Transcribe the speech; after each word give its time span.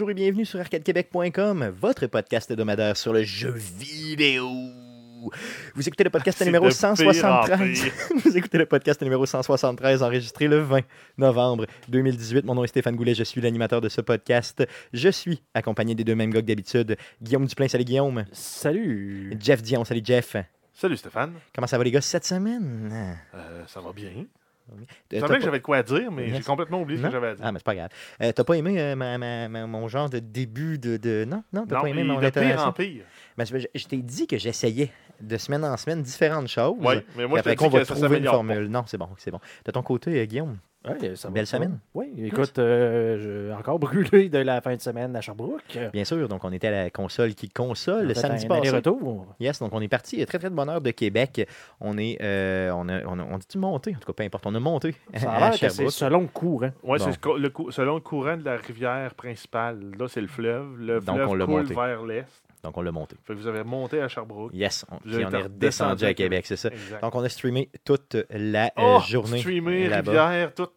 bonjour 0.00 0.12
et 0.12 0.14
bienvenue 0.14 0.46
sur 0.46 0.58
arcadequebec.com, 0.58 1.74
votre 1.78 2.06
podcast 2.06 2.50
hebdomadaire 2.50 2.96
sur 2.96 3.12
le 3.12 3.22
jeu 3.22 3.52
vidéo. 3.52 4.48
Vous 5.74 5.86
écoutez 5.86 6.04
le 6.04 6.08
podcast 6.08 6.42
numéro 6.42 6.66
de 6.66 6.72
pire 6.72 6.88
en 6.88 6.96
173. 6.96 7.82
pire. 7.82 7.92
Vous 8.24 8.38
écoutez 8.38 8.56
le 8.56 8.64
podcast 8.64 9.02
numéro 9.02 9.26
173, 9.26 10.02
enregistré 10.02 10.48
le 10.48 10.60
20 10.60 10.80
novembre 11.18 11.66
2018. 11.90 12.46
Mon 12.46 12.54
nom 12.54 12.64
est 12.64 12.68
Stéphane 12.68 12.96
Goulet, 12.96 13.14
je 13.14 13.24
suis 13.24 13.42
l'animateur 13.42 13.82
de 13.82 13.90
ce 13.90 14.00
podcast. 14.00 14.66
Je 14.94 15.10
suis 15.10 15.42
accompagné 15.52 15.94
des 15.94 16.04
deux 16.04 16.14
mêmes 16.14 16.32
gars 16.32 16.40
que 16.40 16.46
d'habitude. 16.46 16.96
Guillaume 17.20 17.44
Duplain, 17.44 17.68
salut 17.68 17.84
Guillaume. 17.84 18.24
Salut! 18.32 19.36
Jeff 19.38 19.60
Dion, 19.60 19.84
salut 19.84 20.00
Jeff. 20.02 20.34
Salut 20.72 20.96
Stéphane, 20.96 21.34
Comment 21.54 21.66
ça 21.66 21.76
va 21.76 21.84
les 21.84 21.90
gars 21.90 22.00
cette 22.00 22.24
semaine? 22.24 22.90
Euh, 23.34 23.64
ça 23.66 23.82
va 23.82 23.92
bien. 23.92 24.24
Je 25.12 25.18
savais 25.20 25.38
que 25.38 25.44
j'avais 25.44 25.58
de 25.58 25.62
quoi 25.64 25.78
à 25.78 25.82
dire, 25.82 26.10
mais 26.12 26.28
j'ai 26.34 26.40
complètement 26.42 26.80
oublié 26.80 26.98
ce 27.00 27.04
que 27.06 27.10
j'avais 27.12 27.28
à 27.28 27.34
dire. 27.34 27.44
Ah, 27.46 27.52
mais 27.52 27.58
c'est 27.58 27.64
pas 27.64 27.74
grave. 27.74 27.88
Euh, 28.22 28.32
t'as 28.32 28.44
pas 28.44 28.54
aimé 28.54 28.80
euh, 28.80 28.94
ma- 28.96 29.18
ma- 29.18 29.48
ma- 29.48 29.66
mon 29.66 29.88
genre 29.88 30.08
de 30.10 30.18
début 30.18 30.78
de. 30.78 30.96
de... 30.96 31.24
Non, 31.24 31.42
non, 31.52 31.66
t'as 31.66 31.76
non, 31.76 31.80
pas 31.82 31.88
aimé 31.88 32.04
mon 32.04 32.20
de 32.20 32.30
pire 32.30 32.66
en 32.66 32.72
pire. 32.72 33.04
Ben, 33.36 33.44
je, 33.44 33.58
je 33.74 33.86
t'ai 33.86 33.98
dit 33.98 34.26
que 34.26 34.38
j'essayais 34.38 34.90
de 35.20 35.36
semaine 35.36 35.64
en 35.64 35.76
semaine 35.76 36.02
différentes 36.02 36.48
choses. 36.48 36.76
Oui, 36.80 36.96
mais 37.16 37.26
moi, 37.26 37.36
je 37.36 37.40
après 37.40 37.54
te 37.54 37.58
qu'on 37.58 37.68
va 37.68 37.80
que 37.80 37.84
trouver 37.84 38.18
une 38.18 38.24
formule. 38.26 38.68
Non, 38.68 38.84
c'est 38.86 38.98
bon, 38.98 39.08
c'est 39.18 39.30
bon. 39.30 39.40
De 39.64 39.70
ton 39.72 39.82
côté, 39.82 40.18
euh, 40.20 40.24
Guillaume, 40.24 40.58
Ouais, 40.88 41.14
ça 41.14 41.28
Belle 41.28 41.46
semaine. 41.46 41.78
Oui, 41.94 42.10
écoute, 42.16 42.58
euh, 42.58 43.48
j'ai 43.48 43.52
encore 43.54 43.78
brûlé 43.78 44.30
de 44.30 44.38
la 44.38 44.62
fin 44.62 44.74
de 44.74 44.80
semaine 44.80 45.14
à 45.14 45.20
Sherbrooke. 45.20 45.78
bien 45.92 46.04
sûr, 46.04 46.26
donc 46.26 46.42
on 46.42 46.52
était 46.52 46.68
à 46.68 46.84
la 46.84 46.90
console 46.90 47.34
qui 47.34 47.50
console 47.50 48.06
le 48.06 48.14
samedi 48.14 48.46
un 48.46 48.48
passé. 48.48 48.60
aller-retour. 48.68 49.26
Yes, 49.40 49.58
donc 49.58 49.74
on 49.74 49.80
est 49.82 49.88
parti 49.88 50.22
euh, 50.22 50.24
très 50.24 50.38
très 50.38 50.48
de 50.48 50.54
bonne 50.54 50.70
heure 50.70 50.80
de 50.80 50.90
Québec. 50.90 51.46
On 51.82 51.98
est, 51.98 52.16
euh, 52.22 52.70
on 52.70 52.88
a, 52.88 53.04
on 53.04 53.18
a, 53.18 53.22
on 53.24 53.36
dit 53.36 53.58
monté, 53.58 53.94
en 53.94 53.98
tout 53.98 54.06
cas 54.06 54.14
peu 54.14 54.22
importe, 54.24 54.46
on 54.46 54.54
a 54.54 54.60
monté 54.60 54.94
Ça 55.16 55.30
à 55.30 55.34
a 55.36 55.40
l'air 55.50 55.54
c'est 55.58 55.68
Sherbrooke. 55.68 55.92
selon 55.92 56.20
le 56.22 56.28
cours. 56.28 56.64
Hein. 56.64 56.72
Oui, 56.82 56.98
Bon. 56.98 57.04
c'est 57.04 57.26
le 57.38 57.52
selon 57.72 57.94
le 57.96 58.00
courant 58.00 58.36
de 58.38 58.44
la 58.46 58.56
rivière 58.56 59.12
principale. 59.14 59.80
Là, 59.98 60.08
c'est 60.08 60.22
le 60.22 60.28
fleuve. 60.28 60.78
Le 60.78 61.00
Donc, 61.00 61.16
fleuve 61.16 61.28
on 61.28 61.34
l'a 61.34 61.44
coule 61.44 61.54
monté. 61.62 61.74
vers 61.74 62.02
l'est. 62.06 62.24
Donc 62.62 62.76
on 62.76 62.82
l'a 62.82 62.92
monté. 62.92 63.16
Fait 63.24 63.34
que 63.34 63.38
vous 63.38 63.46
avez 63.46 63.64
monté 63.64 64.00
à 64.00 64.08
Sherbrooke. 64.08 64.52
Yes, 64.52 64.84
on, 64.90 64.98
puis 64.98 65.24
on 65.24 65.30
est 65.30 65.42
redescendu 65.42 66.04
à 66.04 66.14
Québec, 66.14 66.44
c'est 66.46 66.56
ça. 66.56 66.68
Exact. 66.68 67.02
Donc 67.02 67.14
on 67.14 67.22
a 67.22 67.28
streamé 67.28 67.70
toute 67.84 68.16
la 68.30 68.66
euh, 68.66 68.98
oh, 68.98 69.00
journée 69.06 69.42
là-bas. 69.88 70.10
rivière, 70.10 70.54
tout, 70.54 70.68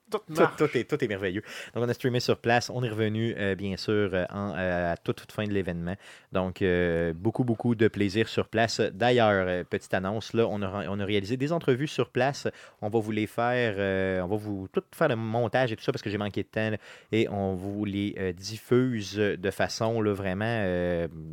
tout 0.58 0.78
est, 0.78 0.84
tout 0.84 1.04
est 1.04 1.08
merveilleux. 1.08 1.44
Donc, 1.74 1.84
on 1.84 1.90
a 1.90 1.94
streamé 1.94 2.20
sur 2.20 2.38
place. 2.38 2.70
On 2.70 2.84
est 2.84 2.90
revenu, 2.90 3.36
euh, 3.38 3.56
bien 3.56 3.78
sûr, 3.78 4.10
euh, 4.14 4.26
en, 4.30 4.54
euh, 4.56 4.94
à 4.94 4.98
toute, 4.98 5.18
toute 5.18 5.32
fin 5.32 5.46
de 5.46 5.52
l'événement. 5.52 5.96
Donc, 6.32 6.62
euh, 6.62 7.14
beaucoup, 7.14 7.44
beaucoup 7.44 7.76
de 7.76 7.88
plaisir 7.88 8.28
sur 8.28 8.48
place. 8.48 8.80
D'ailleurs, 8.80 9.66
petite 9.66 9.94
annonce, 9.94 10.34
là, 10.34 10.48
on 10.48 10.62
a, 10.62 10.88
on 10.88 11.00
a 11.00 11.06
réalisé 11.06 11.38
des 11.38 11.52
entrevues 11.52 11.88
sur 11.88 12.10
place. 12.10 12.48
On 12.82 12.90
va 12.90 13.00
vous 13.00 13.12
les 13.12 13.28
faire, 13.28 14.24
on 14.24 14.28
va 14.28 14.36
vous 14.36 14.68
tout 14.72 14.84
faire 14.94 15.10
le 15.10 15.16
montage 15.16 15.72
et 15.72 15.76
tout 15.76 15.84
ça 15.84 15.92
parce 15.92 16.02
que 16.02 16.10
j'ai 16.10 16.18
manqué 16.18 16.44
de 16.44 16.48
temps. 16.48 16.72
là, 16.72 16.78
et 17.12 17.28
on 17.30 17.56
vous 17.56 17.86
les 17.86 18.34
diffuse 18.34 19.16
de 19.16 19.52
façon 19.52 20.02
là, 20.02 20.14
vraiment 20.14 20.64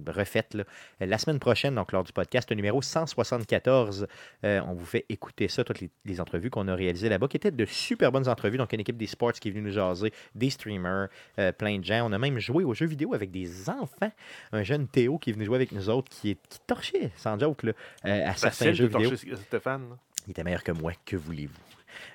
refaite 0.06 0.54
là. 0.54 0.64
la 1.00 1.18
semaine 1.18 1.38
prochaine, 1.38 1.74
donc 1.74 1.92
lors 1.92 2.04
du 2.04 2.12
podcast 2.12 2.50
numéro 2.52 2.82
174. 2.82 4.06
Euh, 4.44 4.60
on 4.66 4.74
vous 4.74 4.84
fait 4.84 5.06
écouter 5.08 5.48
ça, 5.48 5.64
toutes 5.64 5.80
les, 5.80 5.90
les 6.04 6.20
entrevues 6.20 6.50
qu'on 6.50 6.68
a 6.68 6.74
réalisées 6.74 7.08
là-bas, 7.08 7.28
qui 7.28 7.36
étaient 7.36 7.50
de 7.50 7.64
super 7.64 8.12
bonnes 8.12 8.28
entrevues. 8.28 8.58
Donc, 8.58 8.69
une 8.76 8.80
équipe 8.80 8.96
des 8.96 9.06
sports 9.06 9.32
qui 9.32 9.48
est 9.48 9.50
venue 9.50 9.62
nous 9.68 9.72
jaser, 9.72 10.12
des 10.34 10.50
streamers, 10.50 11.08
euh, 11.38 11.52
plein 11.52 11.78
de 11.78 11.84
gens. 11.84 12.06
On 12.08 12.12
a 12.12 12.18
même 12.18 12.38
joué 12.38 12.64
aux 12.64 12.74
jeux 12.74 12.86
vidéo 12.86 13.14
avec 13.14 13.30
des 13.30 13.68
enfants. 13.70 14.10
Un 14.52 14.62
jeune 14.62 14.86
Théo 14.88 15.18
qui 15.18 15.30
est 15.30 15.32
venu 15.32 15.44
jouer 15.44 15.56
avec 15.56 15.72
nous 15.72 15.88
autres, 15.90 16.08
qui, 16.10 16.30
est, 16.30 16.38
qui 16.48 16.58
torchait, 16.66 17.10
sans 17.16 17.38
joke, 17.38 17.62
là, 17.64 17.72
euh, 18.04 18.26
à 18.28 18.34
certains 18.34 18.50
Facile 18.50 18.74
jeux 18.74 18.88
de 18.88 18.96
vidéo. 18.98 19.10
torcher 19.10 19.36
Stéphane. 19.36 19.88
là. 19.90 19.96
Il 20.26 20.30
était 20.32 20.44
meilleur 20.44 20.62
que 20.62 20.72
moi, 20.72 20.92
que 21.04 21.16
voulez-vous? 21.16 21.54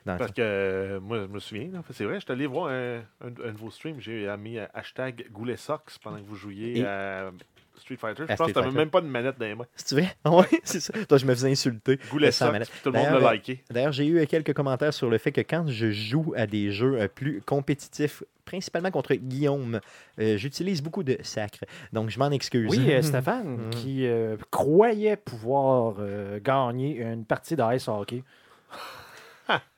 Parce 0.05 0.31
que 0.31 0.41
euh, 0.41 0.99
moi, 0.99 1.19
je 1.21 1.25
me 1.27 1.39
souviens, 1.39 1.69
c'est 1.91 2.05
vrai, 2.05 2.15
je 2.15 2.19
suis 2.25 2.31
allé 2.31 2.47
voir 2.47 2.67
un, 2.67 2.99
un- 2.99 3.03
un 3.27 3.51
de 3.51 3.57
vos 3.57 3.69
streams, 3.69 3.99
j'ai 3.99 4.33
mis 4.37 4.57
euh, 4.57 4.65
hashtag 4.73 5.27
Goulet 5.31 5.57
Socks 5.57 5.97
pendant 6.01 6.17
que 6.17 6.25
vous 6.25 6.35
jouiez 6.35 6.79
Et- 6.79 6.85
à 6.85 7.31
Street 7.77 7.97
Fighter. 7.97 8.23
Je 8.27 8.33
À 8.33 8.35
pense 8.35 8.47
que 8.47 8.51
t'avais 8.53 8.71
même 8.71 8.89
pas 8.89 9.01
de 9.01 9.07
manette 9.07 9.37
dans 9.39 9.45
les 9.45 9.55
mains. 9.55 9.65
C'est 9.75 9.95
vrai? 9.95 10.15
Oui, 10.25 10.45
c'est 10.63 10.79
ça. 10.79 10.93
Toi, 11.07 11.17
je 11.17 11.25
me 11.25 11.33
faisais 11.33 11.51
insulter. 11.51 11.99
Goulet 12.11 12.29
manette. 12.41 12.69
puis 12.69 12.79
tout 12.83 12.91
le 12.91 12.97
monde 12.97 13.05
D'ailleurs, 13.07 13.19
l'a 13.21 13.29
euh, 13.29 13.33
liké. 13.33 13.63
D'ailleurs, 13.69 13.91
j'ai 13.91 14.07
eu 14.07 14.25
quelques 14.27 14.53
commentaires 14.53 14.93
sur 14.93 15.09
le 15.09 15.17
fait 15.17 15.31
que 15.31 15.41
quand 15.41 15.65
je 15.67 15.91
joue 15.91 16.33
à 16.35 16.47
des 16.47 16.71
jeux 16.71 16.99
euh, 16.99 17.07
plus 17.07 17.41
compétitifs, 17.45 18.23
principalement 18.45 18.91
contre 18.91 19.13
Guillaume, 19.15 19.79
euh, 20.19 20.37
j'utilise 20.37 20.81
beaucoup 20.81 21.03
de 21.03 21.17
sacre. 21.23 21.59
Donc, 21.93 22.09
je 22.09 22.19
m'en 22.19 22.29
excuse. 22.31 22.69
Oui, 22.69 22.91
euh, 22.91 23.01
Stéphane, 23.03 23.57
Mhm. 23.65 23.69
qui 23.71 24.05
euh, 24.07 24.37
croyait 24.51 25.17
pouvoir 25.17 25.95
euh, 25.99 26.39
gagner 26.43 27.01
une 27.01 27.25
partie 27.25 27.55
d'ice 27.55 27.87
hockey. 27.87 28.23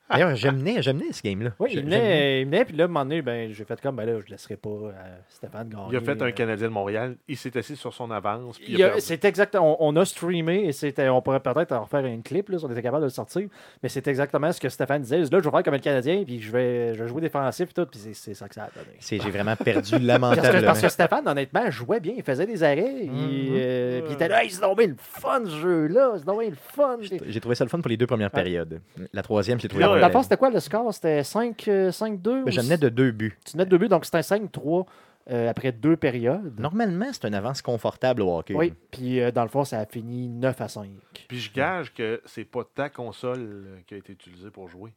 D'ailleurs, 0.09 0.35
j'aimais, 0.35 0.81
j'aimais 0.81 1.11
ce 1.11 1.21
game-là. 1.21 1.51
Oui, 1.59 1.69
il 1.71 1.75
j'aimais. 1.79 1.97
venait, 1.97 2.41
il 2.41 2.45
venait, 2.45 2.65
puis 2.65 2.75
là, 2.77 2.83
à 2.83 2.85
un 2.85 2.87
moment 2.87 3.03
donné, 3.05 3.21
ben, 3.21 3.51
j'ai 3.51 3.65
fait 3.65 3.79
comme, 3.81 3.95
ben 3.97 4.05
là, 4.05 4.19
je 4.25 4.31
laisserai 4.31 4.55
pas 4.55 4.69
euh, 4.69 4.91
Stéphane 5.29 5.67
gagner. 5.69 5.83
Il 5.91 5.97
a 5.97 6.01
fait 6.01 6.21
un 6.21 6.25
euh, 6.27 6.31
Canadien 6.31 6.67
de 6.67 6.73
Montréal, 6.73 7.15
il 7.27 7.35
s'est 7.37 7.57
assis 7.57 7.75
sur 7.75 7.93
son 7.93 8.09
avance, 8.11 8.57
puis 8.57 8.67
Il 8.69 8.75
il 8.75 8.83
a 8.83 8.85
a- 8.85 8.89
perdu. 8.89 9.03
C'est 9.05 9.25
exactement. 9.25 9.77
On, 9.83 9.89
on 9.89 9.95
a 9.99 10.05
streamé 10.05 10.65
et 10.65 10.71
c'était. 10.71 11.09
On 11.09 11.21
pourrait 11.21 11.39
peut-être 11.41 11.71
en 11.73 11.83
refaire 11.83 12.05
une 12.05 12.23
clip 12.23 12.49
là, 12.49 12.57
si 12.59 12.65
on 12.65 12.71
était 12.71 12.81
capable 12.81 13.01
de 13.01 13.07
le 13.07 13.11
sortir. 13.11 13.47
Mais 13.83 13.89
c'est 13.89 14.07
exactement 14.07 14.51
ce 14.51 14.61
que 14.61 14.69
Stéphane 14.69 15.01
disait. 15.01 15.17
Là, 15.19 15.25
je 15.31 15.35
vais 15.37 15.51
faire 15.51 15.63
comme 15.63 15.73
le 15.73 15.79
Canadien, 15.79 16.23
puis 16.25 16.39
je 16.41 16.51
vais, 16.51 16.95
je 16.95 17.03
vais 17.03 17.09
jouer 17.09 17.21
défensif 17.21 17.69
et 17.69 17.73
tout, 17.73 17.85
puis 17.85 17.99
c'est- 17.99 18.13
c'est 18.13 18.33
ça 18.33 18.47
que 18.47 18.55
ça 18.55 18.63
a 18.63 18.69
donné. 18.79 18.95
C'est- 18.99 19.21
J'ai 19.21 19.29
vraiment 19.29 19.55
perdu 19.57 19.81
Parce 19.91 20.01
que, 20.01 20.07
lamentablement. 20.07 20.65
parce 20.65 20.81
que 20.81 20.89
Stéphane, 20.89 21.27
honnêtement, 21.27 21.69
jouait 21.69 21.99
bien, 21.99 22.13
il 22.15 22.23
faisait 22.23 22.45
des 22.45 22.63
arrêts. 22.63 22.93
il, 23.03 23.11
Mhm. 23.11 23.47
euh, 23.57 23.99
puis 24.01 24.09
il 24.11 24.13
était 24.13 24.27
là, 24.27 24.43
Hey, 24.43 24.49
c'est 24.51 24.61
donc 24.61 24.77
bien 24.77 24.87
le 24.87 24.95
fun 24.99 25.41
ce 25.45 25.49
jeu-là, 25.49 26.13
c'est 26.17 26.25
donc 26.25 26.39
bien 26.39 26.49
le 26.49 26.55
fun. 26.55 26.97
J'ai 27.01 27.39
trouvé 27.39 27.55
ça 27.55 27.63
le 27.65 27.69
fun 27.69 27.79
pour 27.81 27.89
les 27.89 27.97
deux 27.97 28.07
premières 28.07 28.31
périodes. 28.31 28.79
La 29.13 29.21
troisième, 29.23 29.59
j'ai 29.59 29.67
trouvé 29.67 29.83
Là, 29.97 30.01
Dans 30.01 30.07
le 30.07 30.13
fond, 30.13 30.23
c'était 30.23 30.37
quoi 30.37 30.49
le 30.49 30.59
score? 30.59 30.93
C'était 30.93 31.23
5, 31.23 31.57
5-2 31.67 32.17
Ben, 32.21 32.43
ou 32.45 32.51
J'amenais 32.51 32.77
de 32.77 32.89
deux 32.89 33.11
buts. 33.11 33.37
Tu 33.45 33.53
venais 33.53 33.65
de 33.65 33.69
deux 33.69 33.77
buts, 33.77 33.87
donc 33.89 34.05
c'était 34.05 34.17
un 34.17 34.21
5-3 34.21 34.85
euh, 35.29 35.49
après 35.49 35.71
deux 35.73 35.97
périodes. 35.97 36.57
Normalement, 36.59 37.07
c'est 37.11 37.25
une 37.27 37.35
avance 37.35 37.61
confortable 37.61 38.21
au 38.21 38.37
hockey. 38.37 38.53
Oui, 38.55 38.73
puis 38.91 39.19
euh, 39.19 39.31
dans 39.31 39.43
le 39.43 39.49
fond, 39.49 39.65
ça 39.65 39.79
a 39.79 39.85
fini 39.85 40.29
9 40.29 40.61
à 40.61 40.67
5. 40.67 40.89
Puis 41.27 41.39
je 41.39 41.51
gage 41.51 41.93
que 41.93 42.21
c'est 42.25 42.45
pas 42.45 42.63
ta 42.63 42.89
console 42.89 43.39
euh, 43.39 43.77
qui 43.85 43.93
a 43.95 43.97
été 43.97 44.13
utilisée 44.13 44.51
pour 44.51 44.69
jouer. 44.69 44.93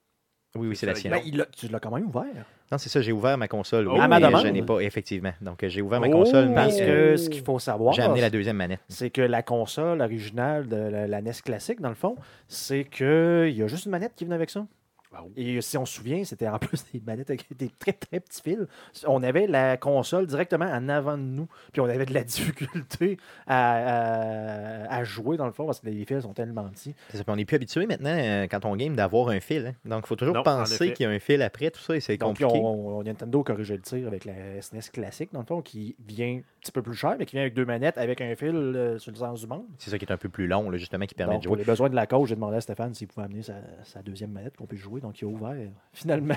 oui, 0.54 0.68
oui, 0.68 0.76
c'est 0.76 0.86
la 0.86 0.94
sienne. 0.94 1.12
Ben, 1.12 1.46
tu 1.56 1.66
l'as 1.68 1.80
quand 1.80 1.90
même 1.90 2.06
ouvert. 2.06 2.46
Non, 2.70 2.78
c'est 2.78 2.88
ça, 2.88 3.00
j'ai 3.00 3.10
ouvert 3.10 3.36
ma 3.36 3.48
console. 3.48 3.88
Oh. 3.88 3.94
oui, 3.94 3.98
ma 4.06 4.20
mais. 4.20 4.30
Je 4.42 4.48
n'ai 4.48 4.62
pas, 4.62 4.78
effectivement. 4.80 5.32
Donc, 5.40 5.64
euh, 5.64 5.68
j'ai 5.68 5.82
ouvert 5.82 6.00
ma 6.00 6.06
Oh, 6.06 6.12
console, 6.12 6.48
mais 6.50 6.54
Parce 6.54 6.76
euh, 6.80 7.10
que 7.12 7.16
ce 7.16 7.28
qu'il 7.28 7.42
faut 7.42 7.58
savoir, 7.58 7.92
j'ai 7.94 8.02
amené 8.02 8.20
la 8.20 8.30
deuxième 8.30 8.56
manette. 8.56 8.80
c'est 8.88 9.10
que 9.10 9.22
la 9.22 9.42
console 9.42 10.00
originale 10.00 10.68
de 10.68 10.76
la, 10.76 11.08
la 11.08 11.20
NES 11.20 11.32
classique, 11.44 11.80
dans 11.80 11.88
le 11.88 11.96
fond, 11.96 12.14
c'est 12.46 12.84
qu'il 12.84 13.50
y 13.50 13.62
a 13.62 13.66
juste 13.66 13.86
une 13.86 13.90
manette 13.90 14.14
qui 14.14 14.24
venait 14.24 14.36
avec 14.36 14.50
ça. 14.50 14.64
Ah. 15.12 15.22
Et 15.36 15.60
si 15.60 15.76
on 15.76 15.84
se 15.84 15.94
souvient, 15.96 16.22
c'était 16.24 16.46
en 16.48 16.58
plus 16.60 16.84
des 16.92 17.00
manettes 17.04 17.30
avec 17.30 17.44
des 17.56 17.68
très 17.78 17.92
très 17.92 18.20
petits 18.20 18.40
fils. 18.42 18.58
On 19.06 19.22
avait 19.22 19.46
la 19.48 19.76
console 19.76 20.26
directement 20.26 20.66
en 20.66 20.88
avant 20.88 21.16
de 21.18 21.22
nous, 21.22 21.48
puis 21.72 21.80
on 21.80 21.86
avait 21.86 22.06
de 22.06 22.14
la 22.14 22.22
difficulté 22.24 23.16
à, 23.46 24.84
à- 24.86 24.94
à 24.94 25.04
jouer 25.04 25.36
dans 25.36 25.46
le 25.46 25.52
fond 25.52 25.66
parce 25.66 25.80
que 25.80 25.88
les 25.88 26.04
fils 26.04 26.20
sont 26.22 26.32
tellement 26.32 26.68
petits. 26.68 26.94
Ça, 27.12 27.18
puis 27.24 27.32
on 27.32 27.36
n'est 27.36 27.44
plus 27.44 27.56
habitué 27.56 27.86
maintenant, 27.86 28.10
euh, 28.16 28.46
quand 28.48 28.64
on 28.64 28.76
game, 28.76 28.94
d'avoir 28.94 29.28
un 29.30 29.40
fil. 29.40 29.66
hein. 29.66 29.72
Donc, 29.84 30.02
il 30.04 30.08
faut 30.08 30.16
toujours 30.16 30.34
Non, 30.34 30.42
penser 30.42 30.92
qu'il 30.92 31.04
y 31.04 31.08
a 31.08 31.10
un 31.12 31.18
fil 31.18 31.42
après, 31.42 31.70
tout 31.70 31.80
ça, 31.80 31.96
et 31.96 32.00
c'est 32.00 32.18
compliqué. 32.18 32.50
on, 32.52 32.98
on- 32.98 33.02
Nintendo 33.02 33.42
corrigé 33.42 33.74
le 33.76 33.82
tir 33.82 34.06
avec 34.06 34.24
la 34.24 34.60
SNES 34.62 34.90
classique, 34.92 35.30
dans 35.32 35.40
le 35.40 35.46
fond, 35.46 35.62
qui 35.62 35.96
vient 36.06 36.36
un 36.38 36.40
petit 36.60 36.72
peu 36.72 36.82
plus 36.82 36.94
cher, 36.94 37.16
mais 37.18 37.26
qui 37.26 37.32
vient 37.36 37.42
avec 37.42 37.54
deux 37.54 37.64
manettes 37.64 37.98
avec 37.98 38.20
un 38.20 38.34
fil 38.36 38.54
euh, 38.54 38.98
sur 38.98 39.10
le 39.10 39.16
sens 39.16 39.40
du 39.40 39.46
monde. 39.46 39.64
C'est 39.78 39.90
ça 39.90 39.98
qui 39.98 40.04
est 40.04 40.12
un 40.12 40.16
peu 40.18 40.28
plus 40.28 40.46
long, 40.46 40.70
là, 40.70 40.76
justement, 40.78 41.06
qui 41.06 41.14
permet 41.14 41.34
Donc, 41.34 41.42
de 41.42 41.46
pour 41.48 41.56
jouer. 41.56 41.64
les 41.64 41.70
besoins 41.70 41.88
de 41.90 41.94
la 41.96 42.06
cause, 42.06 42.28
j'ai 42.28 42.34
demandé 42.34 42.56
à 42.56 42.60
Stéphane 42.60 42.94
s'il 42.94 43.08
pouvait 43.08 43.24
amener 43.26 43.42
sa, 43.42 43.54
sa 43.84 44.02
deuxième 44.02 44.30
manette 44.30 44.56
qu'on 44.56 44.66
puisse 44.66 44.80
jouer. 44.80 44.99
Donc, 45.00 45.20
il 45.20 45.24
a 45.24 45.28
ouvert. 45.28 45.56
Finalement, 45.92 46.36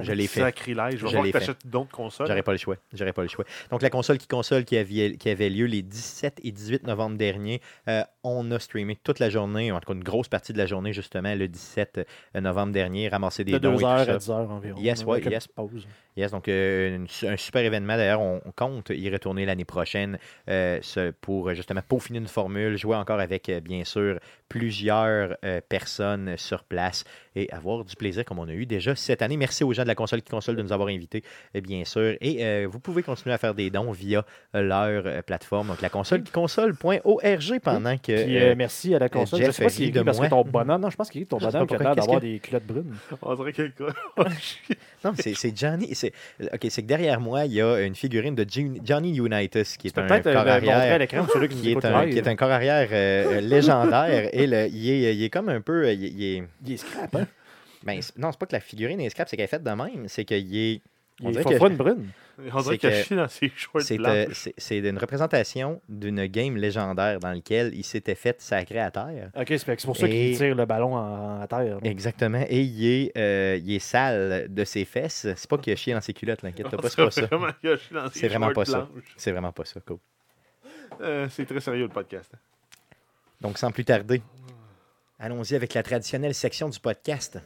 Je 0.00 0.12
l'ai 0.12 0.26
fait. 0.26 0.40
Sacrilège. 0.40 0.96
Je 0.98 1.06
vais 1.06 1.10
Je 1.12 1.16
voir 1.16 1.56
que 1.56 1.68
d'autres 1.68 1.90
consoles. 1.90 2.26
J'aurais 2.26 2.42
pas 2.42 2.52
le 2.52 2.58
choix. 2.58 2.76
J'aurais 2.92 3.12
pas 3.12 3.22
le 3.22 3.28
choix. 3.28 3.44
Donc, 3.70 3.82
la 3.82 3.90
console 3.90 4.18
qui 4.18 4.26
console 4.26 4.64
qui 4.64 4.76
avait, 4.76 5.16
qui 5.16 5.30
avait 5.30 5.50
lieu 5.50 5.66
les 5.66 5.82
17 5.82 6.40
et 6.42 6.50
18 6.50 6.84
novembre 6.84 7.16
dernier, 7.16 7.60
euh, 7.86 8.02
on 8.24 8.50
a 8.50 8.58
streamé 8.58 8.96
toute 8.96 9.20
la 9.20 9.30
journée, 9.30 9.70
en 9.70 9.78
tout 9.80 9.92
cas 9.92 9.96
une 9.96 10.04
grosse 10.04 10.28
partie 10.28 10.52
de 10.52 10.58
la 10.58 10.66
journée, 10.66 10.92
justement, 10.92 11.34
le 11.34 11.46
17 11.46 12.06
euh, 12.36 12.40
novembre 12.40 12.72
dernier, 12.72 13.08
ramassé 13.08 13.44
des 13.44 13.52
de 13.52 13.58
dons 13.58 13.74
et 13.74 13.76
2 13.76 13.78
tout 13.80 13.86
heures 13.86 14.04
ça. 14.04 14.12
à 14.12 14.18
10 14.18 14.30
heures 14.30 14.50
environ. 14.50 14.80
Yes, 14.80 15.04
ouais, 15.04 15.22
yes. 15.22 15.46
pause. 15.46 15.86
Yes, 16.16 16.32
donc 16.32 16.48
euh, 16.48 16.96
une 16.96 17.28
un 17.28 17.36
super 17.36 17.62
événement. 17.64 17.96
D'ailleurs, 17.96 18.20
on, 18.20 18.40
on 18.44 18.50
compte 18.50 18.90
y 18.90 19.08
retourner 19.10 19.46
l'année 19.46 19.64
prochaine 19.64 20.18
euh, 20.48 20.80
pour 21.20 21.54
justement 21.54 21.82
peaufiner 21.86 22.18
une 22.18 22.26
formule, 22.26 22.76
jouer 22.76 22.96
encore 22.96 23.20
avec, 23.20 23.48
bien 23.62 23.84
sûr, 23.84 24.18
plusieurs 24.48 25.36
euh, 25.44 25.60
personnes 25.68 26.34
sur 26.36 26.64
place 26.64 27.04
et 27.36 27.50
avoir 27.52 27.84
du 27.84 27.94
plaisir 27.94 28.24
comme 28.24 28.38
on 28.38 28.48
a 28.48 28.52
eu 28.52 28.66
déjà 28.66 28.96
cette 28.96 29.22
année. 29.22 29.36
Merci 29.36 29.62
aux 29.64 29.72
gens 29.72 29.82
de 29.82 29.88
la 29.88 29.94
console 29.94 30.22
qui 30.22 30.30
console 30.30 30.56
de 30.56 30.62
nous 30.62 30.72
avoir 30.72 30.88
invités, 30.88 31.22
euh, 31.56 31.60
bien 31.60 31.84
sûr. 31.84 32.16
Et 32.20 32.44
euh, 32.44 32.66
vous 32.70 32.80
pouvez 32.80 33.02
continuer 33.02 33.34
à 33.34 33.38
faire 33.38 33.54
des 33.54 33.70
dons 33.70 33.92
via 33.92 34.24
leur 34.54 35.02
euh, 35.06 35.22
plateforme, 35.22 35.68
donc 35.68 35.80
la 35.82 35.88
console 35.88 36.22
qui 36.22 36.32
console.org 36.32 37.60
pendant 37.62 37.96
que. 37.98 38.24
Puis, 38.24 38.36
euh, 38.36 38.50
euh, 38.50 38.54
merci 38.56 38.94
à 38.94 38.98
la 38.98 39.08
console. 39.08 39.38
Jeff 39.40 39.48
je 39.48 39.52
sais 39.52 39.64
pas 39.64 39.70
écrit 39.72 39.90
de 39.92 40.02
parce 40.02 40.16
que 40.18 40.22
moi. 40.22 40.28
ton 40.30 40.42
bonhomme. 40.50 40.80
Non, 40.80 40.90
je 40.90 40.96
pense 40.96 41.10
qu'il 41.10 41.22
est 41.22 41.26
ton 41.26 41.38
bonhomme 41.38 41.66
qui 41.66 41.74
a 41.74 41.78
l'air 41.78 41.94
d'avoir 41.94 42.20
des 42.20 42.38
culottes 42.40 42.66
brunes. 42.66 42.96
On 43.22 43.34
dirait 43.34 43.52
quelqu'un. 43.52 43.86
Non, 45.04 45.12
mais 45.16 45.32
c'est 45.34 45.56
Johnny. 45.56 45.94
c'est- 45.94 46.12
Ok, 46.52 46.66
c'est 46.70 46.82
que 46.82 46.88
derrière 46.88 47.20
moi, 47.20 47.44
il 47.44 47.52
y 47.52 47.62
a 47.62 47.82
une 47.82 47.94
figurine 47.94 48.34
de 48.34 48.44
Johnny 48.82 49.16
Unitas, 49.16 49.76
qui 49.78 49.86
est 49.86 49.96
un 49.96 50.08
corps 50.20 50.36
arrière. 50.48 50.98
qui 51.06 51.56
Qui 51.56 51.70
est, 51.70 51.84
un, 51.84 52.02
live. 52.04 52.12
qui 52.14 52.18
est 52.18 52.26
un 52.26 52.34
corps 52.34 52.50
arrière 52.50 53.40
légendaire. 53.40 54.28
Et 54.38 54.46
le- 54.46 54.66
il, 54.68 54.90
est, 54.90 55.16
il 55.16 55.22
est 55.22 55.30
comme 55.30 55.48
un 55.48 55.60
peu. 55.60 55.92
Il, 55.92 56.02
il 56.04 56.24
est, 56.24 56.42
Il 56.64 56.72
est 56.72 56.76
scrap, 56.76 57.14
hein? 57.16 57.26
ben, 57.82 58.00
non, 58.16 58.32
c'est 58.32 58.38
pas 58.38 58.46
que 58.46 58.52
la 58.54 58.60
figurine 58.60 59.00
est 59.00 59.10
scrap, 59.10 59.28
c'est 59.28 59.36
qu'elle 59.36 59.44
est 59.44 59.48
faite 59.48 59.62
de 59.64 59.70
même. 59.70 60.08
C'est 60.08 60.24
qu'il 60.24 60.56
est 60.56 60.80
On 61.22 61.30
dirait 61.30 61.58
pas 61.58 61.68
une 61.68 61.76
brune. 61.76 62.08
On 62.54 62.60
dirait 62.62 62.78
qu'il 62.78 62.92
chié 62.92 63.16
dans 63.16 63.26
ses 63.26 63.50
shorts 63.56 63.82
C'est 63.82 63.94
euh, 63.98 64.26
blanches. 64.26 64.36
c'est- 64.36 64.54
c'est 64.56 64.78
une 64.78 64.96
représentation 64.98 65.80
d'une 65.88 66.24
game 66.26 66.56
légendaire 66.56 67.18
dans 67.18 67.32
laquelle 67.32 67.72
il 67.74 67.82
s'était 67.82 68.14
fait 68.14 68.40
sacrer 68.40 68.78
à 68.78 68.92
terre. 68.92 69.30
Ok, 69.36 69.46
c'est 69.48 69.84
pour 69.84 69.96
ça 69.96 70.06
qu'il 70.08 70.36
tire 70.36 70.54
le 70.54 70.64
ballon 70.64 70.94
en, 70.94 71.42
en 71.42 71.46
terre. 71.48 71.64
là. 71.64 71.78
Exactement. 71.82 72.44
Et 72.48 72.60
il 72.62 72.86
est, 72.86 73.18
euh, 73.18 73.58
il 73.60 73.74
est 73.74 73.78
sale 73.80 74.46
de 74.48 74.64
ses 74.64 74.84
fesses. 74.84 75.26
C'est 75.34 75.50
pas 75.50 75.58
qu'il 75.58 75.72
a 75.72 75.76
chié 75.76 75.92
dans 75.94 76.00
ses 76.00 76.12
culottes, 76.12 76.42
l'inquiète 76.42 76.68
pas, 76.68 76.88
c'est 76.88 76.96
pas 76.96 77.10
ça. 77.10 77.26
Vraiment 77.26 77.48
qu'il 77.60 77.70
a 77.70 77.76
chié 77.76 77.96
dans 77.96 78.08
ses 78.08 78.18
C'est 78.20 78.28
vraiment 78.28 78.52
pas 78.52 78.64
ça. 78.64 78.88
C'est 79.16 79.32
vraiment 79.32 79.52
pas 79.52 79.64
ça, 79.64 79.80
cool. 79.84 79.98
Euh, 81.00 81.26
c'est 81.30 81.44
très 81.44 81.60
sérieux 81.60 81.82
le 81.82 81.88
podcast. 81.88 82.30
hein. 82.34 82.38
Donc, 83.40 83.58
sans 83.58 83.70
plus 83.70 83.84
tarder, 83.84 84.22
allons-y 85.18 85.54
avec 85.54 85.74
la 85.74 85.82
traditionnelle 85.82 86.34
section 86.34 86.68
du 86.68 86.80
podcast. 86.80 87.38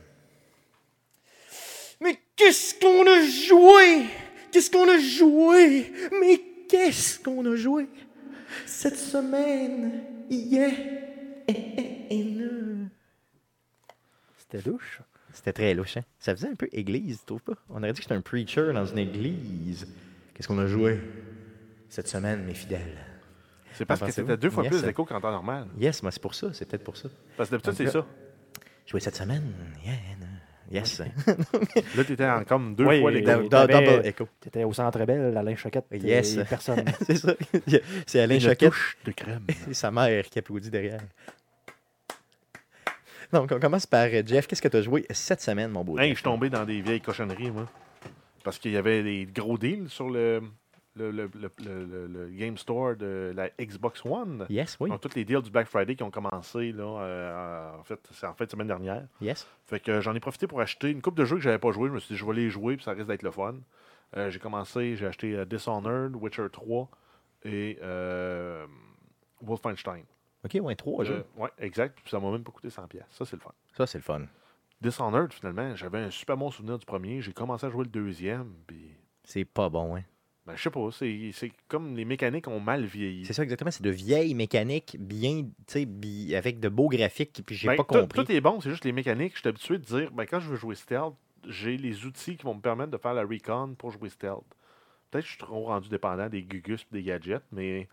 Mais 2.00 2.18
qu'est-ce 2.34 2.74
qu'on 2.78 3.06
a 3.06 3.22
joué? 3.26 4.06
Qu'est-ce 4.50 4.70
qu'on 4.70 4.88
a 4.88 4.98
joué? 4.98 5.92
Mais 6.20 6.40
qu'est-ce 6.68 7.20
qu'on 7.20 7.44
a 7.50 7.56
joué? 7.56 7.88
Cette 8.66 8.98
semaine? 8.98 10.02
Yeah! 10.30 10.70
C'était 14.38 14.70
douche. 14.70 15.00
C'était 15.32 15.52
très 15.52 15.74
louche, 15.74 15.96
hein? 15.96 16.04
Ça 16.18 16.34
faisait 16.34 16.48
un 16.48 16.54
peu 16.54 16.68
église, 16.72 17.20
tu 17.20 17.26
trouves 17.26 17.42
pas? 17.42 17.54
On 17.70 17.78
aurait 17.78 17.92
dit 17.92 18.00
que 18.00 18.02
j'étais 18.02 18.14
un 18.14 18.20
preacher 18.20 18.72
dans 18.74 18.84
une 18.84 18.98
église. 18.98 19.86
Qu'est-ce 20.34 20.48
qu'on 20.48 20.58
a 20.58 20.66
joué? 20.66 21.00
Cette 21.88 22.08
semaine, 22.08 22.44
mes 22.44 22.54
fidèles? 22.54 23.11
C'est 23.74 23.84
parce 23.84 24.00
que 24.00 24.10
c'était 24.10 24.36
deux 24.36 24.50
fois 24.50 24.64
Yes. 24.64 24.72
plus 24.72 24.82
d'écho 24.82 25.04
qu'en 25.04 25.20
temps 25.20 25.30
normal. 25.32 25.66
Yes, 25.78 26.02
moi, 26.02 26.10
c'est 26.12 26.22
pour 26.22 26.34
ça. 26.34 26.48
C'est 26.52 26.66
peut-être 26.68 26.84
pour 26.84 26.96
ça. 26.96 27.08
Parce 27.36 27.48
que 27.48 27.56
d'habitude, 27.56 27.74
c'est 27.86 27.90
ça. 27.92 28.06
Joué 28.86 29.00
cette 29.00 29.16
semaine? 29.16 29.52
Yeah! 29.84 29.92
Yes. 30.70 31.00
Là, 31.96 32.04
t'étais 32.04 32.26
en 32.26 32.44
comme 32.44 32.74
deux 32.74 32.86
Oui, 32.86 33.00
fois 33.00 33.12
t'avais- 33.12 33.48
Double 33.48 34.06
echo. 34.06 34.26
T'étais 34.40 34.64
au 34.64 34.72
centre 34.72 35.04
belle, 35.04 35.36
Alain 35.36 35.54
Choquette. 35.54 35.84
et 35.90 35.98
Yes. 35.98 36.38
personne. 36.48 36.84
C'est 37.06 37.16
ça. 37.16 37.34
C'est 38.06 38.20
Alain 38.20 38.36
Une 38.36 38.40
Choquette 38.40 38.70
touche 38.70 38.96
de 39.04 39.12
crème. 39.12 39.44
et 39.70 39.74
sa 39.74 39.90
mère 39.90 40.24
qui 40.30 40.38
applaudit 40.38 40.70
derrière. 40.70 41.00
Donc, 43.32 43.50
on 43.52 43.58
commence 43.60 43.86
par 43.86 44.06
euh, 44.12 44.22
Jeff. 44.26 44.46
Qu'est-ce 44.46 44.60
que 44.62 44.68
tu 44.68 44.76
as 44.76 44.82
joué 44.82 45.06
cette 45.10 45.40
semaine, 45.40 45.70
mon 45.70 45.84
beau? 45.84 45.98
Hey, 45.98 46.10
je 46.10 46.14
suis 46.16 46.22
tombé 46.24 46.50
dans 46.50 46.64
des 46.64 46.80
vieilles 46.82 47.00
cochonneries, 47.00 47.50
moi. 47.50 47.68
Parce 48.44 48.58
qu'il 48.58 48.72
y 48.72 48.76
avait 48.76 49.02
des 49.02 49.26
gros 49.26 49.56
deals 49.56 49.88
sur 49.88 50.10
le, 50.10 50.42
le, 50.94 51.10
le, 51.10 51.30
le, 51.34 52.06
le- 52.06 52.28
Game 52.30 52.56
Store 52.58 52.96
de 52.96 53.32
la 53.34 53.48
Xbox 53.60 54.04
One. 54.04 54.46
Yes, 54.50 54.76
oui. 54.80 54.90
Donc, 54.90 55.00
tous 55.00 55.14
les 55.14 55.24
deals 55.24 55.40
du 55.42 55.50
Black 55.50 55.66
Friday 55.66 55.94
qui 55.96 56.02
ont 56.02 56.10
commencé, 56.10 56.72
là, 56.72 56.84
euh, 57.02 57.78
en 57.78 57.82
fait, 57.82 58.00
c'est 58.12 58.26
en 58.26 58.34
fait 58.34 58.50
semaine 58.50 58.66
dernière. 58.66 59.06
Yes. 59.20 59.46
Fait 59.64 59.80
que 59.80 60.00
j'en 60.00 60.14
ai 60.14 60.20
profité 60.20 60.46
pour 60.46 60.60
acheter 60.60 60.90
une 60.90 61.00
coupe 61.02 61.14
de 61.16 61.24
jeux 61.24 61.36
que 61.36 61.42
j'avais 61.42 61.58
pas 61.58 61.72
joué. 61.72 61.88
Je 61.88 61.94
me 61.94 61.98
suis 62.00 62.14
dit, 62.14 62.18
je 62.18 62.24
vais 62.26 62.34
les 62.34 62.50
jouer, 62.50 62.76
puis 62.76 62.84
ça 62.84 62.92
risque 62.92 63.06
d'être 63.08 63.22
le 63.22 63.30
fun. 63.30 63.54
Euh, 64.16 64.28
j'ai 64.30 64.38
commencé, 64.38 64.94
j'ai 64.96 65.06
acheté 65.06 65.34
euh, 65.36 65.44
Dishonored, 65.46 66.14
Witcher 66.16 66.46
3 66.52 66.88
et 67.44 67.78
Wolfenstein. 69.40 70.04
OK, 70.44 70.58
ouais, 70.60 70.74
trois 70.74 71.04
jeux. 71.04 71.24
Ouais, 71.36 71.50
exact. 71.58 71.98
Puis 72.02 72.10
ça 72.10 72.18
m'a 72.18 72.30
même 72.30 72.42
pas 72.42 72.50
coûté 72.52 72.68
100$. 72.68 72.86
pièces. 72.88 73.04
Ça, 73.10 73.24
c'est 73.24 73.36
le 73.36 73.40
fun. 73.42 73.52
Ça, 73.76 73.86
c'est 73.86 73.98
le 73.98 74.02
fun. 74.02 74.22
Dishonored, 74.80 75.32
finalement, 75.32 75.74
j'avais 75.76 75.98
un 75.98 76.10
super 76.10 76.36
bon 76.36 76.50
souvenir 76.50 76.78
du 76.78 76.84
premier. 76.84 77.20
J'ai 77.20 77.32
commencé 77.32 77.64
à 77.66 77.70
jouer 77.70 77.84
le 77.84 77.90
deuxième, 77.90 78.52
puis 78.66 78.90
C'est 79.24 79.44
pas 79.44 79.68
bon, 79.68 79.96
hein? 79.96 80.02
Ben, 80.46 80.56
je 80.56 80.62
sais 80.62 80.70
pas, 80.70 80.88
c'est 80.90 81.30
c'est 81.32 81.52
comme 81.68 81.96
les 81.96 82.04
mécaniques 82.04 82.48
ont 82.48 82.58
mal 82.60 82.84
vieilli. 82.84 83.24
C'est 83.24 83.32
ça, 83.32 83.42
exactement. 83.42 83.70
C'est 83.70 83.82
de 83.84 83.90
vieilles 83.90 84.34
mécaniques, 84.34 84.96
bien, 84.98 85.42
tu 85.42 85.50
sais, 85.66 85.86
bi- 85.86 86.34
avec 86.34 86.58
de 86.60 86.68
beaux 86.68 86.88
graphiques, 86.88 87.42
puis 87.46 87.54
j'ai 87.54 87.68
Ben, 87.68 87.76
pas 87.76 87.84
tout- 87.84 88.00
compris. 88.00 88.24
Tout 88.24 88.32
est 88.32 88.40
bon, 88.40 88.60
c'est 88.60 88.70
juste 88.70 88.84
les 88.84 88.92
mécaniques. 88.92 89.34
Je 89.34 89.40
suis 89.40 89.48
habitué 89.48 89.78
de 89.78 89.84
dire, 89.84 90.10
ben, 90.10 90.24
quand 90.26 90.40
je 90.40 90.48
veux 90.48 90.56
jouer 90.56 90.74
stealth, 90.74 91.14
j'ai 91.48 91.76
les 91.76 92.04
outils 92.06 92.36
qui 92.36 92.44
vont 92.44 92.54
me 92.54 92.60
permettre 92.60 92.90
de 92.90 92.98
faire 92.98 93.14
la 93.14 93.22
recon 93.22 93.74
pour 93.78 93.90
jouer 93.90 94.08
stealth. 94.08 94.42
Peut-être 95.10 95.22
que 95.24 95.28
je 95.28 95.34
suis 95.36 95.38
trop 95.42 95.64
rendu 95.66 95.88
dépendant 95.88 96.28
des 96.28 96.42
gugus 96.42 96.82
et 96.90 96.94
des 96.96 97.02
gadgets, 97.02 97.42
mais 97.52 97.88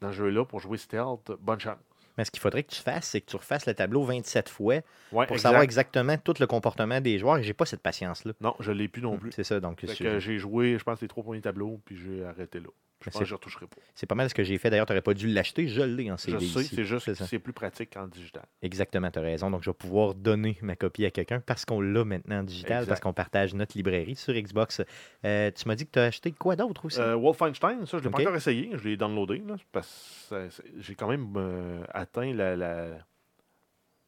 dans 0.00 0.10
ce 0.12 0.16
jeu-là, 0.16 0.44
pour 0.44 0.60
jouer 0.60 0.78
stealth, 0.78 1.32
bonne 1.40 1.60
chance. 1.60 1.76
Mais 2.18 2.24
ce 2.24 2.30
qu'il 2.30 2.40
faudrait 2.40 2.62
que 2.62 2.70
tu 2.72 2.80
fasses, 2.82 3.06
c'est 3.08 3.20
que 3.20 3.30
tu 3.30 3.36
refasses 3.36 3.66
le 3.66 3.74
tableau 3.74 4.04
27 4.04 4.48
fois 4.48 4.74
Ouais, 4.74 4.82
pour 5.10 5.22
exact. 5.22 5.38
savoir 5.38 5.62
exactement 5.62 6.16
tout 6.18 6.34
le 6.40 6.46
comportement 6.46 7.00
des 7.00 7.18
joueurs. 7.18 7.38
Et 7.38 7.42
j'ai 7.42 7.54
pas 7.54 7.66
cette 7.66 7.82
patience-là. 7.82 8.32
Non, 8.40 8.54
je 8.60 8.72
l'ai 8.72 8.88
plus 8.88 9.02
non 9.02 9.16
plus. 9.18 9.32
C'est 9.32 9.44
ça, 9.44 9.60
donc 9.60 9.84
j'ai 9.84 10.38
joué, 10.38 10.78
je 10.78 10.84
pense, 10.84 11.00
les 11.00 11.08
trois 11.08 11.22
premiers 11.24 11.40
tableaux, 11.40 11.80
puis 11.84 11.96
j'ai 11.96 12.24
arrêté 12.24 12.60
là. 12.60 12.68
Je 13.02 13.08
Mais 13.08 13.12
pense 13.12 13.18
c'est- 13.18 13.18
que 13.20 13.24
je 13.28 13.34
ne 13.34 13.36
retoucherai 13.36 13.66
pas. 13.66 13.76
c'est 13.94 14.06
pas 14.06 14.14
mal 14.14 14.28
ce 14.30 14.34
que 14.34 14.42
j'ai 14.44 14.56
fait. 14.58 14.70
D'ailleurs, 14.70 14.86
tu 14.86 14.92
n'aurais 14.92 15.02
pas 15.02 15.14
dû 15.14 15.26
l'acheter. 15.28 15.68
Je 15.68 15.82
l'ai 15.82 16.10
en 16.10 16.16
CD. 16.16 16.38
je 16.40 16.46
sais, 16.46 16.62
c'est 16.64 16.84
juste 16.84 17.12
c'est 17.14 17.38
plus 17.38 17.52
pratique 17.52 17.92
qu'en 17.94 18.06
digital. 18.06 18.44
Exactement, 18.62 19.10
tu 19.10 19.18
as 19.18 19.22
raison. 19.22 19.50
Donc, 19.50 19.62
je 19.62 19.70
vais 19.70 19.74
pouvoir 19.74 20.14
donner 20.14 20.56
ma 20.62 20.76
copie 20.76 21.04
à 21.04 21.10
quelqu'un 21.10 21.40
parce 21.40 21.64
qu'on 21.64 21.80
l'a 21.80 22.04
maintenant 22.04 22.38
en 22.40 22.42
digital, 22.44 22.78
Exact. 22.78 22.88
parce 22.88 23.00
qu'on 23.00 23.12
partage 23.12 23.54
notre 23.54 23.76
librairie 23.76 24.16
sur 24.16 24.32
Xbox. 24.34 24.80
Euh, 25.24 25.50
tu 25.50 25.68
m'as 25.68 25.74
dit 25.74 25.84
que 25.86 25.90
tu 25.92 25.98
as 25.98 26.04
acheté 26.04 26.32
quoi 26.32 26.56
d'autre 26.56 26.84
aussi? 26.86 27.00
Euh, 27.00 27.14
Wolfenstein, 27.16 27.84
ça, 27.86 27.98
je 27.98 28.02
ne 28.02 28.02
l'ai 28.04 28.10
pas 28.10 28.20
encore 28.22 28.36
essayé. 28.36 28.70
Je 28.74 28.88
l'ai 28.88 28.96
downloadé. 28.96 29.42
Là, 29.46 29.56
parce 29.72 30.26
que 30.30 30.48
j'ai 30.78 30.94
quand 30.94 31.08
même 31.08 31.26
euh, 31.36 31.82
atteint 31.92 32.32
la, 32.32 32.56
la- 32.56 32.98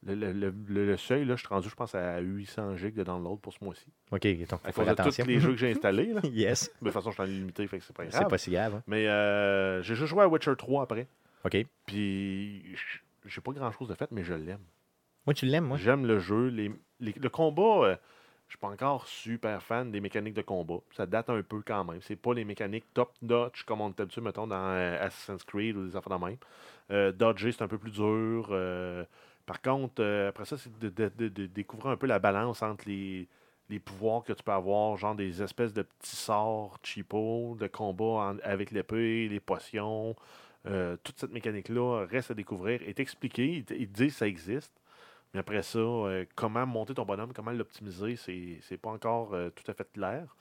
le, 0.07 0.33
le- 0.33 0.55
le- 0.69 0.97
seuil. 0.97 1.25
Là, 1.25 1.35
je 1.37 1.41
suis 1.41 1.49
rendu, 1.49 1.69
je 1.69 1.75
pense, 1.75 1.95
à 1.95 2.19
800 2.21 2.77
gigs 2.77 2.95
de 2.95 3.03
download 3.05 3.41
pour 3.41 3.53
ce 3.53 3.65
mois-ci. 3.65 3.87
OK, 4.13 4.23
donc 4.49 4.61
faut 4.61 4.73
faire 4.73 4.89
attention. 4.89 5.25
tous 5.25 5.31
les 5.31 5.41
jeux 5.41 5.51
que 5.53 5.57
j'ai 5.57 5.71
installés. 5.71 6.13
Là. 6.13 6.21
yes, 6.25 6.71
De 6.81 6.85
toute 6.87 6.93
façon, 6.93 7.11
je 7.11 7.15
suis 7.15 7.23
en 7.23 7.27
limité, 7.27 7.67
fait 7.67 7.79
que 7.79 7.85
c'est 7.85 7.97
pas 7.97 8.05
c'est 8.05 8.11
grave. 8.19 8.29
pas 8.29 8.39
si 8.39 8.51
grave. 8.51 8.75
hein. 8.77 8.83
Mais 8.87 9.07
euh, 9.09 9.83
j'ai 9.83 9.95
juste 9.95 10.09
joué 10.09 10.23
à 10.23 10.29
Witcher 10.29 10.55
3 10.57 10.83
après. 10.83 11.07
OK. 11.45 11.57
Puis 11.87 12.63
j'ai 13.27 13.41
pas 13.41 13.53
grand 13.53 13.71
chose 13.73 13.89
de 13.89 13.95
fait, 13.95 14.11
mais 14.11 14.25
je 14.25 14.35
l'aime. 14.35 14.61
Moi, 15.27 15.35
tu 15.35 15.47
l'aimes, 15.47 15.65
moi? 15.65 15.77
J'aime 15.79 16.07
le 16.07 16.19
jeu. 16.19 16.49
Les, 16.49 16.71
les- 17.01 17.13
le 17.19 17.29
combat, 17.31 17.87
euh, 17.87 17.97
je 18.47 18.53
suis 18.53 18.59
pas 18.59 18.69
encore 18.69 19.07
super 19.07 19.63
fan 19.63 19.91
des 19.91 20.01
mécaniques 20.01 20.35
de 20.35 20.43
combat. 20.43 20.79
Ça 20.95 21.07
date 21.07 21.31
un 21.31 21.43
peu 21.43 21.63
quand 21.67 21.83
même. 21.85 22.01
C'est 22.03 22.17
pas 22.17 22.35
les 22.35 22.45
mécaniques 22.45 22.85
top-notch 22.93 23.63
comme 23.65 23.81
on 23.81 23.89
est 23.89 24.01
habitué, 24.01 24.21
mettons, 24.21 24.47
dans 24.47 24.57
euh, 24.69 24.99
Assassin's 25.01 25.43
Creed 25.45 25.77
ou 25.77 25.87
des 25.87 25.97
affaires 25.97 26.19
de 26.19 26.25
même. 26.25 26.37
Euh, 26.91 27.11
dodger, 27.13 27.53
c'est 27.53 27.63
un 27.63 27.69
peu 27.69 27.79
plus 27.79 27.91
dur. 27.91 28.49
Par 29.47 29.61
contre, 29.61 30.03
euh, 30.03 30.29
après 30.29 30.45
ça, 30.47 30.57
c'est 30.57 30.73
de, 30.79 31.47
découvrir 31.47 31.93
un 31.93 31.97
peu 31.97 32.07
la 32.07 32.19
balance 32.19 32.63
entre 32.63 32.89
les, 32.89 33.29
pouvoirs 33.85 34.23
que 34.25 34.33
tu 34.33 34.43
peux 34.43 34.53
avoir, 34.53 34.97
genre 34.97 35.15
des 35.15 35.43
espèces 35.43 35.73
de 35.75 35.83
petits 35.83 36.17
sorts 36.17 36.79
cheapo 36.83 37.57
de 37.59 37.67
combat 37.67 38.35
avec 38.43 38.71
l'épée, 38.71 39.29
les 39.29 39.41
potions. 39.41 40.17
Euh, 40.67 40.97
toute 41.03 41.19
cette 41.21 41.33
mécanique-là 41.33 42.07
reste 42.07 42.31
à 42.31 42.35
découvrir, 42.35 42.83
est 42.83 43.01
expliquée. 43.01 43.57
Ils 43.57 43.65
te- 43.65 43.75
disent 43.75 44.13
que 44.13 44.19
ça 44.19 44.29
existe. 44.29 44.73
Mais 45.35 45.41
après 45.41 45.63
ça, 45.63 45.79
euh, 45.79 46.25
comment 46.37 46.65
monter 46.67 46.95
ton 46.95 47.05
bonhomme, 47.05 47.33
comment 47.35 47.51
l'optimiser, 47.51 48.17
c'est, 48.17 48.59
c'est 48.63 48.79
pas 48.79 48.91
encore 48.91 49.31
tout 49.31 49.71
à 49.71 49.75
fait 49.75 49.91
clair. 49.93 50.37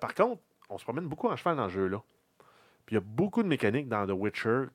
Par 0.00 0.14
contre, 0.14 0.42
on 0.68 0.78
se 0.78 0.84
promène 0.84 1.06
beaucoup 1.06 1.28
en 1.28 1.36
cheval 1.36 1.56
dans 1.56 1.68
ce 1.68 1.74
jeu-là. 1.74 2.02
Puis 2.86 2.94
il 2.94 2.98
y 2.98 2.98
a 2.98 3.04
beaucoup 3.04 3.42
de 3.42 3.48
mécaniques 3.48 3.88
dans 3.88 4.06
The 4.06 4.12
Witcher 4.12 4.66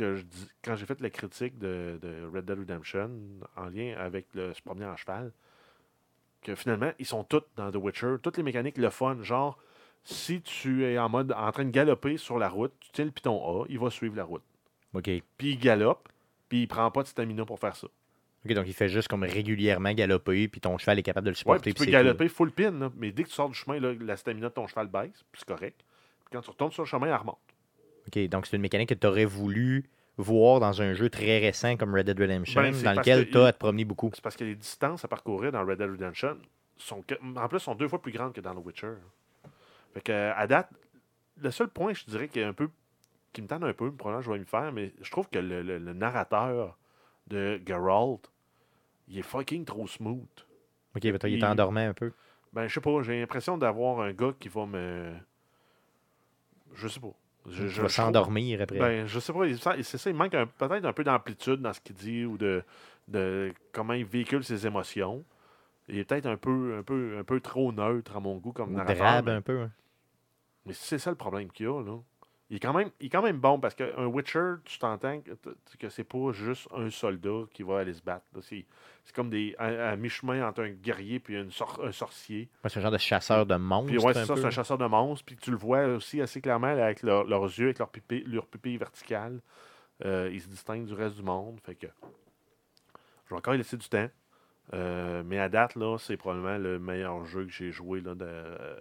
que 0.00 0.16
je 0.16 0.22
dis, 0.22 0.48
quand 0.64 0.76
j'ai 0.76 0.86
fait 0.86 1.00
la 1.00 1.10
critique 1.10 1.58
de, 1.58 1.98
de 2.00 2.30
Red 2.34 2.46
Dead 2.46 2.58
Redemption 2.58 3.10
en 3.56 3.66
lien 3.66 3.94
avec 3.98 4.26
le 4.34 4.54
se 4.54 4.62
promener 4.62 4.86
en 4.86 4.96
cheval, 4.96 5.32
que 6.42 6.54
finalement, 6.54 6.90
ils 6.98 7.04
sont 7.06 7.22
toutes 7.22 7.46
dans 7.56 7.70
The 7.70 7.76
Witcher. 7.76 8.16
Toutes 8.22 8.38
les 8.38 8.42
mécaniques, 8.42 8.78
le 8.78 8.88
fun, 8.90 9.18
genre, 9.22 9.58
si 10.02 10.40
tu 10.40 10.84
es 10.86 10.98
en 10.98 11.10
mode 11.10 11.32
en 11.32 11.52
train 11.52 11.64
de 11.66 11.70
galoper 11.70 12.16
sur 12.16 12.38
la 12.38 12.48
route, 12.48 12.72
tu 12.80 12.90
tiens 12.92 13.04
le 13.04 13.10
piton 13.10 13.62
A, 13.62 13.66
il 13.68 13.78
va 13.78 13.90
suivre 13.90 14.16
la 14.16 14.24
route. 14.24 14.42
OK. 14.94 15.04
Puis 15.36 15.50
il 15.50 15.58
galope, 15.58 16.08
puis 16.48 16.62
il 16.62 16.66
prend 16.66 16.90
pas 16.90 17.02
de 17.02 17.08
stamina 17.08 17.44
pour 17.44 17.58
faire 17.60 17.76
ça. 17.76 17.86
OK, 18.46 18.54
donc 18.54 18.66
il 18.66 18.72
fait 18.72 18.88
juste 18.88 19.08
comme 19.08 19.22
régulièrement 19.22 19.92
galoper, 19.92 20.48
puis 20.48 20.62
ton 20.62 20.78
cheval 20.78 20.98
est 20.98 21.02
capable 21.02 21.26
de 21.26 21.30
le 21.30 21.34
Ouais, 21.34 21.38
supporter. 21.38 21.62
puis 21.62 21.74
tu 21.74 21.84
peux 21.84 21.90
galoper 21.92 22.28
full 22.30 22.50
pin, 22.52 22.70
là, 22.70 22.90
mais 22.96 23.12
dès 23.12 23.24
que 23.24 23.28
tu 23.28 23.34
sors 23.34 23.50
du 23.50 23.54
chemin, 23.54 23.78
là, 23.78 23.92
la 24.00 24.16
stamina 24.16 24.48
de 24.48 24.54
ton 24.54 24.66
cheval 24.66 24.86
baisse, 24.86 25.22
puis 25.30 25.40
c'est 25.40 25.46
correct. 25.46 25.84
Puis 26.24 26.28
quand 26.32 26.40
tu 26.40 26.48
retournes 26.48 26.72
sur 26.72 26.84
le 26.84 26.88
chemin, 26.88 27.08
elle 27.08 27.14
remonte. 27.16 27.36
OK, 28.16 28.28
donc 28.28 28.46
c'est 28.46 28.56
une 28.56 28.62
mécanique 28.62 28.88
que 28.88 28.94
tu 28.94 29.06
aurais 29.06 29.24
voulu 29.24 29.88
voir 30.16 30.60
dans 30.60 30.82
un 30.82 30.92
jeu 30.94 31.08
très 31.08 31.38
récent 31.38 31.76
comme 31.76 31.94
Red 31.94 32.06
Dead 32.06 32.18
Redemption, 32.20 32.60
Ben, 32.62 32.72
dans 32.82 32.92
lequel 33.00 33.26
que 33.26 33.30
tu 33.32 33.38
as 33.38 33.46
à 33.46 33.52
te 33.52 33.58
promener 33.58 33.84
beaucoup. 33.84 34.10
C'est 34.14 34.22
parce 34.22 34.36
que 34.36 34.44
les 34.44 34.54
distances 34.56 35.04
à 35.04 35.08
parcourir 35.08 35.52
dans 35.52 35.64
Red 35.64 35.78
Dead 35.78 35.90
Redemption 35.90 36.36
sont 36.76 37.02
que- 37.02 37.14
en 37.38 37.48
plus 37.48 37.60
sont 37.60 37.74
deux 37.74 37.88
fois 37.88 38.02
plus 38.02 38.12
grandes 38.12 38.32
que 38.32 38.40
dans 38.40 38.54
The 38.54 38.64
Witcher. 38.64 38.94
Fait 39.94 40.00
que 40.00 40.12
à 40.34 40.46
date, 40.46 40.70
le 41.40 41.50
seul 41.50 41.68
point, 41.68 41.92
je 41.94 42.04
dirais, 42.06 42.28
qui 42.28 42.40
est 42.40 42.44
un 42.44 42.52
peu 42.52 42.68
qui 43.32 43.42
me 43.42 43.46
tente 43.46 43.62
un 43.62 43.72
peu, 43.72 43.92
probablement 43.92 44.22
je 44.22 44.30
vais 44.32 44.38
me 44.40 44.44
faire, 44.44 44.72
mais 44.72 44.92
je 45.00 45.10
trouve 45.10 45.28
que 45.28 45.38
le, 45.38 45.62
le- 45.62 45.78
le 45.78 45.92
narrateur 45.92 46.76
de 47.28 47.60
Geralt, 47.64 48.28
il 49.08 49.18
est 49.18 49.22
fucking 49.22 49.64
trop 49.64 49.86
smooth. 49.86 50.26
OK, 50.96 51.02
ben 51.02 51.18
toi, 51.18 51.28
il 51.28 51.36
est 51.38 51.44
endormant 51.44 51.88
un 51.88 51.94
peu. 51.94 52.12
Ben, 52.52 52.66
je 52.66 52.74
sais 52.74 52.80
pas, 52.80 53.02
j'ai 53.02 53.20
l'impression 53.20 53.56
d'avoir 53.56 54.00
un 54.00 54.12
gars 54.12 54.32
qui 54.40 54.48
va 54.48 54.66
me. 54.66 55.12
Je 56.74 56.88
sais 56.88 56.98
pas. 57.00 57.14
Je, 57.48 57.66
je- 57.66 57.86
s'endormir 57.88 58.60
après. 58.60 58.78
Ben, 58.78 59.06
je 59.06 59.18
sais 59.18 59.32
pas, 59.32 59.40
c'est 59.82 59.98
ça, 59.98 60.10
il 60.10 60.16
manque 60.16 60.32
peut-être 60.32 60.84
un 60.84 60.92
peu 60.92 61.04
d'amplitude 61.04 61.60
dans 61.62 61.72
ce 61.72 61.80
qu'il 61.80 61.96
dit 61.96 62.24
ou 62.24 62.36
de, 62.36 62.62
de 63.08 63.52
comment 63.72 63.94
il 63.94 64.04
véhicule 64.04 64.44
ses 64.44 64.66
émotions. 64.66 65.24
Il 65.88 65.98
est 65.98 66.04
peut-être 66.04 66.26
un 66.26 66.36
peu, 66.36 66.76
un, 66.78 66.82
peu, 66.82 67.16
un 67.18 67.24
peu 67.24 67.40
trop 67.40 67.72
neutre 67.72 68.16
à 68.16 68.20
mon 68.20 68.36
goût 68.36 68.52
comme 68.52 68.72
narrateur. 68.76 69.34
un 69.34 69.40
peu. 69.42 69.60
hein. 69.62 69.70
mais 70.66 70.72
c'est 70.74 70.98
ça 70.98 71.10
le 71.10 71.16
problème 71.16 71.50
qu'il 71.50 71.66
y 71.66 71.68
a, 71.68 71.82
là. 71.82 71.98
Il 72.50 72.56
est 72.56 72.60
quand 72.60 72.72
même, 72.72 72.90
il 73.00 73.06
est 73.06 73.10
quand 73.10 73.22
même 73.22 73.38
bon 73.38 73.60
parce 73.60 73.74
qu'un 73.74 74.06
Witcher, 74.06 74.54
tu 74.64 74.78
t'entends 74.78 75.20
que, 75.20 75.88
c'est 75.88 76.04
pas 76.04 76.32
juste 76.32 76.68
un 76.76 76.90
soldat 76.90 77.44
qui 77.52 77.62
va 77.62 77.78
aller 77.78 77.94
se 77.94 78.02
battre. 78.02 78.26
C'est 78.40 78.66
comme 79.14 79.30
des, 79.30 79.54
à, 79.58 79.90
à 79.90 79.96
mi-chemin 79.96 80.46
entre 80.46 80.62
un 80.64 80.70
guerrier 80.70 81.22
sor- 81.50 81.80
un 81.82 81.92
sorcier. 81.92 82.48
C'est 82.66 82.78
un 82.78 82.82
genre 82.82 82.90
de 82.90 82.98
chasseur 82.98 83.46
de 83.46 83.54
monstres. 83.56 83.86
Puis 83.92 83.98
ouais, 83.98 84.12
c'est 84.12 84.20
un 84.20 84.26
ça, 84.26 84.34
c'est 84.36 84.44
un 84.44 84.50
chasseur 84.50 84.78
de 84.78 84.86
monstres. 84.86 85.24
Puis 85.24 85.36
tu 85.36 85.50
le 85.52 85.56
vois 85.56 85.84
aussi 85.86 86.20
assez 86.20 86.40
clairement 86.40 86.74
là, 86.74 86.86
avec 86.86 87.02
leur- 87.02 87.24
leurs 87.24 87.44
yeux, 87.44 87.66
avec 87.66 87.78
leur 87.78 87.88
pupille, 87.88 88.24
leur 88.26 88.46
pupille 88.46 88.76
verticale. 88.76 89.40
Euh, 90.04 90.28
ils 90.32 90.40
se 90.40 90.48
distinguent 90.48 90.86
du 90.86 90.94
reste 90.94 91.16
du 91.16 91.22
monde. 91.22 91.60
Fait 91.64 91.74
que 91.76 91.86
je 93.26 93.30
vais 93.30 93.36
encore 93.36 93.54
y 93.54 93.58
laisser 93.58 93.76
du 93.76 93.88
temps. 93.88 94.08
Euh, 94.72 95.22
mais 95.24 95.38
à 95.38 95.48
date, 95.48 95.74
là, 95.74 95.98
c'est 95.98 96.16
probablement 96.16 96.58
le 96.58 96.78
meilleur 96.78 97.24
jeu 97.26 97.44
que 97.44 97.52
j'ai 97.52 97.70
joué. 97.72 98.00
Là, 98.00 98.14
de, 98.14 98.24
euh, 98.24 98.76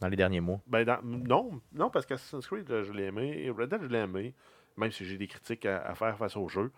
Dans 0.00 0.08
les 0.08 0.16
derniers 0.16 0.40
mois. 0.40 0.60
ben, 0.66 0.84
dans- 0.84 1.02
non, 1.02 1.60
non, 1.72 1.90
parce 1.90 2.06
qu'Assassin's 2.06 2.46
Creed, 2.46 2.66
je 2.68 2.92
l'ai 2.92 3.04
aimé. 3.04 3.50
Red 3.56 3.68
Dead, 3.70 3.82
je 3.82 3.88
l'ai 3.88 3.98
aimé. 3.98 4.34
Même 4.76 4.90
si 4.92 5.04
j'ai 5.04 5.18
des 5.18 5.26
critiques 5.26 5.66
à, 5.66 5.82
à 5.82 5.94
faire 5.94 6.16
face 6.16 6.36
au 6.36 6.48
jeu. 6.48 6.70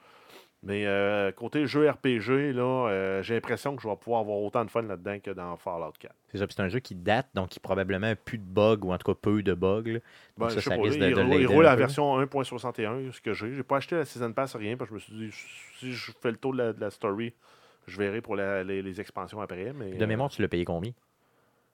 Mais 0.65 0.87
euh, 0.87 1.33
côté 1.33 1.67
jeu 1.67 1.89
RPG, 1.91 2.53
là, 2.53 2.89
euh, 2.89 3.23
j'ai 3.23 3.35
l'impression 3.35 3.75
que 3.75 3.83
je 3.83 3.89
vais 3.89 3.97
pouvoir 3.97 4.21
avoir 4.21 4.39
autant 4.39 4.65
de 4.65 4.71
fun 4.71 4.83
là-dedans 4.83 5.19
que 5.19 5.31
dans 5.33 5.57
Fallout 5.57 5.93
4. 5.99 6.15
C'est 6.31 6.39
ça. 6.39 6.47
C'est 6.49 6.61
un 6.63 6.69
jeu 6.69 6.79
qui 6.79 6.95
date, 6.95 7.29
donc 7.35 7.49
qui 7.51 7.59
probablement 7.61 8.15
plus 8.25 8.39
de 8.39 8.45
bugs, 8.45 8.79
ou 8.83 8.93
en 8.93 8.99
tout 8.99 9.13
cas 9.13 9.19
peu 9.21 9.43
de 9.43 9.55
bugs. 9.55 9.83
là. 9.87 9.99
Ben, 10.39 10.49
ça, 10.49 10.55
je 10.57 10.61
sais 10.61 10.71
ça 10.71 10.77
pas, 10.77 10.83
risque 10.83 10.99
de- 10.99 11.07
il, 11.09 11.15
de 11.15 11.21
roule- 11.21 11.41
il 11.41 11.47
roule 11.49 11.65
la 11.65 11.75
peu. 11.75 11.81
version 11.81 12.17
1.61, 12.21 13.11
ce 13.13 13.21
que 13.21 13.33
j'ai. 13.35 13.55
J'ai 13.55 13.63
pas 13.65 13.79
acheté 13.79 13.97
la 13.97 14.05
Season 14.05 14.33
Pass, 14.33 14.55
rien, 14.57 14.77
parce 14.77 14.91
que 14.91 14.99
je 14.99 15.13
me 15.15 15.19
suis 15.19 15.31
dit, 15.31 15.37
si 15.79 15.93
je 15.93 16.13
fais 16.21 16.31
le 16.31 16.37
tour 16.37 16.53
de 16.53 16.59
la, 16.59 16.73
de 16.73 16.81
la 16.81 16.91
story, 16.91 17.33
je 17.89 17.99
verrai 17.99 18.21
pour 18.21 18.37
la- 18.37 18.63
les, 18.63 18.83
les 18.83 19.01
expansions 19.01 19.41
après. 19.41 19.73
Mais, 19.73 19.91
De 19.95 20.07
mémoire, 20.07 20.31
tu 20.31 20.43
l'as 20.43 20.49
payé 20.49 20.65
combien? 20.65 20.91
euh, 20.91 20.95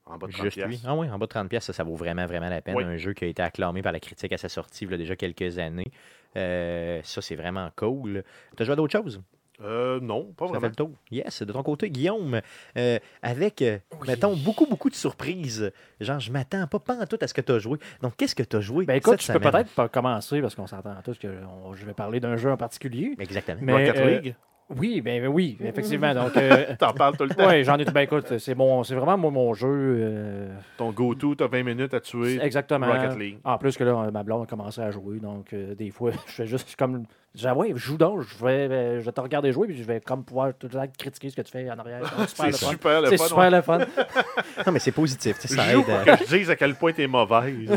en 0.08 0.18
bas 0.18 0.26
de 0.26 0.32
30 0.32 0.44
Juste 0.44 0.56
lui. 0.56 0.64
piastres. 0.68 0.86
Ah 0.88 0.94
oui, 0.96 1.08
en 1.10 1.18
bas 1.18 1.26
de 1.26 1.32
30$, 1.32 1.48
piastres, 1.48 1.66
ça, 1.66 1.72
ça 1.72 1.84
vaut 1.84 1.96
vraiment, 1.96 2.26
vraiment 2.26 2.48
la 2.48 2.60
peine. 2.60 2.74
Oui. 2.76 2.84
Un 2.84 2.96
jeu 2.96 3.12
qui 3.12 3.24
a 3.24 3.28
été 3.28 3.42
acclamé 3.42 3.82
par 3.82 3.92
la 3.92 4.00
critique 4.00 4.32
à 4.32 4.38
sa 4.38 4.48
sortie 4.48 4.84
il 4.84 4.90
y 4.90 4.94
a 4.94 4.96
déjà 4.96 5.16
quelques 5.16 5.58
années. 5.58 5.90
Euh, 6.36 7.00
ça, 7.04 7.20
c'est 7.22 7.36
vraiment 7.36 7.70
cool. 7.76 8.22
Tu 8.56 8.62
as 8.62 8.66
joué 8.66 8.72
à 8.72 8.76
d'autres 8.76 8.92
choses? 8.96 9.20
Euh, 9.60 9.98
non, 10.00 10.32
pas 10.36 10.46
Ça 10.46 10.52
fait 10.52 10.58
vraiment. 10.60 10.68
le 10.70 10.74
tour. 10.76 10.90
Yes, 11.10 11.42
de 11.42 11.52
ton 11.52 11.64
côté, 11.64 11.90
Guillaume, 11.90 12.40
euh, 12.76 12.98
avec, 13.22 13.60
euh, 13.62 13.78
mettons, 14.06 14.36
beaucoup, 14.36 14.66
beaucoup 14.66 14.88
de 14.88 14.94
surprises. 14.94 15.72
Genre, 16.00 16.20
je 16.20 16.30
m'attends 16.30 16.68
pas, 16.68 16.78
pas 16.78 16.94
en 17.02 17.06
tout 17.06 17.18
à 17.20 17.26
ce 17.26 17.34
que 17.34 17.40
tu 17.40 17.50
as 17.50 17.58
joué. 17.58 17.78
Donc, 18.00 18.14
qu'est-ce 18.16 18.36
que 18.36 18.44
tu 18.44 18.54
as 18.56 18.60
joué 18.60 18.84
Ben 18.84 18.94
écoute, 18.94 19.20
cette 19.20 19.34
je 19.34 19.38
peux 19.40 19.50
peut-être 19.50 19.70
pas 19.74 19.88
commencer 19.88 20.40
parce 20.40 20.54
qu'on 20.54 20.68
s'entend 20.68 20.94
tous 21.04 21.18
que 21.18 21.26
on- 21.64 21.74
je 21.74 21.84
vais 21.84 21.92
parler 21.94 22.20
d'un 22.20 22.36
jeu 22.36 22.52
en 22.52 22.56
particulier. 22.56 23.16
Exactement. 23.18 23.58
Mais, 23.60 23.72
Rocket 23.88 23.96
euh, 23.96 24.10
League, 24.10 24.36
Oui, 24.76 25.00
ben 25.00 25.22
ben 25.22 25.28
oui, 25.28 25.56
effectivement. 25.64 26.12
Donc, 26.14 26.32
euh, 26.36 26.74
t'en 26.78 26.92
parles 26.92 27.16
tout 27.16 27.24
le 27.24 27.30
temps. 27.34 27.46
ouais, 27.46 27.64
j'en 27.64 27.76
ai. 27.78 27.84
Ben 27.86 28.02
écoute, 28.02 28.38
c'est 28.38 28.54
mon, 28.54 28.84
c'est 28.84 28.94
vraiment 28.94 29.16
mon, 29.16 29.30
mon 29.30 29.54
jeu. 29.54 29.66
euh, 29.70 30.54
Ton 30.76 30.90
go-to, 30.92 31.34
t'as 31.36 31.46
20 31.48 31.62
minutes 31.62 31.94
à 31.94 32.00
tuer. 32.00 32.38
exactement. 32.42 32.86
Rocket 32.86 33.18
League. 33.18 33.38
En 33.44 33.56
plus 33.56 33.76
que 33.78 33.84
là, 33.84 34.10
ma 34.12 34.22
blonde 34.22 34.42
a 34.42 34.46
commencé 34.46 34.80
à 34.82 34.90
jouer, 34.90 35.20
donc 35.20 35.52
euh, 35.54 35.74
des 35.74 35.90
fois, 35.90 36.10
je 36.26 36.32
fais 36.32 36.46
juste 36.46 36.76
comme. 36.76 37.04
J'avoue, 37.34 37.76
joue 37.76 37.98
donc, 37.98 38.22
je 38.22 38.44
vais, 38.44 38.68
euh, 38.68 39.00
je 39.00 39.04
vais 39.04 39.12
te 39.12 39.20
regarder 39.20 39.52
jouer, 39.52 39.68
puis 39.68 39.76
je 39.76 39.82
vais 39.84 40.00
comme 40.00 40.24
pouvoir 40.24 40.52
tout 40.58 40.66
le 40.66 40.72
temps 40.72 40.86
critiquer 40.98 41.30
ce 41.30 41.36
que 41.36 41.42
tu 41.42 41.52
fais 41.52 41.70
en 41.70 41.78
arrière. 41.78 42.00
C'est 42.26 42.52
super 42.52 43.00
le 43.02 43.06
fun. 43.10 43.16
C'est 43.16 43.28
super 43.28 43.50
le 43.50 43.62
fun. 43.62 43.78
Non, 44.66 44.72
mais 44.72 44.80
c'est 44.80 44.92
positif. 44.92 45.38
tu 45.38 45.46
sais, 45.46 45.54
Ça 45.54 45.62
Je 45.66 45.72
joue 45.72 45.78
aide. 45.80 45.84
pour 45.86 45.94
à- 45.94 46.16
que 46.16 46.24
je 46.26 46.36
dise 46.36 46.50
à 46.50 46.56
quel 46.56 46.74
point 46.74 46.92
t'es 46.92 47.06
mauvaise. 47.06 47.68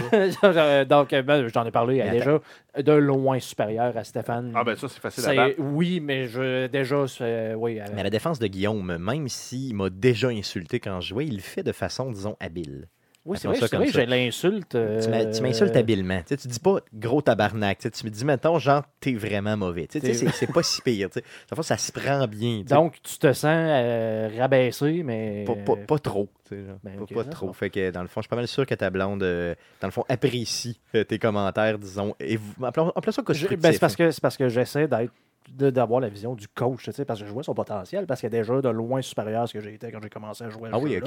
là. 0.42 0.86
donc, 0.86 1.14
euh, 1.14 1.22
ben, 1.22 1.48
j'en 1.54 1.66
ai 1.66 1.72
parlé, 1.72 1.98
elle 1.98 2.12
déjà 2.18 2.40
de 2.82 2.92
loin 2.94 3.40
supérieure 3.40 3.96
à 3.96 4.04
Stéphane. 4.04 4.52
Ah 4.56 4.64
ben 4.64 4.76
ça, 4.76 4.88
c'est 4.90 5.00
facile 5.00 5.26
à 5.30 5.36
battre. 5.36 5.56
oui, 5.60 6.00
mais 6.00 6.28
je, 6.28 6.68
déjà, 6.68 7.08
c'est- 7.08 7.54
oui. 7.54 7.80
euh, 7.80 7.86
Mais 7.94 8.02
à 8.02 8.04
la 8.06 8.10
défense 8.10 8.40
de 8.40 8.48
Guillaume, 8.48 8.98
même 8.98 9.28
s'il 9.30 9.76
m'a 9.76 9.90
déjà 9.92 10.30
insulté 10.30 10.80
quand 10.80 11.00
je 11.02 11.10
jouais, 11.10 11.26
il 11.28 11.36
le 11.36 11.42
fait 11.42 11.64
de 11.64 11.72
façon, 11.72 12.12
disons, 12.12 12.36
habile. 12.40 12.88
Oui, 13.26 13.38
c'est 13.40 13.48
vrai, 13.48 13.58
ça 13.60 13.78
vrai, 13.78 13.88
j'ai 13.88 14.06
l'insulte. 14.06 14.70
Tu 14.72 15.10
m'a- 15.10 15.26
tu 15.26 15.42
m'insultes 15.42 15.76
euh, 15.76 15.80
habilement. 15.80 16.20
Tu, 16.22 16.30
sais, 16.30 16.38
tu 16.38 16.48
dis 16.48 16.60
pas 16.60 16.78
gros 16.94 17.22
tabarnak. 17.22 17.78
Tu, 17.78 17.84
sais, 17.84 17.92
tu 17.92 18.06
me 18.06 18.10
dis, 18.10 18.26
mettons, 18.26 18.58
genre, 18.60 18.84
t'es 19.00 19.14
vraiment 19.14 19.56
mauvais. 19.58 19.88
Tu 19.88 20.00
sais, 20.00 20.14
c'est 20.14 20.52
pas 20.52 20.64
si 20.64 20.82
pire. 20.82 21.10
fond, 21.56 21.62
ça 21.62 21.78
se 21.78 21.92
prend 21.92 22.28
bien. 22.28 22.64
Donc, 22.68 22.96
tu 23.04 23.18
te 23.18 23.32
sens 23.34 23.46
euh, 23.54 24.30
rabaissé, 24.38 25.04
mais. 25.04 25.44
Pas, 25.46 25.56
pas- 25.56 25.76
pas 25.86 26.00
trop. 26.00 26.30
genre. 26.50 26.78
ben, 26.84 26.96
pas 26.98 27.02
ok, 27.04 27.14
pas 27.14 27.24
trop. 27.26 27.54
Fait 27.54 27.70
que 27.70 27.92
dans 27.92 28.02
le 28.02 28.08
fond, 28.08 28.22
je 28.22 28.24
suis 28.26 28.30
pas 28.30 28.36
mal 28.36 28.48
sûr 28.48 28.66
que 28.66 28.76
ta 28.76 28.90
blonde, 28.90 29.24
euh, 29.24 29.54
dans 29.82 29.88
le 29.88 29.92
fond, 29.92 30.04
apprécie 30.10 30.80
euh, 30.96 31.04
tes 31.04 31.20
commentaires, 31.20 31.78
disons. 31.78 32.16
Et 32.20 32.38
vous, 32.38 32.66
appelons, 32.66 32.90
appelons 32.96 33.12
ça 33.12 33.22
Je- 33.22 33.26
constructif. 33.26 33.60
ben, 33.60 33.72
c'est 33.72 33.80
parce 33.80 33.96
que 33.96 34.20
parce 34.20 34.38
que 34.38 34.50
j'essaie 34.50 34.88
d'être 34.88 35.14
d'avoir 35.50 36.00
la 36.00 36.10
vision 36.10 36.36
du 36.36 36.48
coach, 36.48 36.84
tu 36.84 36.92
sais, 36.92 37.06
parce 37.06 37.20
que 37.20 37.26
je 37.26 37.32
vois 37.32 37.44
son 37.44 37.54
potentiel, 37.54 38.06
parce 38.06 38.22
qu'elle 38.22 38.34
est 38.34 38.40
déjà 38.40 38.62
de 38.62 38.70
loin 38.70 39.02
supérieur 39.02 39.44
à 39.44 39.48
ce 39.48 39.54
que 39.54 39.60
j'ai 39.62 39.74
été 39.74 39.92
quand 39.92 40.00
j'ai 40.02 40.10
commencé 40.10 40.44
à 40.44 40.50
jouer 40.50 40.70
à 40.70 40.74
Ah 40.76 40.80
oui. 40.80 41.00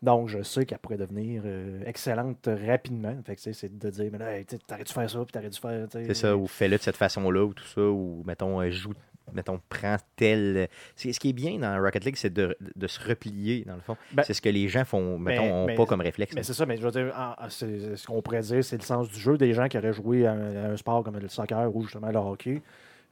Donc, 0.00 0.28
je 0.28 0.42
sais 0.42 0.64
qu'elle 0.64 0.78
pourrait 0.78 0.96
devenir 0.96 1.42
euh, 1.44 1.82
excellente 1.84 2.48
rapidement. 2.66 3.16
Fait 3.26 3.34
que, 3.34 3.40
tu 3.40 3.52
sais, 3.52 3.52
c'est 3.52 3.78
de 3.78 3.90
dire, 3.90 4.10
mais 4.12 4.18
là, 4.18 4.38
hey, 4.38 4.44
t'aurais 4.44 4.84
dû 4.84 4.92
faire 4.92 5.10
ça, 5.10 5.18
puis 5.18 5.32
t'aurais 5.32 5.50
dû 5.50 5.58
faire. 5.58 5.86
C'est 5.90 6.14
ça, 6.14 6.36
ou 6.36 6.46
fais-le 6.46 6.76
de 6.76 6.82
cette 6.82 6.96
façon-là, 6.96 7.44
ou 7.44 7.52
tout 7.52 7.64
ça, 7.64 7.80
ou 7.80 8.22
mettons, 8.24 8.60
euh, 8.60 8.70
joue, 8.70 8.92
mettons, 9.32 9.60
prends 9.68 9.96
tel. 10.14 10.68
Ce 10.94 11.08
qui 11.18 11.30
est 11.30 11.32
bien 11.32 11.58
dans 11.58 11.82
Rocket 11.82 12.04
League, 12.04 12.16
c'est 12.16 12.32
de, 12.32 12.56
de 12.76 12.86
se 12.86 13.00
replier, 13.00 13.64
dans 13.64 13.74
le 13.74 13.80
fond. 13.80 13.96
Ben, 14.12 14.22
c'est 14.22 14.34
ce 14.34 14.40
que 14.40 14.48
les 14.48 14.68
gens 14.68 14.84
font, 14.84 15.18
mettons, 15.18 15.42
mais- 15.42 15.52
ont 15.52 15.66
mais- 15.66 15.74
pas 15.74 15.86
comme 15.86 16.00
réflexe. 16.00 16.32
Mais 16.36 16.44
c'est 16.44 16.54
ça, 16.54 16.64
mais 16.64 16.76
je 16.76 16.82
veux 16.82 16.92
dire, 16.92 17.12
ce 17.48 18.06
qu'on 18.06 18.22
pourrait 18.22 18.42
dire, 18.42 18.62
c'est 18.62 18.76
le 18.76 18.82
sens 18.82 19.08
du 19.08 19.18
jeu. 19.18 19.36
Des 19.36 19.52
gens 19.52 19.66
qui 19.66 19.78
auraient 19.78 19.92
joué 19.92 20.26
à 20.26 20.32
un 20.32 20.76
sport 20.76 21.02
comme 21.02 21.18
le 21.18 21.28
soccer 21.28 21.74
ou 21.74 21.82
justement 21.82 22.10
le 22.10 22.18
hockey 22.18 22.62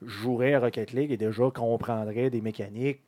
joueraient 0.02 0.54
à 0.54 0.60
Rocket 0.60 0.92
League 0.92 1.10
et 1.12 1.16
déjà 1.16 1.44
comprendraient 1.54 2.30
des 2.30 2.40
mécaniques 2.40 3.00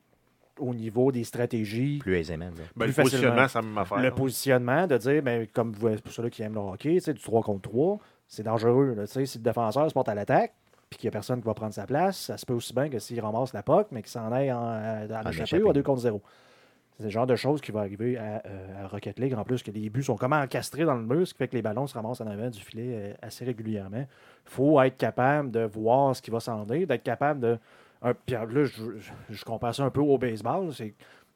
au 0.59 0.75
niveau 0.75 1.13
des 1.13 1.23
stratégies. 1.25 1.99
plus 1.99 2.17
aisément. 2.17 2.51
disons. 2.51 2.65
Ben, 2.75 2.87
le 2.87 2.93
plus 2.93 3.03
positionnement, 3.03 3.37
facilement. 3.37 3.49
c'est 3.49 3.59
la 3.59 3.63
même 3.63 3.79
affaire. 3.79 3.99
Le 3.99 4.03
là. 4.05 4.11
positionnement, 4.11 4.87
de 4.89 4.97
dire, 4.97 5.23
ben, 5.23 5.47
comme 5.53 5.73
vous, 5.73 5.89
pour 6.03 6.13
ceux 6.13 6.29
qui 6.31 6.43
aiment 6.43 6.55
le 6.55 6.61
hockey, 6.61 6.95
tu 6.95 7.01
sais, 7.01 7.15
du 7.15 7.23
3 7.23 7.43
contre 7.43 7.69
3, 7.69 7.99
c'est 8.27 8.43
dangereux. 8.43 8.95
là, 8.97 9.07
tu 9.07 9.13
sais, 9.13 9.27
si 9.27 9.39
le 9.39 9.45
défenseur 9.45 9.89
se 9.89 9.95
porte 9.95 10.09
à 10.09 10.15
l'attaque, 10.15 10.53
puis 10.91 10.99
qu'il 10.99 11.07
n'y 11.07 11.11
a 11.11 11.13
personne 11.13 11.41
qui 11.41 11.47
va 11.47 11.55
prendre 11.55 11.75
sa 11.75 11.87
place, 11.87 12.17
ça 12.19 12.37
se 12.39 12.45
peut 12.47 12.55
aussi 12.55 12.73
bien 12.75 12.89
que 12.89 12.99
s'il 12.99 13.21
ramasse 13.21 13.53
la 13.53 13.63
POC, 13.63 13.89
mais 13.93 14.03
qu'il 14.03 14.11
s'en 14.11 14.33
aille 14.33 14.51
en, 14.53 14.59
à, 14.63 14.71
à 14.81 15.05
En 15.05 15.29
l'échappée 15.29 15.43
échappée. 15.43 15.63
ou 15.63 15.71
à 15.71 15.73
2 15.75 15.83
contre 15.83 16.01
0. 16.01 16.23
C'est 16.99 17.05
le 17.05 17.11
genre 17.11 17.27
de 17.29 17.37
choses 17.37 17.61
qui 17.61 17.71
va 17.71 17.81
arriver 17.81 18.17
à, 18.19 18.43
euh, 18.45 18.85
à 18.85 18.89
Rocket 18.89 19.21
League. 19.21 19.33
En 19.35 19.45
plus, 19.45 19.63
que 19.63 19.71
les 19.71 19.89
buts 19.89 20.03
sont 20.03 20.17
comme 20.17 20.33
encastrés 20.33 20.85
dans 20.85 20.97
le 20.97 21.05
mur, 21.05 21.27
ce 21.27 21.33
qui 21.33 21.39
fait 21.39 21.47
que 21.49 21.55
les 21.55 21.63
ballons 21.63 21.87
se 21.87 21.95
ramassent 21.95 22.21
en 22.21 22.27
avant 22.27 22.51
du 22.51 22.61
filet 22.61 22.91
euh, 22.93 23.15
assez 23.23 23.45
régulièrement. 23.45 24.05
Il 24.47 24.51
faut 24.51 24.81
être 24.83 24.97
capable 24.97 25.53
de 25.53 25.61
voir 25.61 26.17
ce 26.17 26.23
qui 26.23 26.33
va 26.33 26.41
s'en 26.41 26.65
aller, 26.65 26.87
d'être 26.87 27.05
capable 27.05 27.41
de. 27.41 27.59
Puis 28.27 28.35
là, 28.35 28.47
je, 28.65 28.99
je, 29.31 29.45
compare 29.45 29.75
ça 29.75 29.85
un 29.85 29.91
peu 29.91 30.01
au 30.01 30.19
baseball. 30.19 30.73
C'est, 30.75 30.95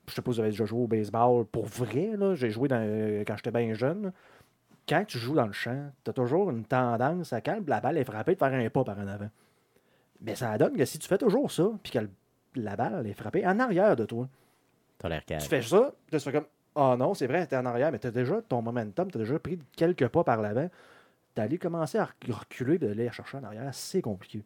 je 0.09 0.21
pas 0.21 0.33
si 0.33 0.37
vous 0.37 0.41
avez 0.41 0.51
déjà 0.51 0.65
joué 0.65 0.83
au 0.83 0.87
baseball 0.87 1.45
pour 1.45 1.67
vrai. 1.67 2.11
J'ai 2.35 2.51
joué 2.51 2.69
dans- 2.69 3.23
quand 3.27 3.37
j'étais 3.37 3.51
bien 3.51 3.73
jeune. 3.75 4.13
Quand 4.89 5.05
tu 5.07 5.19
joues 5.19 5.35
dans 5.35 5.47
le 5.47 5.53
champ, 5.53 5.91
tu 6.05 6.11
as 6.11 6.13
toujours 6.13 6.51
une 6.51 6.65
tendance 6.65 7.33
à 7.33 7.41
quand 7.41 7.61
la 7.69 7.81
balle 7.81 7.99
est 7.99 8.05
frappée 8.05 8.35
de 8.35 8.39
faire 8.39 8.53
un 8.53 8.69
pas 8.69 8.83
par 8.83 8.99
en 8.99 9.07
avant. 9.07 9.31
Mais 10.21 10.35
ça 10.35 10.59
donne 10.59 10.77
que 10.77 10.85
si 10.85 10.99
tu 10.99 11.07
fais 11.07 11.19
toujours 11.19 11.53
ça, 11.53 11.71
puis 11.83 11.93
que 11.93 11.99
la 12.57 12.75
balle 12.75 13.07
est 13.07 13.15
frappée 13.15 13.47
en 13.47 13.59
arrière 13.61 13.95
de 13.95 14.05
toi, 14.05 14.29
T'as 15.03 15.09
l'air 15.09 15.25
calme. 15.27 15.43
tu 15.43 15.49
fais 15.49 15.61
ça, 15.63 15.93
tu 16.11 16.19
fais 16.21 16.33
comme 16.33 16.47
Ah 16.75 16.97
non, 16.99 17.13
c'est 17.13 17.27
vrai, 17.27 17.47
t'es 17.47 17.57
en 17.57 17.67
arrière, 17.67 17.93
mais 17.93 17.99
t'as 17.99 18.11
déjà 18.13 18.41
ton 18.41 18.63
momentum, 18.63 19.11
t'as 19.11 19.19
déjà 19.19 19.39
pris 19.39 19.59
quelques 19.77 20.09
pas 20.09 20.25
par 20.25 20.41
l'avant. 20.41 20.71
D'aller 21.35 21.59
commencer 21.59 21.99
à 21.99 22.05
rec- 22.05 22.31
reculer, 22.31 22.79
de 22.79 22.89
aller 22.91 23.11
chercher 23.11 23.39
en 23.39 23.45
arrière, 23.45 23.69
c'est 23.73 24.03
compliqué. 24.03 24.45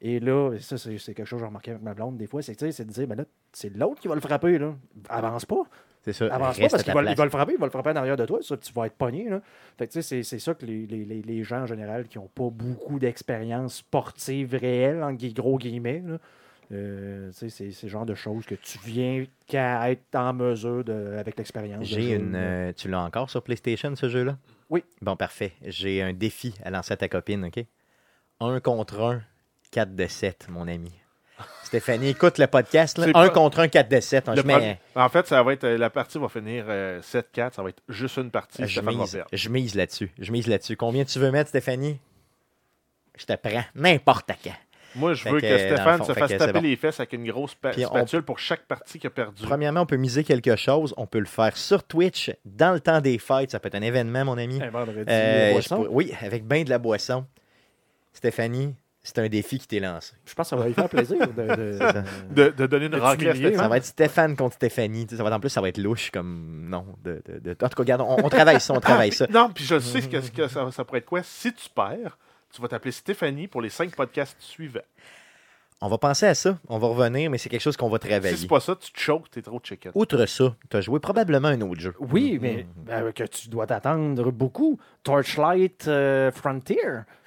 Et 0.00 0.18
là, 0.20 0.50
ça, 0.60 0.76
c'est 0.76 0.90
quelque 1.14 1.24
chose 1.24 1.38
que 1.38 1.44
j'ai 1.44 1.46
remarqué 1.46 1.70
avec 1.70 1.82
ma 1.82 1.94
blonde 1.94 2.16
des 2.16 2.26
fois, 2.26 2.42
c'est 2.42 2.52
que, 2.54 2.58
tu 2.58 2.66
sais, 2.66 2.72
c'est 2.72 2.84
de 2.84 2.90
dire, 2.92 3.06
mais 3.08 3.14
là, 3.16 3.24
c'est 3.52 3.74
l'autre 3.74 4.00
qui 4.00 4.08
va 4.08 4.14
le 4.16 4.20
frapper, 4.20 4.58
là. 4.58 4.74
Avance 5.08 5.46
pas. 5.46 5.62
C'est 6.02 6.12
ça. 6.12 6.26
Avance 6.26 6.58
pas 6.58 6.68
parce 6.68 6.82
qu'il 6.82 6.92
va, 6.92 7.02
va 7.14 7.24
le 7.24 7.30
frapper, 7.30 7.52
il 7.54 7.58
va 7.58 7.66
le 7.66 7.70
frapper 7.70 7.90
en 7.90 7.96
arrière 7.96 8.16
de 8.16 8.26
toi, 8.26 8.40
ça, 8.42 8.56
tu 8.58 8.72
vas 8.74 8.86
être 8.86 8.96
pogné. 8.96 9.30
Là. 9.30 9.40
Fait 9.78 9.86
que, 9.86 9.92
tu 9.92 10.02
sais, 10.02 10.22
c'est, 10.22 10.38
ça 10.40 10.52
que 10.54 10.66
les, 10.66 10.86
les- 10.86 11.04
les- 11.04 11.22
les 11.22 11.44
gens 11.44 11.62
en 11.62 11.66
général 11.66 12.08
qui 12.08 12.18
n'ont 12.18 12.26
pas 12.28 12.50
beaucoup 12.50 12.98
d'expérience 12.98 13.76
sportive 13.76 14.54
réelle, 14.60 15.02
en 15.02 15.12
gros 15.14 15.56
guillemets, 15.56 16.02
là, 16.04 16.18
euh, 16.72 17.30
c'est 17.32 17.70
le 17.82 17.88
genre 17.88 18.06
de 18.06 18.14
choses 18.14 18.44
que 18.46 18.54
tu 18.54 18.78
viens 18.84 19.24
qu'à 19.46 19.90
être 19.90 20.14
en 20.14 20.32
mesure 20.32 20.84
de, 20.84 21.16
avec 21.18 21.36
l'expérience. 21.38 21.80
de 21.80 21.84
J'ai 21.84 22.12
une. 22.12 22.34
euh, 22.34 22.72
tu 22.76 22.88
l'as 22.88 23.00
encore 23.02 23.30
sur 23.30 23.42
PlayStation, 23.42 23.94
ce 23.96 24.08
jeu-là? 24.08 24.36
Oui. 24.70 24.82
Bon, 25.02 25.16
parfait. 25.16 25.52
J'ai 25.64 26.02
un 26.02 26.12
défi 26.12 26.54
à 26.64 26.70
lancer 26.70 26.92
à 26.92 26.96
ta 26.96 27.08
copine, 27.08 27.44
OK? 27.44 27.64
Un 28.40 28.60
contre 28.60 29.00
un, 29.00 29.22
4 29.70 29.94
de 29.94 30.06
7, 30.06 30.46
mon 30.48 30.66
ami. 30.68 30.92
Stéphanie, 31.64 32.08
écoute 32.10 32.38
le 32.38 32.46
podcast. 32.46 32.96
Là. 32.98 33.06
Un 33.08 33.12
pas- 33.12 33.28
contre 33.30 33.60
un, 33.60 33.68
4 33.68 33.88
de 33.88 34.00
7. 34.00 34.28
Le 34.28 34.36
Je, 34.36 34.40
pro- 34.42 34.56
mets, 34.58 34.80
En 34.94 35.08
fait, 35.08 35.26
ça 35.26 35.42
va 35.42 35.52
être 35.52 35.64
euh, 35.64 35.76
la 35.78 35.90
partie 35.90 36.18
va 36.18 36.28
finir 36.28 36.64
euh, 36.68 37.00
7-4. 37.00 37.52
Ça 37.54 37.62
va 37.62 37.68
être 37.70 37.82
juste 37.88 38.16
une 38.16 38.30
partie. 38.30 38.66
je, 38.66 38.80
mise, 38.80 39.12
perdre. 39.12 39.28
je 39.32 39.48
mise 39.48 39.74
là-dessus. 39.74 40.10
Je 40.18 40.30
mise 40.32 40.46
là-dessus. 40.46 40.76
Combien 40.76 41.04
tu 41.04 41.18
veux 41.18 41.30
mettre, 41.30 41.48
Stéphanie? 41.50 41.98
Je 43.16 43.26
te 43.26 43.34
prends. 43.36 43.64
N'importe 43.74 44.30
quand. 44.42 44.50
Moi, 44.96 45.14
je 45.14 45.22
Fait 45.22 45.30
veux 45.32 45.40
que, 45.40 45.58
Stéphane 45.58 45.98
fond, 45.98 46.04
se 46.04 46.12
fasse 46.12 46.36
taper 46.36 46.52
bon. 46.52 46.60
les 46.62 46.76
fesses 46.76 47.00
avec 47.00 47.12
une 47.14 47.26
grosse 47.26 47.54
pa- 47.54 47.70
Puis 47.70 47.84
on- 47.84 47.88
spatule 47.88 48.22
pour 48.22 48.38
chaque 48.38 48.64
partie 48.66 48.98
qu'il 48.98 49.08
a 49.08 49.10
perdue. 49.10 49.42
Premièrement, 49.44 49.80
on 49.82 49.86
peut 49.86 49.96
miser 49.96 50.22
quelque 50.24 50.54
chose. 50.56 50.94
On 50.96 51.06
peut 51.06 51.18
le 51.18 51.24
faire 51.26 51.56
sur 51.56 51.82
Twitch 51.82 52.30
dans 52.44 52.72
le 52.72 52.80
temps 52.80 53.00
des 53.00 53.18
fêtes. 53.18 53.50
Ça 53.50 53.58
peut 53.60 53.68
être 53.68 53.74
un 53.74 53.82
événement, 53.82 54.24
mon 54.24 54.38
ami. 54.38 54.62
Un 54.62 54.70
vendredi, 54.70 55.04
Euh, 55.08 55.52
boisson. 55.52 55.82
je 55.82 55.86
pour- 55.86 55.94
Oui, 55.94 56.12
avec 56.20 56.46
bien 56.46 56.62
de 56.64 56.70
la 56.70 56.78
boisson. 56.78 57.24
Stéphanie, 58.12 58.74
c'est 59.02 59.18
un 59.18 59.28
défi 59.28 59.58
qui 59.58 59.66
t'est 59.66 59.80
lancé. 59.80 60.12
Je 60.24 60.34
pense 60.34 60.46
que 60.46 60.50
ça 60.50 60.56
va 60.56 60.66
lui 60.66 60.74
faire 60.74 60.88
plaisir. 60.88 61.18
De, 61.18 61.54
de- 61.56 61.72
ça. 61.78 61.92
De, 62.30 62.48
de 62.56 62.66
donner 62.66 62.86
une 62.86 62.94
raclée 62.94 63.28
à 63.28 63.32
t'humilier, 63.32 63.48
Stéphane. 63.50 63.64
Ça 63.64 63.68
va 63.68 63.76
être 63.78 63.84
Stéphane 63.84 64.36
contre 64.36 64.54
Stéphanie. 64.54 65.06
Ça 65.10 65.16
va, 65.22 65.28
être- 65.28 65.34
en 65.36 65.40
plus, 65.40 65.50
ça 65.50 65.60
va 65.60 65.68
être 65.68 65.78
louche 65.78 66.10
comme 66.10 66.66
non. 66.70 66.86
De, 67.02 67.20
de- 67.26 67.38
de- 67.40 67.50
En 67.64 67.68
tout 67.68 67.74
cas, 67.76 67.82
regarde, 67.82 68.02
on, 68.02 68.24
on 68.24 68.28
travaille 68.28 68.60
ça, 68.60 68.72
on 68.74 68.80
travaille 68.80 69.12
ça. 69.12 69.26
Non, 69.28 69.50
puis 69.52 69.64
je 69.64 69.78
sais 69.80 70.00
ce 70.00 70.08
que, 70.08 70.20
ce 70.20 70.30
que 70.30 70.46
ça, 70.48 70.70
ça 70.70 70.84
pourrait 70.84 70.98
être 71.00 71.06
quoi. 71.06 71.22
Si 71.22 71.52
tu 71.52 71.68
perds, 71.74 72.16
tu 72.54 72.62
vas 72.62 72.68
t'appeler 72.68 72.92
Stéphanie 72.92 73.48
pour 73.48 73.60
les 73.62 73.68
cinq 73.70 73.94
podcasts 73.96 74.40
suivants. 74.40 74.80
On 75.80 75.88
va 75.88 75.98
penser 75.98 76.24
à 76.26 76.34
ça. 76.34 76.56
On 76.68 76.78
va 76.78 76.86
revenir, 76.86 77.28
mais 77.30 77.36
c'est 77.36 77.48
quelque 77.50 77.60
chose 77.60 77.76
qu'on 77.76 77.90
va 77.90 77.98
Si 78.00 78.08
travailler. 78.08 78.36
c'est 78.36 78.46
pas 78.46 78.60
ça, 78.60 78.74
tu 78.76 78.90
te 78.90 78.98
choques, 78.98 79.28
t'es 79.30 79.42
trop 79.42 79.60
chicken. 79.62 79.92
Outre 79.94 80.24
ça, 80.24 80.54
tu 80.70 80.76
as 80.76 80.80
joué 80.80 80.98
probablement 81.00 81.48
un 81.48 81.60
autre 81.60 81.80
jeu. 81.80 81.94
Oui, 81.98 82.38
mais 82.40 82.64
Mhm. 82.64 82.84
ben, 82.86 83.12
que 83.12 83.24
tu 83.24 83.48
dois 83.48 83.66
t'attendre 83.66 84.30
beaucoup. 84.30 84.78
Torchlight 85.02 85.86
euh, 85.88 86.30
Frontier. 86.30 86.78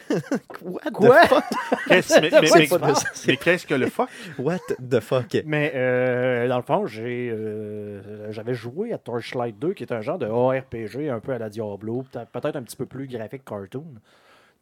What 0.62 0.82
the 0.86 0.94
Quoi? 0.94 1.22
fuck? 1.28 1.44
Qu'est-ce- 1.88 2.20
mais, 2.22 2.30
mais- 2.32 2.40
mais- 2.42 2.94
mais 3.28 3.38
qu'est-ce 3.38 3.68
que 3.68 3.76
le 3.76 3.88
fuck? 3.88 4.10
What 4.40 4.60
the 4.90 5.02
fuck? 5.02 5.38
Mais 5.46 5.74
euh, 5.76 6.48
dans 6.48 6.58
le 6.58 6.64
fond, 6.64 6.88
j'ai, 6.88 7.30
euh, 7.30 8.32
j'avais 8.32 8.54
joué 8.56 8.92
à 8.94 8.98
Torchlight 8.98 9.60
2, 9.60 9.74
qui 9.74 9.84
est 9.84 9.92
un 9.92 10.02
genre 10.02 10.18
de 10.18 10.26
ARPG 10.26 11.10
un 11.10 11.20
peu 11.20 11.34
à 11.34 11.38
la 11.38 11.50
Diablo, 11.50 12.06
peut- 12.12 12.20
peut-être 12.32 12.56
un 12.56 12.64
petit 12.64 12.78
peu 12.78 12.86
plus 12.88 13.08
graphique 13.08 13.44
cartoon. 13.46 13.86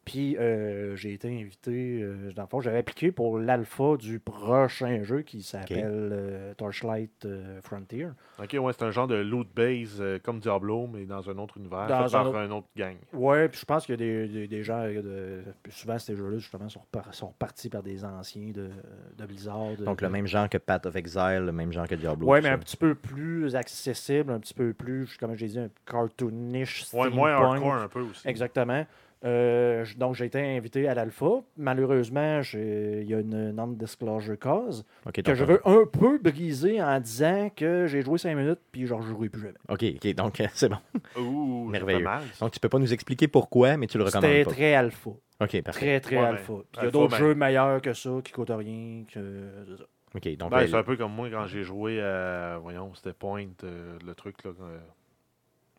Puis 0.05 0.37
euh, 0.37 0.95
j'ai 0.95 1.13
été 1.13 1.27
invité, 1.29 1.99
euh, 2.03 2.31
dans 2.35 2.43
le 2.43 2.47
fond, 2.47 2.61
j'avais 2.61 2.77
appliqué 2.77 3.11
pour 3.11 3.39
l'alpha 3.39 3.97
du 3.97 4.19
prochain 4.19 5.01
jeu 5.03 5.23
qui 5.23 5.41
s'appelle 5.41 6.09
euh, 6.11 6.53
Torchlight 6.53 7.25
euh, 7.25 7.59
Frontier. 7.63 8.07
Ok, 8.39 8.55
ouais, 8.59 8.71
c'est 8.73 8.83
un 8.85 8.91
genre 8.91 9.07
de 9.07 9.15
loot 9.15 9.47
base 9.55 9.97
euh, 9.99 10.19
comme 10.21 10.39
Diablo, 10.39 10.87
mais 10.93 11.05
dans 11.05 11.27
un 11.27 11.37
autre 11.39 11.57
univers, 11.57 11.87
Dans 11.87 12.05
fait 12.05 12.11
par 12.11 12.21
un 12.21 12.27
autre- 12.29 12.37
un 12.37 12.51
autre 12.51 12.67
gang. 12.77 12.95
Ouais, 13.13 13.49
puis 13.49 13.59
je 13.59 13.65
pense 13.65 13.85
qu'il 13.87 13.93
y 13.93 13.95
a 13.95 13.97
des, 13.97 14.27
des- 14.27 14.47
des 14.47 14.61
gens, 14.63 14.81
euh, 14.83 15.01
de, 15.01 15.71
souvent 15.71 15.97
ces 15.97 16.15
jeux-là, 16.15 16.37
justement, 16.37 16.69
sont, 16.69 16.81
repar- 16.93 17.11
sont 17.11 17.33
partis 17.39 17.69
par 17.69 17.81
des 17.81 18.05
anciens 18.05 18.51
de, 18.51 18.69
de 19.17 19.25
Blizzard. 19.25 19.75
de- 19.79 19.85
Donc, 19.85 20.01
le 20.01 20.09
même 20.09 20.27
genre 20.27 20.47
que 20.47 20.59
Path 20.59 20.85
of 20.85 20.95
Exile, 20.95 21.41
le 21.47 21.51
même 21.51 21.71
genre 21.73 21.87
que 21.87 21.95
Diablo. 21.95 22.27
Ouais, 22.27 22.41
mais 22.41 22.49
ça. 22.49 22.53
un 22.53 22.59
petit 22.59 22.77
peu 22.77 22.93
plus 22.93 23.55
accessible, 23.55 24.31
un 24.31 24.39
petit 24.39 24.53
peu 24.53 24.71
plus, 24.73 25.17
comme 25.17 25.33
j'ai 25.35 25.47
dit, 25.47 25.57
un 25.59 25.69
cartoonish. 25.87 26.85
Ouais, 26.93 27.09
moins 27.09 27.31
hardcore 27.33 27.73
un 27.73 27.87
peu 27.87 28.01
aussi. 28.01 28.27
Exactement. 28.27 28.85
Euh, 29.25 29.83
donc, 29.97 30.13
j'ai 30.15 30.25
été 30.25 30.39
invité 30.39 30.87
à 30.87 30.93
l'alpha. 30.93 31.41
Malheureusement, 31.57 32.41
il 32.53 33.09
y 33.09 33.13
a 33.13 33.19
une 33.19 33.51
non-disclosure 33.51 34.37
cause 34.37 34.85
que 35.11 35.21
donc, 35.21 35.35
je 35.35 35.43
veux 35.43 35.67
un 35.67 35.85
peu 35.85 36.19
briser 36.19 36.81
en 36.81 36.99
disant 36.99 37.49
que 37.55 37.87
j'ai 37.87 38.03
joué 38.03 38.19
5 38.19 38.35
minutes 38.35 38.59
puis 38.71 38.85
je 38.85 38.93
ne 38.93 38.99
rejouerai 38.99 39.29
plus 39.29 39.41
jamais. 39.41 39.57
Ok, 39.67 39.83
ok, 39.95 40.13
donc 40.15 40.41
euh, 40.41 40.47
c'est 40.53 40.69
bon. 40.69 40.77
Ouh, 41.17 41.69
Merveilleux. 41.69 42.03
mal. 42.03 42.23
Donc, 42.39 42.51
tu 42.51 42.59
peux 42.59 42.69
pas 42.69 42.77
nous 42.77 42.93
expliquer 42.93 43.27
pourquoi, 43.27 43.77
mais 43.77 43.87
tu 43.87 43.97
le 43.97 44.03
recommandes 44.03 44.29
C'était 44.29 44.45
très 44.45 44.73
alpha. 44.75 45.09
Ok, 45.41 45.61
parfait. 45.63 45.79
Très, 45.79 45.99
très 45.99 46.17
Ouais, 46.17 46.23
alpha. 46.25 46.53
Puis 46.53 46.81
il 46.81 46.83
y 46.85 46.87
a 46.87 46.91
d'autres 46.91 47.11
ben- 47.11 47.17
jeux 47.17 47.35
meilleurs 47.35 47.81
que 47.81 47.93
ça 47.93 48.11
qui 48.23 48.31
coûtent 48.31 48.51
rien. 48.51 49.05
Que... 49.11 50.35
donc 50.35 50.51
Ben, 50.51 50.67
c'est 50.67 50.75
un 50.75 50.83
peu 50.83 50.95
comme 50.97 51.13
moi 51.13 51.29
quand 51.31 51.47
j'ai 51.47 51.63
joué 51.63 51.99
à. 51.99 52.59
Voyons, 52.61 52.93
c'était 52.93 53.13
Point, 53.13 53.47
euh, 53.63 53.97
le 54.05 54.13
truc 54.13 54.43
là. 54.43 54.51
euh, 54.61 54.77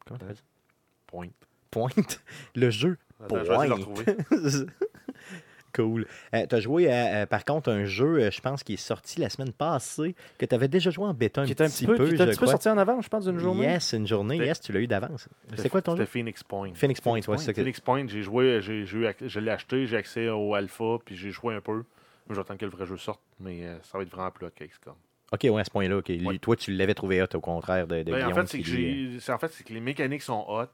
comment 0.04 0.18
t'appelles 0.18 0.36
ça? 0.36 0.42
Point. 1.06 1.28
Point? 1.70 1.90
Le 2.54 2.70
jeu. 2.70 2.98
Attends, 3.24 3.36
je 3.38 3.48
vais 3.48 3.54
essayer 3.54 3.64
de 3.64 3.68
le 3.68 3.74
retrouver. 3.74 4.14
cool. 5.74 6.06
tu 6.32 6.54
as 6.54 6.60
joué 6.60 6.90
à, 6.90 7.22
euh, 7.22 7.26
par 7.26 7.44
contre, 7.44 7.70
un 7.70 7.84
jeu, 7.84 8.20
euh, 8.22 8.30
je 8.30 8.40
pense, 8.40 8.62
qui 8.62 8.74
est 8.74 8.78
sorti 8.78 9.20
la 9.20 9.28
semaine 9.28 9.52
passée, 9.52 10.14
que 10.38 10.46
tu 10.46 10.54
avais 10.54 10.68
déjà 10.68 10.90
joué 10.90 11.06
en 11.06 11.14
bêta 11.14 11.42
un 11.42 11.44
un 11.44 11.46
petit 11.48 11.86
peu, 11.86 11.96
qui 11.96 12.14
est 12.14 12.20
un 12.20 12.26
petit 12.26 12.38
peu 12.38 12.46
sorti 12.46 12.68
en 12.68 12.78
avant, 12.78 13.00
je 13.00 13.08
pense, 13.08 13.24
d'une 13.24 13.38
journée. 13.38 13.64
Yes, 13.66 13.92
une 13.92 14.06
journée. 14.06 14.36
Yes, 14.38 14.60
tu 14.60 14.72
l'as 14.72 14.80
eu 14.80 14.86
d'avance. 14.86 15.28
C'est 15.56 15.68
quoi 15.68 15.82
ton 15.82 15.92
jeu? 15.92 16.02
C'était 16.04 16.10
Phoenix 16.12 16.42
Point. 16.42 16.72
Phoenix 16.74 17.00
Point, 17.00 17.12
Phoenix 17.12 17.28
ouais, 17.28 17.32
Point. 17.34 17.38
c'est 17.38 17.46
ça 17.46 17.52
que- 17.52 17.60
Phoenix 17.60 17.80
Point, 17.80 18.06
j'ai 18.08 18.22
joué, 18.22 18.60
j'ai, 18.62 18.84
je 18.86 19.40
l'ai 19.40 19.50
acheté, 19.50 19.86
j'ai 19.86 19.96
accès 19.96 20.28
au 20.28 20.54
alpha, 20.54 20.98
puis 21.04 21.16
j'ai 21.16 21.30
joué 21.30 21.54
un 21.54 21.60
peu. 21.60 21.84
J'attends 22.30 22.56
que 22.56 22.64
le 22.64 22.70
vrai 22.72 22.86
jeu 22.86 22.96
sorte, 22.96 23.20
mais 23.38 23.64
euh, 23.66 23.76
ça 23.82 23.98
va 23.98 24.02
être 24.02 24.10
vraiment 24.10 24.30
plus 24.32 24.46
hot 24.46 24.50
qu'XCOM. 24.54 24.94
Ok, 25.32 25.40
ouais, 25.44 25.60
à 25.60 25.64
ce 25.64 25.70
point-là. 25.70 25.98
ok. 25.98 26.10
Ouais. 26.24 26.38
Toi, 26.38 26.56
tu 26.56 26.72
l'avais 26.72 26.94
trouvé 26.94 27.22
hot, 27.22 27.26
au 27.34 27.40
contraire 27.40 27.86
de, 27.86 28.02
de 28.02 28.12
Ben, 28.12 28.26
en 28.26 28.34
fait, 28.34 28.46
c'est 28.46 28.60
que, 28.60 29.32
en 29.32 29.38
fait, 29.38 29.52
c'est 29.52 29.64
que 29.64 29.72
les 29.72 29.80
mécaniques 29.80 30.22
sont 30.22 30.44
hot, 30.48 30.66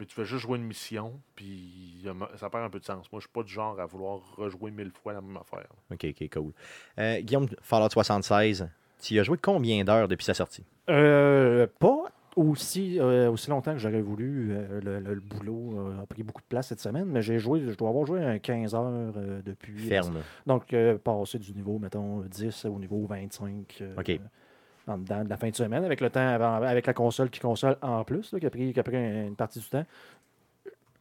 mais 0.00 0.06
tu 0.06 0.14
fais 0.14 0.24
juste 0.24 0.42
jouer 0.42 0.58
une 0.58 0.64
mission, 0.64 1.20
puis 1.34 2.04
ça 2.36 2.50
perd 2.50 2.64
un 2.64 2.70
peu 2.70 2.80
de 2.80 2.84
sens. 2.84 3.10
Moi, 3.12 3.20
je 3.20 3.26
suis 3.26 3.32
pas 3.32 3.42
du 3.42 3.52
genre 3.52 3.78
à 3.80 3.86
vouloir 3.86 4.20
rejouer 4.36 4.70
mille 4.70 4.90
fois 4.92 5.12
la 5.12 5.20
même 5.20 5.36
affaire. 5.36 5.66
Ok, 5.92 6.04
ok, 6.10 6.28
cool. 6.32 6.52
Euh, 6.98 7.20
Guillaume, 7.20 7.48
Fallout 7.62 7.90
76, 7.90 8.68
tu 9.00 9.14
y 9.14 9.18
as 9.20 9.22
joué 9.22 9.38
combien 9.38 9.84
d'heures 9.84 10.08
depuis 10.08 10.24
sa 10.24 10.34
sortie? 10.34 10.64
Euh, 10.90 11.66
pas 11.78 12.04
aussi, 12.36 12.98
euh, 12.98 13.30
aussi 13.30 13.48
longtemps 13.48 13.72
que 13.74 13.78
j'aurais 13.78 14.00
voulu. 14.02 14.48
Euh, 14.50 14.80
le, 14.82 14.98
le- 14.98 15.14
le 15.14 15.20
boulot 15.20 15.78
euh, 15.78 16.02
a 16.02 16.06
pris 16.06 16.24
beaucoup 16.24 16.42
de 16.42 16.46
place 16.48 16.66
cette 16.66 16.80
semaine, 16.80 17.04
mais 17.06 17.22
j'ai 17.22 17.38
joué, 17.38 17.60
je 17.60 17.76
dois 17.76 17.88
avoir 17.90 18.04
joué 18.06 18.22
un 18.24 18.38
15 18.40 18.74
heures 18.74 19.12
euh, 19.16 19.40
depuis. 19.44 19.78
Ferme. 19.86 20.20
Donc, 20.44 20.72
euh, 20.74 20.98
passer 20.98 21.38
du 21.38 21.52
niveau, 21.52 21.78
mettons, 21.78 22.20
10 22.22 22.64
au 22.64 22.78
niveau 22.80 23.06
25. 23.06 23.78
euh, 23.82 23.94
OK. 23.96 24.20
De 24.86 25.28
la 25.30 25.36
fin 25.38 25.48
de 25.48 25.54
semaine, 25.56 25.82
avec 25.84 26.00
le 26.02 26.10
temps 26.10 26.26
avant- 26.28 26.62
avec 26.62 26.86
la 26.86 26.92
console 26.92 27.30
qui 27.30 27.40
console 27.40 27.76
en 27.80 28.04
plus, 28.04 28.32
là, 28.32 28.38
qui, 28.40 28.44
a 28.46 28.50
pris, 28.50 28.72
qui 28.72 28.78
a 28.78 28.82
pris 28.82 28.96
une 28.96 29.34
partie 29.34 29.58
du 29.58 29.64
temps. 29.66 29.84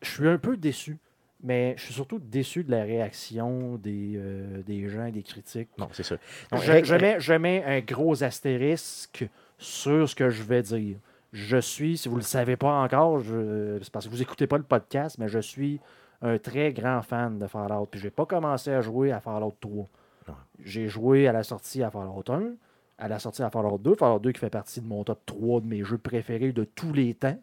Je 0.01 0.09
suis 0.09 0.27
un 0.27 0.37
peu 0.37 0.55
déçu, 0.55 0.97
mais 1.43 1.73
je 1.77 1.83
suis 1.85 1.93
surtout 1.93 2.17
déçu 2.19 2.63
de 2.63 2.71
la 2.71 2.83
réaction 2.83 3.75
des, 3.75 4.13
euh, 4.15 4.61
des 4.65 4.87
gens 4.89 5.09
des 5.09 5.21
critiques. 5.23 5.69
Non, 5.77 5.89
c'est 5.91 6.03
ça. 6.03 6.15
Je, 6.53 6.95
mets, 6.95 7.19
je 7.19 7.33
mets 7.33 7.63
un 7.65 7.81
gros 7.81 8.23
astérisque 8.23 9.27
sur 9.57 10.07
ce 10.07 10.15
que 10.15 10.29
je 10.29 10.43
vais 10.43 10.61
dire. 10.61 10.95
Je 11.33 11.57
suis, 11.57 11.97
si 11.97 12.07
vous 12.07 12.15
ne 12.15 12.19
le 12.21 12.25
savez 12.25 12.55
pas 12.55 12.71
encore, 12.83 13.21
c'est 13.21 13.91
parce 13.91 14.05
que 14.05 14.11
vous 14.11 14.19
n'écoutez 14.19 14.47
pas 14.47 14.57
le 14.57 14.63
podcast, 14.63 15.17
mais 15.17 15.27
je 15.27 15.39
suis 15.39 15.79
un 16.21 16.37
très 16.37 16.71
grand 16.71 17.01
fan 17.01 17.37
de 17.39 17.47
Fallout. 17.47 17.87
Puis 17.91 17.99
j'ai 17.99 18.11
pas 18.11 18.25
commencé 18.25 18.71
à 18.71 18.79
jouer 18.81 19.11
à 19.11 19.19
Fallout 19.19 19.55
3. 19.59 19.87
Non. 20.29 20.33
J'ai 20.63 20.87
joué 20.87 21.27
à 21.27 21.33
la 21.33 21.43
sortie 21.43 21.83
à 21.83 21.89
Fallout 21.91 22.23
1, 22.29 22.53
à 22.97 23.07
la 23.07 23.19
sortie 23.19 23.41
à 23.43 23.49
Fallout 23.49 23.77
2. 23.79 23.95
Fallout 23.95 24.19
2 24.19 24.31
qui 24.31 24.39
fait 24.39 24.49
partie 24.49 24.81
de 24.81 24.87
mon 24.87 25.03
top 25.03 25.19
3 25.25 25.61
de 25.61 25.67
mes 25.67 25.83
jeux 25.83 25.97
préférés 25.97 26.51
de 26.51 26.63
tous 26.63 26.93
les 26.93 27.13
temps, 27.13 27.37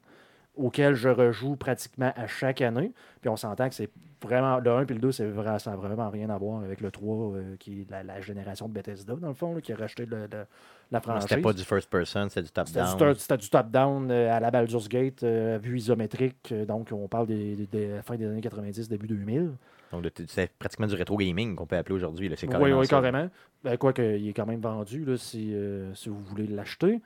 auxquels 0.57 0.95
je 0.95 1.09
rejoue 1.09 1.57
pratiquement 1.57 2.13
à 2.17 2.27
chaque 2.27 2.61
année. 2.61 2.93
Puis 3.21 3.29
on 3.31 3.37
s'entend 3.37 3.69
que 3.69 3.75
c'est 3.75 3.91
vraiment. 4.23 4.59
Le 4.59 4.71
1 4.71 4.83
et 4.87 4.93
le 4.95 4.99
2, 5.01 5.13
c'est 5.13 5.27
vrai, 5.27 5.59
ça 5.59 5.71
n'a 5.71 5.77
vraiment 5.77 6.11
rien 6.11 6.29
à 6.31 6.37
voir 6.39 6.63
avec 6.63 6.81
le 6.81 6.91
3, 6.91 7.33
euh, 7.35 7.57
qui 7.59 7.83
est 7.83 7.91
la, 7.91 8.03
la 8.03 8.21
génération 8.21 8.69
de 8.69 8.73
Bethesda, 8.75 9.15
dans 9.17 9.29
le 9.29 9.35
fond, 9.35 9.55
là, 9.55 9.61
qui 9.61 9.73
a 9.73 9.77
racheté 9.77 10.07
le- 10.07 10.27
le- 10.31 10.45
la 10.93 11.01
franchise. 11.01 11.23
C'était 11.29 11.41
pas 11.43 11.53
du 11.53 11.63
first 11.65 11.89
person, 11.89 12.29
c'était 12.29 12.43
du 12.43 12.51
top-down. 12.51 12.87
c'était 13.17 13.37
du 13.39 13.49
top-down 13.49 14.11
euh, 14.11 14.33
à 14.37 14.41
la 14.41 14.51
Baldur's 14.51 14.89
Gate, 14.89 15.23
euh, 15.23 15.59
vue 15.63 15.79
isométrique. 15.79 16.53
donc, 16.67 16.89
on 16.93 17.07
parle 17.09 17.27
des, 17.29 17.55
des- 17.57 17.67
des- 17.67 18.03
fin 18.03 18.17
des 18.17 18.27
années 18.27 18.41
90, 18.41 18.89
début 18.89 19.07
2000. 19.07 19.53
Donc, 19.93 20.07
c'est 20.29 20.51
pratiquement 20.59 20.87
du 20.87 20.95
rétro 20.95 21.17
gaming 21.17 21.57
qu'on 21.57 21.67
peut 21.67 21.77
appeler 21.77 21.95
aujourd'hui. 21.97 22.31
C'est 22.37 22.47
Oui, 22.47 22.53
carrément 22.53 22.79
oui, 22.79 22.87
ça. 22.87 22.91
carrément. 22.91 23.29
Ben, 23.65 23.77
quoi 23.77 23.93
qu'il 23.93 24.29
est 24.29 24.33
quand 24.33 24.47
même 24.47 24.61
vendu, 24.61 25.05
là, 25.05 25.17
si, 25.17 25.53
euh, 25.55 25.93
si 25.95 26.09
vous 26.09 26.21
voulez 26.23 26.47
l'acheter. 26.47 27.01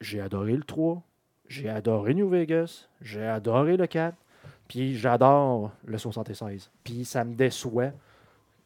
J'ai 0.00 0.20
adoré 0.20 0.52
le 0.56 0.62
3. 0.62 1.02
J'ai 1.48 1.68
adoré 1.68 2.14
New 2.14 2.28
Vegas. 2.28 2.88
J'ai 3.02 3.24
adoré 3.26 3.76
le 3.76 3.86
4. 3.86 4.16
Puis 4.68 4.96
j'adore 4.96 5.72
le 5.84 5.98
76. 5.98 6.70
Puis 6.84 7.04
ça 7.04 7.24
me 7.24 7.34
déçoit 7.34 7.90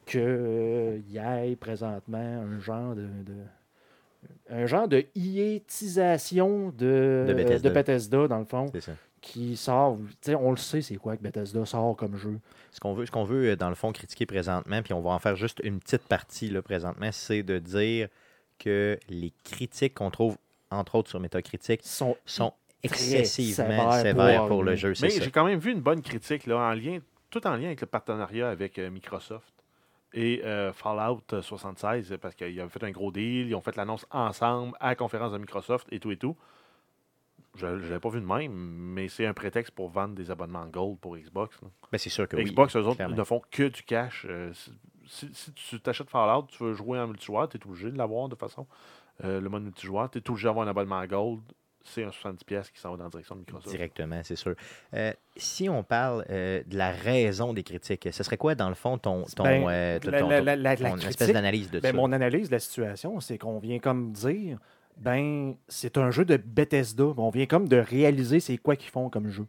qu'il 0.07 1.03
y 1.09 1.17
ait 1.19 1.57
présentement 1.59 2.19
un 2.19 2.61
genre 2.61 2.95
de, 2.95 3.03
de- 3.25 3.45
un 4.51 4.67
genre 4.67 4.87
de 4.87 5.05
hiétisation 5.15 6.69
de, 6.77 7.25
De 7.27 7.35
Bethesda. 7.35 7.69
de 7.69 7.75
Bethesda, 7.75 8.29
dans 8.29 8.39
le 8.39 8.45
fond, 8.45 8.67
C'est 8.73 8.81
ça. 8.83 8.93
Qui 9.25 9.57
sort. 9.57 9.97
tu 9.97 10.31
sais, 10.31 10.35
On 10.35 10.51
le 10.51 10.59
sait, 10.59 10.83
c'est 10.83 10.97
quoi 10.97 11.17
que 11.17 11.23
Bethesda 11.23 11.65
sort 11.65 11.97
comme 11.97 12.17
jeu. 12.17 12.39
Ce 12.73 12.79
qu'on 12.79 12.93
veut, 12.93 13.07
ce 13.07 13.11
qu'on 13.11 13.25
veut, 13.25 13.51
euh, 13.51 13.57
dans 13.57 13.71
le 13.71 13.75
fond, 13.75 13.91
critiquer 13.91 14.27
présentement, 14.27 14.83
puis 14.83 14.93
on 14.93 15.01
va 15.01 15.11
en 15.11 15.19
faire 15.19 15.35
juste 15.35 15.61
une 15.65 15.81
petite 15.81 16.03
partie 16.03 16.51
là, 16.51 16.61
présentement, 16.61 17.11
c'est 17.11 17.43
de 17.43 17.59
dire 17.59 18.09
que 18.59 18.99
les 19.09 19.33
critiques 19.43 19.95
qu'on 19.95 20.11
trouve, 20.11 20.37
entre 20.71 20.97
autres 20.97 21.09
sur 21.09 21.21
Metacritic, 21.21 21.81
sont 21.83 22.17
excessivement 22.83 23.93
sévères 23.93 24.03
sévères 24.03 24.41
pour 24.41 24.49
pour 24.49 24.63
le 24.63 24.77
jeu. 24.77 24.93
Mais 25.01 25.09
j'ai 25.09 25.31
quand 25.31 25.47
même 25.47 25.59
vu 25.59 25.73
une 25.73 25.81
bonne 25.81 26.03
critique, 26.03 26.47
là, 26.47 26.59
en 26.59 26.75
lien, 26.75 26.99
tout 27.31 27.47
en 27.47 27.57
lien 27.57 27.67
avec 27.67 27.81
le 27.81 27.87
partenariat 27.87 28.51
avec 28.51 28.79
euh, 28.79 28.91
Microsoft 28.91 29.55
et 30.13 30.43
euh, 30.45 30.71
Fallout 30.75 31.23
76, 31.41 32.19
parce 32.21 32.35
qu'ils 32.35 32.61
avaient 32.61 32.69
fait 32.69 32.85
un 32.85 32.91
gros 32.91 33.11
deal, 33.11 33.49
ils 33.49 33.55
ont 33.55 33.63
fait 33.63 33.75
l'annonce 33.75 34.07
ensemble 34.11 34.77
à 34.81 34.89
la 34.89 34.97
conférence 34.97 35.33
de 35.33 35.39
Microsoft 35.39 35.89
et 35.91 35.99
tout 35.99 36.13
et 36.13 36.19
tout. 36.19 36.37
Je 37.57 37.67
ne 37.67 37.77
l'avais 37.77 38.01
pas 38.01 38.09
vu 38.09 38.21
de 38.21 38.27
même, 38.27 38.53
mais 38.53 39.09
c'est 39.09 39.27
un 39.27 39.35
prétexte 39.35 39.73
pour 39.73 39.89
vendre 39.89 40.15
des 40.15 40.31
abonnements 40.31 40.67
Gold 40.67 40.99
pour 40.99 41.17
Xbox. 41.17 41.57
Ben, 41.93 41.99
c'est 41.99 42.11
sûr 42.11 42.27
que 42.29 42.37
oui. 42.37 42.45
Xbox, 42.45 42.75
eux 42.77 42.81
autres, 42.81 42.97
clairement. 42.97 43.17
ne 43.17 43.25
font 43.25 43.41
que 43.51 43.69
du 43.69 43.83
cash. 43.83 44.27
Euh, 44.29 44.53
si, 45.07 45.31
tu 45.55 45.81
t'achètes 45.81 46.11
Fallout, 46.11 46.47
tu 46.49 46.63
veux 46.65 46.75
jouer 46.75 46.99
en 46.99 47.07
multijoueur, 47.07 47.49
tu 47.49 47.59
es 47.59 47.67
obligé 47.67 47.91
de 47.91 47.99
l'avoir 47.99 48.29
de 48.29 48.35
toute 48.35 48.41
façon. 48.41 48.67
Euh, 49.23 49.41
le 49.41 49.49
mode 49.49 49.63
multijoueur, 49.65 50.11
tu 50.11 50.19
es 50.19 50.31
obligé 50.31 50.49
d'avoir 50.49 50.67
un 50.67 50.71
abonnement 50.71 51.05
Gold. 51.07 51.41
C'est 51.87 52.03
un 52.03 52.09
70$ 52.09 52.73
qui 52.73 52.81
s'en 52.81 52.93
va 52.93 52.97
dans 52.97 53.05
la 53.05 53.11
direction 53.11 53.35
de 53.35 53.41
Microsoft. 53.41 53.69
Directement, 53.69 54.19
c'est 54.25 54.37
sûr. 54.37 54.55
Euh, 54.95 55.13
si 55.37 55.69
on 55.69 55.83
parle 55.85 56.25
euh, 56.31 56.63
de 56.67 56.79
la 56.79 56.91
raison 56.91 57.53
des 57.53 57.63
critiques, 57.63 58.09
ce 58.11 58.23
serait 58.23 58.39
quoi, 58.39 58.55
dans 58.55 58.71
le 58.71 58.75
fond, 58.75 58.97
ton, 58.97 59.25
ton, 59.37 59.45
Ben, 59.45 59.69
euh, 59.69 59.99
ton- 60.01 60.11
la- 60.11 60.21
ton- 60.21 60.29
la- 60.31 60.41
la- 60.41 60.57
la- 60.57 60.75
la 60.77 60.91
ton 60.91 60.97
espèce 60.97 61.31
d'analyse 61.31 61.71
de 61.71 61.81
Ben, 61.81 61.91
ça? 61.91 61.97
mon 61.97 62.11
analyse 62.13 62.49
de 62.49 62.55
la 62.55 62.59
situation, 62.59 63.21
c'est 63.21 63.37
qu'on 63.37 63.59
vient 63.59 63.79
comme 63.81 64.13
dire, 64.13 64.59
ben, 64.97 65.55
c'est 65.69 65.99
un 65.99 66.11
jeu 66.11 66.25
de 66.25 66.37
Bethesda. 66.37 67.05
On 67.17 67.31
vient 67.31 67.47
comme 67.47 67.69
de 67.69 67.77
réaliser 67.77 68.41
c'est 68.41 68.57
quoi 68.57 68.77
qu'ils 68.77 68.91
font 68.91 69.11
comme 69.11 69.29
jeu. 69.29 69.47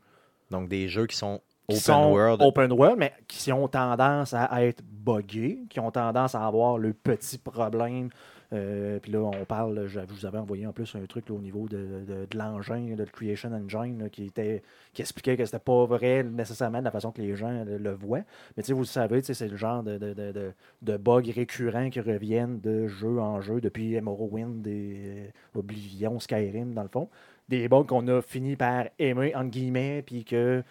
Donc, 0.51 0.69
des 0.69 0.87
jeux 0.87 1.07
qui 1.07 1.15
sont 1.15 1.41
qui 1.67 1.77
Open 1.77 1.81
sont 1.81 2.11
world. 2.11 2.41
open 2.43 2.71
world, 2.73 2.97
mais 2.99 3.13
qui 3.27 3.51
ont 3.51 3.67
tendance 3.67 4.35
à 4.35 4.63
être 4.63 4.83
buggés, 4.83 5.65
qui 5.69 5.79
ont 5.79 5.89
tendance 5.89 6.35
à 6.35 6.45
avoir 6.45 6.77
le 6.77 6.93
petit 6.93 7.39
problème. 7.39 8.09
Euh, 8.53 8.99
puis 8.99 9.11
là, 9.11 9.19
on 9.19 9.45
parle, 9.45 9.87
je 9.87 9.99
vous 10.07 10.25
avais 10.25 10.37
envoyé 10.37 10.67
en 10.67 10.71
plus 10.71 10.95
un 10.95 11.05
truc 11.05 11.29
au 11.29 11.39
niveau 11.39 11.67
de, 11.67 12.03
de- 12.07 12.37
l'engin, 12.37 12.95
de 12.95 13.03
Creation 13.05 13.51
Engine, 13.51 14.09
qui, 14.11 14.25
était, 14.25 14.61
qui 14.93 15.01
expliquait 15.01 15.37
que 15.37 15.45
c'était 15.45 15.59
pas 15.59 15.85
vrai 15.85 16.23
nécessairement 16.23 16.79
de 16.79 16.85
la 16.85 16.91
façon 16.91 17.11
que 17.11 17.21
les 17.21 17.35
gens 17.35 17.63
le, 17.65 17.93
voient. 17.93 18.23
Mais 18.57 18.63
vous 18.63 18.79
le 18.79 18.85
savez, 18.85 19.21
c'est 19.21 19.47
le 19.47 19.57
genre 19.57 19.83
de, 19.83 20.97
bugs 20.97 21.31
récurrents 21.33 21.89
qui 21.89 21.99
reviennent 21.99 22.59
de 22.59 22.87
jeu 22.87 23.19
en 23.19 23.41
jeu 23.41 23.61
depuis 23.61 23.99
Morrowind 24.01 24.65
et 24.67 24.71
euh, 24.73 25.59
Oblivion, 25.59 26.19
Skyrim, 26.19 26.73
dans 26.73 26.83
le 26.83 26.89
fond. 26.89 27.09
Des 27.49 27.67
bugs 27.67 27.83
qu'on 27.83 28.07
a 28.07 28.21
fini 28.21 28.55
par 28.55 28.85
aimer, 28.99 29.35
entre 29.35 29.51
guillemets, 29.51 30.03
puis 30.05 30.23
que 30.23 30.63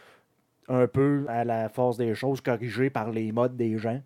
un 0.68 0.86
peu 0.86 1.26
à 1.28 1.44
la 1.44 1.68
force 1.68 1.96
des 1.96 2.14
choses, 2.14 2.40
corrigé 2.40 2.90
par 2.90 3.10
les 3.10 3.32
modes 3.32 3.56
des 3.56 3.78
gens, 3.78 4.00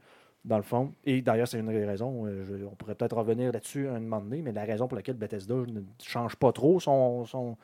dans 0.45 0.57
le 0.57 0.63
fond. 0.63 0.93
Et 1.05 1.21
d'ailleurs, 1.23 1.49
c'est 1.49 1.59
une 1.59 1.67
des 1.69 1.85
raisons, 1.85 2.25
euh, 2.27 2.45
je- 2.45 2.65
on 2.65 2.75
pourrait 2.75 2.95
peut-être 2.95 3.17
revenir 3.17 3.53
là-dessus 3.53 3.89
un 3.89 4.01
moment 4.01 4.21
donné, 4.21 4.41
mais 4.43 4.53
la 4.53 4.65
raison 4.65 4.87
pour 4.89 4.97
laquelle 4.97 5.17
Bethesda 5.17 5.55
ne 5.55 5.81
change 6.03 6.37
pas 6.37 6.53
trop 6.53 6.81
son, 6.81 7.25
son, 7.27 7.57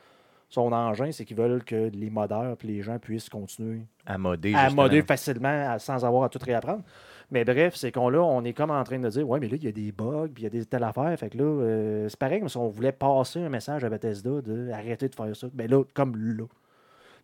son 0.49 0.71
engin, 0.71 1.11
c'est 1.11 1.25
qu'ils 1.25 1.37
veulent 1.37 1.63
que 1.63 1.89
les 1.93 2.09
modeurs 2.09 2.55
et 2.63 2.67
les 2.67 2.81
gens 2.81 2.99
puissent 2.99 3.29
continuer 3.29 3.81
À 4.05 4.17
modder. 4.17 4.53
à 4.53 4.69
modder 4.69 5.01
facilement 5.01 5.71
à- 5.71 5.79
sans 5.79 6.05
avoir 6.05 6.23
à 6.25 6.29
tout 6.29 6.39
réapprendre. 6.41 6.83
Mais 7.31 7.43
bref, 7.43 7.73
c'est 7.75 7.91
qu'on 7.91 8.09
là, 8.09 8.21
on 8.21 8.43
est 8.43 8.53
comme 8.53 8.69
en 8.69 8.83
train 8.83 8.99
de 8.99 9.09
dire 9.09 9.27
Ouais, 9.27 9.39
mais 9.39 9.47
là, 9.47 9.55
il 9.55 9.63
y 9.63 9.67
a 9.67 9.71
des 9.71 9.91
bugs, 9.91 10.27
puis 10.31 10.43
il 10.43 10.43
y 10.43 10.47
a 10.47 10.49
des 10.51 10.63
telles 10.65 10.83
affaires. 10.83 11.17
Fait 11.17 11.31
que 11.31 11.37
là, 11.39 11.43
euh, 11.43 12.07
c'est 12.07 12.19
pareil 12.19 12.39
comme 12.39 12.49
si 12.49 12.57
on 12.57 12.67
voulait 12.67 12.91
passer 12.91 13.39
un 13.41 13.49
message 13.49 13.83
à 13.83 13.89
Bethesda 13.89 14.41
de 14.41 14.69
arrêter 14.69 15.09
de 15.09 15.15
faire 15.15 15.35
ça. 15.35 15.47
Mais 15.55 15.67
là, 15.67 15.83
comme 15.95 16.15
là. 16.15 16.43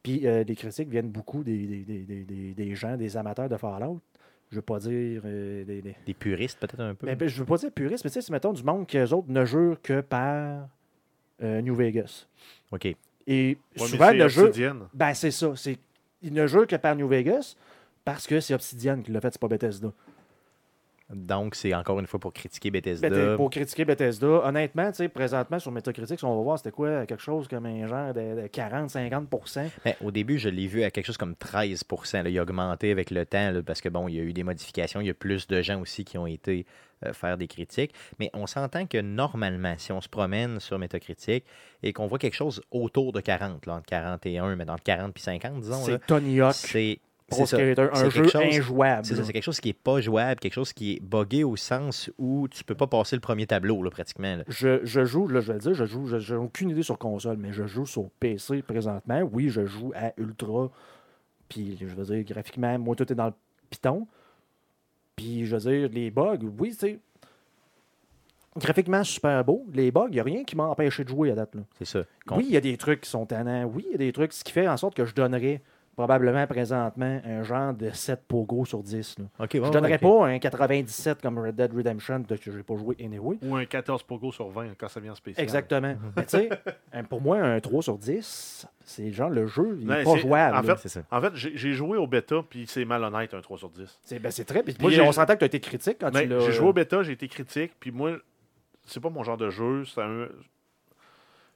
Puis 0.01 0.25
euh, 0.25 0.43
les 0.43 0.55
critiques 0.55 0.89
viennent 0.89 1.11
beaucoup 1.11 1.43
des- 1.43 1.83
des- 1.83 2.23
des- 2.23 2.53
des 2.55 2.75
gens, 2.75 2.97
des 2.97 3.15
amateurs 3.15 3.47
de 3.47 3.57
Fallout. 3.57 3.99
Je 4.51 4.57
veux 4.57 4.61
pas 4.61 4.79
dire 4.79 5.21
euh, 5.25 5.63
des- 5.63 5.81
des, 5.81 5.95
Des 6.05 6.13
puristes, 6.13 6.59
peut-être 6.59 6.79
un 6.81 6.93
peu. 6.93 7.07
mais 7.07 7.15
ben, 7.15 7.27
je 7.29 7.39
veux 7.39 7.45
pas 7.45 7.57
dire 7.57 7.71
puriste, 7.71 8.03
mais 8.03 8.09
tu 8.11 8.15
sais, 8.15 8.21
c'est 8.21 8.31
mettons 8.33 8.51
du 8.53 8.63
monde 8.63 8.85
qui 8.85 8.97
eux 8.97 9.13
autres 9.13 9.29
ne 9.29 9.45
jurent 9.45 9.81
que 9.81 10.01
par 10.01 10.67
euh, 11.41 11.61
New 11.61 11.73
Vegas. 11.73 12.27
OK. 12.71 12.85
Et 13.27 13.57
Ouais, 13.79 13.87
souvent, 13.87 14.09
c'est 14.09 14.17
le 14.17 14.27
jeu. 14.27 14.45
Obsidian. 14.47 14.75
Ben, 14.93 15.13
c'est 15.13 15.31
ça. 15.31 15.53
C'est... 15.55 15.77
Il 16.21 16.33
ne 16.33 16.45
jure 16.47 16.67
que 16.67 16.75
par 16.75 16.95
New 16.95 17.07
Vegas 17.07 17.55
parce 18.03 18.27
que 18.27 18.39
c'est 18.39 18.53
Obsidian 18.53 19.01
qui 19.01 19.11
l'a 19.11 19.21
fait, 19.21 19.31
c'est 19.31 19.39
pas 19.41 19.47
Bethesda. 19.47 19.91
Donc, 21.13 21.55
c'est 21.55 21.73
encore 21.73 21.99
une 21.99 22.07
fois 22.07 22.19
pour 22.19 22.33
critiquer 22.33 22.71
Bethesda. 22.71 23.09
Beth- 23.09 23.35
Pour 23.35 23.49
critiquer 23.49 23.85
Bethesda, 23.85 24.27
honnêtement, 24.27 24.91
présentement 25.13 25.59
sur 25.59 25.71
Metacritic, 25.71 26.23
on 26.23 26.35
va 26.35 26.41
voir 26.41 26.57
c'était 26.57 26.71
quoi, 26.71 27.05
quelque 27.05 27.21
chose 27.21 27.47
comme 27.47 27.65
un 27.65 27.87
genre 27.87 28.13
de, 28.13 28.47
40-50%. 28.47 29.69
Ben, 29.85 29.93
au 30.01 30.11
début, 30.11 30.37
je 30.37 30.49
l'ai 30.49 30.67
vu 30.67 30.83
à 30.83 30.91
quelque 30.91 31.05
chose 31.05 31.17
comme 31.17 31.35
13 31.35 31.83
là. 32.13 32.29
Il 32.29 32.37
a 32.37 32.41
augmenté 32.43 32.91
avec 32.91 33.11
le 33.11 33.25
temps 33.25 33.51
là, 33.51 33.61
parce 33.63 33.81
que 33.81 33.89
bon, 33.89 34.07
il 34.07 34.15
y 34.15 34.19
a 34.19 34.23
eu 34.23 34.33
des 34.33 34.43
modifications. 34.43 35.01
Il 35.01 35.07
y 35.07 35.09
a 35.09 35.13
plus 35.13 35.47
de 35.47 35.61
gens 35.61 35.79
aussi 35.81 36.03
qui 36.05 36.17
ont 36.17 36.27
été 36.27 36.65
euh, 37.05 37.13
faire 37.13 37.37
des 37.37 37.47
critiques. 37.47 37.93
Mais 38.19 38.29
on 38.33 38.47
s'entend 38.47 38.85
que 38.85 38.99
normalement, 38.99 39.73
si 39.77 39.91
on 39.91 40.01
se 40.01 40.09
promène 40.09 40.59
sur 40.59 40.77
Metacritic 40.79 41.45
et 41.83 41.93
qu'on 41.93 42.07
voit 42.07 42.19
quelque 42.19 42.35
chose 42.35 42.61
autour 42.71 43.11
de 43.11 43.21
40, 43.21 43.65
là, 43.65 43.75
entre 43.75 43.85
41, 43.85 44.55
mais 44.55 44.69
entre 44.69 44.83
40 44.83 45.17
et 45.17 45.19
50, 45.19 45.61
disons, 45.61 45.83
C'est 45.85 46.05
Tony 46.05 46.39
Hawk, 46.41 46.53
c'est 46.53 46.99
Pro 47.31 47.45
c'est. 47.45 47.55
Skater, 47.57 47.87
C'est 47.93 48.05
un 48.05 48.09
jeu 48.09 48.23
chose- 48.27 48.41
injouable. 48.41 49.05
C'est 49.05 49.15
c'est 49.23 49.33
quelque 49.33 49.43
chose 49.43 49.59
qui 49.59 49.69
n'est 49.69 49.73
pas 49.73 49.99
jouable, 50.01 50.39
quelque 50.39 50.53
chose 50.53 50.71
qui 50.73 50.93
est 50.93 50.99
buggé 51.01 51.43
au 51.43 51.55
sens 51.55 52.11
où 52.17 52.47
tu 52.49 52.63
peux 52.63 52.75
pas 52.75 52.87
passer 52.87 53.15
le 53.15 53.21
premier 53.21 53.47
tableau, 53.47 53.81
là, 53.81 53.89
pratiquement. 53.89 54.35
là. 54.35 54.43
Je, 54.47 54.85
je 54.85 55.03
joue, 55.05 55.27
là, 55.27 55.39
je 55.41 55.47
vais 55.47 55.53
le 55.53 55.59
dire, 55.59 55.73
je 55.73 55.85
joue, 55.85 56.19
j'ai 56.19 56.35
aucune 56.35 56.69
idée 56.69 56.83
sur 56.83 56.97
console, 56.97 57.37
mais 57.37 57.51
je 57.53 57.65
joue 57.65 57.85
sur 57.85 58.09
PC 58.19 58.61
présentement. 58.61 59.21
Oui, 59.31 59.49
je 59.49 59.65
joue 59.65 59.91
à 59.95 60.11
Ultra. 60.17 60.69
Puis, 61.49 61.77
je 61.81 61.85
veux 61.87 62.05
dire, 62.05 62.23
graphiquement, 62.23 62.77
moi, 62.79 62.95
tout 62.95 63.11
est 63.11 63.15
dans 63.15 63.27
le 63.27 63.33
piton. 63.69 64.07
Puis, 65.15 65.45
je 65.45 65.55
veux 65.55 65.71
dire, 65.71 65.89
les 65.91 66.09
bugs, 66.11 66.37
oui, 66.59 66.69
tu 66.71 66.77
sais. 66.77 66.99
Graphiquement, 68.57 69.03
super 69.05 69.45
beau. 69.45 69.65
Les 69.73 69.91
bugs, 69.91 70.07
il 70.09 70.13
n'y 70.15 70.19
a 70.19 70.23
rien 70.23 70.43
qui 70.43 70.57
m'a 70.57 70.65
empêché 70.65 71.03
de 71.05 71.09
jouer 71.09 71.31
à 71.31 71.35
date. 71.35 71.53
C'est 71.77 71.85
ça. 71.85 72.03
Oui, 72.31 72.45
il 72.49 72.53
y 72.53 72.57
a 72.57 72.61
des 72.61 72.75
trucs 72.75 73.01
qui 73.01 73.09
sont 73.09 73.25
tannants. 73.25 73.63
Oui, 73.63 73.85
il 73.87 73.91
y 73.91 73.95
a 73.95 73.97
des 73.97 74.11
trucs, 74.11 74.33
ce 74.33 74.43
qui 74.43 74.51
fait 74.51 74.67
en 74.67 74.75
sorte 74.75 74.93
que 74.93 75.05
je 75.05 75.13
donnerais 75.15 75.61
probablement 75.95 76.47
présentement 76.47 77.21
un 77.25 77.43
genre 77.43 77.73
de 77.73 77.89
7 77.91 78.21
pogo 78.27 78.65
sur 78.65 78.81
10. 78.81 79.19
là. 79.19 79.25
OK, 79.39 79.49
je 79.53 79.59
ouais, 79.59 79.69
donnerais 79.71 79.91
ouais, 79.91 79.97
pas 79.97 80.25
un 80.27 80.39
97 80.39 81.21
comme 81.21 81.37
Red 81.37 81.55
Dead 81.55 81.73
Redemption, 81.73 82.23
que 82.23 82.35
je 82.51 82.51
n'ai 82.57 82.63
pas 82.63 82.75
joué 82.77 82.95
anyway. 83.03 83.37
Ou 83.43 83.55
un 83.55 83.65
14 83.65 84.03
pogo 84.03 84.31
sur 84.31 84.49
20 84.49 84.69
quand 84.77 84.87
ça 84.87 84.99
vient 84.99 85.11
en 85.11 85.15
spécial. 85.15 85.43
Exactement. 85.43 85.95
Mais 86.15 86.23
tu 86.25 86.29
sais, 86.37 86.49
pour 87.09 87.21
moi, 87.21 87.37
un 87.39 87.59
3 87.59 87.83
sur 87.83 87.97
10, 87.97 88.67
c'est 88.83 89.11
genre 89.11 89.29
le 89.29 89.47
jeu, 89.47 89.77
il 89.79 89.85
n'est 89.87 89.97
Ouais, 89.97 90.03
pas 90.03 90.15
jouable. 90.17 90.57
en 90.71 90.75
fait, 90.75 90.87
ça. 90.87 91.01
En 91.11 91.21
fait, 91.21 91.35
j'ai 91.35 91.73
joué 91.73 91.97
au 91.97 92.07
bêta, 92.07 92.37
puis 92.49 92.65
c'est 92.67 92.85
malhonnête, 92.85 93.33
un 93.33 93.41
3 93.41 93.57
sur 93.57 93.69
10. 93.69 93.99
c'est 94.03 94.19
ben, 94.19 94.31
c'est 94.31 94.45
très. 94.45 94.63
Puis, 94.63 94.75
Moi, 94.79 94.91
on 95.01 95.11
s'entend 95.11 95.33
que 95.33 95.39
tu 95.39 95.43
as 95.43 95.47
été 95.47 95.59
critique 95.59 95.97
quand 95.99 96.11
Mais 96.13 96.23
tu 96.23 96.29
l'as. 96.29 96.39
j'ai 96.39 96.51
joué 96.53 96.67
au 96.69 96.73
bêta, 96.73 97.03
j'ai 97.03 97.11
été 97.13 97.27
critique, 97.27 97.73
puis 97.79 97.91
moi, 97.91 98.13
c'est 98.85 98.99
pas 99.01 99.09
mon 99.09 99.23
genre 99.23 99.37
de 99.37 99.49
jeu. 99.49 99.85
c'est 99.85 100.01
un... 100.01 100.27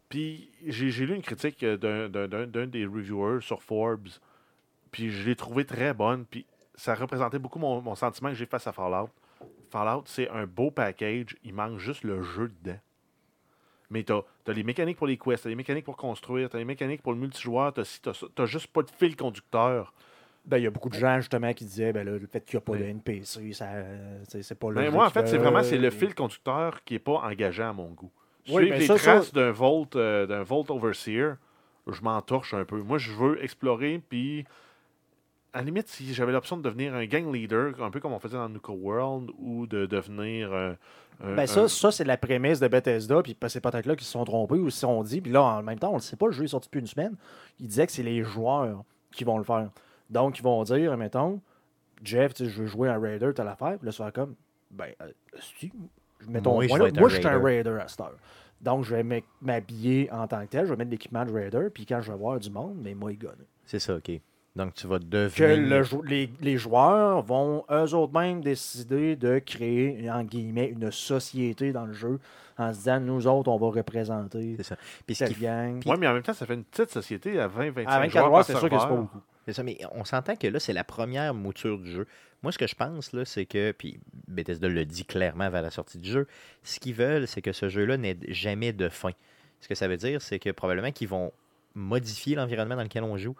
Puis 0.08 0.52
j'ai 0.68 1.06
lu 1.06 1.16
une 1.16 1.22
critique 1.24 1.66
d'un- 1.66 2.08
d'un 2.10 2.28
d'un- 2.28 2.46
d'un 2.48 2.68
des 2.68 2.86
reviewers 2.86 3.42
sur 3.42 3.62
Forbes, 3.64 4.08
puis 4.96 5.12
je 5.12 5.28
l'ai 5.28 5.36
trouvé 5.36 5.66
très 5.66 5.94
bonne, 5.94 6.24
puis 6.24 6.46
ça 6.74 6.96
représentait 6.96 7.38
beaucoup 7.38 7.60
mon, 7.60 7.82
mon 7.82 7.96
sentiment 7.96 8.30
que 8.30 8.36
j'ai 8.36 8.46
face 8.46 8.66
à 8.66 8.72
Fallout. 8.72 9.10
Fallout, 9.70 10.04
c'est 10.06 10.30
un 10.30 10.46
beau 10.46 10.72
package, 10.72 11.36
il 11.44 11.54
manque 11.54 11.80
juste 11.80 12.06
le 12.06 12.22
jeu 12.24 12.50
dedans. 12.64 12.80
Mais 13.90 14.04
t'as 14.04 14.22
as 14.48 14.52
les 14.54 14.64
mécaniques 14.64 14.98
pour 14.98 15.08
les 15.08 15.18
quests, 15.18 15.44
t'as 15.44 15.50
les 15.50 15.56
mécaniques 15.56 15.84
pour 15.84 15.98
construire, 15.98 16.50
t'as 16.50 16.60
les 16.60 16.64
mécaniques 16.66 17.02
pour 17.02 17.12
le 17.12 17.20
multijoueur, 17.20 17.74
t'as 17.74 17.84
ci, 17.84 18.00
t'as 18.02 18.46
juste 18.46 18.68
pas 18.68 18.84
de 18.84 18.90
fil 18.90 19.18
conducteur. 19.18 19.94
Ben, 20.46 20.58
il 20.60 20.64
y 20.64 20.68
a 20.68 20.70
beaucoup 20.72 20.90
de 20.90 20.96
gens 20.96 21.18
justement 21.18 21.52
qui 21.54 21.66
disaient 21.66 21.92
ben, 21.92 22.06
là, 22.06 22.18
le 22.18 22.26
fait 22.28 22.40
qu'il 22.46 22.56
n'y 22.58 22.64
a 22.64 22.66
pas 22.66 22.78
de 22.78 22.84
NPC, 22.84 23.52
ça, 23.52 23.68
c'est 24.30 24.58
pas 24.58 24.70
le 24.70 24.76
Mais 24.76 24.86
jeu 24.86 24.92
moi, 24.92 25.08
en 25.08 25.10
fait, 25.10 25.28
c'est 25.28 25.38
vraiment 25.38 25.62
c'est 25.64 25.78
le 25.78 25.90
fil 25.90 26.16
conducteur 26.16 26.84
qui 26.86 26.94
n'est 26.94 27.00
pas 27.00 27.20
engageant 27.24 27.72
à 27.72 27.74
mon 27.74 27.90
goût. 27.90 28.12
Oui, 28.48 28.54
Suivre 28.54 28.70
mais 28.70 28.80
les 28.80 28.86
ça, 28.86 28.98
ça- 28.98 29.12
traces 29.16 29.34
d'un 29.34 29.52
Volt, 29.52 29.96
euh, 29.96 30.26
d'un 30.28 30.44
Volt 30.44 30.70
Overseer, 30.70 31.36
je 31.88 32.02
m'en 32.02 32.22
torche 32.22 32.54
un 32.54 32.64
peu. 32.64 32.80
Moi, 32.82 32.98
je 33.00 33.12
veux 33.12 33.44
explorer, 33.44 34.02
puis 34.08 34.46
à 35.56 35.60
la 35.60 35.64
limite, 35.66 35.88
si 35.88 36.14
j'avais 36.14 36.32
l'option 36.32 36.58
de 36.58 36.62
devenir 36.62 36.94
un 36.94 37.06
gang 37.06 37.34
leader, 37.34 37.74
un 37.82 37.90
peu 37.90 38.00
comme 38.00 38.14
on 38.14 38.20
faisait 38.20 38.38
dans 38.38 38.50
Nuka 38.50 38.72
World, 38.74 39.32
ou 39.40 39.66
de 39.66 39.86
devenir 39.86 40.52
euh, 40.54 40.74
Ben 41.22 41.40
un- 41.40 41.48
ça, 41.48 41.68
ça 41.68 41.92
c'est 41.92 42.04
la 42.04 42.18
prémisse 42.18 42.60
de 42.60 42.68
Bethesda, 42.68 43.22
puis 43.24 43.36
c'est 43.48 43.62
peut-être 43.62 43.86
là 43.86 43.96
qu'ils 43.96 44.06
se 44.06 44.12
sont 44.12 44.26
trompés 44.26 44.56
ou 44.56 44.66
ils 44.68 44.72
se 44.72 44.80
sont 44.82 45.02
dit, 45.04 45.22
puis 45.22 45.32
là, 45.32 45.42
en 45.44 45.64
même 45.64 45.80
temps, 45.80 45.90
on 45.90 45.94
ne 45.94 45.98
le 45.98 46.02
sait 46.04 46.18
pas, 46.18 46.26
le 46.28 46.34
jeu 46.34 46.44
est 46.44 46.48
sorti 46.50 46.68
depuis 46.68 46.82
une 46.82 46.88
semaine. 46.88 47.16
Ils 47.60 47.68
disaient 47.68 47.86
que 47.88 47.92
c'est 47.94 48.04
les 48.04 48.22
joueurs 48.24 48.84
qui 49.12 49.24
vont 49.24 49.38
le 49.38 49.44
faire. 49.44 49.70
Donc, 50.10 50.38
ils 50.38 50.44
vont 50.44 50.62
dire, 50.64 50.96
mettons, 50.98 51.40
Jeff, 52.04 52.34
tu 52.34 52.44
sais, 52.46 52.50
je 52.52 52.62
veux 52.62 52.68
jouer 52.68 52.90
un 52.90 53.00
Raider, 53.00 53.32
t'as 53.34 53.44
l'affaire, 53.46 53.78
puis 53.78 53.86
là, 53.86 53.92
ça 53.92 54.04
va 54.04 54.12
comme, 54.12 54.36
ben, 54.72 54.90
euh, 55.02 55.10
si, 55.40 55.72
mettons, 56.28 56.56
Moi, 56.56 56.66
moi, 56.68 56.78
moi, 56.80 56.88
un 57.06 57.10
je 57.10 57.16
suis 57.16 57.28
un 57.28 57.42
Raider. 57.42 57.78
À 57.82 57.88
cette 57.88 58.02
heure. 58.02 58.16
Donc, 58.62 58.84
je 58.84 58.96
vais 58.96 59.04
m'ha- 59.04 59.20
m'habiller 59.42 60.12
en 60.12 60.28
tant 60.28 60.42
que 60.42 60.50
tel, 60.50 60.66
je 60.66 60.72
vais 60.72 60.76
mettre 60.78 60.92
l'équipement 60.92 61.26
de 61.26 61.32
Raider, 61.32 61.68
puis 61.74 61.86
quand 61.86 62.02
je 62.02 62.12
vais 62.12 62.18
voir 62.18 62.40
du 62.40 62.50
monde, 62.50 62.78
mais 62.84 62.94
moi, 62.94 63.12
il 63.14 63.18
gagne. 63.18 63.32
C'est 63.66 63.80
ça, 63.80 63.96
OK. 63.96 64.12
Donc, 64.56 64.74
tu 64.74 64.88
vas 64.88 65.00
Que 65.00 65.04
devenir... 65.04 65.58
le 65.78 65.84
jou- 65.84 66.02
les, 66.04 66.30
les 66.42 66.58
joueurs 66.58 67.22
vont 67.24 67.66
eux 67.70 67.94
autres 67.94 68.14
même 68.18 68.42
décider 68.42 69.16
de 69.18 69.40
créer, 69.40 70.10
en 70.10 70.24
guillemets, 70.24 70.68
une 70.70 70.92
société 70.92 71.74
dans 71.74 71.86
le 71.86 71.94
jeu 71.94 72.20
en 72.58 72.72
se 72.72 72.78
disant, 72.80 73.00
nous 73.02 73.28
autres, 73.28 73.50
on 73.52 73.58
va 73.58 73.68
représenter 73.68 74.54
C'est 74.58 74.64
ça. 74.64 74.78
Puis 75.06 75.16
ce 75.16 75.26
cette 75.28 75.38
gang. 75.40 75.82
Ouais, 75.86 75.98
mais 75.98 76.08
en 76.08 76.14
même 76.14 76.24
temps, 76.24 76.34
ça 76.34 76.46
fait 76.46 76.54
une 76.54 76.64
petite 76.64 76.90
société 76.90 77.38
à 77.40 77.50
20-25 77.50 77.86
À 77.86 78.00
24 78.00 78.28
joueurs 78.28 78.46
c'est 78.46 78.54
sûr 78.56 78.70
que 78.70 78.80
c'est 78.80 78.88
pas 78.88 78.96
beaucoup. 78.96 79.20
C'est 79.46 79.54
ça, 79.54 79.62
mais 79.62 79.78
on 79.92 80.06
s'entend 80.06 80.36
que 80.38 80.48
là, 80.48 80.60
c'est 80.60 80.74
la 80.74 80.84
première 80.86 81.34
mouture 81.34 81.78
du 81.78 81.92
jeu. 81.92 82.08
Moi, 82.42 82.52
ce 82.54 82.58
que 82.58 82.66
je 82.68 82.76
pense, 82.76 83.12
là, 83.12 83.26
c'est 83.26 83.46
que, 83.46 83.74
puis 83.74 84.00
Bethesda 84.28 84.68
le 84.70 84.86
dit 84.86 85.04
clairement 85.06 85.50
vers 85.50 85.62
la 85.62 85.70
sortie 85.70 85.98
du 85.98 86.10
jeu, 86.10 86.28
ce 86.64 86.80
qu'ils 86.80 86.94
veulent, 86.96 87.28
c'est 87.28 87.42
que 87.42 87.52
ce 87.52 87.68
jeu-là 87.70 87.98
n'ait 87.98 88.18
jamais 88.30 88.72
de 88.72 88.88
fin. 88.90 89.12
Ce 89.60 89.68
que 89.68 89.76
ça 89.76 89.88
veut 89.88 89.98
dire, 89.98 90.22
c'est 90.22 90.40
que 90.40 90.50
probablement 90.52 90.92
qu'ils 90.92 91.10
vont 91.10 91.32
modifier 91.76 92.36
l'environnement 92.36 92.76
dans 92.76 92.84
lequel 92.84 93.04
on 93.04 93.18
joue. 93.18 93.36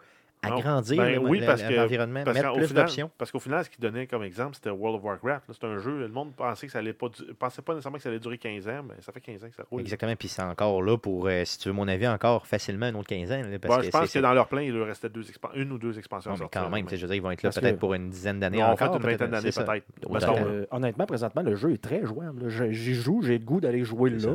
Agrandir 0.52 0.96
Ben 0.96 1.18
oui, 1.18 1.40
l'environnement, 1.40 2.24
mettre 2.24 2.48
qu'au 2.48 2.54
plus 2.58 2.66
final, 2.68 2.84
d'options. 2.84 3.10
parce 3.18 3.30
qu'au 3.32 3.38
final, 3.40 3.64
ce 3.64 3.70
qu'il 3.70 3.80
donnait 3.80 4.06
comme 4.06 4.22
exemple, 4.22 4.54
c'était 4.54 4.70
World 4.70 4.98
of 4.98 5.04
Warcraft. 5.04 5.48
là. 5.48 5.54
C'est 5.58 5.66
un 5.66 5.78
jeu, 5.78 5.98
le 5.98 6.08
monde 6.08 6.34
pensait 6.34 6.66
que 6.66 6.72
ça 6.72 6.78
allait 6.80 6.92
pas, 6.92 7.08
du- 7.08 7.24
pensait 7.34 7.62
pas 7.62 7.74
nécessairement 7.74 7.96
que 7.98 8.02
ça 8.02 8.08
allait 8.08 8.18
durer 8.18 8.38
15 8.38 8.68
ans, 8.68 8.82
mais 8.88 8.94
ça 9.00 9.12
fait 9.12 9.20
15 9.20 9.44
ans 9.44 9.48
que 9.48 9.54
ça 9.56 9.64
roule. 9.70 9.80
Exactement, 9.80 10.14
puis 10.16 10.28
c'est 10.28 10.42
encore 10.42 10.82
là 10.82 10.96
pour, 10.98 11.26
euh, 11.26 11.44
si 11.44 11.58
tu 11.58 11.68
veux 11.68 11.74
mon 11.74 11.88
avis, 11.88 12.06
encore 12.08 12.46
facilement 12.46 12.86
une 12.88 12.96
autre 12.96 13.08
quinzaine. 13.08 13.50
là, 13.50 13.58
parce 13.58 13.78
que 13.78 13.82
je 13.84 13.90
pense 13.90 14.12
que 14.12 14.18
dans 14.18 14.32
leur 14.34 14.48
plein, 14.48 14.62
il 14.62 14.72
leur 14.74 14.86
restait 14.86 15.08
deux 15.08 15.24
une 15.54 15.72
ou 15.72 15.78
deux 15.78 15.98
expansions. 15.98 16.30
Non, 16.30 16.36
à 16.36 16.40
mais 16.40 16.48
quand 16.52 16.70
même, 16.70 16.86
je 16.88 16.96
veux 16.96 17.06
dire, 17.06 17.14
ils 17.14 17.22
vont 17.22 17.30
être 17.30 17.42
là 17.42 17.48
Parce 17.48 17.60
peut-être 17.60 17.74
que- 17.76 17.80
pour 17.80 17.94
une 17.94 18.10
dizaine 18.10 18.40
d'années 18.40 18.58
Non, 18.58 18.66
en 18.66 18.76
fait, 18.76 18.86
une 18.86 18.98
vingtaine 18.98 19.30
d'années 19.30 19.50
c'est 19.52 19.60
ça. 19.60 19.64
peut-être. 19.64 19.86
Euh, 20.46 20.66
honnêtement, 20.70 21.06
présentement, 21.06 21.42
le 21.42 21.54
jeu 21.56 21.72
est 21.72 21.82
très 21.82 22.04
jouable. 22.04 22.48
J'y 22.48 22.94
joue, 22.94 23.22
j'ai 23.22 23.38
le 23.38 23.44
goût 23.44 23.60
d'aller 23.60 23.84
jouer 23.84 24.10
là. 24.10 24.34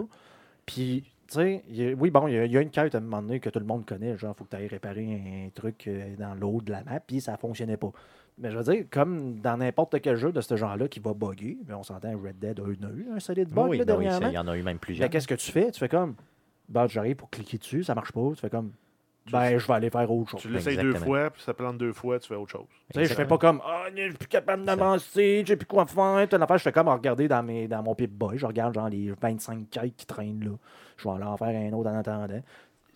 Puis, 0.65 1.03
tu 1.31 1.37
sais, 1.37 1.95
oui, 1.97 2.11
bon, 2.11 2.27
il 2.27 2.33
y, 2.33 2.37
a- 2.37 2.45
il 2.45 2.51
y 2.51 2.57
a 2.57 2.61
une 2.61 2.69
quête 2.69 2.93
à 2.93 2.97
un 2.97 3.01
moment 3.01 3.21
donné 3.21 3.39
que 3.39 3.49
tout 3.49 3.59
le 3.59 3.65
monde 3.65 3.85
connaît. 3.85 4.17
Genre, 4.17 4.33
il 4.35 4.37
faut 4.37 4.43
que 4.43 4.49
tu 4.49 4.55
ailles 4.57 4.67
réparer 4.67 5.45
un 5.45 5.49
truc 5.49 5.85
euh, 5.87 6.15
dans 6.17 6.33
l'eau 6.35 6.61
de 6.61 6.71
la 6.71 6.83
map, 6.83 6.99
puis 6.99 7.21
ça 7.21 7.37
fonctionnait 7.37 7.77
pas. 7.77 7.91
Mais 8.37 8.51
je 8.51 8.57
veux 8.57 8.63
dire, 8.63 8.85
comme 8.89 9.39
dans 9.39 9.57
n'importe 9.57 10.01
quel 10.01 10.15
jeu 10.15 10.31
de 10.31 10.41
ce 10.41 10.55
genre-là 10.55 10.87
qui 10.87 10.99
va 10.99 11.13
bugger, 11.13 11.57
on 11.69 11.83
s'entend, 11.83 12.11
Red 12.17 12.39
Dead 12.39 12.59
a 12.59 12.63
eu, 12.63 12.77
a 12.83 12.89
eu 12.89 13.07
un 13.15 13.19
solide 13.19 13.49
bug 13.49 13.69
Oui, 13.69 13.77
là, 13.77 13.85
ben 13.85 13.97
dernièrement. 13.99 14.27
il 14.29 14.33
y 14.33 14.37
en 14.37 14.47
a 14.47 14.57
eu 14.57 14.63
même 14.63 14.79
plusieurs. 14.79 15.09
qu'est-ce 15.09 15.27
que 15.27 15.35
tu 15.35 15.51
fais? 15.51 15.71
Tu 15.71 15.79
fais 15.79 15.89
comme, 15.89 16.15
ben, 16.67 16.87
j'arrive 16.87 17.15
pour 17.17 17.29
cliquer 17.29 17.57
dessus, 17.57 17.83
ça 17.83 17.93
marche 17.95 18.11
pas. 18.11 18.29
Tu 18.33 18.37
fais 18.41 18.49
comme, 18.49 18.71
ben, 19.31 19.57
je 19.59 19.67
vais 19.67 19.73
aller 19.73 19.89
faire 19.91 20.09
autre 20.11 20.31
chose. 20.31 20.41
Tu 20.41 20.49
l'essayes 20.49 20.77
deux 20.77 20.95
fois, 20.95 21.29
puis 21.29 21.43
ça 21.43 21.53
plante 21.53 21.77
deux 21.77 21.93
fois, 21.93 22.17
tu 22.19 22.27
fais 22.29 22.35
autre 22.35 22.51
chose. 22.51 22.65
Tu 22.93 22.99
sais, 23.01 23.05
je 23.05 23.13
fais 23.13 23.27
pas 23.27 23.37
comme 23.37 23.61
Ah, 23.63 23.85
je 23.95 24.01
suis 24.01 24.13
plus 24.13 24.27
capable 24.27 24.63
d'avancer, 24.65 25.41
je 25.45 25.47
sais 25.49 25.57
plus 25.57 25.67
quoi 25.67 25.85
faire. 25.85 26.27
Telle 26.27 26.41
affaire, 26.41 26.57
je 26.57 26.63
fais 26.63 26.71
comme 26.71 26.87
regarder 26.87 27.27
dans, 27.27 27.43
mes, 27.43 27.67
dans 27.67 27.83
mon 27.83 27.93
Pip-Boy. 27.93 28.37
Je 28.39 28.45
regarde 28.47 28.73
genre 28.73 28.89
les 28.89 29.11
25 29.21 29.69
kites 29.69 29.95
qui 29.95 30.05
traînent 30.07 30.43
là. 30.43 30.51
Je 31.01 31.07
vais 31.07 31.15
aller 31.15 31.23
en 31.23 31.37
faire 31.37 31.47
un 31.49 31.73
autre 31.73 31.89
en 31.89 31.97
attendant. 31.97 32.41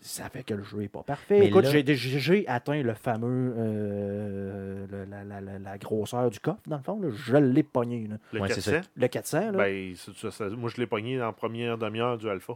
Ça 0.00 0.28
fait 0.28 0.44
que 0.44 0.54
le 0.54 0.62
jeu 0.62 0.82
est 0.82 0.88
pas 0.88 1.02
parfait. 1.02 1.38
Mais 1.40 1.46
Écoute, 1.48 1.64
là- 1.64 1.70
j'ai- 1.94 2.46
atteint 2.46 2.80
le 2.82 2.94
fameux 2.94 3.54
euh, 3.58 4.86
le- 4.90 5.04
la, 5.10 5.24
la- 5.24 5.40
la- 5.40 5.58
la 5.58 5.78
grosseur 5.78 6.30
du 6.30 6.38
coffre, 6.38 6.60
dans 6.66 6.76
le 6.76 6.82
fond. 6.82 7.00
là. 7.00 7.08
Je 7.10 7.36
l'ai 7.36 7.62
pogné. 7.62 8.06
là. 8.06 8.16
Le 8.32 8.40
Ouais, 8.40 8.48
c'est 8.48 8.70
400, 8.70 8.88
Le 8.96 9.08
400, 9.08 9.40
là. 9.52 9.52
ben, 9.52 9.92
c'est- 9.96 10.14
ça- 10.16 10.30
ça- 10.30 10.48
moi, 10.50 10.70
je 10.72 10.80
l'ai 10.80 10.86
pogné 10.86 11.18
dans 11.18 11.26
la 11.26 11.32
première 11.32 11.78
demi-heure 11.78 12.18
du 12.18 12.28
alpha. 12.28 12.54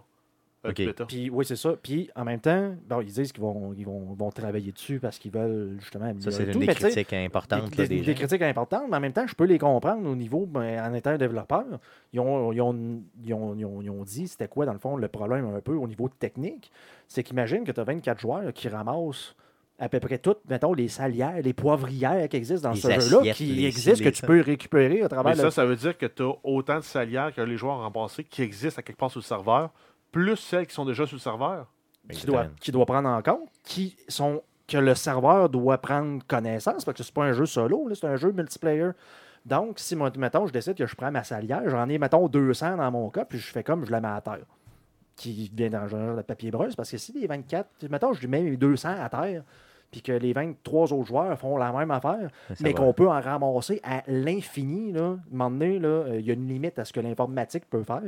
Euh. 0.67 0.73
Puis 1.09 1.31
oui, 1.31 1.45
c'est 1.47 1.57
ça. 1.57 1.75
Puis 1.83 2.11
en 2.15 2.25
même 2.25 2.39
temps, 2.41 2.75
bon, 2.87 3.01
ils 3.01 3.07
disent 3.13 3.33
qu'ils 3.33 3.41
vont, 3.43 3.73
ils 3.77 3.87
vont, 3.87 4.13
vont 4.13 4.31
travailler 4.31 4.73
dessus 4.73 4.99
parce 5.01 5.19
qu'ils 5.19 5.31
veulent 5.33 5.77
justement 5.81 6.13
Ça, 6.21 6.31
c'est 6.31 6.53
une 6.53 6.61
des 6.61 6.67
critiques 6.67 7.13
importantes 7.15 7.71
des, 7.71 7.77
là, 7.79 7.89
des- 7.89 7.95
des 7.97 8.01
des 8.03 8.13
gens. 8.13 8.19
critiques 8.19 8.43
importantes, 8.43 8.83
mais 8.91 8.97
en 8.97 9.01
même 9.01 9.13
temps, 9.15 9.27
je 9.27 9.35
peux 9.35 9.45
les 9.45 9.59
comprendre 9.59 10.07
au 10.07 10.15
niveau, 10.15 10.45
ben, 10.45 10.79
en 10.85 10.93
étant 10.93 11.11
un 11.11 11.17
développeur. 11.19 11.65
Ils 12.13 12.21
ont, 12.21 12.53
ils 12.53 12.61
ont, 12.61 13.01
ils 13.25 13.33
ont, 13.33 13.55
ils 13.57 13.65
ont- 13.65 13.81
ils 13.83 13.91
ont 13.91 14.05
dit, 14.05 14.29
c'était 14.29 14.49
quoi, 14.49 14.67
dans 14.67 14.75
le 14.75 14.79
fond, 14.79 14.97
le 14.97 15.09
problème 15.09 15.47
un 15.47 15.61
peu 15.61 15.73
au 15.75 15.87
niveau 15.89 16.11
technique. 16.11 16.71
C'est 17.09 17.23
qu'imagine 17.23 17.65
que 17.65 17.73
tu 17.73 17.81
as 17.81 17.85
24 17.85 18.21
joueurs 18.21 18.53
qui 18.53 18.69
ramassent 18.69 19.35
à 19.79 19.89
peu 19.89 19.99
près 19.99 20.19
toutes, 20.19 20.41
mettons, 20.47 20.75
les 20.75 20.89
salières, 20.89 21.41
les 21.43 21.55
poivrières 21.55 22.29
qui 22.29 22.37
existent 22.37 22.69
dans 22.69 22.75
Les 22.75 22.81
ce 22.83 23.01
jeu-là, 23.01 23.33
qui 23.33 23.47
les 23.47 23.65
existent, 23.65 24.05
que 24.05 24.11
tu 24.11 24.17
ça. 24.21 24.27
peux 24.27 24.43
récupérer 24.43 25.01
à 25.01 25.09
travers 25.09 25.31
Mais 25.35 25.37
le 25.43 25.49
ça, 25.49 25.51
ça 25.51 25.65
veut 25.65 25.77
dire 25.77 25.97
que 25.97 26.05
tu 26.05 26.23
as 26.23 26.33
autant 26.45 26.77
de 26.77 26.85
salières 26.85 27.33
que 27.35 27.41
les 27.41 27.57
joueurs 27.57 27.79
ont 27.97 28.07
qui 28.29 28.43
existent 28.43 28.79
à 28.81 28.83
quelque 28.83 28.99
part 28.99 29.11
sur 29.11 29.21
le 29.21 29.25
serveur, 29.25 29.71
plus 30.13 30.37
celles 30.37 30.67
qui 30.67 30.75
sont 30.75 30.85
déjà 30.85 31.07
sur 31.07 31.17
le 31.17 31.21
serveur. 31.21 31.67
qui 32.13 32.27
doit, 32.27 32.47
qui 32.61 32.73
doit 32.73 32.87
prendre 32.87 33.09
en 33.09 33.23
compte, 33.23 33.49
qui 33.65 33.97
sont 34.09 34.43
que 34.67 34.79
le 34.79 34.95
serveur 34.95 35.49
doit 35.49 35.79
prendre 35.79 36.25
connaissance, 36.27 36.85
parce 36.85 36.97
que 36.97 37.03
c'est 37.03 37.15
pas 37.15 37.25
un 37.25 37.33
jeu 37.33 37.47
solo, 37.47 37.89
là, 37.89 37.95
c'est 37.95 38.07
un 38.07 38.17
jeu 38.17 38.33
multiplayer. 38.33 38.91
Donc, 39.45 39.79
si, 39.79 39.97
moi, 39.97 40.13
mettons, 40.17 40.47
je 40.47 40.53
décide 40.53 40.75
que 40.75 40.87
je 40.87 40.95
prends 40.95 41.11
ma 41.11 41.25
salière, 41.25 41.69
j'en 41.69 41.89
ai, 41.89 41.99
mettons, 41.99 42.29
200 42.29 42.77
dans 42.77 42.91
mon 42.91 43.11
cas, 43.11 43.25
puis 43.25 43.39
je 43.39 43.51
fais 43.51 43.65
comme 43.65 43.85
je 43.85 43.91
la 43.91 44.01
mets 44.01 44.09
à 44.09 44.21
terre, 44.21 44.47
qui 45.17 45.51
vient 45.53 45.71
dans 45.71 45.87
de 46.17 46.23
papier 46.23 46.51
brun, 46.51 46.69
parce 46.77 46.91
que 46.91 46.99
si 46.99 47.13
les 47.13 47.27
24, 47.27 47.89
mettons, 47.89 48.13
je 48.13 48.21
lui 48.21 48.29
mets 48.29 48.43
mes 48.43 48.57
200 48.57 48.89
à 49.01 49.09
terre, 49.09 49.43
puis 49.91 50.03
que 50.03 50.13
les 50.13 50.33
23 50.33 50.93
autres 50.93 51.07
joueurs 51.09 51.39
font 51.39 51.57
la 51.57 51.73
même 51.73 51.91
affaire, 51.91 52.31
Ça 52.49 52.55
mais 52.63 52.73
qu'on 52.75 52.93
peut 52.93 53.09
en 53.09 53.21
ramasser 53.21 53.81
à 53.83 54.03
l'infini. 54.07 54.93
Là. 54.93 55.01
À 55.01 55.05
un 55.05 55.19
moment 55.33 55.51
donné, 55.51 55.79
là, 55.79 55.89
euh, 55.89 56.21
il 56.21 56.27
y 56.27 56.31
a 56.31 56.35
une 56.35 56.47
limite 56.47 56.79
à 56.79 56.85
ce 56.85 56.93
que 56.93 57.01
l'informatique 57.01 57.65
peut 57.69 57.83
faire, 57.83 58.03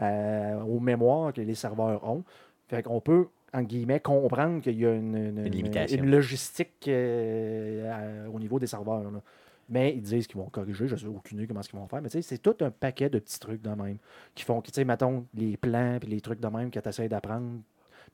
euh, 0.00 0.60
aux 0.62 0.80
mémoires 0.80 1.32
que 1.32 1.40
les 1.40 1.54
serveurs 1.54 2.06
ont. 2.08 2.22
Fait 2.68 2.82
qu'on 2.82 3.00
peut, 3.00 3.26
en 3.54 3.62
guillemets, 3.62 4.00
comprendre 4.00 4.60
qu'il 4.60 4.78
y 4.78 4.86
a 4.86 4.92
une, 4.94 5.14
une- 5.16 5.38
Une 5.46 5.52
limitation. 5.52 5.98
une 6.02 6.10
logistique 6.10 6.88
euh, 6.88 8.24
à- 8.26 8.30
au 8.30 8.38
niveau 8.38 8.58
des 8.58 8.66
serveurs. 8.66 9.10
là. 9.10 9.20
Mais 9.68 9.94
ils 9.94 10.02
disent 10.02 10.26
qu'ils 10.26 10.38
vont 10.38 10.48
corriger, 10.50 10.86
je 10.86 10.94
ne 10.94 10.98
sais 11.00 11.06
aucune 11.06 11.38
idée 11.38 11.46
comment 11.46 11.60
ils 11.60 11.78
vont 11.78 11.86
faire. 11.86 12.02
Mais 12.02 12.08
tu 12.08 12.18
sais, 12.20 12.22
c'est 12.22 12.38
tout 12.42 12.56
un 12.60 12.70
paquet 12.70 13.08
de 13.08 13.18
petits 13.18 13.38
trucs 13.38 13.62
de 13.62 13.70
même 13.70 13.96
qui 14.34 14.44
font 14.44 14.60
que, 14.60 14.66
tu 14.66 14.74
sais, 14.74 14.84
mettons, 14.84 15.24
les 15.34 15.56
plans 15.56 15.96
puis 16.00 16.10
les 16.10 16.20
trucs 16.20 16.40
de 16.40 16.48
même 16.48 16.70
que 16.70 16.78
tu 16.80 16.88
essaies 16.88 17.08
d'apprendre 17.08 17.60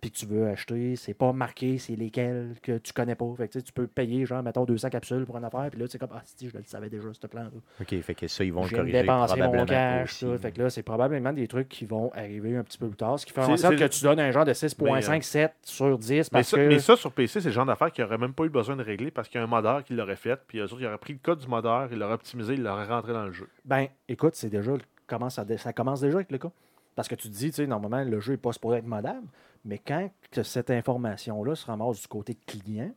puis 0.00 0.10
que 0.10 0.16
tu 0.16 0.26
veux 0.26 0.46
acheter, 0.46 0.96
c'est 0.96 1.14
pas 1.14 1.32
marqué, 1.32 1.78
c'est 1.78 1.96
lesquels 1.96 2.54
que 2.62 2.78
tu 2.78 2.92
connais 2.92 3.14
pas. 3.14 3.26
Fait 3.36 3.48
que, 3.48 3.58
tu 3.58 3.72
peux 3.72 3.86
payer, 3.86 4.26
genre, 4.26 4.42
mettons, 4.42 4.64
200 4.64 4.90
capsules 4.90 5.24
pour 5.24 5.36
une 5.36 5.44
affaire, 5.44 5.68
puis 5.70 5.80
là, 5.80 5.86
c'est 5.88 5.98
comme, 5.98 6.10
ah, 6.14 6.22
si, 6.24 6.48
je 6.48 6.56
le 6.56 6.62
savais 6.64 6.88
déjà, 6.88 7.08
ce 7.12 7.26
plan-là. 7.26 7.50
OK, 7.80 8.00
fait 8.00 8.14
que 8.14 8.28
ça, 8.28 8.44
ils 8.44 8.52
vont 8.52 8.64
le 8.64 8.70
corriger 8.70 9.00
dépenser 9.02 9.34
probablement 9.34 9.62
mon 9.62 9.66
cash, 9.66 10.10
aussi. 10.10 10.26
ça. 10.26 10.38
Fait 10.38 10.52
que 10.52 10.62
là, 10.62 10.70
c'est 10.70 10.82
probablement 10.82 11.32
des 11.32 11.48
trucs 11.48 11.68
qui 11.68 11.84
vont 11.84 12.12
arriver 12.14 12.56
un 12.56 12.62
petit 12.62 12.78
peu 12.78 12.88
plus 12.88 12.96
tard. 12.96 13.18
Ce 13.18 13.26
qui 13.26 13.32
fait 13.32 13.40
en 13.40 13.56
sorte 13.56 13.76
que 13.76 13.84
tu 13.84 14.04
donnes 14.04 14.20
un 14.20 14.30
genre 14.30 14.44
de 14.44 14.50
Mais, 14.50 15.00
6.5, 15.00 15.22
7 15.22 15.52
sur 15.62 15.98
10 15.98 16.10
Mais 16.10 16.24
parce 16.30 16.48
ça, 16.48 16.56
que. 16.56 16.68
mais 16.68 16.78
ça, 16.78 16.96
sur 16.96 17.12
PC, 17.12 17.40
c'est 17.40 17.48
le 17.48 17.52
genre 17.52 17.66
d'affaire 17.66 17.90
qui 17.90 18.00
n'aurait 18.00 18.18
même 18.18 18.34
pas 18.34 18.44
eu 18.44 18.50
besoin 18.50 18.76
de 18.76 18.82
régler 18.82 19.10
parce 19.10 19.28
qu'il 19.28 19.38
y 19.38 19.40
a 19.40 19.44
un 19.44 19.48
modeur 19.48 19.82
qui 19.82 19.94
l'aurait 19.94 20.16
fait, 20.16 20.38
puis 20.46 20.58
eux 20.58 20.64
autres, 20.64 20.80
ils 20.80 20.86
auraient 20.86 20.98
pris 20.98 21.14
le 21.14 21.18
code 21.20 21.40
du 21.40 21.48
modeur, 21.48 21.88
ils 21.90 21.98
l'auraient 21.98 22.14
optimisé, 22.14 22.54
ils 22.54 22.62
l'auraient 22.62 22.86
rentré 22.86 23.12
dans 23.12 23.24
le 23.24 23.32
jeu. 23.32 23.48
Ben, 23.64 23.86
écoute, 24.08 24.34
c'est 24.34 24.50
déjà. 24.50 24.72
Comment 25.06 25.30
ça, 25.30 25.44
ça 25.56 25.72
commence 25.72 26.02
déjà 26.02 26.16
avec 26.16 26.30
le 26.30 26.36
cas? 26.38 26.50
Parce 26.98 27.06
que 27.06 27.14
tu 27.14 27.28
te 27.30 27.32
dis, 27.32 27.50
tu 27.50 27.52
sais, 27.52 27.66
normalement, 27.68 28.02
le 28.02 28.18
jeu 28.18 28.32
n'est 28.32 28.38
pas 28.38 28.50
supposé 28.50 28.78
être 28.78 28.86
modable, 28.88 29.24
mais 29.64 29.78
quand 29.78 30.10
que 30.32 30.42
cette 30.42 30.68
information-là 30.68 31.54
se 31.54 31.64
ramasse 31.64 32.00
du 32.00 32.08
côté 32.08 32.34
client, 32.34 32.90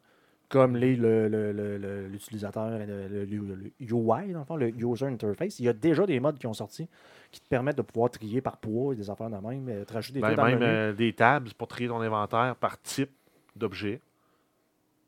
comme 0.50 0.76
les- 0.76 0.96
le- 0.96 1.28
le- 1.28 1.52
le- 1.52 1.78
le- 1.78 2.08
l'utilisateur, 2.08 2.80
le, 2.80 3.08
le- 3.08 3.26
le 3.26 3.72
UI, 3.80 4.34
dans 4.34 4.40
le 4.40 4.46
fond, 4.46 4.56
le 4.56 4.70
User 4.70 5.06
Interface, 5.06 5.60
il 5.60 5.66
y 5.66 5.70
a 5.70 5.74
déjà 5.74 6.08
des 6.08 6.20
modes 6.20 6.40
qui 6.40 6.48
ont 6.48 6.54
sorti 6.56 6.90
qui 7.32 7.42
te 7.42 7.48
permettent 7.48 7.78
de 7.78 7.84
pouvoir 7.84 8.10
trier 8.10 8.42
par 8.42 8.58
poids 8.58 8.94
et 8.94 8.96
des 8.96 9.08
affaires 9.12 9.30
de 9.30 9.38
même, 9.38 9.70
euh, 9.70 9.86
te 9.86 9.94
rajouter 9.94 10.16
des 10.16 10.22
Ben, 10.22 10.30
trucs 10.30 10.38
dans 10.38 10.48
le 10.48 10.58
même 10.58 10.64
euh, 10.68 10.94
des 10.94 11.14
tabs 11.14 11.54
pour 11.54 11.68
trier 11.68 11.88
ton 11.88 12.02
inventaire 12.02 12.56
par 12.56 12.82
type 12.82 13.12
d'objet. 13.56 14.02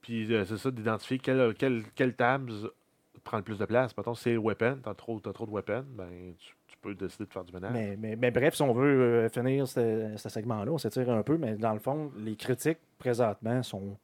Puis 0.01 0.32
euh, 0.32 0.45
c'est 0.45 0.58
ça, 0.58 0.69
d'identifier 0.69 1.17
quel, 1.17 1.56
quel, 1.58 1.84
quel 1.95 2.13
tabs 2.15 2.51
prend 3.23 3.38
le 3.38 3.43
plus 3.43 3.58
de 3.58 3.65
place. 3.65 3.97
Mettons, 3.97 4.13
c'est 4.13 4.34
le 4.34 4.39
weapon, 4.39 4.77
t'as 4.84 4.93
trop, 4.93 5.19
t'as 5.19 5.34
trop 5.34 5.47
de 5.47 5.51
weapons, 5.51 5.86
ben, 5.95 6.36
tu 6.38 6.53
peux 6.84 6.93
décider 6.96 7.26
de 7.26 7.32
faire 7.34 7.43
du 7.43 7.54
ménage. 7.54 7.72
Mais, 7.74 7.96
mais- 8.00 8.15
mais 8.15 8.30
bref, 8.32 8.54
si 8.56 8.62
on 8.62 8.74
veut 8.74 9.02
euh, 9.26 9.30
finir 9.30 9.67
ce, 9.67 10.13
ce 10.17 10.30
segment-là, 10.30 10.72
on 10.72 10.78
s'étire 10.78 11.10
un 11.10 11.24
peu, 11.24 11.38
mais 11.38 11.56
dans 11.56 11.74
le 11.74 11.80
fond, 11.80 12.12
les 12.19 12.36
critiques 12.36 12.78
présentement 13.00 13.63
sont, 13.63 13.98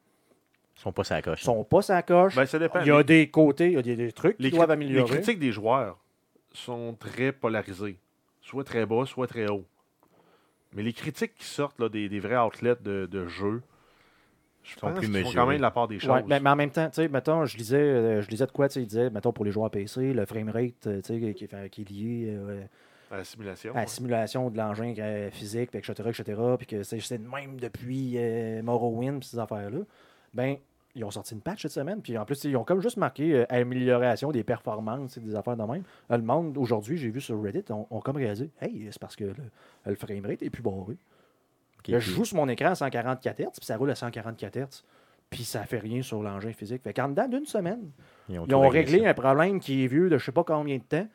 Ils 0.78 0.82
sont 0.82 0.92
pas 0.92 1.04
sa 1.04 1.22
coche. 1.22 1.42
sont 1.44 1.64
pas 1.64 1.82
sa 1.82 2.02
coche. 2.02 2.36
Ben, 2.36 2.46
ça 2.46 2.58
dépend. 2.58 2.80
il 2.82 2.88
y 2.88 2.92
a 2.92 2.98
Les- 3.00 3.04
des 3.04 3.30
côtés, 3.30 3.68
il 3.68 3.74
y 3.74 3.78
a 3.78 3.82
des, 3.82 3.96
des 3.96 4.12
trucs 4.12 4.36
les, 4.40 4.50
qui 4.50 4.56
doivent 4.58 4.72
améliorer. 4.72 5.04
les 5.12 5.18
critiques 5.22 5.40
des 5.40 5.52
joueurs 5.52 5.98
sont 6.54 6.96
très 7.00 7.32
polarisées. 7.32 7.98
Soit 8.42 8.64
très 8.64 8.86
bas, 8.86 9.06
soit 9.06 9.28
très 9.28 9.48
haut. 9.50 9.66
Mais 10.74 10.82
les 10.84 10.94
critiques 10.94 11.36
qui 11.36 11.46
sortent 11.46 11.80
là, 11.80 11.90
des, 11.90 12.10
des 12.10 12.20
vrais 12.20 12.38
outlets 12.38 12.76
de, 12.82 13.06
de 13.06 13.28
jeux, 13.28 13.62
je 14.64 14.74
Sont 14.74 14.80
pense 14.88 14.98
plus 15.00 15.08
qu'ils 15.08 15.14
font 15.14 15.20
mesurés. 15.20 15.36
quand 15.36 15.46
même 15.48 15.58
de 15.58 15.62
la 15.62 15.72
part 15.72 15.88
des 15.88 16.00
choses. 16.00 16.10
Ouais, 16.12 16.24
mais, 16.28 16.40
mais 16.40 16.50
en 16.50 16.56
même 16.56 16.70
temps, 16.72 16.88
tu 16.90 16.96
sais, 16.96 17.08
mettons, 17.08 17.46
je 17.46 17.58
lisais, 17.58 17.78
euh, 17.78 18.22
je 18.22 18.30
lisais 18.30 18.46
de 18.46 18.52
quoi, 18.52 18.68
tu 18.68 18.74
sais, 18.76 18.82
il 18.82 18.88
disait, 18.88 19.10
mettons, 19.10 19.32
pour 19.32 19.46
les 19.46 19.52
joueurs 19.52 19.72
PC, 19.72 20.14
le 20.14 20.26
framerate, 20.26 20.88
euh, 20.88 21.02
tu 21.02 21.20
sais, 21.20 21.34
qui, 21.34 21.44
est- 21.46 21.70
qui 21.70 21.82
est 21.82 21.90
lié 21.90 22.36
euh, 22.38 22.62
À 23.12 23.18
la 23.18 23.24
simulation. 23.24 23.72
à 23.72 23.76
la 23.76 23.82
ouais. 23.82 23.88
simulation 23.88 24.50
de 24.50 24.58
l'engin 24.58 24.94
euh, 25.00 25.32
physique, 25.32 25.74
etc., 25.74 25.94
etc., 26.10 26.42
puis 26.58 26.68
que 26.68 26.84
c'est 26.84 27.00
c'est 27.00 27.18
de 27.18 27.28
même 27.28 27.60
depuis 27.60 28.14
euh, 28.18 28.62
Morrowind, 28.62 29.20
puis 29.20 29.30
ces 29.30 29.40
affaires-là, 29.40 29.80
ben, 30.34 30.58
ils 30.96 31.04
ont 31.06 31.12
sorti 31.12 31.34
une 31.36 31.42
patch 31.42 31.62
cette 31.62 31.72
semaine, 31.72 32.02
puis 32.02 32.18
en 32.18 32.26
plus, 32.26 32.44
ils 32.44 32.58
ont 32.58 32.64
comme 32.64 32.82
juste 32.82 32.98
marqué 32.98 33.34
euh, 33.34 33.46
amélioration 33.50 34.32
des 34.32 34.44
performances 34.44 35.18
et 35.18 35.22
des 35.22 35.36
affaires 35.36 35.56
de 35.56 35.64
même. 35.64 35.84
Le 36.10 36.18
monde, 36.18 36.58
aujourd'hui, 36.58 36.98
j'ai 36.98 37.10
vu 37.10 37.22
sur 37.22 37.42
Reddit, 37.42 37.64
ont 37.72 37.88
on 37.92 38.00
comme 38.02 38.18
réalisé, 38.18 38.50
hey, 38.62 38.88
c'est 38.92 39.00
parce 39.00 39.16
que 39.16 39.24
le, 39.26 39.36
le 39.86 39.96
framerate 39.96 40.42
est 40.44 40.50
plus 40.50 40.64
barré. 40.64 40.98
Là, 41.88 42.00
je 42.00 42.12
joue 42.12 42.26
sur 42.26 42.38
mon 42.38 42.48
écran 42.50 42.70
à 42.70 42.76
144 42.76 43.40
Hz, 43.40 43.46
puis 43.58 43.66
ça 43.66 43.78
roule 43.78 43.92
à 43.92 43.96
144 43.96 44.58
Hz. 44.58 44.84
Puis 45.30 45.44
ça 45.44 45.64
fait 45.64 45.80
rien 45.80 46.02
sur 46.02 46.24
l'engin 46.24 46.52
physique. 46.54 46.82
Fait 46.84 46.94
qu'en 46.94 47.10
dedans 47.10 47.28
d'une 47.28 47.46
semaine, 47.46 47.92
Ils 48.30 48.40
ont, 48.40 48.46
ils 48.46 48.50
tout 48.50 48.56
ont 48.56 48.68
réglé 48.68 49.02
ça. 49.02 49.10
un 49.10 49.14
problème 49.14 49.60
qui 49.60 49.84
est 49.84 49.88
vieux 49.88 50.10
de 50.10 50.18
je 50.18 50.26
sais 50.26 50.32
pas 50.32 50.44
combien 50.44 50.78
de 50.78 50.84
temps. 50.84 51.08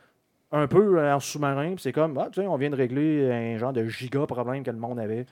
Un 0.52 0.68
peu 0.68 0.98
euh, 1.00 1.16
en 1.16 1.18
sous-marin, 1.18 1.74
puis 1.74 1.82
c'est 1.82 1.92
comme, 1.92 2.16
ah, 2.18 2.28
tu 2.32 2.40
sais, 2.40 2.46
on 2.46 2.56
vient 2.56 2.70
de 2.70 2.76
régler 2.76 3.32
un 3.32 3.58
genre 3.58 3.72
de 3.72 3.86
giga 3.86 4.24
problème 4.26 4.62
que 4.62 4.70
le 4.70 4.76
monde 4.76 5.00
avait. 5.00 5.26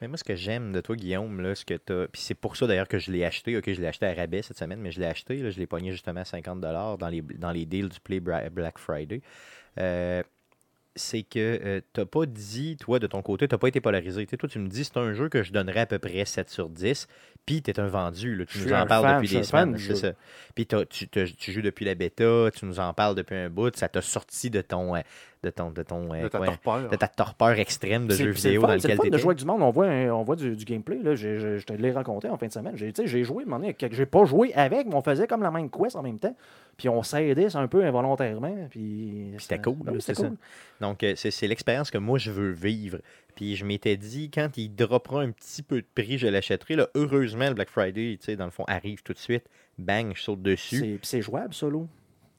Mais 0.00 0.08
moi, 0.08 0.16
ce 0.16 0.24
que 0.24 0.34
j'aime 0.34 0.72
de 0.72 0.80
toi, 0.80 0.96
Guillaume, 0.96 1.40
là, 1.42 1.54
ce 1.54 1.64
que 1.64 1.74
t'as. 1.74 2.08
Puis 2.08 2.22
c'est 2.22 2.34
pour 2.34 2.56
ça 2.56 2.66
d'ailleurs 2.66 2.88
que 2.88 2.98
je 2.98 3.12
l'ai 3.12 3.24
acheté. 3.24 3.56
Ok, 3.56 3.72
je 3.72 3.80
l'ai 3.80 3.86
acheté 3.86 4.06
à 4.06 4.14
rabais 4.14 4.42
cette 4.42 4.58
semaine, 4.58 4.80
mais 4.80 4.90
je 4.90 4.98
l'ai 4.98 5.06
acheté. 5.06 5.36
là, 5.36 5.50
je 5.50 5.58
l'ai 5.58 5.66
pogné 5.66 5.92
justement 5.92 6.20
à 6.20 6.24
50$ 6.24 6.98
dans 6.98 7.08
les, 7.08 7.20
dans 7.22 7.52
les 7.52 7.66
deals 7.66 7.88
du 7.88 8.00
Play 8.00 8.18
Black 8.18 8.78
Friday. 8.78 9.20
Euh, 9.78 10.22
c'est 10.94 11.22
que 11.22 11.82
tu 11.92 12.00
n'as 12.00 12.06
pas 12.06 12.26
dit, 12.26 12.76
toi, 12.76 12.98
de 12.98 13.06
ton 13.06 13.22
côté, 13.22 13.48
tu 13.48 13.54
n'as 13.54 13.58
pas 13.58 13.68
été 13.68 13.80
polarisé. 13.80 14.24
Tu 14.26 14.30
sais, 14.30 14.36
toi, 14.36 14.48
tu 14.48 14.58
me 14.58 14.68
dis, 14.68 14.84
c'est 14.84 14.96
un 14.96 15.12
jeu 15.12 15.28
que 15.28 15.42
je 15.42 15.52
donnerais 15.52 15.80
à 15.80 15.86
peu 15.86 15.98
près 15.98 16.24
7 16.24 16.50
sur 16.50 16.68
10. 16.68 17.08
Puis 17.44 17.60
tu 17.60 17.70
es 17.72 17.80
un 17.80 17.88
vendu. 17.88 18.36
là, 18.36 18.44
tu 18.46 18.58
Je 18.58 18.68
nous 18.68 18.72
en 18.74 18.86
parles 18.86 19.04
fan, 19.04 19.20
depuis 19.22 19.36
des 19.36 19.42
semaines. 19.42 19.76
C'est 19.78 19.96
ça. 19.96 20.12
Puis 20.54 20.66
tu, 20.66 21.08
tu 21.08 21.52
joues 21.52 21.62
depuis 21.62 21.84
la 21.84 21.94
bêta, 21.96 22.50
tu 22.54 22.64
nous 22.66 22.78
en 22.78 22.92
parles 22.94 23.16
depuis 23.16 23.34
un 23.34 23.50
bout. 23.50 23.74
Ça 23.76 23.88
t'a 23.88 24.00
sorti 24.00 24.48
de 24.48 24.60
ton. 24.60 24.94
euh, 24.94 25.00
de 25.42 25.50
ton. 25.50 25.70
de 25.72 25.82
ton. 25.82 26.14
euh, 26.14 26.22
de 26.22 26.28
ta 26.28 26.38
quoi, 26.38 26.46
torpeur. 26.46 26.88
de 26.88 26.94
ta 26.96 27.08
torpeur 27.08 27.50
extrême 27.58 28.06
de 28.06 28.14
jeux 28.14 28.26
le 28.26 28.30
vidéo 28.30 28.60
fun, 28.60 28.68
dans 28.68 28.72
le 28.74 28.78
lequel 28.78 28.98
tu 29.00 29.10
de 29.10 29.18
jouer 29.18 29.30
avec 29.30 29.38
du 29.38 29.44
monde. 29.44 29.60
On 29.62 29.70
voit, 29.70 29.86
un- 29.86 30.10
on 30.10 30.22
voit 30.22 30.36
du, 30.36 30.54
du 30.54 30.64
gameplay. 30.64 30.98
Là. 31.02 31.16
Je 31.16 31.60
te 31.64 31.72
l'ai 31.72 31.90
raconté 31.90 32.28
en 32.28 32.36
fin 32.36 32.46
de 32.46 32.52
semaine. 32.52 32.76
J'ai 32.76 33.24
joué, 33.24 33.44
j'ai 33.90 34.06
pas 34.06 34.24
joué 34.24 34.54
avec, 34.54 34.86
mais 34.86 34.94
on 34.94 35.02
faisait 35.02 35.26
comme 35.26 35.42
la 35.42 35.50
même 35.50 35.68
quest 35.68 35.96
en 35.96 36.02
même 36.02 36.20
temps. 36.20 36.36
Puis 36.76 36.88
on 36.88 37.02
s'aidait 37.02 37.54
un 37.56 37.66
peu 37.66 37.84
involontairement. 37.84 38.68
Puis 38.70 39.34
c'était 39.38 39.56
ça- 39.56 39.62
cool, 39.62 39.76
c'est 39.94 40.00
C'était 40.00 40.14
ça. 40.22 40.28
cool. 40.28 40.36
Donc, 40.80 41.02
euh, 41.02 41.12
c'est 41.16 41.30
c'est 41.32 41.48
l'expérience 41.48 41.90
que 41.90 41.98
moi, 41.98 42.18
je 42.18 42.30
veux 42.30 42.50
vivre. 42.52 42.98
Puis 43.34 43.56
je 43.56 43.64
m'étais 43.64 43.96
dit, 43.96 44.30
quand 44.30 44.56
il 44.56 44.74
droppera 44.74 45.22
un 45.22 45.30
petit 45.30 45.62
peu 45.62 45.80
de 45.80 45.86
prix, 45.94 46.18
je 46.18 46.26
l'achèterai. 46.26 46.76
Là, 46.76 46.88
heureusement, 46.94 47.48
le 47.48 47.54
Black 47.54 47.70
Friday, 47.70 48.16
tu 48.18 48.26
sais, 48.26 48.36
dans 48.36 48.44
le 48.44 48.50
fond, 48.50 48.64
arrive 48.66 49.02
tout 49.02 49.12
de 49.12 49.18
suite. 49.18 49.44
Bang, 49.78 50.12
je 50.14 50.22
saute 50.22 50.42
dessus. 50.42 50.98
C'est- 51.02 51.22
jouable, 51.22 51.54
solo. 51.54 51.88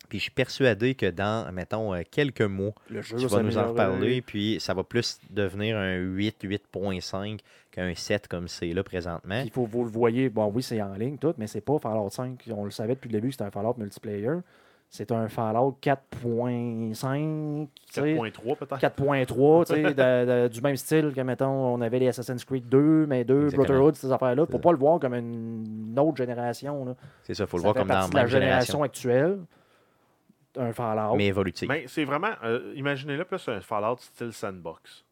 Puis 0.10 0.20
je 0.20 0.24
suis 0.24 0.32
persuadé 0.32 0.94
que 0.94 1.10
dans, 1.10 1.52
mettons, 1.52 1.94
euh, 1.96 2.02
quelques 2.10 2.42
mois, 2.42 2.74
Le 2.90 3.02
jeu 3.02 3.18
tu 3.18 3.26
va 3.26 3.38
vas 3.38 3.44
nous 3.44 3.58
en 3.58 3.70
reparler. 3.70 4.22
Puis 4.22 4.58
ça 4.60 4.76
va 4.76 4.84
plus 4.84 5.20
devenir 5.32 5.76
un 5.78 5.96
8, 5.96 6.44
8.5 6.44 7.40
qu'un 7.72 7.96
7 7.96 8.28
comme 8.28 8.48
c'est 8.48 8.74
là 8.74 8.84
présentement. 8.84 9.42
Il 9.44 9.50
faut 9.50 9.66
vous 9.66 9.84
le 9.86 9.90
voyez, 9.90 10.30
bon 10.30 10.52
oui, 10.54 10.62
c'est 10.62 10.80
en 10.82 10.94
ligne 10.94 11.18
tout, 11.18 11.34
mais 11.40 11.48
c'est 11.48 11.62
pas 11.62 11.80
Fallout 11.80 12.10
5. 12.12 12.44
On 12.52 12.66
le 12.66 12.72
savait 12.72 12.94
depuis 12.94 13.08
le 13.10 13.14
début 13.14 13.30
que 13.30 13.34
c'était 13.34 13.46
un 13.46 13.52
Fallout 13.52 13.76
multiplayer. 13.78 14.40
C'est 14.96 15.12
un 15.12 15.28
Fallout 15.28 15.76
4.5, 15.82 17.68
tu 17.88 17.94
sais, 17.94 18.14
4.3 18.14 18.56
peut-être. 18.58 18.78
4.3, 18.80 19.66
tu 19.66 19.74
sais, 19.74 19.82
de- 19.94 20.44
de- 20.44 20.48
du 20.48 20.62
même 20.62 20.78
style 20.78 21.12
que, 21.16 21.22
mettons, 21.22 21.48
on 21.74 21.82
avait 21.82 21.98
les 21.98 22.10
Assassin's 22.10 22.46
Creed 22.46 22.70
2, 22.70 23.08
mais 23.08 23.24
2, 23.24 23.46
Exactement. 23.46 23.64
Brotherhood, 23.66 23.96
ces 23.96 24.12
affaires-là, 24.12 24.46
pour 24.46 24.62
pas 24.62 24.72
le 24.72 24.78
voir 24.78 25.00
comme 25.00 25.16
une 25.16 25.96
autre 25.98 26.18
génération. 26.18 26.86
Là. 26.86 26.96
C'est 27.24 27.34
ça, 27.34 27.46
il 27.46 27.48
faut 27.48 27.58
le 27.58 27.64
voir 27.64 27.74
comme 27.74 27.88
dans 27.88 28.08
de 28.08 28.16
la 28.16 28.28
génération, 28.28 28.30
génération 28.30 28.84
actuelle. 28.84 29.40
Un 30.60 30.72
Fallout. 30.72 31.16
mais 31.16 31.26
évolutive. 31.26 31.68
Mais 31.68 31.86
c'est 31.88 32.06
vraiment, 32.06 32.34
euh, 32.44 32.72
imaginez-le 32.76 33.26
plus 33.26 33.50
un 33.50 33.60
Fallout 33.62 33.98
style 33.98 34.32
sandbox. 34.32 35.04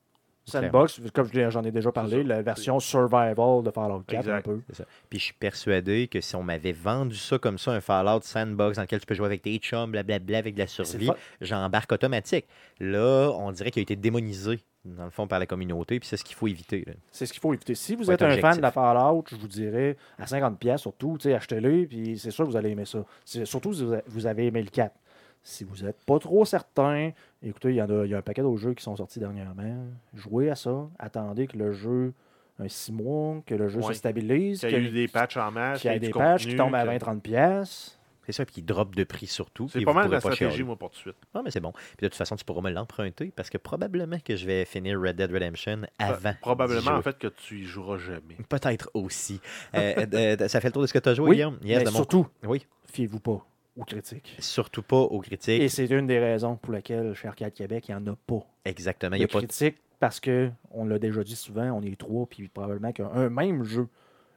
Sandbox, 0.46 1.02
comme 1.14 1.30
j'en 1.50 1.64
ai 1.64 1.72
déjà 1.72 1.92
parlé, 1.92 2.24
la 2.24 2.42
version 2.42 2.80
survival 2.80 3.64
de 3.64 3.72
Fallout 3.72 4.04
4 4.08 4.30
un 4.30 4.42
peu. 4.42 4.60
Ça. 4.72 4.86
Puis 5.10 5.20
je 5.20 5.26
suis 5.26 5.34
persuadé 5.34 6.08
que 6.08 6.20
si 6.20 6.36
on 6.36 6.44
m'avait 6.44 6.72
vendu 6.72 7.16
ça 7.16 7.38
comme 7.38 7.58
ça, 7.58 7.72
un 7.72 7.82
Fallout 7.82 8.22
Sandbox 8.22 8.78
dans 8.78 8.82
lequel 8.82 9.00
tu 9.00 9.06
peux 9.06 9.16
jouer 9.16 9.28
avec 9.28 9.42
tes 9.42 9.58
chums, 9.58 9.92
blablabla, 9.92 10.38
avec 10.38 10.56
de 10.56 10.60
la 10.60 10.68
survie, 10.68 11.10
j'embarque 11.42 11.92
automatique. 11.92 12.46
Là, 12.80 13.32
on 13.38 13.52
dirait 13.52 13.72
qu'il 13.72 13.82
a 13.82 13.84
été 13.84 13.96
démonisé, 13.96 14.60
dans 14.84 15.06
le 15.06 15.12
fond, 15.12 15.28
par 15.28 15.40
la 15.40 15.46
communauté, 15.46 16.00
puis 16.00 16.10
c'est 16.10 16.18
ce 16.18 16.24
qu'il 16.24 16.36
faut 16.36 16.48
éviter. 16.48 16.86
C'est 17.12 17.28
ce 17.28 17.34
qu'il 17.34 17.42
faut 17.42 17.54
éviter. 17.54 17.76
Si 17.76 17.96
vous 17.96 18.06
Faut 18.06 18.12
êtes 18.12 18.22
un 18.24 18.38
fan 18.38 18.58
de 18.58 18.62
la 18.62 18.72
Fallout, 18.72 19.24
je 19.30 19.36
vous 19.36 19.48
dirais 19.48 19.96
à 20.18 20.26
50$, 20.26 20.78
surtout, 20.78 21.18
achetez-le, 21.24 21.86
puis 21.86 22.18
c'est 22.18 22.32
sûr 22.32 22.46
que 22.46 22.50
vous 22.50 22.58
allez 22.58 22.72
aimer 22.72 22.86
ça. 22.86 23.06
Surtout 23.26 23.74
si 23.74 23.88
vous 24.08 24.26
avez 24.26 24.48
aimé 24.48 24.64
le 24.64 24.70
4. 24.70 24.94
Si 25.44 25.64
vous 25.64 25.84
n'êtes 25.84 26.04
pas 26.06 26.20
trop 26.20 26.46
certain, 26.46 27.12
écoutez, 27.42 27.70
il 27.70 27.76
y, 27.76 27.82
en 27.82 27.90
a, 27.90 28.06
il 28.06 28.12
y 28.12 28.14
a 28.14 28.18
un 28.20 28.22
paquet 28.22 28.42
d'autres 28.44 28.62
jeux 28.62 28.74
qui 28.76 28.84
sont 28.84 28.96
sortis 28.96 29.20
dernièrement. 29.20 29.86
Jouez 30.14 30.50
à 30.52 30.56
ça. 30.56 30.88
Attendez 31.00 31.48
que 31.48 31.58
le 31.58 31.72
jeu, 31.72 32.14
un 32.60 32.68
6 32.68 32.92
mois, 32.92 33.42
que 33.46 33.56
le 33.56 33.68
jeu 33.68 33.80
Ouais. 33.80 33.88
se 33.88 33.94
stabilise, 33.94 34.60
Qu'il 34.60 34.72
y 34.72 34.76
a 34.76 34.80
eu 34.80 34.90
des 34.90 35.08
patchs 35.08 35.38
en 35.38 35.50
masse, 35.52 35.82
qu'il 35.82 35.92
y 35.92 36.00
du 36.00 36.08
des 36.08 36.12
patchs 36.12 36.46
qui 36.48 36.56
tombent 36.56 36.76
à 36.76 36.84
que- 36.84 36.90
20-30$. 36.90 37.22
pièces. 37.22 37.98
C'est 38.28 38.34
ça, 38.34 38.46
puis 38.46 38.56
il 38.58 38.66
drop 38.66 38.96
de 38.96 39.04
prix 39.04 39.26
surtout. 39.26 39.68
C'est 39.68 39.82
pas 39.84 39.94
mal 39.94 40.10
la 40.12 40.20
stratégie, 40.20 40.52
chialer. 40.52 40.64
moi, 40.64 40.76
pour 40.76 40.92
tout 40.92 40.98
de 40.98 41.00
suite. 41.02 41.16
Ah, 41.34 41.42
mais 41.44 41.50
c'est 41.50 41.60
bon. 41.60 41.72
Puis 41.72 42.04
de 42.04 42.08
toute 42.08 42.16
façon, 42.16 42.36
tu 42.36 42.46
pourras 42.46 42.62
me 42.62 42.70
l'emprunter 42.70 43.34
parce 43.36 43.50
que 43.50 43.58
probablement 43.58 44.20
que 44.24 44.36
je 44.36 44.46
vais 44.46 44.64
finir 44.64 45.02
Red 45.02 45.16
Dead 45.16 45.32
Redemption 45.32 45.82
avant. 45.98 46.34
Probablement, 46.40 46.92
en 46.92 47.02
fait, 47.02 47.18
que 47.18 47.28
tu 47.28 47.62
y 47.62 47.64
joueras 47.66 47.98
jamais. 47.98 48.38
Peut-être 48.48 48.92
aussi. 48.94 49.42
Euh, 49.74 50.06
euh, 50.14 50.48
ça 50.48 50.62
fait 50.62 50.68
le 50.68 50.72
tour 50.74 50.84
de 50.84 50.88
ce 50.88 50.94
que 50.94 51.00
tu 51.00 51.10
as 51.10 51.16
joué, 51.16 51.30
Oui, 51.30 51.36
Guillaume? 51.38 51.58
Yes, 51.64 51.80
mais 51.80 51.84
de 51.86 51.90
mon- 51.90 51.96
surtout, 51.96 52.28
Oui. 52.44 52.64
fiez-vous 52.94 53.20
pas 53.20 53.44
aux 53.82 53.86
critiques. 53.86 54.36
Surtout 54.40 54.84
pas 54.84 55.00
aux 55.00 55.20
critiques. 55.20 55.62
Et 55.62 55.70
c'est 55.70 55.90
une 55.90 56.08
des 56.08 56.20
raisons 56.20 56.56
pour 56.56 56.74
lesquelles 56.74 57.14
chez 57.14 57.28
Arcade 57.28 57.54
Québec, 57.54 57.86
il 57.90 57.96
n'y 57.96 58.02
en 58.02 58.14
a 58.14 58.16
pas. 58.16 58.46
Exactement. 58.66 59.16
Il 59.16 59.22
y 59.22 59.26
a 59.26 59.28
pas 59.28 59.42
de 59.42 59.48
critiques 59.48 59.78
parce 60.00 60.20
que, 60.20 60.50
on 60.72 60.86
l'a 60.86 60.98
déjà 60.98 61.24
dit 61.24 61.36
souvent, 61.36 61.70
on 61.72 61.82
est 61.82 61.98
trois, 61.98 62.26
puis 62.26 62.48
probablement 62.48 62.92
qu'un 62.92 63.30
même 63.30 63.64
jeu, 63.64 63.88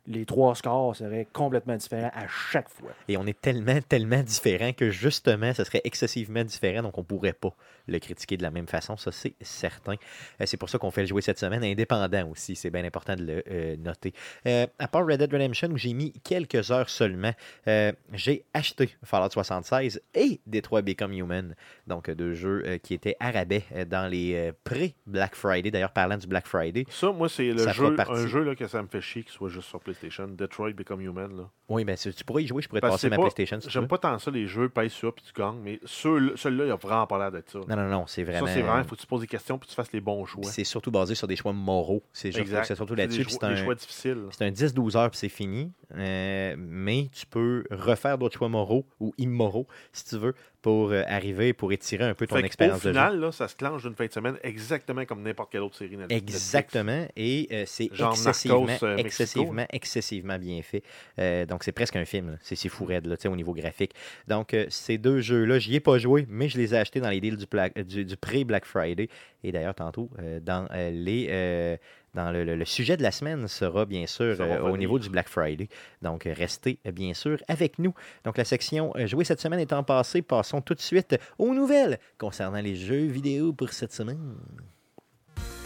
les 0.06 0.26
trois 0.26 0.54
scores 0.54 0.96
seraient 0.96 1.26
complètement 1.32 1.76
différents 1.76 2.10
à 2.14 2.26
chaque 2.28 2.68
fois. 2.68 2.90
Et 3.08 3.16
on 3.16 3.26
est 3.26 3.40
tellement, 3.40 3.80
tellement 3.80 4.22
différents 4.22 4.72
que 4.72 4.90
justement, 4.90 5.52
ça 5.54 5.64
serait 5.64 5.80
excessivement 5.84 6.44
différent, 6.44 6.82
donc 6.82 6.98
on 6.98 7.04
pourrait 7.04 7.32
pas 7.32 7.54
le 7.86 7.98
critiquer 7.98 8.36
de 8.36 8.42
la 8.42 8.50
même 8.50 8.66
façon, 8.66 8.96
ça 8.96 9.12
c'est 9.12 9.34
certain. 9.42 9.94
Euh, 10.40 10.46
c'est 10.46 10.56
pour 10.56 10.70
ça 10.70 10.78
qu'on 10.78 10.90
fait 10.90 11.02
le 11.02 11.06
jouer 11.06 11.22
cette 11.22 11.38
semaine, 11.38 11.62
indépendant 11.62 12.28
aussi, 12.30 12.56
c'est 12.56 12.70
bien 12.70 12.84
important 12.84 13.14
de 13.16 13.24
le 13.24 13.42
euh, 13.50 13.76
noter. 13.76 14.12
Euh, 14.46 14.66
à 14.78 14.88
part 14.88 15.06
Red 15.06 15.18
Dead 15.18 15.32
Redemption, 15.32 15.68
où 15.70 15.76
j'ai 15.76 15.92
mis 15.92 16.12
quelques 16.24 16.70
heures 16.70 16.88
seulement, 16.88 17.32
euh, 17.68 17.92
j'ai 18.12 18.44
acheté 18.54 18.90
Fallout 19.04 19.30
76 19.30 20.00
et 20.14 20.40
Detroit 20.46 20.82
Become 20.82 21.12
Human, 21.12 21.54
donc 21.86 22.10
deux 22.10 22.34
jeux 22.34 22.62
euh, 22.66 22.78
qui 22.78 22.94
étaient 22.94 23.16
à 23.20 23.30
rabais 23.30 23.64
euh, 23.74 23.84
dans 23.84 24.06
les 24.10 24.34
euh, 24.34 24.52
pré-Black 24.64 25.34
Friday. 25.34 25.70
D'ailleurs, 25.70 25.92
parlant 25.92 26.16
du 26.16 26.26
Black 26.26 26.46
Friday, 26.46 26.86
Ça, 26.90 27.12
moi, 27.12 27.28
c'est 27.28 27.50
le 27.52 27.68
jeu, 27.68 27.96
un 27.98 28.26
jeu 28.26 28.42
là, 28.42 28.54
que 28.54 28.66
ça 28.66 28.82
me 28.82 28.88
fait 28.88 29.00
chier 29.00 29.22
qu'il 29.22 29.32
soit 29.32 29.48
juste 29.48 29.68
sur 29.68 29.80
PlayStation. 29.80 29.93
Detroit 30.36 30.72
Become 30.72 31.00
Human. 31.00 31.36
Là. 31.36 31.50
oui, 31.68 31.84
ben, 31.84 31.96
si 31.96 32.12
tu 32.12 32.24
pourrais 32.24 32.44
y 32.44 32.46
jouer, 32.46 32.62
je 32.62 32.68
pourrais 32.68 32.80
te 32.80 32.86
passer 32.86 33.08
ma 33.08 33.16
pas- 33.16 33.22
PlayStation 33.22 33.60
si 33.60 33.70
J'aime 33.70 33.88
pas 33.88 33.98
tant 33.98 34.18
ça, 34.18 34.30
les 34.30 34.46
jeux, 34.46 34.68
paye 34.68 34.90
ça 34.90 35.08
puis 35.12 35.24
tu 35.24 35.32
gagnes, 35.38 35.58
mais 35.62 35.80
celui-là, 35.84 36.64
il 36.66 36.70
a 36.70 36.76
vraiment 36.76 37.06
pas 37.06 37.18
l'air 37.18 37.32
d'être 37.32 37.50
ça. 37.50 37.60
Non, 37.68 37.76
non, 37.76 37.88
non, 37.88 38.06
c'est 38.06 38.24
vraiment... 38.24 38.46
Ça, 38.46 38.54
c'est 38.54 38.62
vraiment, 38.62 38.78
il 38.78 38.84
faut 38.84 38.96
que 38.96 39.00
tu 39.00 39.06
poses 39.06 39.20
des 39.20 39.26
questions 39.26 39.58
puis 39.58 39.68
tu 39.68 39.74
fasses 39.74 39.92
les 39.92 40.00
bons 40.00 40.24
choix. 40.24 40.44
C'est 40.44 40.64
surtout 40.64 40.90
basé 40.90 41.14
sur 41.14 41.26
des 41.26 41.36
choix 41.36 41.52
moraux. 41.52 42.02
C'est 42.12 42.32
surtout 42.32 42.94
là-dessus. 42.94 43.24
C'est 43.28 43.44
un, 43.44 43.56
choix 43.56 43.74
difficiles. 43.74 44.26
c'est 44.30 44.44
un 44.44 44.50
10-12 44.50 44.96
heures, 44.96 45.10
puis 45.10 45.18
c'est 45.18 45.28
fini. 45.28 45.72
Euh, 45.94 46.54
mais 46.58 47.08
tu 47.12 47.26
peux 47.26 47.64
refaire 47.70 48.18
d'autres 48.18 48.36
choix 48.36 48.48
moraux 48.48 48.86
ou 49.00 49.12
immoraux, 49.18 49.66
si 49.92 50.04
tu 50.04 50.18
veux, 50.18 50.34
pour 50.64 50.92
euh, 50.92 51.02
arriver, 51.06 51.52
pour 51.52 51.74
étirer 51.74 52.04
un 52.04 52.14
peu 52.14 52.26
ton 52.26 52.38
expérience 52.38 52.78
de 52.78 52.84
jeu. 52.84 52.88
final, 52.92 53.20
là, 53.20 53.30
ça 53.32 53.48
se 53.48 53.54
clenche 53.54 53.82
d'une 53.82 53.94
fin 53.94 54.06
de 54.06 54.12
semaine 54.12 54.38
exactement 54.42 55.04
comme 55.04 55.20
n'importe 55.22 55.52
quelle 55.52 55.60
autre 55.60 55.76
série 55.76 55.98
Netflix. 55.98 56.22
Exactement. 56.22 57.06
Et 57.16 57.48
euh, 57.52 57.64
c'est 57.66 57.90
excessivement, 57.92 58.64
Narcos, 58.64 58.86
euh, 58.86 58.96
excessivement, 58.96 59.66
excessivement 59.70 60.38
bien 60.38 60.62
fait. 60.62 60.82
Euh, 61.18 61.44
donc, 61.44 61.64
c'est 61.64 61.72
presque 61.72 61.96
un 61.96 62.06
film. 62.06 62.38
C'est 62.40 62.56
c'est 62.56 62.70
fou 62.70 62.86
raide, 62.86 63.04
là, 63.04 63.18
tu 63.18 63.24
sais, 63.24 63.28
au 63.28 63.36
niveau 63.36 63.52
graphique. 63.52 63.92
Donc, 64.26 64.54
euh, 64.54 64.64
ces 64.70 64.96
deux 64.96 65.20
jeux-là, 65.20 65.58
j'y 65.58 65.74
ai 65.74 65.80
pas 65.80 65.98
joué, 65.98 66.24
mais 66.30 66.48
je 66.48 66.56
les 66.56 66.72
ai 66.74 66.78
achetés 66.78 67.00
dans 67.00 67.10
les 67.10 67.20
deals 67.20 67.36
du, 67.36 67.44
Black- 67.44 67.78
du, 67.80 68.06
du 68.06 68.16
pré-Black 68.16 68.64
Friday. 68.64 69.10
Et 69.44 69.52
d'ailleurs, 69.52 69.74
tantôt, 69.74 70.10
euh, 70.18 70.40
dans 70.40 70.66
euh, 70.72 70.90
les. 70.90 71.28
euh, 71.30 71.76
dans 72.14 72.30
le, 72.30 72.44
le- 72.44 72.54
le 72.54 72.64
sujet 72.64 72.96
de 72.96 73.02
la 73.02 73.10
semaine 73.10 73.46
sera 73.48 73.84
bien 73.86 74.06
sûr 74.06 74.36
euh, 74.40 74.60
au 74.60 74.76
niveau 74.76 74.98
du 75.00 75.08
Black 75.10 75.28
Friday. 75.28 75.68
Donc, 76.00 76.24
restez 76.24 76.78
bien 76.92 77.12
sûr 77.12 77.38
avec 77.48 77.78
nous. 77.80 77.92
Donc, 78.24 78.38
la 78.38 78.44
section 78.44 78.92
jouer 79.06 79.24
cette 79.24 79.40
semaine 79.40 79.58
étant 79.60 79.82
passée, 79.82 80.22
passons 80.22 80.60
tout 80.60 80.74
de 80.74 80.80
suite 80.80 81.16
aux 81.38 81.52
nouvelles 81.52 81.98
concernant 82.16 82.60
les 82.60 82.76
jeux 82.76 83.06
vidéo 83.06 83.52
pour 83.52 83.70
cette 83.70 83.92
semaine. 83.92 84.36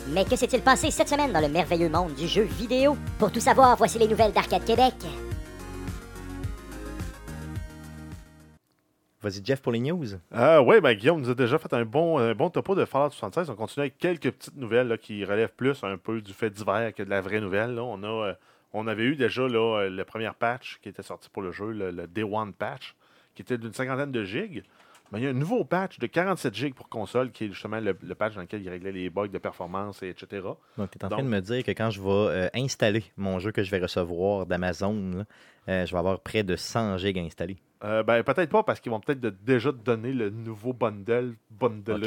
Mais 0.09 0.25
que 0.25 0.37
s'est-il 0.37 0.63
passé 0.63 0.91
cette 0.91 1.09
semaine 1.09 1.33
dans 1.35 1.41
le 1.41 1.49
merveilleux 1.49 1.91
monde 1.91 2.15
du 2.15 2.27
jeu 2.27 2.45
vidéo? 2.45 2.97
Pour 3.19 3.31
tout 3.31 3.41
savoir, 3.41 3.77
voici 3.77 3.99
les 3.99 4.09
nouvelles 4.09 4.33
d'Arcade 4.33 4.65
Québec. 4.65 4.95
Vas-y, 9.21 9.45
Jeff, 9.45 9.61
pour 9.61 9.73
les 9.73 9.81
news. 9.81 10.05
Ah 10.33 10.63
oui, 10.63 10.81
ben 10.81 10.95
Guillaume 10.95 11.21
nous 11.21 11.31
a 11.31 11.35
déjà 11.35 11.59
fait 11.59 11.73
un 11.75 11.85
bon, 11.85 12.19
un 12.19 12.35
bon 12.35 12.51
topo 12.51 12.75
de 12.77 12.85
Fallout 12.85 13.11
76. 13.11 13.51
On 13.51 13.57
continue 13.57 13.83
avec 13.83 13.99
quelques 13.99 14.31
petites 14.31 14.57
nouvelles 14.57 14.87
là, 14.89 14.97
qui 14.97 15.25
relèvent 15.25 15.53
plus 15.57 15.83
un 15.83 15.97
peu 15.99 16.21
du 16.21 16.33
fait 16.33 16.51
divers 16.51 16.95
que 16.95 17.03
de 17.03 17.11
la 17.11 17.21
vraie 17.21 17.41
nouvelle. 17.41 17.75
là. 17.75 17.83
On, 17.83 18.01
a, 18.05 18.07
euh, 18.29 18.35
on 18.73 18.87
avait 18.87 19.03
eu 19.05 19.17
déjà 19.17 19.49
là, 19.49 19.81
euh, 19.81 19.91
le 19.91 20.05
premier 20.05 20.31
patch 20.39 20.79
qui 20.83 20.89
était 20.89 21.03
sorti 21.03 21.29
pour 21.31 21.43
le 21.43 21.51
jeu, 21.51 21.73
le, 21.73 21.91
le 21.91 22.07
Day 22.07 22.23
One 22.23 22.53
patch, 22.53 22.95
qui 23.35 23.43
était 23.43 23.59
d'une 23.59 23.73
cinquantaine 23.73 24.13
de 24.13 24.23
gigs. 24.25 24.63
Ben, 25.11 25.19
il 25.19 25.25
y 25.25 25.27
a 25.27 25.31
un 25.31 25.33
nouveau 25.33 25.65
patch 25.65 25.99
de 25.99 26.07
47 26.07 26.55
gigs 26.55 26.75
pour 26.75 26.89
console, 26.89 27.33
qui 27.33 27.47
est 27.47 27.49
justement 27.49 27.81
le, 27.81 27.97
le 28.01 28.15
patch 28.15 28.35
dans 28.35 28.43
lequel 28.43 28.63
il 28.63 28.69
réglait 28.69 28.93
les 28.93 29.11
bugs 29.11 29.27
de 29.27 29.39
performance, 29.39 30.01
et 30.03 30.11
etc. 30.11 30.43
Donc, 30.77 30.91
tu 30.93 30.99
es 30.99 31.05
en 31.05 31.09
Donc- 31.09 31.19
train 31.19 31.23
de 31.25 31.29
me 31.35 31.41
dire 31.41 31.65
que 31.65 31.71
quand 31.73 31.91
je 31.91 32.01
vais 32.01 32.09
euh, 32.11 32.49
installer 32.55 33.03
mon 33.17 33.39
jeu 33.41 33.51
que 33.51 33.63
je 33.65 33.71
vais 33.73 33.79
recevoir 33.81 34.45
d'Amazon, 34.47 35.25
euh, 35.69 35.87
je 35.87 35.91
vais 35.93 35.99
avoir 35.99 36.21
près 36.21 36.43
de 36.45 36.55
100 36.57 36.99
gigs 36.99 37.19
installés. 37.19 37.57
Euh, 37.85 38.03
ben, 38.03 38.25
peut-être 38.25 38.51
pas, 38.51 38.65
parce 38.65 38.81
qu'ils 38.81 38.91
vont 38.91 38.99
peut-être 38.99 39.21
de- 39.21 39.31
déjà 39.31 39.71
te 39.71 39.77
donner 39.77 40.13
le 40.13 40.31
nouveau 40.31 40.73
bundle, 40.73 41.35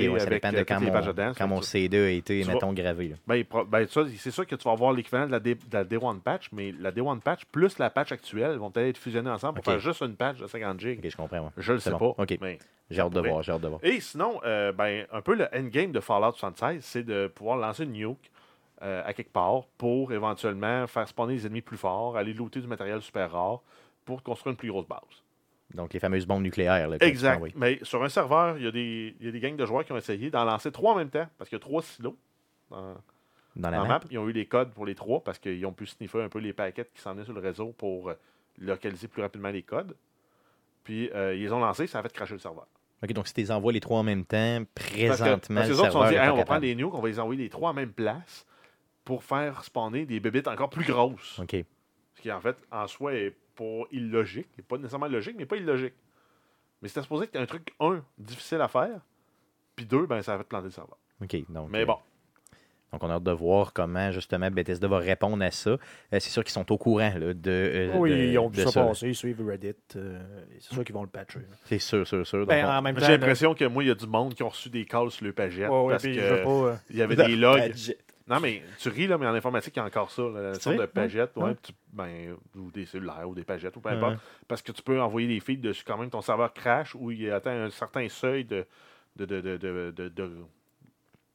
ouais, 0.09 0.19
ça 0.19 0.25
avec 0.27 0.41
dépend 0.43 0.53
euh, 0.55 0.59
de 0.59 0.63
quand 0.65 0.79
les 0.79 0.91
mon, 0.91 1.05
dedans. 1.07 1.31
quand 1.37 1.47
mon 1.47 1.59
que 1.59 1.63
tu- 1.63 1.69
CD 1.69 1.97
a 1.97 2.09
été, 2.09 2.41
vas- 2.43 2.53
mettons, 2.53 2.73
gravé. 2.73 3.07
là. 3.09 3.15
Ben, 3.25 3.43
ben, 3.69 3.87
ça, 3.87 4.01
c'est 4.17 4.31
sûr 4.31 4.45
que 4.45 4.55
tu 4.55 4.63
vas 4.65 4.71
avoir 4.73 4.91
l'équivalent 4.91 5.27
de 5.27 5.31
la, 5.31 5.39
D, 5.39 5.55
de 5.55 5.61
la 5.71 5.83
Day 5.85 5.97
One 6.01 6.19
patch, 6.19 6.49
mais 6.51 6.73
la 6.77 6.91
Day 6.91 6.99
One 6.99 7.21
patch 7.21 7.45
plus 7.45 7.79
la 7.79 7.89
patch 7.89 8.11
actuelle 8.11 8.57
vont 8.57 8.69
peut-être 8.69 8.89
être 8.89 8.97
fusionnés 8.97 9.29
ensemble 9.29 9.55
pour 9.55 9.63
faire 9.65 9.79
juste 9.79 10.01
une 10.01 10.15
patch 10.17 10.39
de 10.39 10.47
50 10.47 10.77
gigs. 10.79 10.99
Ok, 10.99 11.09
je 11.09 11.15
comprends. 11.15 11.39
ouais. 11.39 11.49
Je 11.57 11.71
le 11.73 11.79
sais 11.79 11.91
bon. 11.91 12.13
pas. 12.15 12.23
Mais- 12.41 12.59
J'ai 12.89 12.99
hâte 12.99 13.13
de 13.13 13.21
voir, 13.21 13.41
j'ai 13.41 13.53
hâte 13.53 13.61
de 13.61 13.67
voir. 13.69 13.79
Et 13.83 14.01
sinon, 14.01 14.41
euh, 14.43 14.73
ben, 14.73 15.05
un 15.13 15.21
peu 15.21 15.35
le 15.35 15.47
endgame 15.55 15.93
de 15.93 16.01
Fallout 16.01 16.33
76, 16.33 16.83
c'est 16.83 17.03
de 17.03 17.27
pouvoir 17.27 17.55
lancer 17.55 17.85
une 17.85 17.93
nuke 17.93 18.29
euh, 18.81 19.03
à 19.05 19.13
quelque 19.13 19.31
part 19.31 19.63
pour 19.77 20.11
éventuellement 20.11 20.85
faire 20.87 21.07
spawner 21.07 21.35
des 21.35 21.45
ennemis 21.45 21.61
plus 21.61 21.77
forts, 21.77 22.17
aller 22.17 22.33
looter 22.33 22.59
du 22.59 22.67
matériel 22.67 23.01
super 23.01 23.31
rare 23.31 23.61
pour 24.03 24.21
construire 24.23 24.51
une 24.51 24.57
plus 24.57 24.69
grosse 24.69 24.87
base. 24.87 24.99
Donc, 25.73 25.93
les 25.93 25.99
fameuses 25.99 26.25
bombes 26.25 26.43
nucléaires. 26.43 26.89
Là, 26.89 26.97
Exact. 27.01 27.41
Mais 27.55 27.79
sur 27.83 28.03
un 28.03 28.09
serveur, 28.09 28.57
il 28.57 28.63
y, 28.65 28.67
a 28.67 28.71
des, 28.71 29.15
il 29.19 29.25
y 29.25 29.29
a 29.29 29.31
des 29.31 29.39
gangs 29.39 29.55
de 29.55 29.65
joueurs 29.65 29.85
qui 29.85 29.91
ont 29.91 29.97
essayé 29.97 30.29
d'en 30.29 30.43
lancer 30.43 30.71
trois 30.71 30.93
en 30.93 30.97
même 30.97 31.09
temps, 31.09 31.27
parce 31.37 31.49
qu'il 31.49 31.57
y 31.57 31.61
a 31.61 31.63
trois 31.63 31.81
silos 31.81 32.17
dans, 32.69 32.95
Dans 33.55 33.69
la 33.69 33.77
dans 33.77 33.83
map. 33.83 33.89
map. 33.89 34.01
Ils 34.09 34.17
ont 34.19 34.27
eu 34.27 34.33
les 34.33 34.45
codes 34.45 34.71
pour 34.71 34.85
les 34.85 34.95
trois, 34.95 35.23
parce 35.23 35.39
qu'ils 35.39 35.65
ont 35.65 35.73
pu 35.73 35.85
sniffer 35.85 36.21
un 36.21 36.29
peu 36.29 36.39
les 36.39 36.53
paquets 36.53 36.87
qui 36.93 37.01
s'en 37.01 37.13
venaient 37.13 37.23
sur 37.25 37.33
le 37.33 37.39
réseau 37.41 37.73
pour 37.77 38.11
localiser 38.57 39.07
plus 39.07 39.21
rapidement 39.21 39.49
les 39.49 39.63
codes. 39.63 39.95
Puis 40.83 41.09
euh, 41.13 41.35
ils 41.35 41.43
les 41.43 41.51
ont 41.53 41.59
lancés, 41.59 41.87
ça 41.87 41.99
a 41.99 42.03
fait 42.03 42.11
cracher 42.11 42.33
le 42.33 42.39
serveur. 42.39 42.67
Ok, 43.03 43.13
donc 43.13 43.27
si 43.27 43.33
tu 43.33 43.41
les 43.41 43.51
envoies 43.51 43.73
les 43.73 43.79
trois 43.79 43.99
en 43.99 44.03
même 44.03 44.25
temps, 44.25 44.63
Parce 44.75 44.87
que, 44.89 44.93
présentement, 45.07 45.55
parce 45.55 45.67
que 45.67 45.73
le 45.73 45.77
les 45.77 45.79
autres 45.79 45.91
sont 45.91 46.07
dit, 46.07 46.15
Hey, 46.15 46.29
on 46.29 46.35
va 46.37 46.45
prendre 46.45 46.61
les 46.61 46.75
nukes, 46.75 46.93
on 46.93 47.01
va 47.01 47.07
les 47.07 47.19
envoyer 47.19 47.43
les 47.43 47.49
trois 47.49 47.69
en 47.71 47.73
même 47.73 47.91
place 47.93 48.45
pour 49.03 49.23
faire 49.23 49.63
spawner 49.63 50.05
des 50.05 50.19
bébites 50.19 50.47
encore 50.47 50.69
plus 50.69 50.85
grosses. 50.85 51.39
Ok. 51.39 51.55
Ce 52.15 52.21
qui, 52.21 52.31
en 52.31 52.41
fait, 52.41 52.55
en 52.71 52.85
soi, 52.87 53.13
est 53.13 53.35
pas 53.61 53.87
illogique. 53.91 54.47
Pas 54.67 54.77
nécessairement 54.77 55.07
logique, 55.07 55.35
mais 55.37 55.45
pas 55.45 55.57
illogique. 55.57 55.93
Mais 56.81 56.87
c'était 56.87 57.03
supposé 57.03 57.27
que 57.27 57.37
un 57.37 57.45
truc, 57.45 57.73
un, 57.79 58.03
difficile 58.17 58.61
à 58.61 58.67
faire, 58.67 59.01
puis 59.75 59.85
deux, 59.85 60.07
ben, 60.07 60.21
ça 60.21 60.33
a 60.33 60.37
fait 60.39 60.43
planter 60.45 60.65
le 60.65 60.71
serveur. 60.71 60.97
Ok, 61.21 61.35
donc, 61.49 61.69
Mais 61.69 61.81
euh, 61.81 61.85
bon, 61.85 61.97
donc, 62.91 63.03
on 63.03 63.09
a 63.09 63.13
hâte 63.13 63.23
de 63.23 63.31
voir 63.31 63.71
comment, 63.71 64.11
justement, 64.11 64.49
Bethesda 64.51 64.87
va 64.87 64.97
répondre 64.97 65.41
à 65.43 65.51
ça. 65.51 65.69
Euh, 65.69 65.77
c'est 66.13 66.29
sûr 66.29 66.43
qu'ils 66.43 66.51
sont 66.51 66.69
au 66.71 66.77
courant 66.77 67.13
là, 67.17 67.33
de, 67.33 67.49
euh, 67.49 67.97
Oui, 67.97 68.09
de- 68.09 68.15
ils 68.15 68.37
ont 68.39 68.49
vu 68.49 68.63
ça, 68.63 68.87
passer, 68.87 69.09
ils 69.09 69.15
suivent 69.15 69.45
Reddit. 69.47 69.75
euh, 69.95 70.19
c'est 70.59 70.73
sûr 70.73 70.83
qu'ils 70.83 70.95
vont 70.95 71.03
le 71.03 71.09
patcher. 71.09 71.39
C'est 71.65 71.79
sûr, 71.79 72.05
sûr, 72.05 72.25
sûr. 72.27 72.45
Ben, 72.45 72.83
j'ai 72.97 73.07
l'impression 73.07 73.53
que 73.53 73.63
moi, 73.65 73.83
il 73.83 73.87
y 73.87 73.91
a 73.91 73.95
du 73.95 74.07
monde 74.07 74.33
qui 74.33 74.43
ont 74.43 74.49
reçu 74.49 74.69
des 74.69 74.85
calls 74.85 75.11
sur 75.11 75.23
le 75.25 75.31
pagette 75.33 75.69
Ouais, 75.69 75.81
ouais, 75.83 75.93
parce 75.93 76.03
puis 76.03 76.15
que 76.15 76.21
je 76.21 76.33
veux 76.33 76.43
pas, 76.43 76.49
euh, 76.49 76.75
il 76.89 76.97
y 76.97 77.01
avait 77.01 77.15
des 77.15 77.35
logs. 77.37 77.73
Non, 78.31 78.39
mais 78.39 78.63
tu 78.79 78.89
ris, 78.89 79.07
là, 79.07 79.17
mais 79.17 79.27
en 79.27 79.33
informatique, 79.33 79.75
il 79.75 79.79
y 79.79 79.81
a 79.81 79.85
encore 79.85 80.09
ça. 80.09 80.21
là, 80.23 80.41
la 80.41 80.53
sorte 80.55 80.77
de 80.77 80.85
pagette, 80.85 81.35
ouais, 81.37 81.43
Ouais. 81.43 81.55
tu- 81.61 81.73
ben, 81.93 82.35
ou 82.55 82.71
des 82.71 82.85
cellulaires, 82.85 83.27
ou 83.29 83.35
des 83.35 83.43
pagettes, 83.43 83.75
ou 83.77 83.81
peu 83.81 83.89
importe. 83.89 84.13
ouais. 84.13 84.19
Parce 84.47 84.61
que 84.61 84.71
tu 84.71 84.81
peux 84.81 84.99
envoyer 85.01 85.27
des 85.27 85.39
feeds 85.39 85.61
dessus 85.61 85.83
quand 85.85 85.97
même. 85.97 86.09
Ton 86.09 86.21
serveur 86.21 86.53
crash 86.53 86.95
ou 86.95 87.11
il 87.11 87.29
atteint 87.31 87.65
un 87.65 87.69
certain 87.69 88.07
seuil 88.09 88.45
de, 88.45 88.65
de, 89.17 89.25
de, 89.25 89.57
de, 89.57 89.91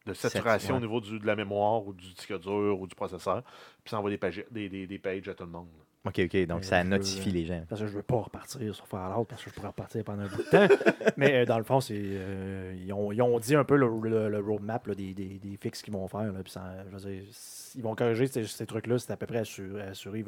de, 0.06 0.12
saturation 0.14 0.76
au 0.76 0.80
niveau 0.80 1.00
du- 1.00 1.18
de 1.18 1.26
la 1.26 1.36
mémoire 1.36 1.86
ou 1.86 1.92
du 1.92 2.12
disque 2.14 2.38
dur 2.40 2.78
ou 2.80 2.86
du 2.86 2.94
processeur. 2.94 3.42
Puis 3.84 3.90
ça 3.90 3.98
envoie 3.98 4.10
des, 4.10 4.18
pages, 4.18 4.44
des, 4.50 4.68
des, 4.68 4.86
des 4.86 4.98
pages 4.98 5.28
à 5.28 5.34
tout 5.34 5.44
le 5.44 5.50
monde. 5.50 5.68
OK, 6.06 6.20
OK. 6.24 6.46
Donc, 6.46 6.58
Ouais, 6.58 6.62
ça 6.64 6.84
notifie 6.84 7.30
les 7.30 7.44
gens. 7.44 7.62
Parce 7.68 7.80
que 7.80 7.86
je 7.86 7.92
veux 7.92 8.02
pas 8.02 8.16
repartir 8.16 8.74
sur 8.74 8.86
Fallout 8.86 9.24
parce 9.24 9.42
que 9.44 9.50
je 9.50 9.54
pourrais 9.54 9.68
repartir 9.68 10.04
pendant 10.04 10.22
un 10.22 10.28
bout 10.28 10.42
de 10.42 10.50
temps. 10.50 10.74
Mais 11.16 11.42
euh, 11.42 11.44
dans 11.46 11.58
le 11.58 11.64
fond, 11.64 11.80
c'est 11.80 11.94
euh, 11.98 12.74
ils, 12.84 12.92
ont, 12.92 13.12
ils 13.12 13.22
ont 13.22 13.38
dit 13.38 13.54
un 13.54 13.64
peu 13.64 13.76
le, 13.76 14.38
roadmap 14.40 14.88
des, 14.90 15.14
des, 15.14 15.38
des 15.38 15.56
fixes 15.60 15.82
qu'ils 15.82 15.92
vont 15.92 16.08
faire. 16.08 16.32
Ils 17.76 17.82
vont 17.82 17.94
corriger 17.94 18.26
ces, 18.26 18.66
trucs-là. 18.66 18.98
C'est 18.98 19.12
à 19.12 19.16
peu 19.16 19.26
près 19.26 19.38
assuré. 19.38 20.24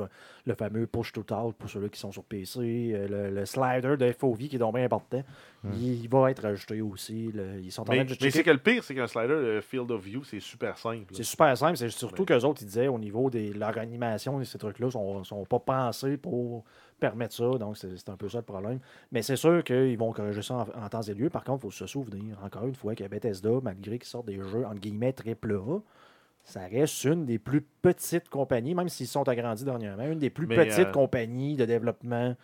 le 0.47 0.55
fameux 0.55 0.87
push 0.87 1.13
to 1.13 1.23
talk 1.23 1.55
pour 1.57 1.71
ceux-là 1.71 1.89
qui 1.89 1.99
sont 1.99 2.13
sur 2.13 2.25
PC. 2.25 2.59
euh, 2.61 3.09
le, 3.09 3.35
le 3.35 3.47
slider 3.47 3.97
de 3.97 4.13
FOV 4.13 4.39
qui 4.49 4.57
est 4.57 4.59
donc 4.59 4.75
bien 4.75 4.85
important. 4.85 5.23
Hmm. 5.65 5.73
Il, 5.75 6.03
il 6.05 6.09
va 6.09 6.31
être 6.31 6.45
ajouté 6.45 6.81
aussi. 6.81 7.33
là. 7.33 7.57
ils 7.61 7.73
sont 7.73 7.83
en 7.83 7.85
train 7.87 7.97
Mais, 7.97 8.05
de 8.05 8.15
mais 8.21 8.31
c'est 8.31 8.45
que 8.45 8.51
le 8.51 8.59
pire, 8.59 8.85
c'est 8.85 8.95
qu'un 8.95 9.09
slider, 9.09 9.35
le 9.35 9.61
field 9.61 9.91
of 9.91 10.01
view, 10.05 10.23
c'est 10.23 10.39
super 10.39 10.79
simple. 10.79 11.07
C'est 11.13 11.25
super 11.25 11.57
simple. 11.59 11.77
C'est 11.77 11.89
surtout 11.91 12.23
Ouais. 12.23 12.27
qu'eux 12.27 12.45
autres, 12.45 12.63
ils 12.63 12.67
disaient 12.67 12.87
au 12.89 12.99
niveau 12.99 13.29
de 13.29 13.53
leur 13.59 13.77
animation, 13.77 14.43
ces 14.45 14.59
trucs-là 14.59 14.91
sont, 14.91 15.25
sont 15.25 15.45
pas 15.45 15.59
pensés 15.59 16.17
pour 16.17 16.65
permettre 17.01 17.35
ça. 17.35 17.51
Donc, 17.59 17.77
c'est 17.77 17.97
c'est 17.97 18.09
un 18.09 18.17
peu 18.17 18.29
ça 18.29 18.39
le 18.39 18.45
problème. 18.45 18.79
Mais 19.11 19.23
c'est 19.23 19.35
sûr 19.37 19.65
qu'ils 19.65 19.99
vont 19.99 20.13
corriger 20.13 20.43
ça 20.43 20.55
en, 20.77 20.85
en 20.85 20.89
temps 20.89 21.03
et 21.03 21.15
lieu. 21.15 21.29
Par 21.29 21.43
contre, 21.43 21.59
il 21.65 21.71
faut 21.71 21.71
se 21.73 21.87
souvenir, 21.87 22.39
encore 22.45 22.67
une 22.67 22.75
fois, 22.77 22.95
que 22.95 23.03
Bethesda, 23.09 23.51
malgré 23.63 23.99
qu'ils 23.99 24.09
sortent 24.09 24.27
des 24.27 24.41
jeux 24.41 24.65
entre 24.65 24.79
guillemets 24.81 25.13
triple 25.13 25.55
A, 25.55 25.81
ça 26.45 26.61
reste 26.67 27.05
une 27.05 27.27
des 27.27 27.39
plus 27.39 27.61
petites 27.83 28.29
compagnies, 28.29 28.75
même 28.75 28.89
s'ils 28.89 29.09
sont 29.09 29.29
agrandis 29.29 29.65
dernièrement, 29.65 30.05
une 30.07 30.19
des 30.21 30.31
plus 30.31 30.47
Mais, 30.47 30.55
petites 30.57 30.79
euh, 30.87 30.93
compagnies 30.93 31.57
de 31.57 31.65
développement. 31.65 32.37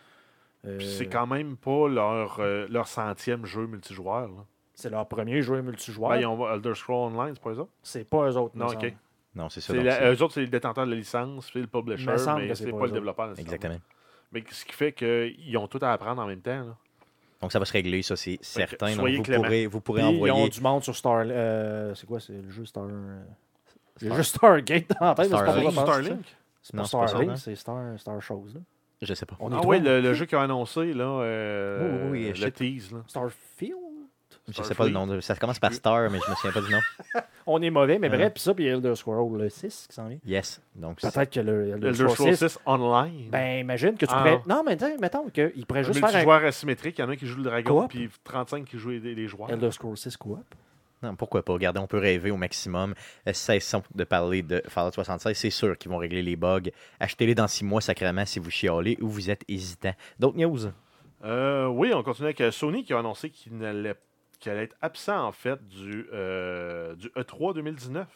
Euh, 0.66 0.80
c'est 0.80 1.06
quand 1.06 1.26
même 1.26 1.56
pas 1.56 1.88
leur, 1.88 2.36
euh, 2.40 2.66
leur 2.70 2.86
centième 2.88 3.44
jeu 3.46 3.66
multijoueur. 3.66 4.28
là. 4.28 4.44
c'est 4.74 4.90
leur 4.90 5.06
premier 5.08 5.42
jeu 5.42 5.60
multijoueur. 5.62 6.10
Ben, 6.10 6.20
ils 6.20 6.26
ont 6.26 6.50
Elder 6.52 6.74
Scrolls 6.74 7.12
Online, 7.14 7.34
c'est 7.34 7.42
pas 7.42 7.50
eux 7.50 7.58
autres? 7.60 7.70
C'est 7.82 8.08
pas 8.08 8.28
eux 8.30 8.36
autres. 8.36 8.56
Non, 8.56 8.66
me 8.66 8.70
ok. 8.72 8.80
semble. 8.80 8.92
Non, 9.36 9.48
c'est 9.48 9.60
ça. 9.60 9.68
C'est 9.72 9.74
donc 9.78 9.84
la- 9.86 9.98
c'est- 9.98 10.14
eux 10.14 10.22
autres, 10.22 10.34
c'est 10.34 10.40
le 10.42 10.46
détenteur 10.48 10.84
de 10.86 10.90
la 10.90 10.96
licence, 10.96 11.50
c'est 11.52 11.58
le 11.60 11.66
publisher, 11.66 12.10
me 12.10 12.16
semble 12.16 12.42
mais 12.42 12.48
que 12.48 12.54
c'est 12.54 12.64
c'est 12.64 12.70
pas 12.70 12.76
pas 12.76 12.76
eux 12.76 12.80
le 12.80 12.84
autres. 12.86 12.94
développeur. 12.94 13.28
nécessairement. 13.28 13.54
Exactement. 13.54 13.80
Mais 14.32 14.44
ce 14.50 14.64
qui 14.64 14.72
fait 14.72 14.92
qu'ils 14.92 15.56
ont 15.58 15.66
tout 15.68 15.78
à 15.82 15.92
apprendre 15.92 16.22
en 16.22 16.26
même 16.26 16.40
temps. 16.40 16.50
là. 16.64 16.76
Donc, 17.40 17.52
ça 17.52 17.58
va 17.58 17.64
se 17.66 17.72
régler, 17.72 18.00
ça, 18.02 18.16
c'est 18.16 18.38
certain. 18.40 18.86
Donc, 18.86 18.94
soyez 18.96 19.16
vous, 19.18 19.22
clément. 19.22 19.42
pourrez, 19.44 19.66
vous 19.66 19.80
pourrez 19.80 20.00
Puis, 20.02 20.10
Ils 20.12 20.30
ont 20.30 20.34
envoyer. 20.34 20.48
du 20.48 20.60
monde 20.62 20.82
sur 20.82 20.96
Star. 20.96 21.24
euh, 21.26 21.94
c'est 21.94 22.06
quoi 22.06 22.18
C'est 22.20 22.32
le 22.32 22.50
jeu 22.50 22.64
Star. 22.64 22.84
euh, 22.88 23.22
Le 24.00 24.14
jeu 24.14 24.22
Stargate 24.22 24.84
en 25.00 25.14
tête, 25.14 25.18
mais 25.18 25.24
c'est 25.24 25.30
pas 25.30 25.38
Starlink? 25.38 25.44
pourquoi 25.44 25.70
je 25.70 25.74
pense 25.74 25.74
que 25.74 26.02
Starlink? 26.04 26.36
C'est 26.62 26.72
pas 26.72 26.78
Non, 26.78 26.84
c'est 26.84 26.96
pas 26.96 27.02
ça, 27.02 27.08
Starlink, 27.08 27.30
non? 27.30 27.36
c'est 27.36 27.54
Star, 27.56 27.98
Star 27.98 28.22
Chose. 28.22 28.54
Là. 28.54 28.60
Je 29.02 29.12
sais 29.14 29.26
pas. 29.26 29.36
On 29.40 29.52
Ah 29.52 29.60
oui, 29.64 29.80
le, 29.80 30.00
le 30.00 30.14
jeu 30.14 30.24
qu'ils 30.26 30.38
ont 30.38 30.42
annoncé, 30.42 30.92
là, 30.94 31.04
euh, 31.04 32.04
Oui, 32.04 32.08
oui, 32.10 32.10
oui, 32.24 32.28
le 32.28 32.34
shit. 32.34 32.54
tease. 32.54 32.92
Là. 32.92 32.98
Starfield? 33.06 33.76
Je 34.48 34.62
sais 34.62 34.74
pas 34.74 34.84
le 34.84 34.90
nom. 34.90 35.06
de- 35.06 35.20
Ça 35.20 35.34
commence 35.36 35.58
par 35.58 35.72
Star, 35.72 36.10
mais 36.10 36.18
je 36.24 36.30
me 36.30 36.34
souviens 36.36 36.52
pas 36.52 36.60
du 36.60 36.70
nom. 36.72 36.80
On 37.46 37.62
est 37.62 37.70
mauvais, 37.70 37.98
mais 37.98 38.10
Ouais. 38.10 38.16
bref, 38.16 38.34
puis 38.34 38.42
ça, 38.42 38.52
puis 38.54 38.66
Elder 38.66 38.94
Scroll 38.94 39.38
le 39.40 39.48
6 39.48 39.86
qui 39.88 39.94
s'en 39.94 40.06
vient. 40.08 40.18
Yes. 40.26 40.60
Donc, 40.74 40.98
c'est- 41.00 41.12
Peut-être 41.14 41.32
que 41.32 41.40
le 41.40 41.68
Elder, 41.70 41.88
Elder 41.88 41.94
Scroll 41.94 42.10
Scrolls 42.10 42.36
6. 42.36 42.48
6 42.48 42.58
Online. 42.66 43.28
Ben, 43.30 43.60
imagine 43.60 43.94
que 43.96 44.04
tu 44.06 44.12
Ah. 44.14 44.18
pourrais. 44.18 44.40
Non, 44.46 44.62
mais 44.64 44.76
tiens, 44.76 44.96
mettons 45.00 45.28
qu'ils 45.30 45.64
pourraient 45.66 45.80
un 45.80 45.84
juste 45.84 45.98
faire 45.98 46.08
un 46.08 46.12
multijoueur 46.12 46.44
asymétrique, 46.44 46.98
il 46.98 47.00
y 47.00 47.04
en 47.04 47.08
a 47.10 47.16
qui 47.16 47.26
jouent 47.26 47.38
le 47.38 47.44
dragon, 47.44 47.88
puis 47.88 48.10
35 48.22 48.64
qui 48.66 48.78
jouent 48.78 48.90
les, 48.90 49.14
les 49.14 49.26
joueurs. 49.28 49.50
Elder 49.50 49.70
Scroll 49.70 49.96
6 49.96 50.16
coop. 50.16 50.38
Pourquoi 51.18 51.44
pas? 51.44 51.52
Regardez, 51.52 51.80
on 51.80 51.86
peut 51.86 51.98
rêver 51.98 52.30
au 52.30 52.36
maximum. 52.36 52.94
Euh, 53.28 53.32
Cessons 53.32 53.82
de 53.94 54.04
parler 54.04 54.42
de 54.42 54.62
Fallout 54.68 54.92
76. 54.92 55.36
C'est 55.36 55.50
sûr 55.50 55.76
qu'ils 55.76 55.90
vont 55.90 55.98
régler 55.98 56.22
les 56.22 56.36
bugs. 56.36 56.70
Achetez-les 57.00 57.34
dans 57.34 57.48
six 57.48 57.64
mois, 57.64 57.80
sacrément, 57.80 58.24
si 58.24 58.38
vous 58.38 58.50
chialez 58.50 58.96
ou 59.00 59.08
vous 59.08 59.30
êtes 59.30 59.44
hésitant. 59.48 59.94
D'autres 60.18 60.38
news? 60.38 60.70
Euh, 61.24 61.66
oui, 61.66 61.92
on 61.94 62.02
continue 62.02 62.26
avec 62.26 62.40
euh, 62.40 62.50
Sony 62.50 62.84
qui 62.84 62.92
a 62.92 62.98
annoncé 62.98 63.30
qu'il 63.30 63.64
allait 63.64 63.94
être 64.44 64.76
absent 64.82 65.26
en 65.26 65.32
fait 65.32 65.66
du, 65.66 66.06
euh, 66.12 66.94
du 66.96 67.08
E3 67.10 67.54
2019. 67.54 68.06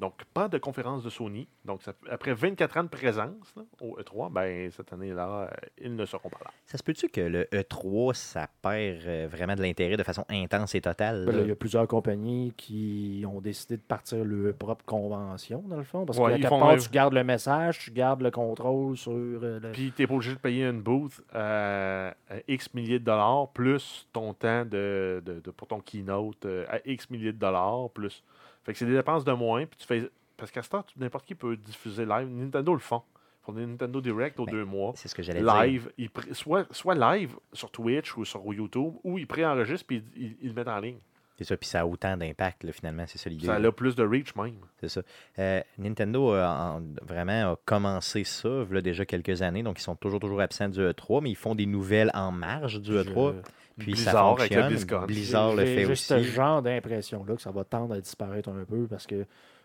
Donc, 0.00 0.24
pas 0.32 0.48
de 0.48 0.56
conférence 0.58 1.04
de 1.04 1.10
Sony. 1.10 1.46
Donc, 1.64 1.82
ça- 1.82 1.92
après 2.10 2.32
24 2.32 2.78
ans 2.78 2.84
de 2.84 2.88
présence 2.88 3.52
là, 3.54 3.62
au 3.82 3.98
E3, 3.98 4.32
ben, 4.32 4.70
cette 4.70 4.92
année-là, 4.94 5.42
euh, 5.42 5.48
ils 5.78 5.94
ne 5.94 6.06
seront 6.06 6.30
pas 6.30 6.38
là. 6.42 6.50
Ça 6.64 6.78
se 6.78 6.82
peut-tu 6.82 7.08
que 7.10 7.20
le 7.20 7.44
E3, 7.52 8.14
ça 8.14 8.48
perd 8.62 9.02
euh, 9.06 9.28
vraiment 9.30 9.54
de 9.54 9.60
l'intérêt 9.62 9.98
de 9.98 10.02
façon 10.02 10.24
intense 10.30 10.74
et 10.74 10.80
totale? 10.80 11.26
Ben 11.26 11.36
là, 11.36 11.42
il 11.42 11.48
y 11.48 11.52
a 11.52 11.54
plusieurs 11.56 11.86
compagnies 11.86 12.54
qui 12.56 13.24
ont 13.28 13.40
décidé 13.42 13.76
de 13.76 13.82
partir 13.82 14.24
leur 14.24 14.54
propre 14.54 14.84
convention, 14.86 15.62
dans 15.68 15.76
le 15.76 15.84
fond. 15.84 16.06
Parce 16.06 16.18
Ouais, 16.18 16.40
que 16.40 16.48
part, 16.48 16.68
un- 16.70 16.76
tu 16.78 16.88
gardes 16.88 17.12
le 17.14 17.22
message, 17.24 17.78
tu 17.80 17.90
gardes 17.90 18.22
le 18.22 18.30
contrôle 18.30 18.96
sur 18.96 19.12
euh, 19.12 19.60
le. 19.60 19.72
Puis, 19.72 19.92
tu 19.94 20.00
n'es 20.02 20.06
pas 20.08 20.14
obligé 20.14 20.32
de 20.34 20.38
payer 20.40 20.64
une 20.64 20.80
booth 20.80 21.20
à, 21.34 22.08
à 22.30 22.36
X 22.48 22.72
milliers 22.74 22.98
de 22.98 23.04
dollars, 23.04 23.48
plus 23.52 24.08
ton 24.14 24.32
temps 24.32 24.64
de, 24.64 25.22
de- 25.24 25.40
de- 25.40 25.50
pour 25.50 25.68
ton 25.68 25.80
keynote 25.80 26.46
euh, 26.46 26.64
à 26.70 26.78
X 26.86 27.10
milliers 27.10 27.32
de 27.32 27.38
dollars, 27.38 27.90
plus. 27.90 28.24
Fait 28.64 28.72
que 28.72 28.78
c'est 28.78 28.86
des 28.86 28.94
dépenses 28.94 29.24
de 29.24 29.32
moins, 29.32 29.66
puis 29.66 29.78
tu 29.78 29.86
fais. 29.86 30.08
Parce 30.36 30.50
qu'à 30.50 30.62
ce 30.62 30.70
temps, 30.70 30.84
n'importe 30.96 31.26
qui 31.26 31.34
peut 31.34 31.56
diffuser 31.56 32.06
live. 32.06 32.28
Nintendo 32.28 32.72
le 32.72 32.78
font. 32.78 33.02
Ils 33.42 33.44
font 33.46 33.52
des 33.52 33.66
Nintendo 33.66 34.00
Direct 34.00 34.38
aux 34.40 34.44
Ben, 34.46 34.52
deux 34.52 34.64
mois. 34.64 34.92
C'est 34.96 35.08
ce 35.08 35.14
que 35.14 35.22
j'allais 35.22 35.40
dire. 35.42 35.62
live, 35.62 35.90
pré- 36.12 36.32
soit, 36.34 36.66
soit 36.72 36.94
live 36.94 37.36
sur 37.52 37.70
Twitch 37.70 38.16
ou 38.16 38.24
sur 38.24 38.42
YouTube, 38.52 38.94
ou 39.04 39.18
ils 39.18 39.26
préenregistrent 39.26 39.86
puis 39.86 40.02
ils, 40.16 40.22
ils- 40.24 40.36
ils 40.42 40.48
le 40.48 40.54
mettent 40.54 40.68
en 40.68 40.78
ligne. 40.80 40.98
C'est 41.40 41.46
ça, 41.46 41.56
puis 41.56 41.66
ça 41.70 41.80
a 41.80 41.86
autant 41.86 42.18
d'impact, 42.18 42.70
finalement, 42.70 43.04
c'est 43.06 43.16
ça 43.16 43.30
l'idée. 43.30 43.46
Ça 43.46 43.54
a 43.54 43.72
plus 43.72 43.94
de 43.96 44.04
reach 44.04 44.34
même. 44.36 44.56
C'est 44.78 44.88
ça. 44.90 45.00
Euh, 45.38 45.62
Nintendo 45.78 46.32
a 46.34 46.76
en- 46.76 46.82
vraiment 47.02 47.52
a 47.52 47.56
commencé 47.64 48.24
ça 48.24 48.48
il 48.68 48.74
y 48.74 48.78
a 48.78 48.82
déjà 48.82 49.06
quelques 49.06 49.40
années, 49.40 49.62
donc 49.62 49.78
ils 49.80 49.82
sont 49.82 49.96
toujours 49.96 50.20
toujours 50.20 50.42
absents 50.42 50.68
du 50.68 50.80
E3, 50.80 51.22
mais 51.22 51.30
ils 51.30 51.36
font 51.36 51.54
des 51.54 51.64
nouvelles 51.64 52.10
en 52.12 52.30
marge 52.30 52.78
du 52.82 52.92
E3, 52.92 53.32
puis 53.78 53.96
ça 53.96 54.10
Blizzard 54.12 54.26
avec 54.38 54.50
le 54.54 54.62
fonctionne. 54.76 55.06
Blizzard 55.06 55.54
le 55.54 55.64
fait 55.64 55.86
aussi. 55.86 56.04
ce 56.04 56.22
genre 56.22 56.60
d'impression-là 56.60 57.34
que 57.36 57.40
ça 57.42 57.50
va 57.50 57.64
tendre 57.64 57.94
à 57.94 58.00
disparaître 58.02 58.50
un 58.50 58.64
peu 58.68 58.86
parce 58.86 59.06
que, 59.06 59.24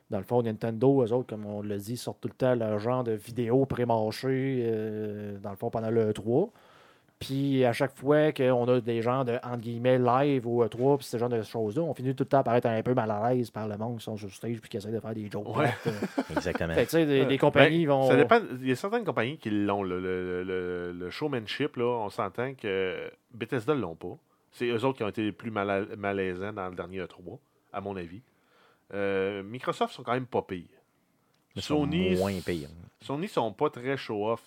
dans 0.10 0.20
le 0.20 0.24
fond, 0.24 0.42
Nintendo, 0.44 1.04
eux 1.04 1.12
autres, 1.12 1.28
comme 1.28 1.46
on 1.46 1.62
l'a 1.62 1.78
dit, 1.78 1.98
sortent 1.98 2.22
tout 2.22 2.30
le 2.30 2.36
temps 2.36 2.56
leur 2.56 2.80
genre 2.80 3.04
de 3.04 3.12
vidéos 3.12 3.66
pré-mâchées, 3.66 4.62
euh, 4.66 5.38
dans 5.40 5.50
le 5.50 5.58
fond, 5.58 5.70
pendant 5.70 5.90
le 5.90 6.12
E3. 6.14 6.50
Puis 7.20 7.64
à 7.64 7.72
chaque 7.72 7.96
fois 7.96 8.34
qu'on 8.34 8.68
a 8.68 8.82
des 8.82 9.02
gens 9.02 9.24
de, 9.24 9.38
entre 9.42 9.60
guillemets, 9.60 9.98
live 9.98 10.46
au 10.46 10.66
E3, 10.66 10.98
puis 10.98 11.06
ce 11.06 11.18
genre 11.18 11.30
de 11.30 11.42
choses-là, 11.42 11.82
on 11.82 11.94
finit 11.94 12.14
tout 12.14 12.24
le 12.26 12.30
temps 12.30 12.44
par 12.44 12.56
être 12.56 12.66
un 12.66 12.84
peu 12.84 12.94
mal 12.94 13.10
à 13.10 13.30
l'aise 13.34 13.50
par 13.50 13.68
le 13.70 13.78
monde 13.78 13.98
qui 14.00 14.04
sont 14.04 14.18
sur 14.18 14.30
stage 14.34 14.60
puis 14.60 14.70
qui 14.70 14.78
essaient 14.78 14.92
de 14.92 15.00
faire 15.00 15.14
des 15.14 15.30
jokes. 15.32 15.56
Ouais. 15.56 15.74
euh. 15.88 15.92
Exactement. 16.36 16.74
Fait 16.74 17.06
des, 17.06 17.26
des 17.26 17.38
compagnies 17.38 17.86
Ben, 17.86 17.94
vont. 17.94 18.08
Ça 18.10 18.18
dépend. 18.18 18.40
Il 18.62 18.68
y 18.68 18.72
a 18.72 18.76
certaines 18.76 19.06
compagnies 19.06 19.38
qui 19.38 19.50
l'ont. 19.50 19.82
Le, 19.82 20.00
le, 20.00 20.44
le- 20.44 20.92
le 20.92 21.10
showmanship, 21.10 21.78
là, 21.78 21.86
on 22.06 22.10
s'entend 22.10 22.54
que 22.54 23.10
Bethesda 23.34 23.74
ne 23.76 23.80
l'ont 23.80 23.96
pas. 23.96 24.18
C'est 24.52 24.68
eux 24.68 24.84
autres 24.86 24.98
qui 24.98 25.04
ont 25.04 25.10
été 25.10 25.24
les 25.24 25.32
plus 25.32 25.52
mal- 25.52 25.96
malaisants 25.98 26.52
dans 26.54 26.68
le 26.68 26.76
dernier 26.76 27.00
E3, 27.02 27.38
à 27.72 27.80
mon 27.82 27.96
avis. 27.96 28.22
Euh, 28.94 29.42
Microsoft 29.42 29.94
sont 29.94 30.04
quand 30.04 30.14
même 30.14 30.26
pas 30.28 30.42
pires. 30.42 30.64
Ils 31.56 31.62
sont 31.62 31.80
Sony, 31.86 32.16
moins 32.18 32.34
pires. 32.46 32.70
Sony 33.02 33.28
sont 33.30 33.52
pas 33.54 33.70
très 33.70 33.96
show-off 33.98 34.44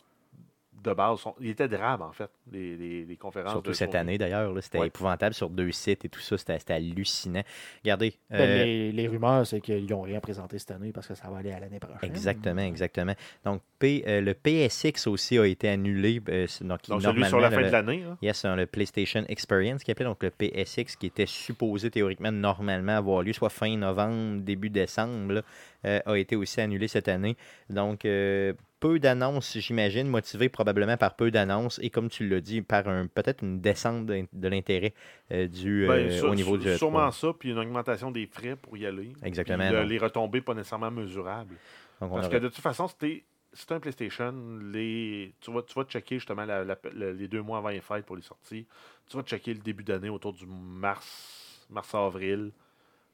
de 0.83 0.93
base. 0.93 1.19
Sont- 1.21 1.35
ils 1.41 1.51
étaient 1.51 1.69
en 1.83 2.13
fait, 2.13 2.31
les, 2.53 2.77
les- 2.77 3.05
les 3.05 3.17
conférences. 3.17 3.53
Surtout 3.53 3.71
de 3.71 3.75
cette 3.75 3.95
année 3.95 4.19
d'ailleurs, 4.19 4.53
là, 4.53 4.61
c'était 4.61 4.79
Ouais. 4.79 4.87
épouvantable 4.89 5.35
sur 5.35 5.51
deux 5.51 5.71
sites 5.73 6.05
et 6.05 6.09
tout 6.09 6.21
ça, 6.21 6.37
c'était 6.39 6.73
hallucinant. 6.73 7.43
Regardez. 7.85 8.15
Ben, 8.31 8.41
euh, 8.41 8.65
les, 8.65 8.93
les 8.93 9.09
rumeurs, 9.09 9.47
c'est 9.47 9.61
qu'ils 9.61 9.87
n'ont 9.91 10.03
rien 10.03 10.21
présenté 10.21 10.59
cette 10.59 10.71
année 10.73 10.93
parce 10.93 11.07
que 11.07 11.15
ça 11.15 11.29
va 11.29 11.39
aller 11.39 11.53
à 11.53 11.61
l'année 11.61 11.79
prochaine. 11.81 12.09
Exactement, 12.11 12.63
exactement. 12.63 13.15
Donc, 13.45 13.63
P- 13.79 14.03
euh, 14.09 14.21
le 14.21 14.35
PSX 14.35 15.07
aussi 15.07 15.39
a 15.39 15.47
été 15.47 15.69
annulé. 15.69 16.21
euh, 16.29 16.47
donc, 16.63 16.81
Donc, 16.89 17.03
celui 17.03 17.25
sur 17.27 17.39
la 17.41 17.51
fin 17.51 17.61
le- 17.61 17.67
de 17.67 17.71
l'année. 17.73 18.05
hein. 18.09 18.19
Yes, 18.23 18.45
hein, 18.45 18.57
le 18.57 18.67
PlayStation 18.67 19.25
Experience 19.29 19.85
qui 19.85 19.91
appelait 19.93 20.05
donc 20.07 20.23
le 20.23 20.31
PSX 20.31 20.97
qui 20.97 21.07
était 21.07 21.27
supposé 21.27 21.91
théoriquement 21.91 22.33
normalement 22.33 22.97
avoir 22.97 23.23
lieu 23.23 23.33
soit 23.33 23.51
fin 23.51 23.77
novembre, 23.77 24.41
début 24.43 24.71
décembre, 24.71 25.33
là, 25.35 25.43
euh, 25.85 26.01
a 26.07 26.15
été 26.17 26.35
aussi 26.35 26.61
annulé 26.61 26.89
cette 26.89 27.07
année. 27.09 27.37
Donc 27.71 28.05
euh, 28.05 28.53
peu 28.81 28.99
d'annonces, 28.99 29.59
j'imagine, 29.59 30.07
motivé 30.09 30.49
probablement 30.49 30.97
par 30.97 31.17
peu 31.17 31.31
d'annonces 31.31 31.79
et 31.83 31.91
comme 31.91 32.09
tu 32.09 32.29
l'as 32.29 32.41
dit, 32.41 32.63
par 32.63 32.89
un 32.89 33.07
peut-être 33.07 33.43
une 33.43 33.61
descente 33.61 34.07
de, 34.07 34.27
de 34.33 34.49
l'intérêt 34.49 34.95
euh, 35.33 35.47
du 35.49 35.87
Ben, 35.87 36.09
euh, 36.09 36.21
ça- 36.21 36.27
au 36.29 36.35
niveau 36.35 36.57
du 36.57 36.77
Sûrement 36.77 37.09
E3. 37.09 37.13
ça, 37.13 37.29
puis 37.39 37.51
une 37.51 37.59
augmentation 37.59 38.11
des 38.11 38.27
frais 38.27 38.57
pour 38.57 38.77
y 38.77 38.87
aller. 38.87 39.13
Exactement, 39.23 39.69
Puis, 39.71 39.89
les 39.89 39.99
retombées 39.99 40.41
pas 40.41 40.55
nécessairement 40.55 40.91
mesurables. 40.91 41.57
Donc, 42.01 42.11
Parce 42.13 42.27
aurait- 42.27 42.37
que 42.39 42.43
de 42.45 42.49
toute 42.49 42.63
façon, 42.63 42.87
c'était 42.89 43.25
c'est 43.55 43.73
un 43.73 43.81
PlayStation. 43.81 44.33
Les, 44.71 45.33
tu, 45.41 45.51
vas, 45.51 45.63
tu 45.63 45.75
vas 45.75 45.85
checker 45.85 46.17
justement 46.17 46.45
la- 46.45 46.65
la- 46.65 46.79
le- 46.93 47.13
les 47.13 47.27
deux 47.29 47.43
mois 47.43 47.59
avant 47.59 47.71
les 47.71 47.81
fêtes 47.81 48.05
pour 48.05 48.15
les 48.15 48.23
sorties. 48.23 48.67
Tu 49.09 49.17
vas 49.17 49.23
checker 49.23 49.55
le 49.55 49.61
début 49.61 49.83
d'année 49.83 50.11
autour 50.11 50.33
du 50.35 50.47
mars, 50.47 51.67
mars-avril. 51.71 52.53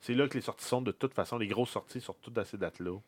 C'est 0.01 0.15
là 0.15 0.29
que 0.29 0.35
les 0.35 0.41
sorties 0.43 0.65
sont 0.67 0.83
de 0.83 0.93
toute 0.93 1.15
façon. 1.15 1.39
Les 1.39 1.47
grosses 1.47 1.71
sorties 1.71 2.01
sont 2.01 2.17
toutes 2.21 2.37
à 2.37 2.45
ces 2.45 2.59
dates-là. 2.59 2.99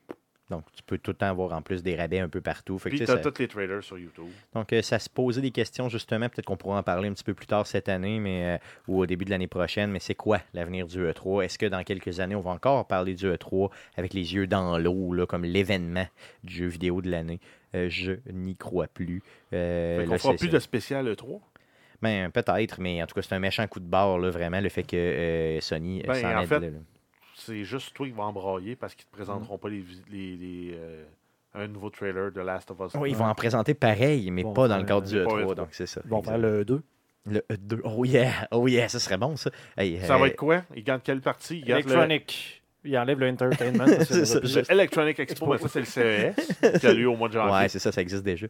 Donc, 0.49 0.65
tu 0.77 0.83
peux 0.85 0.97
tout 0.97 1.11
le 1.11 1.17
temps 1.17 1.27
avoir 1.29 1.53
en 1.55 1.61
plus 1.61 1.83
des 1.83 1.97
rabais 1.97 2.21
un 2.21 2.29
peu 2.29 2.41
partout. 2.41 2.79
Fait 2.79 2.89
que, 2.91 2.97
Puis 2.97 3.05
tu 3.05 3.11
ça- 3.13 3.19
tous 3.19 3.39
les 3.41 3.49
trailers 3.49 3.83
sur 3.83 3.99
YouTube. 3.99 4.27
Donc, 4.55 4.73
euh, 4.73 4.81
ça 4.81 5.01
se 5.01 5.11
posait 5.11 5.41
des 5.41 5.51
questions, 5.51 5.89
justement. 5.89 6.29
Peut-être 6.29 6.45
qu'on 6.47 6.57
pourra 6.57 6.79
en 6.79 6.83
parler 6.85 7.09
un 7.09 7.13
petit 7.15 7.25
peu 7.25 7.35
plus 7.35 7.47
tard 7.47 7.67
cette 7.67 7.89
année 7.89 8.21
mais, 8.21 8.55
euh, 8.55 8.59
ou 8.87 9.01
au 9.01 9.07
début 9.07 9.25
de 9.25 9.31
l'année 9.31 9.49
prochaine. 9.49 9.91
Mais 9.91 9.99
c'est 9.99 10.15
quoi 10.15 10.41
l'avenir 10.55 10.87
du 10.87 10.99
E3 11.05 11.45
Est-ce 11.45 11.59
que 11.59 11.67
dans 11.67 11.83
quelques 11.83 12.21
années, 12.21 12.37
on 12.37 12.41
va 12.41 12.53
encore 12.53 12.87
parler 12.87 13.15
du 13.15 13.27
E3 13.27 13.71
avec 13.97 14.15
les 14.15 14.35
yeux 14.35 14.47
dans 14.47 14.79
l'eau, 14.79 15.15
comme 15.29 15.45
l'événement 15.45 16.07
du 16.45 16.55
jeu 16.55 16.67
vidéo 16.67 17.03
de 17.03 17.11
l'année? 17.11 17.41
Euh, 17.75 17.89
Je 17.91 18.13
n'y 18.33 18.55
crois 18.55 18.87
plus. 18.87 19.23
Là, 19.51 20.05
qu'on 20.07 20.17
fera 20.19 20.33
c'est- 20.33 20.39
plus 20.39 20.49
de 20.49 20.59
spécial 20.61 21.09
E 21.09 21.15
E3. 21.15 21.41
Ben, 22.03 22.31
peut-être, 22.31 22.79
mais 22.81 23.03
en 23.03 23.07
tout 23.07 23.15
cas, 23.15 23.23
c'est 23.23 23.35
un 23.35 23.39
méchant 23.41 23.67
coup 23.67 23.81
de 23.81 23.87
barre, 23.89 24.19
là, 24.19 24.31
vraiment, 24.31 24.61
le 24.61 24.69
fait 24.69 24.85
que 24.85 25.59
Sony 25.61 26.03
Ben, 26.07 26.15
s'en 26.15 26.37
en 26.37 26.43
aide 26.43 26.49
fait. 26.49 26.73
C'est 27.47 27.65
juste 27.65 27.95
toi 27.95 28.07
qui 28.07 28.13
vas 28.13 28.25
embrayer 28.25 28.77
parce 28.77 28.95
qu'ils 28.95 29.07
te 29.07 29.11
Mm. 29.11 29.17
présenteront 29.17 29.59
pas 29.59 29.69
les, 29.69 29.85
les, 30.11 30.37
les, 30.37 30.75
euh, 30.75 31.05
un 31.55 31.67
nouveau 31.69 31.91
trailer 31.91 32.31
de 32.33 32.41
Last 32.41 32.71
of 32.71 32.79
Us. 32.81 32.95
Oui, 33.01 33.11
ils 33.11 33.17
vont 33.17 33.25
en 33.27 33.35
présenter 33.35 33.75
pareil, 33.75 34.31
mais 34.31 34.43
Bon, 34.43 34.53
pas 34.53 34.69
dans 34.69 34.77
le 34.77 34.83
euh, 34.83 34.87
cadre 34.87 35.07
du 35.07 35.15
pas 35.17 35.31
E3, 35.31 35.45
E3. 35.45 35.55
donc 35.55 35.69
c'est 35.73 35.87
ça. 35.87 36.01
Ils 36.05 36.11
vont 36.11 36.23
faire 36.23 36.39
le 36.39 36.65
2. 36.65 36.83
Le 37.29 37.41
E2. 37.51 37.81
Oh 37.85 38.05
yeah, 38.05 38.47
oh 38.53 38.69
yeah, 38.69 38.89
ça 38.89 38.99
serait 39.01 39.17
bon, 39.19 39.35
ça. 39.37 39.51
Hey, 39.77 39.99
Ça 40.01 40.15
euh, 40.15 40.19
va 40.19 40.29
être 40.29 40.37
quoi? 40.37 40.63
Ils 40.77 40.85
gardent 40.85 41.03
quelle 41.03 41.21
partie? 41.21 41.59
Ils 41.59 41.65
gardent 41.65 41.85
le, 41.85 41.91
Electronic. 41.93 42.63
Il 42.85 42.97
enlève 42.97 43.19
le 43.19 43.29
entertainment. 43.31 43.87
ça, 44.05 44.39
le 44.41 44.73
Electronic 44.73 45.19
Expo, 45.19 45.47
ben 45.47 45.59
ça 45.59 45.69
c'est 45.69 45.81
le 45.81 45.87
CES 45.87 46.79
qui 46.81 46.87
a 46.87 46.93
lieu 46.93 47.09
au 47.09 47.17
mois 47.17 47.29
de 47.29 47.33
janvier. 47.33 47.53
Ouais, 47.53 47.69
c'est 47.69 47.81
ça, 47.81 47.91
ça 47.91 48.01
existe 48.01 48.23
déjà. 48.23 48.47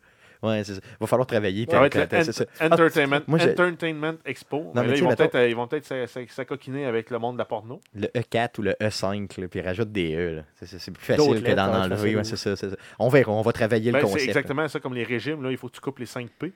Ouais, 0.47 0.65
c'est 0.65 0.75
ça. 0.75 0.81
Va 1.01 1.07
falloir 1.07 1.27
travailler. 1.27 1.67
puis 1.67 1.73
ça 1.73 1.81
va 1.81 1.87
être 1.87 1.97
attends, 1.97 2.19
le 2.19 2.25
c'est 2.25 2.33
ça. 2.33 2.45
Ent- 2.61 2.67
Entertainment, 2.73 3.21
moi, 3.27 3.39
j'ai- 3.39 3.51
Entertainment 3.51 4.15
Expo. 4.25 4.73
Mais 4.75 4.87
là, 4.87 4.95
ils 4.97 5.03
vont 5.05 5.15
peut-être 5.15 5.35
euh, 5.35 5.49
ils 5.49 5.57
vont 5.57 5.67
peut-être 5.67 5.85
s'a- 5.85 6.07
s'a- 6.07 6.27
s'acoquiner 6.29 6.87
avec 6.87 7.11
le 7.11 7.19
monde 7.19 7.37
de 7.37 7.39
la 7.39 7.45
porno. 7.45 7.81
Le 7.95 8.07
E4 8.09 8.59
ou 8.59 8.63
le 8.63 8.73
E5, 8.81 9.41
là, 9.41 9.49
puis 9.49 9.61
rajoute 9.61 9.93
des 9.93 10.15
E. 10.15 10.43
C'est- 10.55 10.67
C'est 10.67 10.79
c'est 10.79 10.91
plus 10.91 11.05
facile 11.05 11.43
que 11.43 11.53
d'en 11.53 11.73
enlever. 11.73 11.97
facile, 11.97 12.17
ouais, 12.17 12.25
c'est 12.25 12.37
ça, 12.37 12.57
c'est 12.57 12.71
ça. 12.71 12.77
On 12.99 13.09
verra, 13.09 13.33
on 13.33 13.43
va 13.43 13.53
travailler 13.53 13.91
Ben, 13.93 13.99
le 14.01 14.07
c'est 14.07 14.13
concept. 14.13 14.29
exactement 14.29 14.69
ça 14.69 14.81
comme 14.81 14.95
les 14.95 15.05
régimes. 15.05 15.43
Là, 15.43 15.51
il 15.51 15.57
faut 15.57 15.69
que 15.69 15.75
tu 15.75 15.81
coupes 15.81 15.99
les 15.99 16.07
5 16.07 16.29
P. 16.39 16.53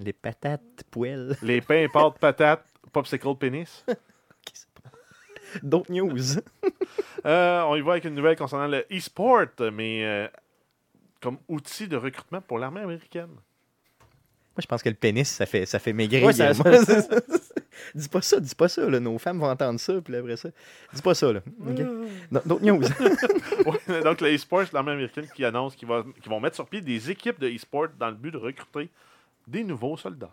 Les 0.00 0.12
patates, 0.12 0.62
poêles. 0.90 1.36
Les 1.42 1.60
pains, 1.60 1.86
pâtes, 1.92 2.18
patates, 2.20 2.64
popsicle 2.92 3.34
pénis. 3.34 3.84
D'autres 5.62 5.90
news. 5.92 6.16
Euh, 7.24 7.62
on 7.62 7.76
y 7.76 7.80
va 7.80 7.92
avec 7.92 8.04
une 8.04 8.14
nouvelle 8.14 8.36
concernant 8.36 8.66
le 8.68 8.84
e-sport, 8.92 9.46
mais 9.72 10.04
euh, 10.04 10.28
comme 11.26 11.38
outil 11.48 11.88
de 11.88 11.96
recrutement 11.96 12.40
pour 12.40 12.56
l'armée 12.56 12.82
américaine. 12.82 13.26
Moi, 13.26 14.60
je 14.60 14.66
pense 14.66 14.80
que 14.80 14.88
le 14.88 14.94
pénis, 14.94 15.28
ça 15.28 15.44
fait, 15.44 15.66
ça 15.66 15.80
fait 15.80 15.92
maigrir. 15.92 16.24
Ouais, 16.24 16.32
ça- 16.32 16.52
également. 16.52 16.84
C'est 16.84 17.00
ça. 17.00 17.16
dis 17.96 18.08
pas 18.08 18.22
ça, 18.22 18.38
dis 18.38 18.54
pas 18.54 18.68
ça. 18.68 18.88
Là. 18.88 19.00
Nos 19.00 19.18
femmes 19.18 19.40
vont 19.40 19.50
entendre 19.50 19.80
ça, 19.80 20.00
puis 20.00 20.14
après 20.14 20.36
ça. 20.36 20.50
Dis 20.94 21.02
pas 21.02 21.16
ça. 21.16 21.32
là. 21.32 21.40
D'autres 22.44 22.64
news. 22.64 22.80
Ouais, 23.66 24.02
donc, 24.04 24.20
le 24.20 24.36
e-sport, 24.36 24.62
c'est 24.66 24.72
l'armée 24.72 24.92
américaine 24.92 25.26
qui 25.34 25.44
annonce 25.44 25.74
qu'ils 25.74 25.88
qu'ils 26.22 26.30
vont 26.30 26.38
mettre 26.38 26.54
sur 26.54 26.68
pied 26.68 26.80
des 26.80 27.10
équipes 27.10 27.40
de 27.40 27.48
e-sport 27.48 27.88
dans 27.98 28.10
le 28.10 28.14
but 28.14 28.30
de 28.30 28.36
recruter 28.36 28.88
des 29.48 29.64
nouveaux 29.64 29.96
soldats. 29.96 30.30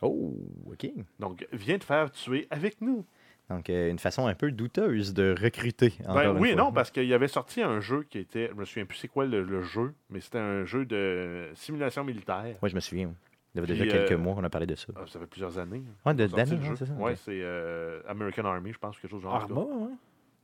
oh, 0.00 0.32
OK. 0.70 0.88
Donc, 1.18 1.44
viens 1.52 1.76
te 1.78 1.84
faire 1.84 2.12
tuer 2.12 2.46
avec 2.50 2.80
nous. 2.80 3.04
Donc, 3.48 3.70
euh, 3.70 3.90
une 3.90 3.98
façon 4.00 4.26
un 4.26 4.34
peu 4.34 4.50
douteuse 4.50 5.14
de 5.14 5.34
recruter. 5.40 5.94
Ben, 6.12 6.36
oui 6.36 6.52
fois. 6.52 6.62
non, 6.64 6.72
parce 6.72 6.90
qu'il 6.90 7.04
y 7.04 7.14
avait 7.14 7.28
sorti 7.28 7.62
un 7.62 7.80
jeu 7.80 8.02
qui 8.10 8.18
était, 8.18 8.48
je 8.48 8.54
me 8.54 8.64
souviens 8.64 8.86
plus 8.86 8.98
c'est 8.98 9.06
quoi 9.08 9.24
le, 9.24 9.42
le 9.44 9.62
jeu, 9.62 9.94
mais 10.10 10.20
c'était 10.20 10.38
un 10.38 10.64
jeu 10.64 10.84
de 10.84 11.50
simulation 11.54 12.02
militaire. 12.02 12.56
Moi, 12.60 12.68
je 12.68 12.74
me 12.74 12.80
souviens. 12.80 13.12
Il 13.54 13.58
y 13.58 13.58
avait 13.60 13.72
Puis, 13.72 13.78
déjà 13.78 13.98
quelques 13.98 14.12
euh, 14.12 14.18
mois 14.22 14.34
qu'on 14.34 14.42
a 14.44 14.50
parlé 14.50 14.66
de 14.66 14.74
ça. 14.74 14.88
Ah, 14.96 15.00
ça 15.06 15.20
fait 15.20 15.26
plusieurs 15.26 15.56
années. 15.58 15.82
Ouais, 16.04 16.12
de- 16.14 16.24
Ils 16.24 16.34
ont 16.34 16.36
sorti 16.36 16.50
d'années, 16.50 16.66
hein, 16.68 16.74
c'est 16.76 16.86
ça, 16.86 16.92
Ouais, 16.94 17.12
ok. 17.12 17.18
c'est 17.24 17.40
euh, 17.42 18.02
American 18.08 18.44
Army, 18.46 18.72
je 18.72 18.78
pense, 18.78 18.98
quelque 18.98 19.10
chose 19.12 19.22
genre. 19.22 19.34
Arma, 19.34 19.60
hein? 19.60 19.90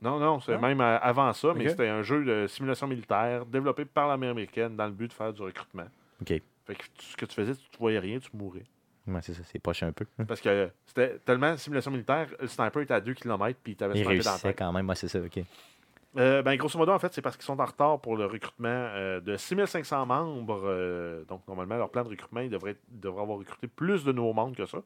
Non, 0.01 0.19
non, 0.19 0.39
c'est 0.39 0.53
Non? 0.53 0.59
même 0.61 0.81
avant 0.81 1.31
ça, 1.33 1.53
mais 1.53 1.69
c'était 1.69 1.87
un 1.89 2.01
jeu 2.03 2.23
de 2.25 2.47
simulation 2.47 2.87
militaire 2.87 3.45
développé 3.45 3.85
par 3.85 4.07
l'armée 4.07 4.27
américaine 4.27 4.75
dans 4.75 4.85
le 4.85 4.91
but 4.91 5.07
de 5.09 5.13
faire 5.13 5.31
du 5.31 5.41
recrutement. 5.41 5.85
OK. 6.21 6.27
Fait 6.65 6.75
que 6.75 6.83
ce 6.99 7.15
que 7.17 7.25
tu 7.25 7.35
faisais, 7.35 7.53
tu 7.55 7.61
ne 7.73 7.77
voyais 7.79 7.99
rien, 7.99 8.19
tu 8.19 8.29
mourais. 8.33 8.63
Ouais, 9.05 9.19
c'est 9.21 9.33
ça, 9.33 9.41
c'est 9.43 9.83
un 9.83 9.91
peu. 9.91 10.05
Parce 10.27 10.39
que 10.39 10.69
c'était 10.85 11.17
tellement 11.25 11.57
simulation 11.57 11.91
militaire, 11.91 12.27
le 12.39 12.47
sniper 12.47 12.81
était 12.81 12.93
à 12.93 13.01
2 13.01 13.13
km 13.13 13.59
puis 13.61 13.73
il 13.73 13.75
t'avait 13.75 13.95
snipé 13.95 14.19
dans 14.19 14.31
la 14.31 14.39
tête. 14.39 14.57
quand 14.57 14.71
même, 14.71 14.87
ouais, 14.87 14.95
c'est 14.95 15.07
ça, 15.07 15.19
OK. 15.19 15.43
Euh, 16.15 16.43
ben, 16.43 16.55
grosso 16.57 16.77
modo, 16.77 16.91
en 16.91 16.99
fait, 16.99 17.11
c'est 17.11 17.23
parce 17.23 17.35
qu'ils 17.35 17.45
sont 17.45 17.59
en 17.59 17.65
retard 17.65 17.99
pour 17.99 18.15
le 18.15 18.25
recrutement 18.25 18.69
euh, 18.69 19.19
de 19.19 19.35
6500 19.35 20.05
membres. 20.05 20.61
euh, 20.65 21.25
donc, 21.25 21.41
normalement, 21.47 21.75
leur 21.75 21.89
plan 21.89 22.03
de 22.03 22.09
recrutement, 22.09 22.41
ils 22.41 22.51
devraient, 22.51 22.77
avoir 23.03 23.39
recruté 23.39 23.67
plus 23.67 24.03
de 24.03 24.11
nouveaux 24.11 24.33
membres 24.33 24.55
que 24.55 24.65
ça. 24.65 24.83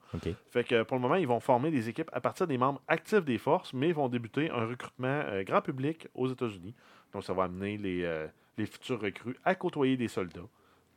Fait 0.50 0.64
que 0.64 0.84
pour 0.84 0.96
le 0.96 1.02
moment, 1.02 1.16
ils 1.16 1.28
vont 1.28 1.42
former 1.42 1.70
des 1.70 1.90
équipes 1.90 2.10
à 2.14 2.22
partir 2.22 2.48
des 2.48 2.58
membres 2.58 2.82
actifs 2.88 3.26
des 3.26 3.38
forces, 3.38 3.74
mais 3.74 3.90
ils 3.90 3.96
vont 3.96 4.08
débuter 4.08 4.50
un 4.50 4.66
recrutement 4.66 5.22
grand 5.44 5.62
public 5.62 6.08
aux 6.16 6.30
États-Unis. 6.30 6.74
Donc, 7.12 7.26
ça 7.26 7.34
va 7.34 7.44
amener 7.44 7.78
les, 7.78 8.28
les 8.58 8.66
futurs 8.66 9.02
recrues 9.02 9.36
à 9.44 9.54
côtoyer 9.56 9.98
des 9.98 10.08
soldats 10.08 10.48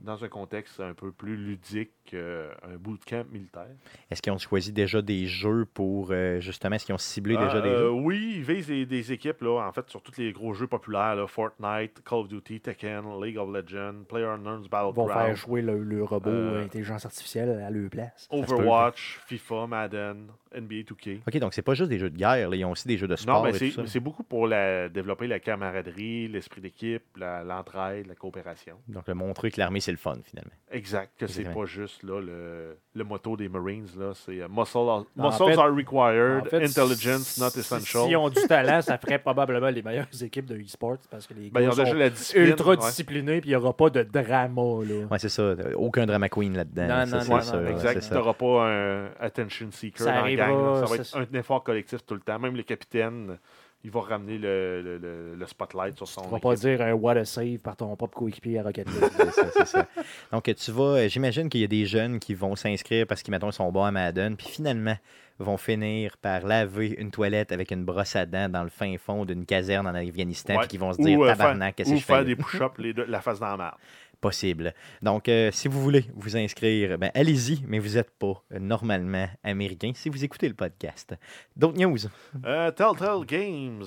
dans 0.00 0.24
un 0.24 0.28
contexte 0.28 0.80
un 0.80 0.94
peu 0.94 1.12
plus 1.12 1.36
ludique 1.36 1.90
qu'un 2.06 2.76
bootcamp 2.78 3.24
militaire. 3.30 3.66
Est-ce 4.10 4.20
qu'ils 4.22 4.32
ont 4.32 4.38
choisi 4.38 4.72
déjà 4.72 5.00
des 5.02 5.26
jeux 5.26 5.66
pour, 5.72 6.08
euh, 6.10 6.40
justement, 6.40 6.76
est-ce 6.76 6.86
qu'ils 6.86 6.94
ont 6.94 6.98
ciblé 6.98 7.36
déjà 7.36 7.60
des 7.60 7.68
euh, 7.68 7.78
jeux? 7.82 7.90
Oui, 7.90 8.34
ils 8.36 8.42
visent 8.42 8.66
des, 8.68 8.86
des 8.86 9.12
équipes, 9.12 9.40
là, 9.42 9.60
en 9.68 9.72
fait, 9.72 9.88
sur 9.90 10.02
tous 10.02 10.16
les 10.18 10.32
gros 10.32 10.54
jeux 10.54 10.66
populaires, 10.66 11.14
là, 11.16 11.26
Fortnite, 11.26 12.02
Call 12.04 12.18
of 12.20 12.28
Duty, 12.28 12.60
Tekken, 12.60 13.02
League 13.22 13.36
of 13.38 13.50
Legends, 13.52 14.04
PlayerUnknown's 14.08 14.66
Ils 14.66 14.70
vont 14.70 14.92
faire 14.94 15.06
Battlegrounds, 15.06 15.36
jouer 15.36 15.62
le, 15.62 15.82
le 15.84 16.02
robot 16.04 16.30
Euh, 16.30 16.64
intelligence 16.64 17.04
artificielle 17.04 17.50
à 17.50 17.70
leur 17.70 17.90
place. 17.90 18.26
Overwatch, 18.30 19.20
FIFA, 19.26 19.66
Madden, 19.66 20.28
NBA 20.54 20.82
2K. 20.82 21.20
OK, 21.28 21.36
donc 21.38 21.54
c'est 21.54 21.62
pas 21.62 21.74
juste 21.74 21.90
des 21.90 21.98
jeux 21.98 22.10
de 22.10 22.16
guerre, 22.16 22.48
là, 22.50 22.56
ils 22.56 22.64
ont 22.64 22.72
aussi 22.72 22.88
des 22.88 22.96
jeux 22.98 23.06
de 23.06 23.16
sport 23.16 23.44
Non, 23.44 23.52
mais 23.52 23.86
c'est 23.86 24.00
beaucoup 24.00 24.24
pour 24.24 24.46
la, 24.46 24.88
développer 24.88 25.26
la 25.28 25.38
camaraderie, 25.38 26.26
l'esprit 26.28 26.60
d'équipe, 26.60 27.02
la- 27.16 27.44
l'entraide, 27.44 28.06
la 28.06 28.14
coopération. 28.14 28.76
Donc, 28.88 29.06
le 29.06 29.14
montrer 29.14 29.50
que 29.50 29.60
l'armée, 29.60 29.80
c'est 29.90 29.92
le 29.92 29.96
fun, 29.98 30.18
finalement. 30.24 30.52
Exact, 30.72 31.10
que 31.18 31.26
c'est 31.26 31.42
pas 31.52 31.64
juste 31.64 32.04
là, 32.04 32.20
le, 32.20 32.78
le 32.94 33.04
motto 33.04 33.36
des 33.36 33.48
Marines, 33.48 33.88
là, 33.98 34.12
c'est 34.14 34.40
euh, 34.40 34.46
muscle, 34.48 34.78
are- 34.78 35.04
En 35.18 35.26
muscles 35.28 35.44
fait- 35.46 35.58
are 35.58 35.74
required, 35.74 36.42
En 36.42 36.44
fait, 36.44 36.64
intelligence 36.64 37.38
not 37.38 37.50
si- 37.50 37.58
essential. 37.58 38.04
S'ils 38.04 38.16
ont 38.16 38.28
du 38.28 38.40
talent, 38.46 38.80
ça 38.80 38.96
ferait 38.96 39.18
probablement 39.18 39.68
les 39.70 39.82
meilleures 39.82 40.06
équipes 40.22 40.46
de 40.46 40.56
e-sport 40.56 40.98
parce 41.10 41.26
que 41.26 41.34
les 41.34 41.50
Ben, 41.50 41.62
ils 41.62 41.68
gars 41.76 41.86
sont 42.14 42.36
ultra 42.36 42.70
ouais. 42.70 42.76
disciplinés 42.76 43.40
puis 43.40 43.50
il 43.50 43.52
n'y 43.52 43.56
aura 43.56 43.76
pas 43.76 43.90
de 43.90 44.04
drama. 44.04 44.84
Là. 44.84 45.06
Ouais, 45.10 45.18
c'est 45.18 45.28
ça. 45.28 45.54
Aucun 45.74 46.06
drama 46.06 46.28
queen 46.28 46.54
là-dedans. 46.56 46.86
Non, 46.86 47.06
ça, 47.06 47.16
non, 47.16 47.22
c'est 47.22 47.30
non, 47.30 47.40
sûr, 47.42 47.54
ouais, 47.62 47.70
Exact. 47.72 48.00
Tu 48.00 48.06
ça. 48.06 48.14
n'auras 48.14 48.34
pas 48.34 48.68
un 48.68 49.10
attention 49.18 49.70
seeker 49.72 50.04
Ça 50.06 50.12
dans 50.20 50.24
la 50.24 50.34
gang. 50.36 50.50
là. 50.62 50.74
Ça 50.86 50.94
va 50.96 51.02
ça- 51.04 51.20
être 51.22 51.28
un 51.34 51.38
effort 51.38 51.64
collectif 51.64 52.06
tout 52.06 52.14
le 52.14 52.20
temps. 52.20 52.38
Même 52.38 52.54
le 52.56 52.62
capitaine, 52.62 53.38
il 53.82 53.90
va 53.90 54.00
ramener 54.02 54.36
le, 54.38 54.82
le- 54.82 54.98
le- 54.98 55.34
le 55.36 55.46
spotlight 55.46 55.96
sur 55.96 56.06
son 56.06 56.22
Tu 56.22 56.28
vas 56.28 56.38
pas 56.38 56.54
dire 56.54 56.82
un 56.82 56.92
what 56.92 57.16
a 57.16 57.24
save 57.24 57.58
par 57.58 57.76
ton 57.76 57.94
propre 57.96 58.18
coéquipier 58.18 58.58
à 58.58 58.62
Rocket 58.62 58.86
League. 58.88 59.10
C'est 59.18 59.30
ça, 59.30 59.46
c'est 59.52 59.66
ça. 59.66 59.86
Donc, 60.32 60.54
tu 60.54 60.70
vas, 60.72 60.82
euh, 60.98 61.08
j'imagine 61.08 61.48
qu'il 61.48 61.60
y 61.62 61.64
a 61.64 61.68
des 61.68 61.86
jeunes 61.86 62.18
qui 62.18 62.34
vont 62.34 62.54
s'inscrire 62.56 63.06
parce 63.06 63.22
qu'ils, 63.22 63.30
mettons, 63.32 63.50
sont 63.50 63.70
bons 63.72 63.84
à 63.84 63.90
Madden, 63.90 64.36
puis 64.36 64.48
finalement 64.48 64.96
vont 65.38 65.56
finir 65.56 66.18
par 66.18 66.42
laver 66.46 66.88
une 66.98 67.10
toilette 67.10 67.50
avec 67.52 67.70
une 67.70 67.82
brosse 67.86 68.14
à 68.16 68.26
dents 68.26 68.50
dans 68.50 68.62
le 68.62 68.68
fin 68.68 68.94
fond 68.98 69.24
d'une 69.24 69.46
caserne 69.46 69.86
en 69.86 69.94
Afghanistan, 69.94 70.54
Ouais. 70.54 70.60
puis 70.60 70.68
qui 70.68 70.76
vont 70.76 70.92
se 70.92 71.00
dire, 71.00 71.18
Ou, 71.18 71.24
euh, 71.24 71.28
tabarnak, 71.28 71.76
qu'est-ce 71.76 71.90
que 71.90 71.96
je 71.96 72.00
fais? 72.04 72.12
faire 72.12 72.24
des 72.26 72.36
push-ups, 72.36 72.76
les 72.78 72.92
deux- 72.92 73.06
la 73.06 73.22
face 73.22 73.40
dans 73.40 73.46
la 73.46 73.56
merde. 73.56 73.74
Possible. 74.20 74.74
Donc, 75.00 75.30
euh, 75.30 75.50
si 75.50 75.66
vous 75.66 75.80
voulez 75.80 76.04
vous 76.14 76.36
inscrire, 76.36 76.98
ben, 76.98 77.10
allez-y, 77.14 77.64
mais 77.66 77.78
vous 77.78 77.94
n'êtes 77.94 78.10
pas 78.10 78.42
euh, 78.52 78.58
normalement 78.58 79.26
américain 79.42 79.92
si 79.94 80.10
vous 80.10 80.22
écoutez 80.22 80.46
le 80.46 80.52
podcast. 80.52 81.14
D'autres 81.56 81.78
news? 81.78 81.96
Euh, 82.44 82.70
Telltale 82.70 83.24
Games, 83.24 83.82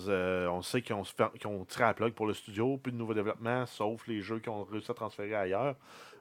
on 0.50 0.64
sait 0.64 0.82
qu'ils 0.82 0.96
ont, 0.96 1.66
tiré 1.66 1.84
à 1.84 1.94
plug 1.94 2.14
pour 2.14 2.26
le 2.26 2.34
studio, 2.34 2.78
plus 2.78 2.92
de 2.92 2.98
nouveaux 2.98 3.14
développements, 3.14 3.68
sauf 3.68 4.08
les 4.08 4.22
jeux 4.22 4.40
qui 4.40 4.50
ont 4.50 4.64
réussi 4.64 4.90
à 4.90 4.96
transférer 4.96 5.36
ailleurs. 5.36 5.76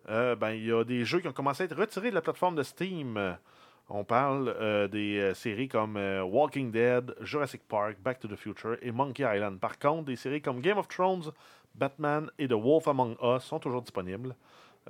Ben, 0.07 0.51
il 0.51 0.67
y 0.67 0.73
a 0.73 0.85
des 0.85 1.07
jeux 1.07 1.21
qui 1.21 1.29
ont 1.29 1.33
commencé 1.33 1.63
à 1.63 1.67
être 1.67 1.77
retirés 1.77 2.11
de 2.11 2.15
la 2.15 2.21
plateforme 2.23 2.57
de 2.57 2.63
Steam. 2.63 3.39
On 3.89 4.05
parle 4.05 4.89
des 4.91 5.33
séries 5.35 5.69
comme 5.69 5.97
Walking 5.97 6.71
Dead, 6.71 7.15
Jurassic 7.23 7.63
Park, 7.67 7.97
Back 8.03 8.21
to 8.21 8.29
the 8.29 8.37
Future 8.37 8.77
et 8.83 8.91
Monkey 8.91 9.23
Island. 9.23 9.59
Par 9.59 9.79
contre, 9.79 10.05
des 10.05 10.17
séries 10.17 10.43
comme 10.43 10.61
Game 10.61 10.77
of 10.77 10.89
Thrones, 10.89 11.33
Batman 11.75 12.31
et 12.39 12.49
The 12.49 12.53
Wolf 12.53 12.89
Among 12.89 13.17
Us 13.23 13.43
sont 13.45 13.59
toujours 13.59 13.83
disponibles. 13.83 14.35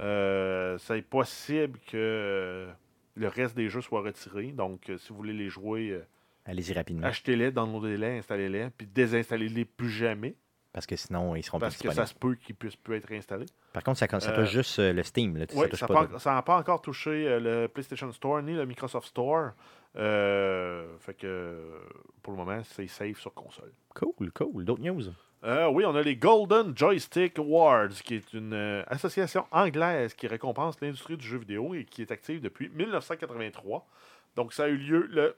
Euh, 0.00 0.78
c'est 0.78 1.02
possible 1.02 1.78
que 1.86 2.68
le 3.14 3.28
reste 3.28 3.56
des 3.56 3.68
jeux 3.68 3.82
soient 3.82 4.02
retirés. 4.02 4.52
Donc, 4.52 4.88
euh, 4.88 4.98
si 4.98 5.10
vous 5.10 5.16
voulez 5.16 5.34
les 5.34 5.48
jouer, 5.48 5.90
euh, 5.90 6.06
Allez-y 6.46 6.72
rapidement, 6.72 7.06
achetez-les, 7.06 7.52
downloadez-les, 7.52 8.18
installez-les, 8.18 8.70
puis 8.70 8.86
désinstallez-les 8.86 9.64
plus 9.64 9.90
jamais, 9.90 10.34
parce 10.72 10.86
que 10.86 10.96
sinon, 10.96 11.36
ils 11.36 11.42
seront 11.42 11.58
parce 11.58 11.74
plus 11.74 11.82
que 11.82 11.88
disponibles. 11.88 12.08
ça 12.08 12.12
se 12.14 12.18
peut 12.18 12.34
qu'ils 12.34 12.54
puissent 12.56 12.76
plus 12.76 12.96
être 12.96 13.12
installés. 13.12 13.46
Par 13.72 13.84
contre, 13.84 13.98
ça 13.98 14.06
Euh, 14.10 14.36
touche 14.36 14.50
juste 14.50 14.78
le 14.78 15.02
Steam. 15.02 15.36
Là, 15.36 15.44
ça 16.18 16.34
n'a 16.34 16.42
pas, 16.42 16.56
encore 16.56 16.80
touché 16.80 17.38
le 17.38 17.66
PlayStation 17.68 18.10
Store 18.12 18.42
ni 18.42 18.54
le 18.54 18.64
Microsoft 18.64 19.08
Store. 19.08 19.50
Euh, 19.96 20.96
fait 20.98 21.14
que 21.14 21.60
pour 22.22 22.32
le 22.32 22.38
moment, 22.38 22.62
c'est 22.64 22.86
safe 22.86 23.18
sur 23.20 23.34
console. 23.34 23.72
Cool, 23.94 24.32
cool. 24.32 24.64
D'autres 24.64 24.82
news? 24.82 25.02
Euh, 25.44 25.68
oui, 25.68 25.84
on 25.84 25.94
a 25.96 26.02
les 26.02 26.14
Golden 26.14 26.76
Joystick 26.76 27.38
Awards, 27.38 28.00
qui 28.04 28.14
est 28.14 28.32
une 28.32 28.52
euh, 28.52 28.84
association 28.86 29.44
anglaise 29.50 30.14
qui 30.14 30.28
récompense 30.28 30.80
l'industrie 30.80 31.16
du 31.16 31.26
jeu 31.26 31.38
vidéo 31.38 31.74
et 31.74 31.84
qui 31.84 32.02
est 32.02 32.12
active 32.12 32.40
depuis 32.40 32.68
1983. 32.68 33.84
Donc, 34.36 34.52
ça 34.52 34.64
a 34.64 34.68
eu 34.68 34.76
lieu 34.76 35.08
le 35.10 35.36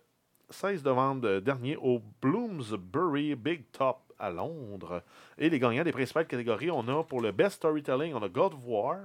16 0.51 0.85
novembre 0.85 1.41
dernier 1.41 1.77
au 1.77 2.03
Bloomsbury 2.21 3.35
Big 3.35 3.63
Top 3.73 3.99
à 4.19 4.31
Londres. 4.31 5.03
Et 5.39 5.49
les 5.49 5.59
gagnants 5.59 5.85
des 5.85 5.93
principales 5.93 6.27
catégories, 6.27 6.71
on 6.71 6.87
a 6.89 7.03
pour 7.03 7.23
le 7.23 7.33
Best 7.33 7.57
Storytelling, 7.57 8.15
on 8.15 8.23
a 8.23 8.29
God 8.29 8.53
of 8.53 8.61
War. 8.67 8.97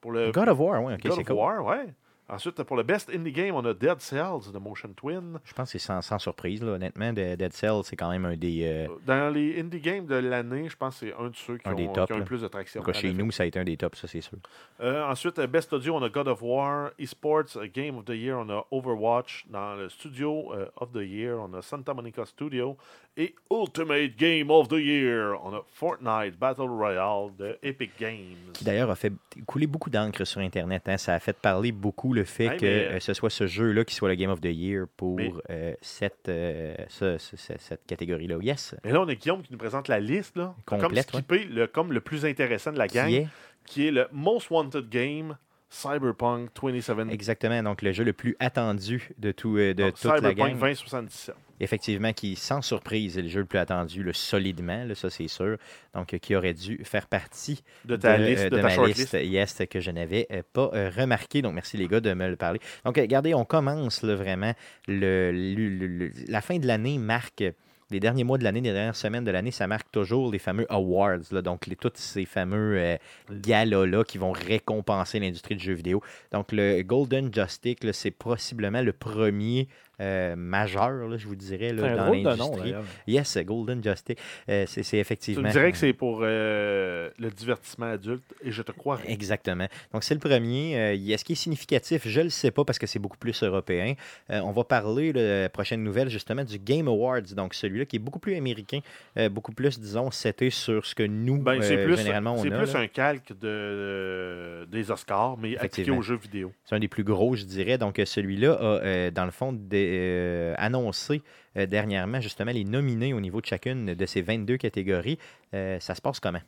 Pour 0.00 0.10
le 0.10 0.32
God 0.32 0.48
of 0.48 0.58
War, 0.58 0.82
oui, 0.82 0.94
ok, 0.94 1.02
God 1.02 1.18
of 1.18 1.24
cool. 1.24 1.36
War, 1.36 1.64
ouais. 1.64 1.94
Ensuite, 2.30 2.62
pour 2.62 2.76
le 2.76 2.82
Best 2.82 3.10
Indie 3.14 3.32
Game, 3.32 3.54
on 3.54 3.64
a 3.64 3.74
Dead 3.74 4.00
Cells 4.00 4.52
de 4.52 4.58
Motion 4.58 4.90
Twin. 4.94 5.38
Je 5.44 5.52
pense 5.52 5.72
que 5.72 5.78
c'est 5.78 5.84
sans, 5.86 6.00
sans 6.02 6.18
surprise, 6.18 6.62
là, 6.62 6.72
honnêtement. 6.72 7.12
De- 7.12 7.34
Dead 7.34 7.52
Cell, 7.52 7.80
c'est 7.84 7.96
quand 7.96 8.10
même 8.10 8.24
un 8.24 8.36
des. 8.36 8.60
euh, 8.64 8.88
Dans 9.06 9.32
les 9.32 9.60
Indie 9.60 9.80
Games 9.80 10.06
de 10.06 10.14
l'année, 10.14 10.68
je 10.68 10.76
pense 10.76 11.00
que 11.00 11.06
c'est 11.06 11.14
un 11.14 11.28
de 11.28 11.36
ceux 11.36 11.58
qui, 11.58 11.68
Un 11.68 11.72
ont, 11.72 11.76
des 11.76 11.86
qui 11.88 11.92
tops, 11.92 12.12
ont 12.12 12.18
le 12.18 12.24
plus 12.24 12.40
de 12.42 12.46
en 12.46 12.48
traction. 12.48 12.80
tout 12.82 12.90
cas, 12.90 12.96
en 12.96 13.00
chez 13.00 13.12
nous, 13.12 13.30
ça 13.30 13.42
a 13.42 13.46
été 13.46 13.58
un 13.58 13.64
des 13.64 13.76
tops, 13.76 13.98
ça, 14.00 14.06
c'est 14.08 14.20
sûr. 14.20 14.38
Euh, 14.80 15.04
ensuite, 15.04 15.38
euh, 15.38 15.46
Best 15.46 15.72
Audio, 15.72 15.96
on 15.96 16.02
a 16.02 16.08
God 16.08 16.28
of 16.28 16.40
War. 16.42 16.90
Esports 16.98 17.56
euh, 17.56 17.66
Game 17.72 17.98
of 17.98 18.04
the 18.04 18.10
Year, 18.10 18.38
on 18.38 18.48
a 18.50 18.64
Overwatch. 18.70 19.46
Dans 19.50 19.74
le 19.74 19.88
Studio 19.88 20.52
euh, 20.54 20.66
of 20.76 20.92
the 20.92 21.02
Year, 21.06 21.38
on 21.40 21.52
a 21.54 21.62
Santa 21.62 21.92
Monica 21.94 22.24
Studio. 22.24 22.76
Et 23.16 23.34
Ultimate 23.50 24.16
Game 24.16 24.50
of 24.50 24.68
the 24.68 24.74
Year, 24.78 25.34
on 25.44 25.52
a 25.54 25.62
Fortnite 25.74 26.38
Battle 26.38 26.62
Royale 26.68 27.30
de 27.36 27.58
Epic 27.62 27.90
Games. 27.98 28.36
Qui 28.54 28.64
d'ailleurs 28.64 28.90
a 28.90 28.94
fait 28.94 29.12
couler 29.46 29.66
beaucoup 29.66 29.90
d'encre 29.90 30.24
sur 30.24 30.40
Internet. 30.40 30.88
hein. 30.88 30.96
Ça 30.96 31.14
a 31.14 31.18
fait 31.18 31.36
parler 31.36 31.72
beaucoup 31.72 32.12
le 32.14 32.19
fait 32.24 32.46
Hey, 32.46 32.56
que 32.58 32.64
mais- 32.66 32.86
euh, 32.96 33.00
ce 33.00 33.12
soit 33.14 33.30
ce 33.30 33.46
jeu-là 33.46 33.84
qui 33.84 33.94
soit 33.94 34.08
le 34.08 34.14
Game 34.14 34.30
of 34.30 34.40
the 34.40 34.46
Year 34.46 34.86
pour 34.96 35.16
Mais- 35.16 35.32
euh, 35.50 35.74
cette, 35.80 36.28
euh, 36.28 36.74
ce- 36.88 37.18
ce- 37.18 37.36
ce- 37.36 37.52
cette 37.58 37.86
catégorie-là. 37.86 38.36
Yes. 38.40 38.74
Mais 38.84 38.92
là, 38.92 39.00
on 39.02 39.08
a 39.08 39.14
Guillaume 39.14 39.42
qui 39.42 39.52
nous 39.52 39.58
présente 39.58 39.88
la 39.88 40.00
liste. 40.00 40.36
Là. 40.36 40.54
Complète, 40.66 41.10
comme 41.10 41.20
skipper 41.20 41.44
le, 41.44 41.66
comme 41.66 41.92
le 41.92 42.00
plus 42.00 42.24
intéressant 42.24 42.72
de 42.72 42.78
la 42.78 42.86
gang, 42.88 43.08
Qui 43.08 43.16
est? 43.16 43.28
qui 43.64 43.86
est 43.88 43.90
le 43.92 44.06
Most 44.12 44.50
Wanted 44.50 44.88
Game 44.88 45.36
Cyberpunk 45.68 46.50
2077. 46.60 47.12
exactement 47.14 47.62
donc 47.62 47.82
le 47.82 47.92
jeu 47.92 48.02
le 48.04 48.12
plus 48.12 48.36
attendu 48.40 49.10
de, 49.18 49.30
tout, 49.32 49.56
euh, 49.56 49.72
de 49.72 49.84
Donc, 49.84 49.94
toute 49.94 50.04
la 50.04 50.16
Cyberpunk 50.16 50.36
gang. 50.36 50.58
2077. 50.58 51.34
Effectivement, 51.60 52.12
qui, 52.12 52.36
sans 52.36 52.62
surprise, 52.62 53.18
est 53.18 53.22
le 53.22 53.28
jeu 53.28 53.40
le 53.40 53.46
plus 53.46 53.58
attendu, 53.58 54.02
le 54.02 54.12
solidement, 54.12 54.84
là, 54.84 54.94
ça 54.94 55.10
c'est 55.10 55.28
sûr. 55.28 55.56
Donc, 55.94 56.16
qui 56.18 56.34
aurait 56.34 56.54
dû 56.54 56.80
faire 56.84 57.06
partie 57.06 57.62
De 57.84 57.96
ta 57.96 58.18
de, 58.18 58.24
liste, 58.24 58.42
euh, 58.44 58.50
de, 58.50 58.56
de 58.56 58.62
ta 58.62 58.76
ma 58.76 58.86
liste, 58.86 59.12
yes, 59.20 59.62
que 59.70 59.80
je 59.80 59.90
n'avais 59.90 60.26
euh, 60.32 60.42
pas 60.52 60.70
euh, 60.74 60.90
remarqué. 60.96 61.42
Donc, 61.42 61.54
merci 61.54 61.76
les 61.76 61.86
gars 61.86 62.00
de 62.00 62.12
me 62.14 62.28
le 62.28 62.36
parler. 62.36 62.60
Donc, 62.84 62.96
regardez, 62.96 63.34
on 63.34 63.44
commence 63.44 64.02
là, 64.02 64.14
vraiment. 64.16 64.54
Le, 64.88 65.30
le- 65.32 65.68
le- 65.68 65.86
le- 65.86 66.12
la 66.28 66.40
fin 66.40 66.58
de 66.58 66.66
l'année 66.66 66.98
marque. 66.98 67.44
Les 67.92 67.98
derniers 67.98 68.22
mois 68.22 68.38
de 68.38 68.44
l'année, 68.44 68.60
les 68.60 68.72
dernières 68.72 68.94
semaines 68.94 69.24
de 69.24 69.32
l'année, 69.32 69.50
ça 69.50 69.66
marque 69.66 69.90
toujours 69.90 70.30
les 70.30 70.38
fameux 70.38 70.64
awards. 70.72 71.18
là. 71.32 71.42
donc, 71.42 71.66
les, 71.66 71.74
tous 71.74 71.90
ces 71.96 72.24
fameux 72.24 72.78
euh, 72.78 72.96
galas-là 73.32 74.04
qui 74.04 74.16
vont 74.16 74.30
récompenser 74.32 75.18
l'industrie 75.18 75.56
du 75.56 75.64
jeu 75.64 75.72
vidéo. 75.72 76.00
Donc, 76.32 76.52
le 76.52 76.82
Golden 76.82 77.34
Joystick, 77.34 77.80
c'est 77.92 78.12
possiblement 78.12 78.80
le 78.82 78.92
premier 78.92 79.66
euh, 80.00 80.34
majeur, 80.36 81.08
là, 81.08 81.16
je 81.16 81.26
vous 81.28 81.36
dirais, 81.36 81.72
là, 81.72 81.82
C'est 81.90 82.22
dans 82.22 82.32
l'industrie. 82.34 82.74
Yes, 83.06 83.36
Golden 83.44 83.82
Joystick. 83.84 84.18
Euh, 84.48 84.64
c'est 84.66 84.82
c'est 84.82 84.96
Tu 84.96 85.00
effectivement. 85.00 85.46
me 85.48 85.52
dirais 85.52 85.70
que 85.72 85.78
c'est 85.78 85.92
pour 85.92 86.20
euh, 86.22 87.10
le 87.18 87.30
divertissement 87.30 87.86
adulte 87.92 88.22
et 88.42 88.50
je 88.50 88.62
te 88.62 88.72
crois. 88.72 88.98
Exactement. 89.06 89.66
Donc, 89.92 90.04
c'est 90.04 90.14
le 90.14 90.20
premier. 90.20 90.76
Euh, 90.78 90.92
Est-ce 91.12 91.24
qu'il 91.24 91.34
est 91.34 91.36
significatif? 91.36 92.06
Je 92.08 92.20
ne 92.20 92.24
le 92.24 92.30
sais 92.30 92.50
pas 92.50 92.64
parce 92.64 92.78
que 92.78 92.86
c'est 92.86 92.98
beaucoup 92.98 93.18
plus 93.18 93.42
européen. 93.42 93.94
Euh, 94.30 94.40
on 94.40 94.52
va 94.52 94.64
parler, 94.64 95.12
la 95.12 95.48
prochaine 95.48 95.82
nouvelle, 95.82 96.08
justement, 96.08 96.44
du 96.44 96.58
Game 96.58 96.88
Awards. 96.88 97.22
Donc, 97.36 97.54
celui-là 97.54 97.84
qui 97.84 97.96
est 97.96 98.00
beaucoup 98.00 98.18
plus 98.18 98.34
américain, 98.36 98.80
euh, 99.18 99.28
beaucoup 99.28 99.52
plus, 99.52 99.78
disons, 99.78 100.10
seté 100.10 100.50
sur 100.50 100.86
ce 100.86 100.94
que 100.94 101.02
nous, 101.02 101.38
Ben, 101.38 101.60
c'est 101.62 101.76
euh, 101.76 101.84
plus, 101.84 101.96
généralement, 101.98 102.34
on 102.34 102.42
c'est 102.42 102.52
a. 102.52 102.58
plus 102.58 102.72
là. 102.72 102.80
un 102.80 102.86
calque 102.86 103.30
de, 103.38 103.48
euh, 103.48 104.66
des 104.66 104.90
Oscars, 104.90 105.36
mais 105.38 105.48
appliqué 105.56 105.64
Effectivement. 105.82 105.98
aux 105.98 106.02
jeux 106.02 106.16
vidéo. 106.16 106.52
C'est 106.64 106.74
un 106.74 106.78
des 106.80 106.88
plus 106.88 107.04
gros, 107.04 107.34
je 107.36 107.44
dirais. 107.44 107.78
Donc, 107.78 107.98
euh, 107.98 108.04
celui-là 108.04 108.52
a, 108.52 108.64
euh, 108.64 109.10
dans 109.10 109.24
le 109.24 109.30
fond, 109.30 109.52
dé- 109.52 109.89
euh, 109.90 110.54
annoncé 110.58 111.22
euh, 111.56 111.66
dernièrement, 111.66 112.20
justement, 112.20 112.52
les 112.52 112.64
nominés 112.64 113.12
au 113.12 113.20
niveau 113.20 113.40
de 113.40 113.46
chacune 113.46 113.94
de 113.94 114.06
ces 114.06 114.22
22 114.22 114.56
catégories. 114.56 115.18
Euh, 115.54 115.78
ça 115.80 115.94
se 115.94 116.00
passe 116.00 116.20
comment? 116.20 116.42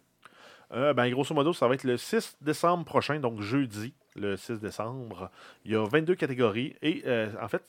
Ben, 0.71 1.11
grosso 1.11 1.35
modo, 1.35 1.53
ça 1.53 1.69
va 1.69 1.75
être 1.75 1.85
le 1.85 1.99
6 1.99 2.39
décembre 2.41 2.87
prochain, 2.87 3.21
donc 3.21 3.43
jeudi, 3.43 3.93
le 4.17 4.39
6 4.39 4.59
décembre. 4.59 5.31
Il 5.67 5.73
y 5.73 5.77
a 5.77 5.85
22 5.85 6.15
catégories 6.15 6.75
et 6.81 7.05
en 7.43 7.47
fait, 7.47 7.63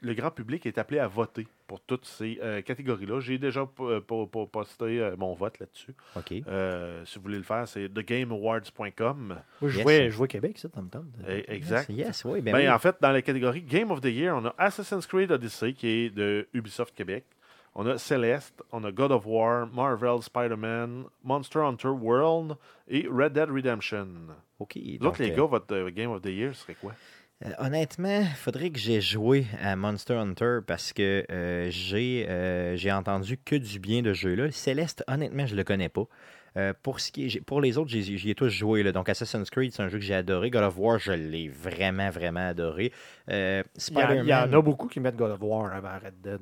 le 0.00 0.14
grand 0.14 0.30
public 0.30 0.64
est 0.66 0.78
appelé 0.78 0.98
à 1.00 1.08
voter 1.08 1.46
pour 1.66 1.80
toutes 1.80 2.04
ces 2.06 2.38
euh, 2.42 2.62
catégories-là. 2.62 3.20
J'ai 3.20 3.36
déjà 3.38 3.66
po- 3.66 4.26
posté 4.46 5.00
euh, 5.00 5.16
mon 5.18 5.34
vote 5.34 5.58
là-dessus. 5.58 5.94
OK. 6.16 6.34
Euh, 6.46 7.04
si 7.04 7.16
vous 7.18 7.22
voulez 7.22 7.36
le 7.38 7.42
faire, 7.42 7.66
c'est 7.66 7.88
thegameawards.com. 7.88 9.40
Moi, 9.60 9.70
je 9.70 9.76
Yes. 9.76 9.82
vois, 9.82 10.08
je 10.08 10.16
vois 10.16 10.28
Québec, 10.28 10.58
ça, 10.58 10.68
ça 10.74 10.80
me 10.82 10.88
tente. 10.88 11.04
Eh, 11.28 11.44
Exact. 11.54 11.88
Yes, 11.90 11.98
yes, 12.06 12.24
oui. 12.24 12.40
Ben 12.40 12.52
Ben, 12.52 12.58
oui. 12.60 12.68
En 12.70 12.78
fait, 12.78 12.96
dans 13.00 13.10
la 13.12 13.22
catégorie 13.22 13.62
Game 13.62 13.90
of 13.90 14.00
the 14.00 14.06
Year, 14.06 14.34
on 14.36 14.44
a 14.46 14.54
Assassin's 14.58 15.06
Creed 15.06 15.30
Odyssey 15.32 15.72
qui 15.74 15.86
est 15.88 16.10
de 16.10 16.46
Ubisoft 16.54 16.94
Québec. 16.94 17.24
On 17.74 17.86
a 17.86 17.96
Celeste, 17.98 18.60
on 18.72 18.82
a 18.84 18.90
God 18.90 19.12
of 19.12 19.24
War, 19.26 19.66
Marvel, 19.72 20.20
Spider-Man, 20.22 21.04
Monster 21.22 21.60
Hunter 21.60 21.88
World 21.88 22.56
et 22.88 23.06
Red 23.08 23.34
Dead 23.34 23.48
Redemption. 23.50 24.08
OK. 24.58 24.74
L'autre, 24.74 24.98
donc, 25.00 25.18
les 25.18 25.30
euh, 25.30 25.36
gars, 25.36 25.44
votre 25.44 25.74
euh, 25.74 25.90
Game 25.90 26.10
of 26.10 26.22
the 26.22 26.26
Year 26.26 26.54
serait 26.56 26.74
quoi? 26.74 26.92
Euh, 27.44 27.50
honnêtement, 27.58 28.20
il 28.20 28.34
faudrait 28.36 28.70
que 28.70 28.78
j'ai 28.78 29.00
joué 29.00 29.46
à 29.62 29.76
Monster 29.76 30.14
Hunter 30.14 30.58
parce 30.66 30.92
que 30.92 31.24
euh, 31.30 31.68
j'ai 31.70 32.26
euh, 32.28 32.74
j'ai 32.76 32.90
entendu 32.90 33.38
que 33.38 33.54
du 33.54 33.78
bien 33.78 34.02
de 34.02 34.12
ce 34.12 34.18
jeu-là. 34.20 34.44
Le 34.46 34.50
Céleste, 34.50 35.04
honnêtement, 35.06 35.46
je 35.46 35.54
le 35.54 35.62
connais 35.62 35.88
pas. 35.88 36.04
Euh, 36.56 36.72
pour, 36.82 36.98
ce 36.98 37.12
qui 37.12 37.26
est- 37.26 37.40
pour 37.44 37.60
les 37.60 37.78
autres, 37.78 37.90
j'y 37.90 38.18
j'y 38.18 38.30
ai 38.30 38.34
tous 38.34 38.48
joué. 38.48 38.82
là. 38.82 38.90
Donc, 38.90 39.08
Assassin's 39.08 39.48
Creed, 39.50 39.72
c'est 39.72 39.82
un 39.82 39.88
jeu 39.88 39.98
que 39.98 40.04
j'ai 40.04 40.14
adoré. 40.14 40.50
God 40.50 40.64
of 40.64 40.76
War, 40.78 40.98
je 40.98 41.12
l'ai 41.12 41.48
vraiment, 41.48 42.10
vraiment 42.10 42.48
adoré. 42.48 42.92
Il 43.28 43.98
y, 43.98 44.02
en- 44.02 44.14
il 44.22 44.26
y 44.26 44.34
en 44.34 44.38
Spider-Man, 44.38 44.54
a 44.54 44.62
beaucoup 44.62 44.88
qui 44.88 44.98
mettent 44.98 45.16
God 45.16 45.30
of 45.30 45.40
War 45.42 45.72
avant 45.72 45.96
Red 46.02 46.20
Dead. 46.20 46.40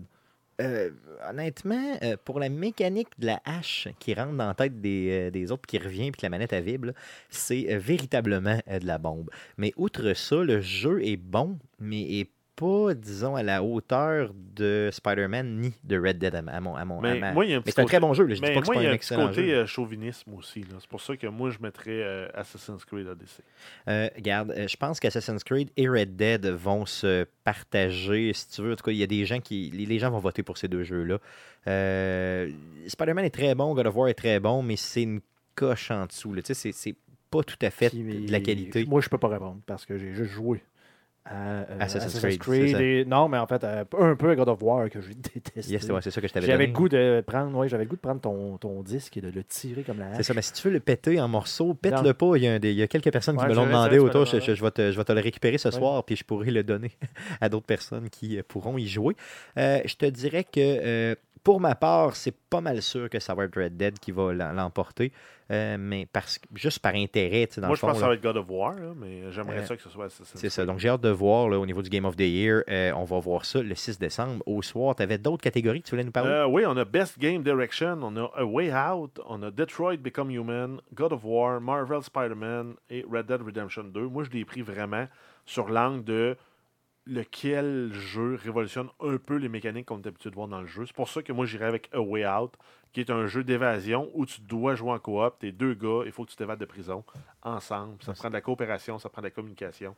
Euh, 0.60 0.90
honnêtement, 1.28 1.98
euh, 2.02 2.16
pour 2.24 2.40
la 2.40 2.48
mécanique 2.48 3.08
de 3.18 3.26
la 3.26 3.40
hache 3.44 3.88
qui 3.98 4.14
rentre 4.14 4.32
dans 4.32 4.46
la 4.46 4.54
tête 4.54 4.80
des, 4.80 5.08
euh, 5.10 5.30
des 5.30 5.52
autres, 5.52 5.66
qui 5.66 5.78
revient, 5.78 6.10
puis 6.10 6.20
que 6.20 6.26
la 6.26 6.30
manette 6.30 6.52
à 6.52 6.60
vibre, 6.60 6.92
c'est 7.28 7.76
véritablement 7.76 8.58
de 8.66 8.86
la 8.86 8.98
bombe. 8.98 9.30
Mais 9.58 9.72
outre 9.76 10.14
ça, 10.14 10.36
le 10.36 10.60
jeu 10.60 11.04
est 11.04 11.16
bon, 11.16 11.58
mais 11.78 12.20
est 12.20 12.30
pas, 12.56 12.94
disons, 12.94 13.36
à 13.36 13.42
la 13.42 13.62
hauteur 13.62 14.32
de 14.34 14.88
Spider-Man 14.92 15.60
ni 15.60 15.74
de 15.84 15.98
Red 15.98 16.18
Dead 16.18 16.34
à, 16.34 16.42
mon, 16.60 16.74
à 16.74 16.84
mon- 16.86 16.98
à 16.98 17.02
Mais 17.02 17.20
ma- 17.20 17.32
moi, 17.32 17.44
il 17.44 17.50
y 17.50 17.54
a 17.54 17.56
un 17.56 17.58
Mais 17.58 17.64
petit 17.64 17.72
c'est 17.72 17.80
un 17.80 17.84
côté- 17.84 17.92
très 17.92 18.00
bon 18.00 18.14
jeu. 18.14 18.24
là. 18.24 18.34
Je 18.34 18.40
dis 18.40 18.40
pas 18.40 18.46
que 18.48 18.54
c'est 18.54 18.64
moi, 18.64 18.74
pas 18.74 18.80
il 18.80 18.84
y 18.84 18.86
a 18.86 18.90
un 18.90 18.92
un 18.92 18.96
petit 18.96 18.96
excellent 18.96 19.28
côté 19.28 19.46
jeu. 19.48 19.54
euh, 19.54 19.66
chauvinisme 19.66 20.32
aussi. 20.34 20.60
là. 20.62 20.76
C'est 20.80 20.88
pour 20.88 21.00
ça 21.02 21.16
que 21.16 21.26
moi, 21.26 21.50
je 21.50 21.58
mettrais 21.60 22.02
euh, 22.02 22.28
Assassin's 22.34 22.84
Creed 22.84 23.06
Odyssey. 23.06 23.42
Euh, 23.88 24.08
regarde, 24.16 24.50
euh, 24.52 24.66
je 24.66 24.76
pense 24.76 24.98
qu'Assassin's 24.98 25.44
Creed 25.44 25.70
et 25.76 25.88
Red 25.88 26.16
Dead 26.16 26.46
vont 26.46 26.86
se 26.86 27.26
partager, 27.44 28.32
si 28.32 28.48
tu 28.48 28.62
veux. 28.62 28.72
En 28.72 28.76
tout 28.76 28.84
cas, 28.84 28.90
il 28.92 28.96
y 28.98 29.02
a 29.02 29.06
des 29.06 29.24
gens 29.26 29.40
qui. 29.40 29.70
Les, 29.70 29.98
gens 29.98 30.10
vont 30.10 30.18
voter 30.18 30.42
pour 30.42 30.56
ces 30.58 30.68
deux 30.68 30.82
jeux-là. 30.84 31.18
Euh, 31.68 32.50
Spider-Man 32.86 33.24
est 33.24 33.30
très 33.34 33.54
bon, 33.54 33.74
God 33.74 33.86
of 33.86 33.94
War 33.96 34.08
est 34.08 34.14
très 34.14 34.40
bon, 34.40 34.62
mais 34.62 34.76
c'est 34.76 35.02
une 35.02 35.20
coche 35.54 35.90
en 35.90 36.06
dessous. 36.06 36.32
là. 36.32 36.42
Tu 36.42 36.48
sais, 36.48 36.54
c'est- 36.54 36.72
c'est 36.72 36.94
pas 37.30 37.42
tout 37.42 37.56
à 37.62 37.70
fait 37.70 37.90
Puis, 37.90 38.26
de 38.26 38.32
la 38.32 38.40
qualité. 38.40 38.84
Moi, 38.86 39.00
je 39.00 39.08
peux 39.08 39.18
pas 39.18 39.28
répondre 39.28 39.60
parce 39.66 39.84
que 39.84 39.98
j'ai 39.98 40.14
juste 40.14 40.30
joué 40.30 40.62
à 41.28 41.34
euh, 41.34 41.64
Assassin's 41.80 42.14
Assassin's, 42.16 42.38
Creed, 42.38 42.80
et- 42.80 43.04
non, 43.04 43.28
mais 43.28 43.38
en 43.38 43.46
fait, 43.46 43.62
euh, 43.64 43.84
un 43.98 44.14
peu 44.14 44.30
à 44.30 44.36
God 44.36 44.48
of 44.48 44.62
War 44.62 44.88
que 44.88 45.00
j'ai 45.00 45.14
détesté. 45.34 45.72
Yes, 45.72 45.88
ouais, 45.88 46.00
c'est 46.00 46.10
ça 46.12 46.20
que 46.20 46.28
je 46.28 46.32
t'avais 46.32 46.46
J'avais 46.46 46.66
le 46.68 46.72
goût 46.72 46.88
de 46.88 47.22
prendre, 47.26 47.56
ouais, 47.58 47.68
j'avais 47.68 47.84
le 47.84 47.88
goût 47.90 47.96
de 47.96 48.00
prendre 48.00 48.20
ton, 48.20 48.56
ton 48.58 48.82
disque 48.82 49.16
et 49.16 49.20
de 49.20 49.30
le 49.30 49.42
tirer 49.42 49.82
comme 49.82 49.98
la 49.98 50.06
hache. 50.10 50.16
C'est 50.18 50.22
ça, 50.22 50.34
mais 50.34 50.42
si 50.42 50.52
tu 50.52 50.68
veux 50.68 50.74
le 50.74 50.80
péter 50.80 51.20
en 51.20 51.26
morceaux, 51.28 51.68
Non. 51.68 51.74
pète-le 51.74 52.14
pas. 52.14 52.36
Il 52.36 52.44
y, 52.44 52.46
a 52.48 52.52
un 52.54 52.58
des- 52.58 52.70
il 52.70 52.76
y 52.78 52.82
a 52.82 52.86
quelques 52.88 53.10
personnes 53.12 53.36
qui 53.36 53.42
Ouais, 53.42 53.48
me 53.48 53.54
je 53.54 53.58
l'ont 53.60 53.66
demandé 53.66 53.98
autour. 53.98 54.24
Je, 54.24 54.38
je- 54.40 54.54
je 54.54 54.62
vais 54.64 54.70
te, 54.70 54.92
je 54.92 54.96
vais 54.96 55.04
te 55.04 55.12
le 55.12 55.20
récupérer 55.20 55.58
ce 55.58 55.68
Ouais. 55.68 55.74
soir, 55.74 56.04
puis 56.04 56.14
je 56.16 56.24
pourrai 56.24 56.50
le 56.50 56.62
donner 56.62 56.92
à 57.40 57.48
d'autres 57.48 57.66
personnes 57.66 58.08
qui 58.08 58.38
euh, 58.38 58.42
pourront 58.46 58.78
y 58.78 58.86
jouer. 58.86 59.16
Euh, 59.58 59.80
je 59.84 59.96
te 59.96 60.06
dirais 60.06 60.44
que 60.44 60.60
euh, 60.60 61.14
pour 61.46 61.60
ma 61.60 61.76
part, 61.76 62.16
c'est 62.16 62.34
pas 62.50 62.60
mal 62.60 62.82
sûr 62.82 63.08
que 63.08 63.20
ça 63.20 63.32
va 63.32 63.44
être 63.44 63.56
Red 63.62 63.76
Dead 63.76 64.00
qui 64.00 64.10
va 64.10 64.32
l'em- 64.32 64.56
l'emporter. 64.56 65.12
Euh, 65.52 65.76
mais 65.78 66.04
parce 66.12 66.38
que 66.38 66.46
juste 66.56 66.80
par 66.80 66.92
intérêt, 66.96 67.48
dans 67.58 67.68
moi, 67.68 67.70
le 67.70 67.76
je 67.76 67.80
pense 67.82 67.92
que 67.92 68.00
ça 68.00 68.08
va 68.08 68.14
être 68.14 68.20
God 68.20 68.36
of 68.38 68.46
War, 68.50 68.74
là, 68.74 68.92
mais 68.96 69.30
j'aimerais 69.30 69.58
Euh, 69.58 69.64
ça 69.64 69.76
que 69.76 69.82
ce 69.82 69.88
soit 69.88 70.06
Assassin's 70.06 70.40
C'est 70.40 70.48
ça. 70.50 70.66
Donc, 70.66 70.80
j'ai 70.80 70.88
hâte 70.88 71.02
de 71.02 71.08
voir 71.08 71.48
là, 71.48 71.56
au 71.60 71.64
niveau 71.64 71.82
du 71.82 71.88
Game 71.88 72.04
of 72.04 72.16
the 72.16 72.22
Year. 72.22 72.64
euh, 72.68 72.90
on 72.96 73.04
va 73.04 73.20
voir 73.20 73.44
ça 73.44 73.62
le 73.62 73.76
6 73.76 73.96
décembre 73.96 74.42
au 74.44 74.60
soir. 74.60 74.96
Tu 74.96 75.04
avais 75.04 75.18
d'autres 75.18 75.44
catégories 75.44 75.82
que 75.82 75.86
tu 75.86 75.90
voulais 75.92 76.02
nous 76.02 76.10
parler? 76.10 76.44
Oui, 76.50 76.64
on 76.66 76.76
a 76.76 76.84
Best 76.84 77.16
Game 77.20 77.44
Direction, 77.44 78.00
on 78.02 78.16
a 78.16 78.28
A 78.34 78.44
Way 78.44 78.72
Out, 78.74 79.20
on 79.28 79.40
a 79.44 79.52
Detroit 79.52 79.98
Become 79.98 80.30
Human, 80.32 80.80
God 80.94 81.12
of 81.12 81.20
War, 81.24 81.60
Marvel 81.60 82.02
Spider-Man 82.02 82.74
et 82.90 83.04
Red 83.08 83.26
Dead 83.26 83.40
Redemption 83.40 83.84
2. 83.84 84.00
Moi, 84.08 84.24
je 84.24 84.30
l'ai 84.30 84.44
pris 84.44 84.62
vraiment 84.62 85.06
sur 85.44 85.68
l'angle 85.68 86.02
de 86.02 86.36
lequel 87.06 87.92
jeu 87.92 88.34
révolutionne 88.42 88.88
un 89.00 89.16
peu 89.16 89.36
les 89.36 89.48
mécaniques 89.48 89.86
qu'on 89.86 90.00
est 90.02 90.06
habitué 90.06 90.30
de 90.30 90.34
voir 90.34 90.48
dans 90.48 90.60
le 90.60 90.66
jeu. 90.66 90.84
C'est 90.86 90.96
pour 90.96 91.08
ça 91.08 91.22
que 91.22 91.32
moi, 91.32 91.46
j'irais 91.46 91.66
avec 91.66 91.88
A 91.92 92.00
Way 92.00 92.26
Out, 92.26 92.54
qui 92.92 93.00
est 93.00 93.10
un 93.10 93.26
jeu 93.26 93.44
d'évasion 93.44 94.10
où 94.14 94.26
tu 94.26 94.40
dois 94.40 94.74
jouer 94.74 94.90
en 94.92 94.98
coop. 94.98 95.38
T'es 95.38 95.52
deux 95.52 95.74
gars, 95.74 96.02
il 96.04 96.12
faut 96.12 96.24
que 96.24 96.30
tu 96.30 96.36
t'évades 96.36 96.58
de 96.58 96.64
prison 96.64 97.04
ensemble. 97.42 98.02
Ça 98.02 98.12
prend 98.14 98.28
de 98.28 98.34
la 98.34 98.40
coopération, 98.40 98.98
ça 98.98 99.08
prend 99.08 99.22
de 99.22 99.26
la 99.26 99.30
communication. 99.30 99.94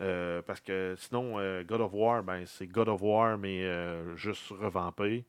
Euh, 0.00 0.42
parce 0.42 0.60
que 0.60 0.94
sinon, 0.98 1.38
euh, 1.38 1.64
God 1.64 1.80
of 1.80 1.90
War, 1.94 2.22
ben, 2.22 2.44
c'est 2.46 2.66
God 2.66 2.88
of 2.88 3.02
War, 3.02 3.36
mais 3.38 3.64
euh, 3.64 4.14
juste 4.16 4.48
revampé. 4.50 5.24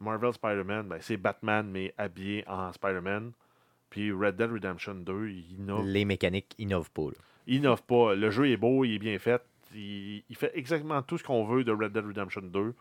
Marvel 0.00 0.32
Spider-Man, 0.32 0.88
ben, 0.88 0.98
c'est 1.00 1.16
Batman, 1.16 1.66
mais 1.70 1.94
habillé 1.96 2.44
en 2.48 2.72
Spider-Man. 2.72 3.32
Puis 3.88 4.10
Red 4.10 4.36
Dead 4.36 4.50
Redemption 4.50 4.94
2, 4.96 5.28
il 5.28 5.52
innove, 5.52 5.86
Les 5.86 6.04
mécaniques 6.04 6.54
innovent 6.58 6.90
pas. 6.90 7.04
là. 7.04 7.16
il 7.46 7.56
innove 7.56 7.82
pas. 7.84 8.14
Le 8.14 8.30
jeu 8.30 8.48
est 8.50 8.56
beau, 8.56 8.84
il 8.84 8.94
est 8.94 8.98
bien 8.98 9.18
fait. 9.18 9.42
Il, 9.74 10.22
il 10.28 10.36
fait 10.36 10.52
exactement 10.54 11.00
tout 11.02 11.18
ce 11.18 11.24
qu'on 11.24 11.44
veut 11.44 11.64
de 11.64 11.72
Red 11.72 11.92
Dead 11.92 12.04
Redemption 12.04 12.42
2. 12.42 12.74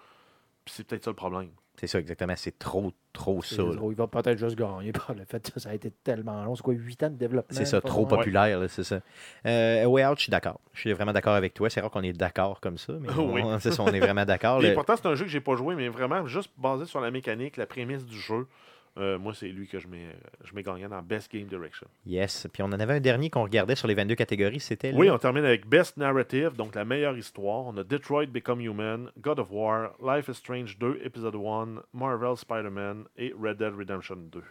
Puis 0.66 0.74
c'est 0.76 0.86
peut-être 0.86 1.04
ça 1.04 1.10
le 1.12 1.16
problème. 1.16 1.50
C'est 1.80 1.88
ça, 1.88 1.98
exactement. 2.00 2.34
C'est 2.36 2.60
trop, 2.60 2.92
trop 3.14 3.42
ça. 3.42 3.64
Il 3.64 3.96
va 3.96 4.06
peut-être 4.06 4.38
juste 4.38 4.56
gagner 4.56 4.92
par 4.92 5.16
le 5.16 5.26
fait 5.26 5.52
que 5.52 5.60
ça 5.60 5.70
a 5.70 5.74
été 5.74 5.90
tellement 5.90 6.44
long. 6.44 6.56
C'est 6.56 6.62
quoi, 6.62 6.74
8 6.76 7.02
ans 7.04 7.10
de 7.10 7.16
développement? 7.16 7.58
C'est 7.58 7.66
ça, 7.66 7.82
trop 7.82 8.06
populaire, 8.06 8.62
c'est 8.70 8.84
ça. 8.84 9.00
Euh, 9.48 9.86
Way 9.86 10.06
Out, 10.06 10.18
je 10.20 10.24
suis 10.24 10.30
d'accord. 10.32 10.60
Je 10.74 10.82
suis 10.82 10.94
vraiment 10.94 11.14
d'accord 11.14 11.34
avec 11.34 11.54
toi. 11.56 11.70
C'est 11.70 11.82
rare 11.82 11.90
qu'on 11.90 12.04
est 12.04 12.14
d'accord 12.14 12.60
comme 12.60 12.78
ça, 12.78 12.94
mais 13.00 13.10
Oui. 13.18 13.42
on, 13.44 13.58
c'est 13.60 13.72
ça, 13.72 13.82
on 13.82 13.88
est 13.88 14.00
vraiment 14.00 14.26
d'accord. 14.26 14.64
Et 14.64 14.70
Le- 14.70 14.74
pourtant, 14.76 14.96
c'est 14.96 15.08
un 15.08 15.16
jeu 15.16 15.26
que 15.26 15.32
j'ai 15.32 15.42
pas 15.42 15.56
joué, 15.56 15.74
mais 15.76 15.90
vraiment 15.90 16.28
juste 16.28 16.52
basé 16.58 16.86
sur 16.86 17.02
la 17.02 17.10
mécanique, 17.10 17.58
la 17.58 17.66
prémisse 17.66 18.06
du 18.06 18.20
jeu. 18.20 18.46
Euh, 18.98 19.18
moi, 19.18 19.34
c'est 19.34 19.48
lui 19.48 19.68
que 19.68 19.80
je 19.80 19.88
mets, 19.88 20.08
je 20.44 20.54
mets 20.54 20.64
gagnant 20.64 20.90
dans 20.90 21.02
Best 21.02 21.32
Game 21.32 21.46
Direction. 21.46 21.88
Yes. 22.06 22.48
Puis 22.52 22.62
on 22.62 22.68
en 22.68 22.80
avait 22.80 22.94
un 22.94 23.00
dernier 23.00 23.30
qu'on 23.30 23.44
regardait 23.44 23.76
sur 23.76 23.88
les 23.88 23.94
22 23.94 24.16
catégories. 24.16 24.60
C'était 24.60 24.94
Oui, 24.94 25.10
on 25.10 25.18
termine 25.18 25.46
avec 25.46 25.68
Best 25.68 25.98
Narrative, 25.98 26.56
donc 26.58 26.76
la 26.76 26.84
meilleure 26.84 27.18
histoire. 27.18 27.66
On 27.66 27.78
a 27.78 27.84
Detroit 27.84 28.28
Become 28.28 28.62
Human, 28.62 29.10
God 29.20 29.40
of 29.40 29.48
War, 29.52 29.92
Life 30.04 30.28
is 30.28 30.36
Strange 30.36 30.78
2, 30.78 31.02
Episode 31.04 31.36
1, 31.36 31.84
Marvel 31.94 32.36
Spider-Man 32.36 33.06
et 33.18 33.34
Red 33.42 33.58
Dead 33.58 33.74
Redemption 33.74 34.18
2. 34.18 34.44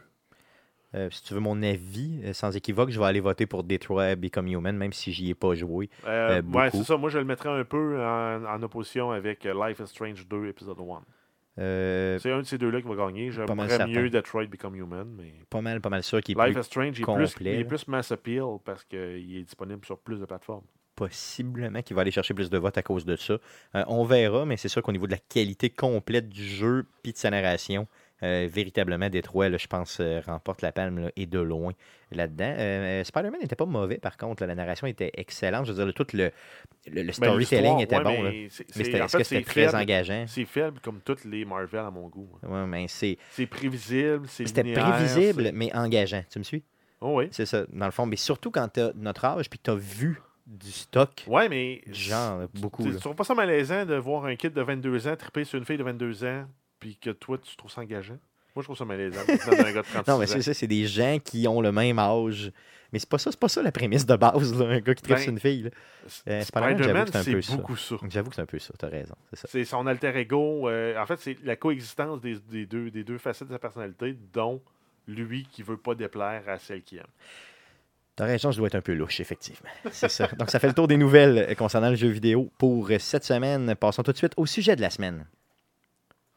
Euh, 0.92 1.08
si 1.10 1.22
tu 1.22 1.34
veux 1.34 1.40
mon 1.40 1.62
avis, 1.62 2.20
euh, 2.24 2.32
sans 2.32 2.56
équivoque, 2.56 2.90
je 2.90 2.98
vais 2.98 3.06
aller 3.06 3.20
voter 3.20 3.46
pour 3.46 3.62
Detroit 3.62 4.16
Become 4.16 4.48
Human, 4.48 4.76
même 4.76 4.92
si 4.92 5.12
j'y 5.12 5.30
ai 5.30 5.34
pas 5.34 5.54
joué. 5.54 5.88
Euh, 6.06 6.42
ouais, 6.42 6.70
c'est 6.70 6.82
ça. 6.82 6.96
Moi, 6.96 7.10
je 7.10 7.18
le 7.18 7.24
mettrais 7.24 7.50
un 7.50 7.62
peu 7.64 8.02
en, 8.02 8.44
en 8.44 8.62
opposition 8.62 9.12
avec 9.12 9.44
Life 9.44 9.78
is 9.78 9.86
Strange 9.86 10.26
2, 10.26 10.48
Episode 10.48 10.78
1. 10.80 11.02
Euh, 11.58 12.18
C'est 12.18 12.30
un 12.32 12.38
de 12.38 12.42
ces 12.44 12.58
deux-là 12.58 12.80
qui 12.80 12.88
va 12.88 12.94
gagner. 12.96 13.30
J'aimerais 13.30 13.86
mieux. 13.86 14.08
Detroit 14.10 14.46
Become 14.46 14.76
Human, 14.76 15.08
mais 15.16 15.34
pas 15.50 15.60
mal, 15.60 15.80
pas 15.80 15.90
mal 15.90 16.02
sûr 16.02 16.20
qu'il 16.20 16.38
est 16.38 16.44
Life 16.46 16.54
plus 16.54 16.60
is 16.60 16.64
Strange 16.64 16.86
est, 16.88 16.92
plus, 16.92 17.04
complet, 17.04 17.54
il 17.54 17.60
est 17.60 17.64
plus 17.64 17.86
mass 17.88 18.12
appeal 18.12 18.44
parce 18.64 18.84
qu'il 18.84 19.36
est 19.36 19.42
disponible 19.42 19.84
sur 19.84 19.98
plus 19.98 20.20
de 20.20 20.24
plateformes. 20.26 20.64
possiblement 20.94 21.82
qu'il 21.82 21.96
va 21.96 22.02
aller 22.02 22.10
chercher 22.10 22.34
plus 22.34 22.50
de 22.50 22.58
votes 22.58 22.78
à 22.78 22.82
cause 22.82 23.04
de 23.04 23.16
ça. 23.16 23.34
Euh, 23.74 23.84
on 23.88 24.04
verra, 24.04 24.44
mais 24.44 24.56
c'est 24.56 24.68
sûr 24.68 24.82
qu'au 24.82 24.92
niveau 24.92 25.06
de 25.06 25.12
la 25.12 25.18
qualité 25.18 25.70
complète 25.70 26.28
du 26.28 26.44
jeu 26.44 26.86
puis 27.02 27.12
de 27.12 27.18
sa 27.18 27.30
narration, 27.30 27.86
euh, 28.22 28.48
véritablement, 28.50 29.08
Détroit, 29.08 29.48
là, 29.48 29.56
je 29.58 29.66
pense, 29.66 29.98
euh, 30.00 30.20
remporte 30.26 30.62
la 30.62 30.72
palme 30.72 30.98
là, 31.00 31.10
et 31.16 31.26
de 31.26 31.38
loin 31.38 31.72
là-dedans. 32.12 32.54
Euh, 32.58 33.04
Spider-Man 33.04 33.40
n'était 33.40 33.56
pas 33.56 33.66
mauvais, 33.66 33.98
par 33.98 34.16
contre. 34.16 34.42
là, 34.42 34.48
la 34.48 34.54
narration 34.54 34.86
était 34.86 35.10
excellente. 35.14 35.66
Je 35.66 35.72
veux 35.72 35.76
dire, 35.76 35.86
le- 35.86 35.92
tout 35.92 36.06
le, 36.12 36.30
le- 36.86 37.02
le 37.02 37.06
Ben, 37.06 37.12
storytelling 37.12 37.78
était 37.80 37.96
ouais, 37.96 38.02
bon. 38.04 38.22
mais 38.22 38.48
en 39.00 39.04
est-ce 39.06 39.16
que 39.16 39.24
c'était 39.24 39.42
très 39.44 39.66
faible. 39.66 39.76
engageant? 39.76 40.24
C'est 40.26 40.44
faible 40.44 40.80
comme 40.80 41.00
toutes 41.00 41.24
les 41.24 41.44
Marvel 41.44 41.80
à 41.80 41.90
mon 41.90 42.08
goût. 42.08 42.28
Ouais, 42.42 42.66
mais 42.66 42.86
c'est- 42.88 43.16
C'est 43.30 43.46
prévisible, 43.46 44.22
c'est 44.28 44.46
c'était 44.46 44.72
prévisible, 44.72 45.50
mais 45.54 45.74
engageant. 45.74 46.22
Tu 46.30 46.38
me 46.38 46.44
suis? 46.44 46.62
Oh, 47.00 47.18
oui. 47.18 47.28
C'est 47.30 47.46
ça, 47.46 47.64
dans 47.72 47.86
le 47.86 47.92
fond. 47.92 48.04
Mais 48.06 48.16
surtout 48.16 48.50
quand 48.50 48.68
tu 48.68 48.80
as 48.80 48.92
notre 48.94 49.24
âge 49.24 49.48
puis 49.48 49.58
que 49.58 49.64
tu 49.64 49.70
as 49.70 49.74
vu 49.76 50.20
du 50.46 50.70
stock, 50.70 51.24
Ouais, 51.28 51.48
mais. 51.48 51.80
genre, 51.86 52.42
beaucoup. 52.54 52.82
Tu 52.84 52.96
trouves 52.96 53.14
pas 53.14 53.24
ça 53.24 53.34
malaisant 53.34 53.86
de 53.86 53.94
voir 53.94 54.24
un 54.26 54.34
kid 54.36 54.52
de 54.52 54.60
22 54.60 55.06
ans 55.08 55.16
triper 55.16 55.44
sur 55.44 55.58
une 55.58 55.64
fille 55.64 55.78
de 55.78 55.84
22 55.84 56.24
ans, 56.24 56.44
puis 56.80 56.96
que 56.96 57.10
toi, 57.10 57.38
tu 57.38 57.54
trouves 57.56 57.70
ça 57.70 57.82
engageant? 57.82 58.18
Moi, 58.56 58.62
je 58.62 58.64
trouve 58.64 58.76
ça 58.76 58.84
malaisant. 58.84 59.20
de 59.28 59.32
dire 59.32 59.66
un 59.66 59.72
gars 59.72 59.82
de 59.82 59.86
36 59.86 60.10
Non, 60.10 60.18
mais 60.18 60.26
c'est 60.26 60.42
ça, 60.42 60.54
c'est 60.54 60.66
des 60.66 60.86
gens 60.86 61.18
qui 61.22 61.46
ont 61.46 61.60
le 61.60 61.70
même 61.70 61.98
âge. 62.00 62.50
Mais 62.92 62.98
c'est 62.98 63.08
pas 63.08 63.18
ça, 63.18 63.30
c'est 63.30 63.38
pas 63.38 63.48
ça 63.48 63.62
la 63.62 63.70
prémisse 63.70 64.04
de 64.04 64.16
base, 64.16 64.58
là, 64.58 64.66
un 64.66 64.80
gars 64.80 64.94
qui 64.96 65.02
tripe 65.02 65.14
Ben, 65.16 65.22
sur 65.22 65.30
une 65.30 65.38
fille. 65.38 65.70
Euh, 66.28 66.40
Spider-Man, 66.42 66.78
j'avoue 66.82 66.82
Spider-Man, 66.82 67.04
que 67.04 67.10
c'est 67.12 67.18
un 67.18 67.34
peu 67.34 67.42
c'est 67.42 67.50
ça. 67.52 67.56
beaucoup 67.56 67.76
ça. 67.76 67.96
J'avoue 68.08 68.30
que 68.30 68.34
c'est 68.34 68.42
un 68.42 68.46
peu 68.46 68.58
ça, 68.58 68.74
t'as 68.76 68.88
raison, 68.88 69.14
c'est 69.32 69.64
son 69.64 69.86
alter 69.86 70.16
ego. 70.16 70.68
euh, 70.68 70.98
en 71.00 71.06
fait, 71.06 71.20
c'est 71.20 71.36
la 71.44 71.54
coexistence 71.54 72.20
des, 72.20 72.40
des 72.50 72.66
deux, 72.66 72.90
des 72.90 73.04
deux 73.04 73.18
facettes 73.18 73.46
de 73.46 73.52
sa 73.52 73.60
personnalité, 73.60 74.16
dont 74.32 74.60
lui 75.06 75.46
qui 75.52 75.62
veut 75.62 75.76
pas 75.76 75.94
déplaire 75.94 76.42
à 76.48 76.58
celle 76.58 76.82
qui 76.82 76.96
aime. 76.96 77.06
T'as 78.16 78.24
raison, 78.26 78.50
je 78.50 78.58
dois 78.58 78.66
être 78.66 78.74
un 78.74 78.80
peu 78.80 78.92
louche, 78.92 79.20
effectivement. 79.20 79.70
C'est 79.92 80.10
ça. 80.10 80.26
Donc, 80.38 80.50
ça 80.50 80.58
fait 80.58 80.66
le 80.68 80.74
tour 80.74 80.88
des 80.88 80.96
nouvelles 80.96 81.46
euh, 81.50 81.54
concernant 81.54 81.90
le 81.90 81.96
jeu 81.96 82.08
vidéo 82.08 82.50
pour 82.58 82.90
euh, 82.90 82.98
cette 82.98 83.24
semaine. 83.24 83.74
Passons 83.76 84.02
tout 84.02 84.12
de 84.12 84.16
suite 84.16 84.34
au 84.36 84.46
sujet 84.46 84.74
de 84.76 84.80
la 84.80 84.90
semaine. 84.90 85.26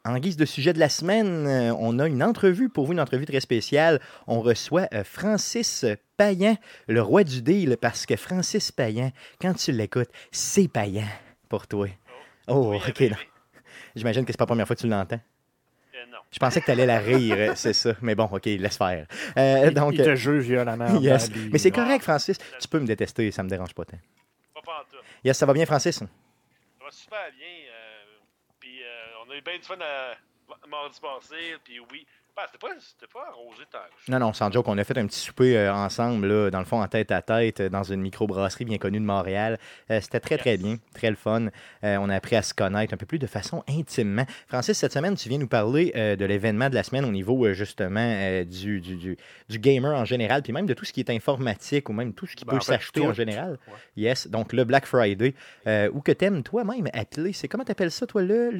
En 0.06 0.18
guise 0.20 0.36
de 0.36 0.44
sujet 0.46 0.74
de 0.74 0.80
la 0.80 0.90
semaine, 0.90 1.48
euh, 1.48 1.74
on 1.80 1.98
a 1.98 2.08
une 2.08 2.22
entrevue 2.22 2.68
pour 2.68 2.86
vous, 2.86 2.92
une 2.92 3.00
entrevue 3.00 3.26
très 3.26 3.40
spéciale. 3.40 4.02
On 4.28 4.42
reçoit 4.42 4.88
euh, 4.94 5.06
Francis 5.06 5.86
Payan, 6.18 6.58
le 6.88 7.02
roi 7.02 7.24
du 7.24 7.42
deal, 7.42 7.78
parce 7.78 8.06
que 8.06 8.18
Francis 8.18 8.70
Payan, 8.74 9.12
quand 9.40 9.54
tu 9.54 9.72
l'écoutes, 9.72 10.10
c'est 10.30 10.68
Payan 10.68 11.06
pour 11.48 11.68
toi. 11.68 11.88
Oh, 12.48 12.72
Oui, 12.72 12.80
ok. 12.86 13.02
non. 13.12 13.18
J'imagine 13.96 14.26
que 14.26 14.34
c'est 14.34 14.38
pas 14.38 14.44
la 14.44 14.48
première 14.48 14.68
fois 14.68 14.76
que 14.76 14.82
tu 14.82 14.88
l'entends. 14.88 15.22
Euh, 15.96 16.06
non. 16.12 16.18
Je 16.32 16.38
pensais 16.40 16.60
que 16.60 16.66
tu 16.66 16.72
allais 16.72 16.86
la 16.86 17.00
rire, 17.00 17.54
c'est 17.56 17.72
ça. 17.74 17.94
Mais 18.02 18.14
bon, 18.16 18.26
ok, 18.26 18.44
laisse 18.46 18.76
faire. 18.78 19.08
Euh, 19.38 19.68
Il- 19.68 19.74
donc, 19.74 19.94
il 19.94 20.04
te 20.04 20.16
juge 20.16 20.44
violemment. 20.46 21.00
yes. 21.00 21.30
Mais 21.50 21.60
c'est 21.60 21.72
correct, 21.72 22.02
Francis. 22.04 22.38
Tu 22.60 22.68
peux 22.68 22.80
me 22.82 22.86
détester, 22.86 23.32
ça 23.32 23.42
me 23.42 23.48
dérange 23.50 23.74
pas 23.74 23.86
tant. 23.86 23.98
Pas. 24.66 24.86
Yes, 25.24 25.38
ça 25.38 25.46
va 25.46 25.54
bien, 25.54 25.66
Francis? 25.66 25.96
Ça 26.00 26.06
va 26.06 26.92
super 26.92 27.20
bien. 27.38 27.48
euh, 27.48 28.04
puis 28.60 28.82
euh, 28.82 29.23
on 29.23 29.23
a 29.34 29.38
eu 29.38 29.42
bien 29.42 29.58
du 29.58 29.64
fun 29.64 29.80
à 29.80 30.68
mardi 30.68 31.00
passé. 31.00 31.58
Puis 31.64 31.80
oui. 31.80 32.06
C'était 32.48 32.58
pas, 32.58 32.74
c'était 32.80 33.12
pas 33.14 33.28
arrosé 33.30 33.64
tant 33.72 33.78
que 33.78 34.04
ça. 34.06 34.12
Non, 34.12 34.26
non, 34.26 34.34
sans 34.34 34.52
joke, 34.52 34.68
on 34.68 34.78
a 34.80 34.84
fait 34.84 34.98
un 34.98 35.06
petit 35.06 35.20
souper 35.20 35.56
euh, 35.56 35.72
ensemble, 35.74 36.26
là, 36.28 36.50
dans 36.50 36.58
le 36.60 36.66
fond, 36.66 36.82
en 36.82 36.88
tête 36.88 37.12
à 37.12 37.22
tête, 37.22 37.60
euh, 37.60 37.70
dans 37.70 37.84
une 37.84 38.02
microbrasserie 38.02 38.66
bien 38.66 38.80
connue 38.80 39.00
de 39.00 39.06
Montréal. 39.06 39.60
Euh, 39.92 40.00
C'était 40.02 40.20
très, 40.20 40.38
très 40.40 40.58
bien, 40.58 40.78
très 40.96 41.12
le 41.12 41.16
fun. 41.16 41.48
Euh, 41.84 41.98
on 42.02 42.10
a 42.10 42.16
appris 42.16 42.36
à 42.36 42.42
se 42.42 42.56
connaître 42.56 42.92
un 42.94 42.98
peu 42.98 43.06
plus 43.06 43.20
de 43.20 43.28
façon 43.28 43.64
intimement. 43.70 44.26
Francis, 44.48 44.76
cette 44.78 44.94
semaine, 44.94 45.16
tu 45.16 45.30
viens 45.30 45.38
nous 45.38 45.48
parler 45.48 45.92
euh, 45.96 46.16
de 46.16 46.26
l'événement 46.26 46.70
de 46.70 46.76
la 46.76 46.82
semaine 46.84 47.06
au 47.06 47.12
niveau, 47.12 47.46
euh, 47.46 47.54
justement, 47.54 48.00
euh, 48.00 48.44
du, 48.44 48.82
du, 48.82 48.96
du, 48.96 49.18
du 49.50 49.60
gamer 49.60 49.94
en 49.94 50.06
général, 50.06 50.42
puis 50.42 50.54
même 50.54 50.66
de 50.66 50.74
tout 50.74 50.86
ce 50.86 50.94
qui 50.94 51.02
est 51.02 51.12
informatique 51.12 51.88
ou 51.90 51.94
même 51.94 52.14
tout 52.16 52.26
ce 52.26 52.36
qui 52.36 52.46
Ben, 52.46 52.52
peut 52.54 52.58
en 52.58 52.62
fait, 52.62 52.66
s'acheter 52.74 53.02
tout. 53.02 53.08
en 53.08 53.14
général. 53.14 53.60
Ouais. 53.68 53.74
Yes, 53.96 54.28
donc 54.28 54.54
le 54.54 54.64
Black 54.64 54.88
Friday, 54.88 55.36
euh, 55.68 55.88
ou 55.94 56.02
que 56.02 56.12
t'aimes 56.12 56.42
toi-même 56.42 56.88
appeler, 56.94 57.32
c'est 57.34 57.48
comment 57.48 57.64
t'appelles 57.64 57.92
ça, 57.92 58.08
toi, 58.08 58.24
le... 58.24 58.50
Le, 58.50 58.60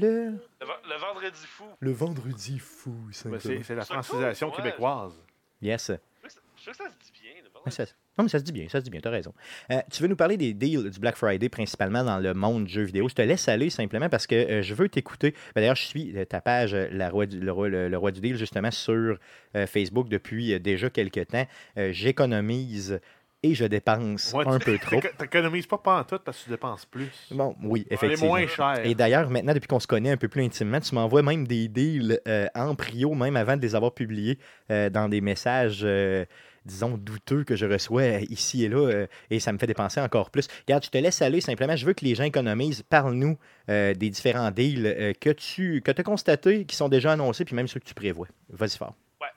Le, 0.62 0.68
ven- 0.68 0.76
le 0.90 0.98
vendredi 1.00 1.46
fou. 1.48 1.64
le 1.80 1.92
vendredi 1.92 2.60
fou, 2.60 2.96
Ben, 3.26 3.40
c'est 3.40 3.63
c'est 3.64 3.76
la 3.76 3.86
cool, 3.86 4.04
francisation 4.04 4.50
ouais. 4.50 4.56
québécoise. 4.56 5.14
Yes. 5.62 5.92
Je 6.24 6.64
sais 6.64 6.72
que 6.72 6.78
ça- 6.78 6.84
se 6.86 7.12
dit 7.12 7.12
bien. 7.22 7.32
Mais 7.66 7.72
ça- 7.72 7.84
non, 8.18 8.24
mais 8.26 8.30
ça 8.30 8.40
se 8.40 8.44
dit 8.44 8.52
bien, 8.52 8.68
ça 8.70 8.80
se 8.80 8.84
dit 8.84 8.90
bien, 8.90 9.00
tu 9.02 9.08
as 9.08 9.12
raison. 9.12 9.34
Euh, 9.72 9.82
tu 9.92 10.02
veux 10.02 10.08
nous 10.10 10.16
parler 10.16 10.36
des 10.38 10.54
deals 10.54 10.90
du 10.90 11.00
Black 11.00 11.16
Friday, 11.16 11.50
principalement 11.50 12.04
dans 12.04 12.20
le 12.20 12.34
monde 12.34 12.66
du 12.66 12.72
jeu 12.74 12.84
vidéo? 12.84 13.08
Je 13.10 13.16
te 13.16 13.22
laisse 13.22 13.48
aller 13.48 13.70
simplement 13.70 14.08
parce 14.10 14.28
que 14.28 14.36
euh, 14.36 14.62
je 14.62 14.74
veux 14.74 14.88
t'écouter. 14.90 15.32
Ben, 15.56 15.62
D'ailleurs, 15.62 15.76
je 15.78 15.84
suis 15.84 16.16
euh, 16.18 16.26
ta 16.26 16.42
page, 16.42 16.74
euh, 16.74 16.88
la 16.92 17.10
roi 17.10 17.26
du- 17.26 17.40
le, 17.40 17.52
roi, 17.52 17.70
le- 17.70 17.88
le 17.90 17.98
roi 17.98 18.12
du 18.12 18.20
deal, 18.22 18.36
justement, 18.38 18.70
sur 18.72 19.18
euh, 19.56 19.68
Facebook 19.68 20.10
depuis 20.10 20.54
euh, 20.54 20.60
déjà 20.60 20.90
quelques 20.90 21.28
temps. 21.28 21.48
Euh, 21.78 21.92
J'économise 21.94 23.00
et 23.44 23.54
je 23.54 23.66
dépense 23.66 24.34
Ouais, 24.34 24.46
un 24.48 24.58
tu- 24.58 24.66
peu 24.66 24.78
trop. 24.82 25.00
t'éco- 25.02 25.16
T'économises 25.18 25.68
pas 25.68 25.78
pantoute 25.78 26.24
parce 26.24 26.40
que 26.40 26.44
tu 26.46 26.50
dépenses 26.50 26.86
plus. 26.86 27.10
Bon, 27.32 27.56
oui, 27.64 27.82
Elle 27.88 27.94
est 27.94 27.96
effectivement. 27.96 28.28
moins 28.30 28.48
cher. 28.48 28.82
Et 28.86 28.96
d'ailleurs, 28.96 29.30
maintenant, 29.30 29.54
depuis 29.54 29.68
qu'on 29.68 29.80
se 29.80 29.88
connaît 29.88 30.12
un 30.12 30.18
peu 30.18 30.28
plus 30.30 30.44
intimement, 30.44 30.80
tu 30.80 30.96
m'envoies 30.96 31.22
même 31.22 31.46
des 31.48 31.68
deals 31.68 32.20
euh, 32.28 32.48
en 32.56 32.74
prio, 32.76 33.14
même 33.14 33.36
avant 33.36 33.58
de 33.58 33.62
les 33.62 33.76
avoir 33.76 33.94
publiés 33.94 34.40
euh, 34.72 34.90
dans 34.90 35.10
des 35.10 35.22
messages, 35.22 35.82
euh, 35.84 36.26
disons, 36.66 36.98
douteux 36.98 37.44
que 37.44 37.58
je 37.58 37.66
reçois 37.66 38.04
ici 38.30 38.64
et 38.64 38.70
là, 38.70 38.78
euh, 38.88 39.08
et 39.30 39.42
ça 39.42 39.52
me 39.52 39.58
fait 39.58 39.68
dépenser 39.68 40.00
encore 40.00 40.30
plus. 40.32 40.48
Regarde, 40.66 40.86
je 40.86 40.90
te 40.90 40.98
laisse 40.98 41.22
aller, 41.22 41.42
simplement, 41.42 41.76
je 41.76 41.86
veux 41.86 41.94
que 41.94 42.06
les 42.06 42.16
gens 42.16 42.24
économisent. 42.24 42.84
Parle-nous 42.84 43.38
euh, 43.70 43.94
des 43.94 44.10
différents 44.10 44.50
deals 44.52 44.86
euh, 44.86 45.12
que 45.20 45.30
tu 45.32 45.82
que 45.82 45.92
as 45.92 46.04
constatés, 46.04 46.64
qui 46.66 46.76
sont 46.78 46.88
déjà 46.88 47.12
annoncés, 47.12 47.44
puis 47.44 47.56
même 47.56 47.68
ceux 47.68 47.82
que 47.82 47.86
tu 47.86 47.94
prévois. 47.94 48.28
Vas-y 48.50 48.78
fort. 48.78 48.96
Ben, 49.20 49.28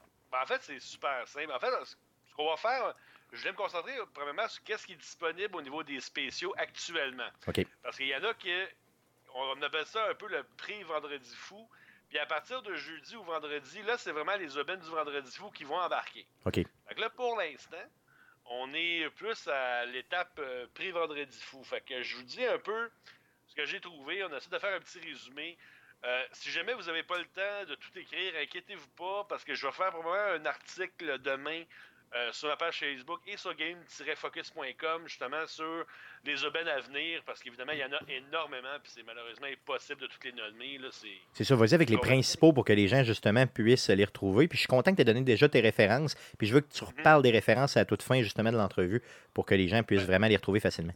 en 0.41 0.47
fait, 0.47 0.61
c'est 0.61 0.81
super 0.81 1.11
simple. 1.27 1.51
En 1.53 1.59
fait, 1.59 1.67
ce 1.85 2.35
qu'on 2.37 2.49
va 2.49 2.57
faire, 2.57 2.95
je 3.37 3.45
vais 3.45 3.53
me 3.53 3.57
concentrer 3.57 3.93
premièrement 4.15 4.49
sur 4.49 4.63
qu'est-ce 4.65 4.87
qui 4.87 4.93
est 4.93 4.97
disponible 4.97 5.57
au 5.57 5.63
niveau 5.63 5.83
des 5.83 6.01
spéciaux 6.01 6.55
actuellement. 6.57 7.29
Parce 7.83 7.97
qu'il 7.97 8.09
y 8.09 8.17
en 8.17 8.25
a 8.25 8.35
qui, 8.35 8.51
on 9.35 9.63
appelle 9.63 9.87
ça 9.87 10.09
un 10.09 10.15
peu 10.15 10.29
le 10.29 10.43
prix 10.57 10.83
vendredi 10.83 11.35
fou. 11.37 11.69
Puis 12.09 12.19
à 12.19 12.27
partir 12.27 12.63
de 12.63 12.75
jeudi 12.75 13.17
ou 13.17 13.25
vendredi, 13.25 13.83
là, 13.83 13.99
c'est 13.99 14.13
vraiment 14.13 14.37
les 14.37 14.57
aubaines 14.57 14.81
du 14.81 14.89
vendredi 14.89 15.31
fou 15.37 15.51
qui 15.51 15.65
vont 15.65 15.79
embarquer. 15.79 16.27
OK. 16.45 16.55
Que 16.63 17.01
là, 17.01 17.11
pour 17.11 17.37
l'instant, 17.37 17.85
on 18.47 18.73
est 18.75 19.11
plus 19.17 19.49
à 19.49 19.85
l'étape 19.87 20.39
euh, 20.39 20.67
pré-vendredi 20.75 21.41
fou. 21.43 21.65
Fait 21.65 21.81
que 21.81 22.03
je 22.03 22.17
vous 22.17 22.23
dis 22.23 22.45
un 22.45 22.59
peu 22.59 22.91
ce 23.49 23.55
que 23.55 23.67
j'ai 23.67 23.81
trouvé. 23.81 24.23
On 24.25 24.35
essaie 24.37 24.51
de 24.51 24.59
faire 24.59 24.75
un 24.75 24.81
petit 24.81 25.01
résumé. 25.01 25.59
Euh, 26.05 26.25
si 26.33 26.51
jamais 26.51 26.75
vous 26.75 26.85
n'avez 26.85 27.03
pas 27.03 27.19
le 27.19 27.25
temps 27.25 27.65
de 27.69 27.75
tout 27.75 27.91
écrire, 27.97 28.35
inquiétez-vous 28.41 28.89
pas, 28.91 29.25
parce 29.29 29.45
que 29.45 29.55
je 29.55 29.67
vais 29.67 29.73
faire 29.73 29.91
probablement 29.91 30.41
un 30.41 30.47
article 30.47 31.19
demain 31.19 31.65
euh, 32.17 32.33
sur 32.33 32.49
ma 32.49 32.57
page 32.57 32.79
Facebook 32.81 33.21
et 33.27 33.37
sur 33.37 33.55
game-focus.com, 33.55 35.03
justement 35.07 35.47
sur 35.47 35.85
les 36.25 36.45
aubaines 36.45 36.69
à 36.69 36.81
venir, 36.81 37.23
parce 37.25 37.43
qu'évidemment, 37.43 37.73
il 37.73 37.79
y 37.79 37.85
en 37.85 37.93
a 37.93 38.01
énormément, 38.09 38.79
puis 38.83 38.93
c'est 38.95 39.03
malheureusement 39.03 39.47
impossible 39.47 40.01
de 40.01 40.07
toutes 40.07 40.25
les 40.25 40.33
nommer. 40.33 40.79
Là, 40.79 40.89
c'est... 40.91 41.09
C'est 41.33 41.45
ça, 41.45 41.55
vas-y 41.55 41.75
avec 41.75 41.91
les 41.91 41.99
principaux 41.99 42.53
pour 42.53 42.65
que 42.65 42.73
les 42.73 42.89
gens, 42.89 43.03
justement, 43.05 43.47
puissent 43.47 43.89
les 43.91 44.05
retrouver. 44.05 44.49
Puis 44.49 44.57
je 44.57 44.61
suis 44.63 44.69
content 44.69 44.91
que 44.93 44.97
tu 44.97 45.03
aies 45.03 45.05
donné 45.05 45.21
déjà 45.23 45.49
tes 45.49 45.61
références. 45.61 46.15
Puis 46.39 46.47
je 46.47 46.55
veux 46.55 46.61
que 46.61 46.73
tu 46.73 46.85
reparles 46.85 47.23
des 47.23 47.31
références 47.31 47.77
à 47.77 47.85
toute 47.85 48.03
fin, 48.03 48.21
justement, 48.23 48.51
de 48.51 48.57
l'entrevue 48.57 49.03
pour 49.35 49.47
que 49.47 49.55
les 49.55 49.69
gens 49.69 49.83
puissent 49.83 50.03
vraiment 50.07 50.27
les 50.27 50.37
retrouver 50.37 50.61
facilement. 50.61 50.95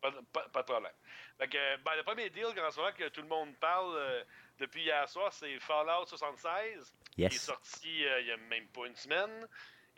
Pas, 0.00 0.10
de- 0.10 0.16
pas- 0.32 0.48
pas 0.52 0.62
de 0.62 0.66
problème. 0.66 0.92
Fait 1.38 1.48
que, 1.48 1.76
ben, 1.84 1.92
le 1.96 2.02
premier 2.02 2.30
deal 2.30 2.46
en 2.46 2.70
ce 2.70 2.76
moment 2.78 2.92
que 2.96 3.08
tout 3.10 3.22
le 3.22 3.28
monde 3.28 3.54
parle 3.60 3.94
euh, 3.96 4.22
depuis 4.58 4.82
hier 4.82 5.08
soir, 5.08 5.32
c'est 5.32 5.58
Fallout 5.60 6.06
76, 6.06 6.94
qui 7.14 7.24
est 7.24 7.38
sorti 7.38 8.04
euh, 8.06 8.20
il 8.20 8.26
y 8.26 8.30
a 8.32 8.36
même 8.36 8.66
pas 8.68 8.86
une 8.86 8.96
semaine, 8.96 9.46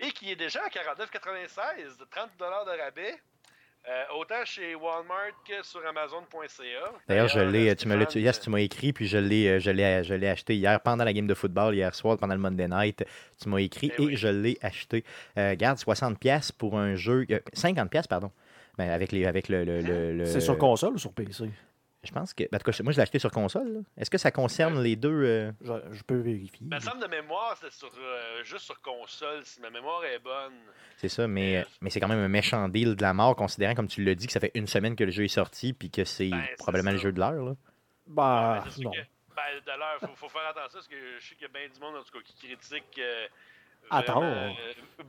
et 0.01 0.11
qui 0.13 0.31
est 0.33 0.37
déjà 0.37 0.61
à 0.65 0.69
49,96, 0.69 1.99
de 1.99 2.05
30$ 2.05 2.29
de 2.39 2.83
rabais. 2.83 3.15
Euh, 3.89 4.03
autant 4.19 4.45
chez 4.45 4.75
Walmart 4.75 5.33
que 5.49 5.63
sur 5.63 5.81
Amazon.ca. 5.87 6.93
D'ailleurs, 7.09 7.29
je 7.29 7.41
l'ai, 7.41 7.75
tu 7.75 7.89
me 7.89 7.95
l'as, 7.97 8.05
Stéphane, 8.05 8.23
yes, 8.23 8.39
tu 8.41 8.51
m'as 8.51 8.59
écrit, 8.61 8.93
puis 8.93 9.07
je 9.07 9.17
l'ai, 9.17 9.49
euh, 9.49 9.59
je 9.59 9.71
l'ai, 9.71 10.05
je 10.05 10.13
l'ai 10.13 10.29
acheté 10.29 10.55
hier 10.55 10.79
pendant 10.83 11.03
la 11.03 11.15
game 11.15 11.27
de 11.27 11.33
football, 11.33 11.75
hier 11.75 11.95
soir, 11.95 12.19
pendant 12.19 12.35
le 12.35 12.41
Monday 12.41 12.69
Night. 12.69 13.03
Tu 13.43 13.49
m'as 13.49 13.57
écrit 13.59 13.91
Eh 13.97 14.03
et 14.03 14.05
oui. 14.05 14.17
je 14.17 14.29
l'ai 14.29 14.59
acheté. 14.61 15.03
Euh, 15.39 15.55
garde, 15.57 15.79
60$ 15.79 16.53
pour 16.59 16.79
un 16.79 16.95
jeu, 16.95 17.25
euh, 17.31 17.39
50$, 17.55 18.07
pardon. 18.07 18.31
Ben, 18.77 18.91
avec, 18.91 19.13
les, 19.13 19.25
avec 19.25 19.49
le. 19.49 19.65
le- 19.65 19.81
le- 19.81 20.13
le- 20.13 20.27
C'est 20.27 20.41
sur 20.41 20.59
console 20.59 20.93
ou 20.95 20.99
sur 20.99 21.15
PC? 21.15 21.49
Je 22.03 22.13
pense 22.13 22.33
que. 22.33 22.45
ben, 22.45 22.57
en 22.57 22.59
tout 22.59 22.71
cas, 22.71 22.83
moi, 22.83 22.93
je 22.93 22.97
l'ai 22.97 23.03
acheté 23.03 23.19
sur 23.19 23.31
console. 23.31 23.73
là. 23.75 23.81
Est-ce 23.99 24.09
que 24.09 24.17
ça 24.17 24.31
concerne 24.31 24.81
les 24.83 24.97
deux 24.97 25.11
euh, 25.23 25.53
Je, 25.63 25.73
je 25.97 26.03
peux 26.03 26.17
vérifier. 26.17 26.67
Me 26.67 26.79
semble 26.81 27.03
de 27.03 27.07
mémoire, 27.09 27.55
c'était 27.57 27.75
sur, 27.75 27.91
euh, 27.99 28.43
juste 28.43 28.65
sur 28.65 28.81
console, 28.81 29.45
si 29.45 29.61
ma 29.61 29.69
mémoire 29.69 30.03
est 30.07 30.19
bonne. 30.19 30.55
C'est 30.97 31.11
ça, 31.11 31.29
mais, 31.29 31.59
Euh, 31.59 31.65
mais 31.83 31.91
c'est 31.91 32.01
quand 32.01 32.09
même 32.09 32.19
un 32.21 32.29
méchant 32.29 32.69
deal 32.71 32.97
de 32.97 33.03
la 33.03 33.13
mort, 33.13 33.37
considérant, 33.37 33.75
comme 33.75 33.89
tu 33.89 34.03
l'as 34.03 34.15
dit, 34.15 34.27
que 34.27 34.33
ça 34.33 34.41
fait 34.41 34.51
une 34.55 34.67
semaine 34.67 34.97
que 34.97 35.05
le 35.05 35.11
jeu 35.11 35.25
est 35.25 35.29
sorti, 35.29 35.75
puis 35.75 35.91
que 35.91 36.05
c'est 36.05 36.31
Ben, 36.31 36.43
c'est 36.49 36.57
probablement 36.57 36.93
le 36.93 36.97
jeu 36.99 37.13
de 37.13 37.21
l'heure. 37.21 37.33
là. 37.45 37.53
Bah, 38.07 38.63
Ben, 38.65 38.71
c'est 38.71 38.83
non. 38.83 38.91
que- 38.93 38.97
ben, 39.37 39.43
d'ailleurs, 39.67 39.99
il 40.01 40.09
faut, 40.09 40.15
faut 40.17 40.29
faire 40.31 40.49
attention 40.49 40.71
parce 40.79 40.89
que 40.89 40.97
je 41.19 41.29
sais 41.29 41.35
qu'il 41.35 41.43
y 41.43 41.51
a 41.51 41.53
bien 41.53 41.69
du 41.69 41.79
monde 41.81 41.97
en 41.97 42.03
tout 42.03 42.13
cas, 42.13 42.25
qui 42.25 42.35
critique 42.35 42.99
euh, 42.99 43.27
euh, 43.93 44.51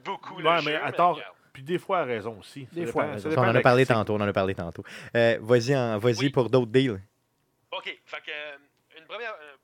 beaucoup 0.03 0.37
le 0.39 0.43
jeu. 0.59 0.77
regarde. 0.77 1.23
Puis 1.53 1.63
des 1.63 1.77
fois, 1.79 1.99
à 1.99 2.03
raison 2.05 2.37
aussi. 2.39 2.67
Des 2.71 2.85
Ça 2.85 2.91
fois, 2.91 3.05
dépend- 3.15 3.17
ça 3.19 3.29
on 3.41 3.43
en 3.49 3.55
a 3.55 3.61
parlé 3.61 3.85
tantôt, 3.85 4.13
on 4.15 4.21
en 4.21 4.27
a 4.27 4.33
parlé 4.33 4.55
tantôt. 4.55 4.83
Euh, 5.15 5.37
vas-y, 5.41 5.75
en- 5.75 5.97
vas-y 5.97 6.17
Oui. 6.25 6.29
pour 6.29 6.49
d'autres 6.49 6.71
deals. 6.71 7.01
OK, 7.71 7.83
fait 8.05 8.17
que 8.17 8.29
euh, 8.31 8.99
une 8.99 9.05
première... 9.05 9.31
euh, 9.31 9.55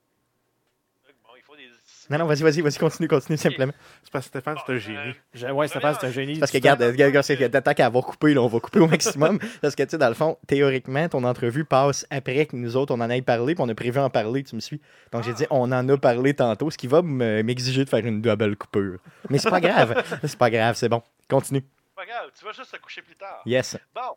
bon, 1.23 1.29
il 1.37 1.43
faut 1.43 1.55
des... 1.55 1.63
Non, 2.09 2.19
non, 2.19 2.25
vas-y, 2.25 2.41
vas-y, 2.41 2.61
vas-y, 2.61 2.77
continue, 2.77 3.07
continue 3.09 3.37
simplement. 3.37 3.73
C'est 4.03 4.11
parce 4.13 4.25
que 4.25 4.29
Stéphane, 4.29 4.55
Bon, 4.55 4.61
c'est 4.65 4.73
un 4.73 4.77
génie. 4.77 5.13
Je- 5.33 5.47
Ouais, 5.47 5.67
Stéphane, 5.67 5.95
c'est 5.99 6.07
un 6.07 6.11
génie. 6.11 6.39
Parce 6.39 6.51
que, 6.51 6.57
regarde, 6.57 6.79
temps. 6.79 6.85
regarde, 6.87 7.09
regarde, 7.09 7.25
c'est 7.25 7.35
que 7.37 7.45
tant 7.59 7.73
qu'à 7.73 7.85
avoir 7.85 8.05
coupé, 8.05 8.33
là, 8.33 8.41
on 8.41 8.47
va 8.47 8.59
couper 8.61 8.79
au 8.79 8.87
maximum. 8.87 9.39
parce 9.61 9.75
que, 9.75 9.83
tu 9.83 9.89
sais, 9.89 9.97
dans 9.97 10.07
le 10.07 10.13
fond, 10.13 10.37
théoriquement, 10.47 11.09
ton 11.09 11.23
entrevue 11.25 11.65
passe 11.65 12.05
après 12.09 12.45
que 12.45 12.55
nous 12.55 12.77
autres, 12.77 12.93
on 12.95 13.01
en 13.01 13.09
ait 13.09 13.21
parlé, 13.21 13.55
puis 13.55 13.63
on 13.65 13.67
a 13.69 13.75
prévu 13.75 13.99
en 13.99 14.09
parler, 14.09 14.43
tu 14.43 14.55
me 14.55 14.61
suis. 14.61 14.79
Donc, 15.11 15.23
j'ai 15.23 15.33
dit, 15.33 15.45
on 15.49 15.69
en 15.71 15.89
a 15.89 15.97
parlé 15.97 16.33
tantôt, 16.33 16.69
ce 16.71 16.77
qui 16.77 16.87
va 16.87 17.01
me- 17.01 17.41
m'exiger 17.43 17.83
de 17.83 17.89
faire 17.89 18.05
une 18.05 18.21
double 18.21 18.55
coupure. 18.55 18.99
Mais 19.29 19.37
c'est 19.37 19.49
pas 19.49 19.59
grave. 19.61 20.01
c'est 20.23 20.37
pas 20.37 20.49
grave, 20.49 20.75
c'est 20.75 20.89
bon. 20.89 21.01
Continue. 21.29 21.63
Grave, 22.07 22.31
tu 22.39 22.45
vas 22.45 22.53
juste 22.53 22.71
te 22.71 22.77
coucher 22.77 23.01
plus 23.01 23.17
tard. 23.17 23.41
Yes. 23.45 23.77
Bon, 23.93 24.15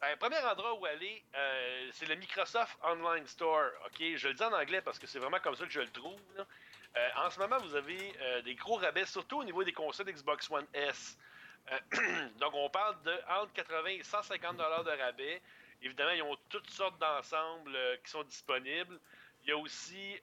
ben, 0.00 0.16
premier 0.16 0.38
endroit 0.38 0.72
où 0.78 0.86
aller, 0.86 1.22
euh, 1.34 1.90
c'est 1.92 2.06
le 2.06 2.14
Microsoft 2.14 2.78
Online 2.82 3.26
Store. 3.26 3.72
OK, 3.84 4.02
je 4.16 4.28
le 4.28 4.34
dis 4.34 4.42
en 4.42 4.54
anglais 4.54 4.80
parce 4.80 4.98
que 4.98 5.06
c'est 5.06 5.18
vraiment 5.18 5.38
comme 5.40 5.54
ça 5.54 5.66
que 5.66 5.70
je 5.70 5.80
le 5.80 5.90
trouve. 5.90 6.18
là. 6.34 6.46
Euh, 6.96 7.08
en 7.26 7.28
ce 7.28 7.38
moment, 7.38 7.58
vous 7.58 7.74
avez 7.74 8.14
euh, 8.22 8.40
des 8.40 8.54
gros 8.54 8.76
rabais, 8.76 9.04
surtout 9.04 9.40
au 9.40 9.44
niveau 9.44 9.62
des 9.64 9.72
consoles 9.74 10.06
Xbox 10.06 10.50
One 10.50 10.66
S. 10.72 11.18
Donc, 12.40 12.54
on 12.54 12.70
parle 12.70 13.02
de 13.02 13.12
entre 13.28 13.52
80 13.52 13.86
et 13.88 14.02
150 14.02 14.56
dollars 14.56 14.84
de 14.84 14.92
rabais. 14.92 15.42
Évidemment, 15.82 16.12
ils 16.12 16.22
ont 16.22 16.36
toutes 16.48 16.70
sortes 16.70 16.98
d'ensembles 16.98 17.76
qui 18.02 18.10
sont 18.10 18.22
disponibles. 18.22 18.98
Il 19.42 19.50
y 19.50 19.52
a 19.52 19.58
aussi, 19.58 20.18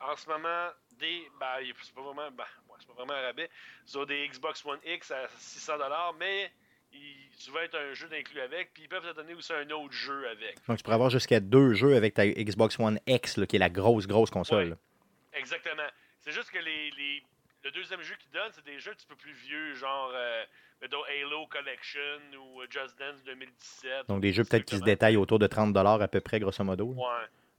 en 0.00 0.16
ce 0.16 0.26
moment, 0.30 0.70
des. 0.92 1.30
Ben, 1.38 1.58
c'est 1.82 1.94
pas 1.94 2.00
vraiment. 2.00 2.30
Ben, 2.30 2.46
ouais, 2.74 2.78
c'est 2.80 2.88
pas 2.88 2.94
vraiment 2.94 3.14
un 3.14 3.22
rabais. 3.22 3.48
Sur 3.86 4.06
des 4.06 4.28
Xbox 4.28 4.64
One 4.64 4.80
X 4.84 5.10
à 5.10 5.28
600 5.38 5.78
dollars, 5.78 6.14
mais 6.18 6.50
il, 6.92 7.28
tu 7.38 7.50
vas 7.50 7.64
être 7.64 7.76
un 7.76 7.92
jeu 7.94 8.08
d'inclus 8.08 8.40
avec, 8.40 8.72
puis 8.74 8.84
ils 8.84 8.88
peuvent 8.88 9.08
te 9.08 9.14
donner 9.16 9.34
aussi 9.34 9.52
un 9.52 9.68
autre 9.70 9.92
jeu 9.92 10.28
avec. 10.28 10.56
Donc, 10.66 10.76
tu 10.76 10.82
pourrais 10.82 10.94
avoir 10.94 11.10
jusqu'à 11.10 11.40
deux 11.40 11.74
jeux 11.74 11.96
avec 11.96 12.14
ta 12.14 12.26
Xbox 12.26 12.78
One 12.78 13.00
X, 13.06 13.36
là, 13.36 13.46
qui 13.46 13.56
est 13.56 13.58
la 13.58 13.70
grosse, 13.70 14.06
grosse 14.06 14.30
console. 14.30 14.70
Ouais. 14.70 15.38
Exactement. 15.40 15.86
C'est 16.20 16.32
juste 16.32 16.50
que 16.50 16.58
les, 16.58 16.90
les- 16.92 17.22
le 17.64 17.70
deuxième 17.70 18.02
jeu 18.02 18.14
qu'ils 18.16 18.30
donnent, 18.30 18.52
c'est 18.52 18.64
des 18.64 18.78
jeux 18.78 18.90
un 18.92 18.94
petit 18.94 19.06
peu 19.06 19.16
plus 19.16 19.32
vieux, 19.32 19.74
genre 19.74 20.12
euh, 20.14 20.44
mettons 20.82 21.02
Halo 21.04 21.46
Collection 21.46 22.20
ou 22.38 22.60
euh, 22.60 22.66
Just 22.70 22.98
Dance 22.98 23.24
2017. 23.24 24.06
Donc, 24.08 24.20
des 24.20 24.32
jeux 24.32 24.44
peut-être 24.44 24.64
qui 24.66 24.76
se 24.76 24.82
détaillent 24.82 25.16
autour 25.16 25.38
de 25.38 25.46
30 25.46 25.74
à 25.76 26.08
peu 26.08 26.20
près, 26.20 26.38
grosso 26.40 26.62
modo. 26.62 26.86
Ouais. 26.88 27.04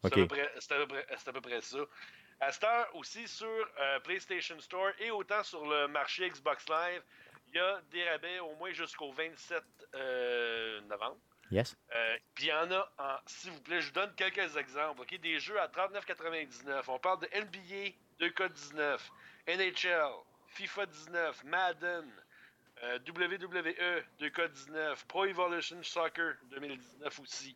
À 0.03 0.07
à, 0.07 0.11
c'est 0.59 1.29
à 1.29 1.33
peu 1.33 1.41
près 1.41 1.59
ça. 1.61 1.79
À 2.39 2.51
cette 2.51 2.63
heure 2.65 2.95
aussi 2.95 3.27
sur 3.27 3.47
euh, 3.47 3.99
PlayStation 4.01 4.59
Store 4.59 4.91
et 4.99 5.09
autant 5.11 5.41
sur 5.43 5.65
le 5.65 5.87
marché 5.87 6.29
Xbox 6.29 6.67
Live, 6.69 7.01
il 7.47 7.55
y 7.55 7.59
a 7.59 7.81
des 7.91 8.09
rabais 8.09 8.39
au 8.39 8.53
moins 8.55 8.71
jusqu'au 8.73 9.11
27 9.13 9.63
euh, 9.95 10.81
novembre. 10.81 11.17
Yes. 11.51 11.75
Euh, 11.95 12.17
Puis 12.33 12.45
il 12.45 12.49
y 12.49 12.53
en 12.53 12.69
a, 12.71 12.91
en- 12.97 13.19
s'il 13.27 13.51
vous 13.51 13.61
plaît, 13.61 13.79
je 13.79 13.87
vous 13.87 13.93
donne 13.93 14.13
quelques 14.15 14.57
exemples. 14.57 15.05
Des 15.19 15.39
jeux 15.39 15.59
à 15.61 15.67
39,99. 15.67 16.83
On 16.89 16.99
parle 16.99 17.19
de 17.21 17.27
NBA 17.39 17.95
2K19, 18.19 18.99
NHL, 19.47 20.11
FIFA 20.47 20.85
19, 20.87 21.43
Madden, 21.45 22.11
WWE 23.07 24.03
2K19, 24.19 25.05
Pro 25.07 25.25
Evolution 25.25 25.81
Soccer 25.83 26.35
2019 26.51 27.19
aussi. 27.19 27.55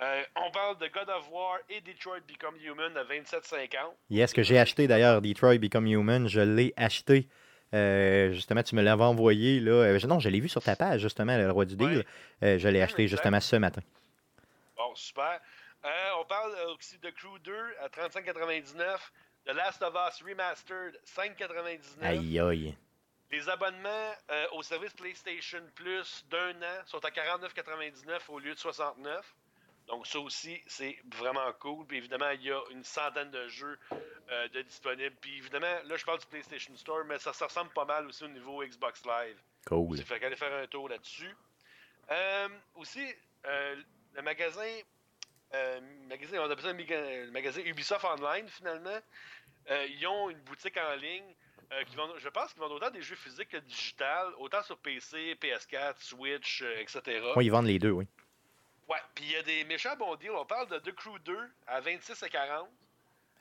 Euh, 0.00 0.22
on 0.36 0.50
parle 0.50 0.78
de 0.78 0.88
God 0.88 1.08
of 1.10 1.28
War 1.30 1.58
et 1.68 1.80
Detroit 1.82 2.20
Become 2.26 2.56
Human 2.62 2.96
à 2.96 3.04
27,50. 3.04 3.76
Yes, 4.10 4.32
que 4.32 4.42
j'ai 4.42 4.58
acheté 4.58 4.86
d'ailleurs, 4.88 5.20
Detroit 5.20 5.58
Become 5.58 5.86
Human. 5.86 6.28
Je 6.28 6.40
l'ai 6.40 6.72
acheté. 6.76 7.28
Euh, 7.74 8.32
justement, 8.32 8.62
tu 8.62 8.74
me 8.74 8.82
l'avais 8.82 9.04
envoyé. 9.04 9.60
Là. 9.60 9.72
Euh, 9.72 9.98
non, 10.06 10.18
je 10.18 10.28
l'ai 10.28 10.40
vu 10.40 10.48
sur 10.48 10.62
ta 10.62 10.76
page, 10.76 11.00
justement, 11.02 11.36
le 11.36 11.50
roi 11.50 11.64
du 11.66 11.76
deal. 11.76 11.98
Ouais. 11.98 12.06
Euh, 12.42 12.58
je 12.58 12.68
l'ai 12.68 12.78
Ouais, 12.78 12.84
acheté 12.84 13.06
justement 13.08 13.40
ce 13.40 13.56
matin. 13.56 13.82
Bon, 14.76 14.94
super. 14.94 15.40
On 16.18 16.24
parle 16.24 16.52
aussi 16.74 16.98
de 16.98 17.10
Crew 17.10 17.38
2 17.42 17.54
à 17.80 17.88
35,99. 17.88 18.76
The 19.44 19.54
Last 19.54 19.82
of 19.82 19.94
Us 19.94 20.22
Remastered 20.22 20.98
5,99. 21.04 22.02
Aïe, 22.02 22.38
aïe. 22.38 22.76
Les 23.30 23.48
abonnements 23.48 24.12
au 24.52 24.62
service 24.62 24.92
PlayStation 24.92 25.60
Plus 25.74 26.24
d'un 26.30 26.50
an 26.62 26.82
sont 26.86 27.04
à 27.04 27.10
49,99 27.10 28.20
au 28.28 28.38
lieu 28.38 28.54
de 28.54 28.58
69. 28.58 29.34
Donc 29.88 30.06
ça 30.06 30.18
aussi, 30.20 30.60
c'est 30.66 30.96
vraiment 31.16 31.52
cool. 31.58 31.86
Puis 31.86 31.98
évidemment, 31.98 32.30
il 32.30 32.42
y 32.42 32.50
a 32.50 32.60
une 32.70 32.84
centaine 32.84 33.30
de 33.30 33.48
jeux 33.48 33.78
euh, 34.30 34.48
de 34.48 34.62
disponibles. 34.62 35.14
Puis 35.20 35.38
évidemment, 35.38 35.74
là, 35.84 35.96
je 35.96 36.04
parle 36.04 36.20
du 36.20 36.26
PlayStation 36.26 36.74
Store, 36.76 37.04
mais 37.06 37.18
ça, 37.18 37.32
ça 37.32 37.46
ressemble 37.46 37.70
pas 37.70 37.84
mal 37.84 38.06
aussi 38.06 38.24
au 38.24 38.28
niveau 38.28 38.62
Xbox 38.64 39.04
Live. 39.04 39.36
Cool. 39.66 39.96
Ça 39.98 40.04
fait 40.04 40.20
qu'aller 40.20 40.36
faire 40.36 40.54
un 40.54 40.66
tour 40.66 40.88
là-dessus. 40.88 41.34
Euh, 42.10 42.48
aussi, 42.76 43.04
euh, 43.46 43.76
le 44.14 44.22
magasin, 44.22 44.70
magasin, 46.08 46.38
on 46.40 46.50
appelle 46.50 46.64
ça 46.64 46.72
le 46.72 47.30
magasin 47.30 47.60
Ubisoft 47.62 48.04
Online, 48.04 48.48
finalement. 48.48 48.98
Ils 49.68 50.06
ont 50.06 50.30
une 50.30 50.40
boutique 50.40 50.76
en 50.76 50.94
ligne. 50.96 51.34
qui 51.86 51.96
vendent, 51.96 52.14
je 52.18 52.28
pense 52.28 52.52
qu'ils 52.52 52.60
vendent 52.60 52.72
autant 52.72 52.90
des 52.90 53.02
jeux 53.02 53.16
physiques 53.16 53.48
que 53.48 53.58
digital, 53.58 54.32
autant 54.38 54.62
sur 54.62 54.78
PC, 54.78 55.36
PS4, 55.40 55.94
Switch, 55.98 56.62
etc. 56.78 57.32
Oui, 57.36 57.46
ils 57.46 57.50
vendent 57.50 57.66
les 57.66 57.78
deux, 57.78 57.90
oui. 57.90 58.06
Ouais, 58.92 58.98
puis 59.14 59.24
il 59.24 59.30
y 59.30 59.36
a 59.36 59.42
des 59.42 59.64
méchants 59.64 59.96
bons 59.96 60.16
deals. 60.16 60.30
On 60.32 60.44
parle 60.44 60.68
de 60.68 60.78
The 60.78 60.94
Crew 60.94 61.18
2 61.24 61.50
à 61.66 61.80
26 61.80 62.22
et 62.22 62.28
40. 62.28 62.68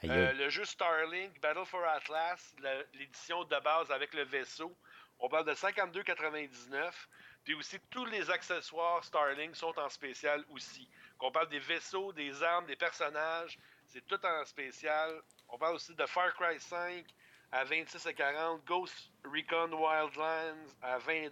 Aïe, 0.04 0.10
Euh, 0.10 0.30
aïe. 0.30 0.38
le 0.38 0.50
jeu 0.50 0.64
Starlink, 0.64 1.40
Battle 1.42 1.66
for 1.66 1.84
Atlas, 1.86 2.56
la- 2.60 2.84
l'édition 2.94 3.44
de 3.44 3.60
base 3.60 3.92
avec 3.92 4.14
le 4.14 4.24
vaisseau, 4.24 4.74
on 5.20 5.28
parle 5.28 5.46
de 5.46 5.54
52,99. 5.54 7.08
Puis 7.44 7.54
aussi, 7.56 7.80
tous 7.90 8.06
les 8.06 8.30
accessoires 8.30 9.04
Starlink 9.04 9.56
sont 9.56 9.78
en 9.78 9.90
spécial 9.90 10.46
aussi. 10.52 10.88
Qu'on 11.18 11.32
parle 11.32 11.50
des 11.50 11.60
vaisseaux, 11.60 12.14
des 12.14 12.42
armes, 12.44 12.66
des 12.66 12.76
personnages, 12.78 13.58
c'est 13.88 14.06
tout 14.08 14.24
en 14.26 14.46
spécial. 14.46 15.22
On 15.50 15.58
parle 15.58 15.76
aussi 15.76 15.94
de 15.94 16.06
Far 16.06 16.34
Cry 16.36 16.60
5 16.60 17.06
à 17.52 17.66
26,40. 17.66 18.64
Ghost 18.66 19.12
Recon 19.26 19.70
Wildlands 19.74 20.66
à 20.82 20.98
20 21.00 21.30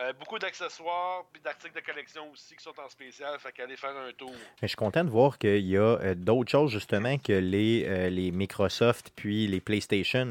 euh, 0.00 0.12
beaucoup 0.18 0.38
d'accessoires 0.38 1.24
puis 1.32 1.40
d'articles 1.42 1.74
de 1.74 1.84
collection 1.84 2.22
aussi 2.32 2.56
qui 2.56 2.62
sont 2.64 2.72
en 2.84 2.88
spécial. 2.88 3.38
Fait 3.38 3.52
qu'allez 3.52 3.76
faire 3.76 3.90
un 3.96 4.10
tour. 4.12 4.30
Mais 4.30 4.62
je 4.62 4.68
suis 4.68 4.76
content 4.76 5.04
de 5.04 5.10
voir 5.10 5.38
qu'il 5.38 5.66
y 5.66 5.76
a 5.76 5.80
euh, 6.00 6.14
d'autres 6.14 6.50
choses 6.50 6.70
justement 6.70 7.18
que 7.18 7.32
les, 7.34 7.84
euh, 7.86 8.08
les 8.08 8.30
Microsoft 8.30 9.12
puis 9.14 9.46
les 9.46 9.60
PlayStation 9.60 10.24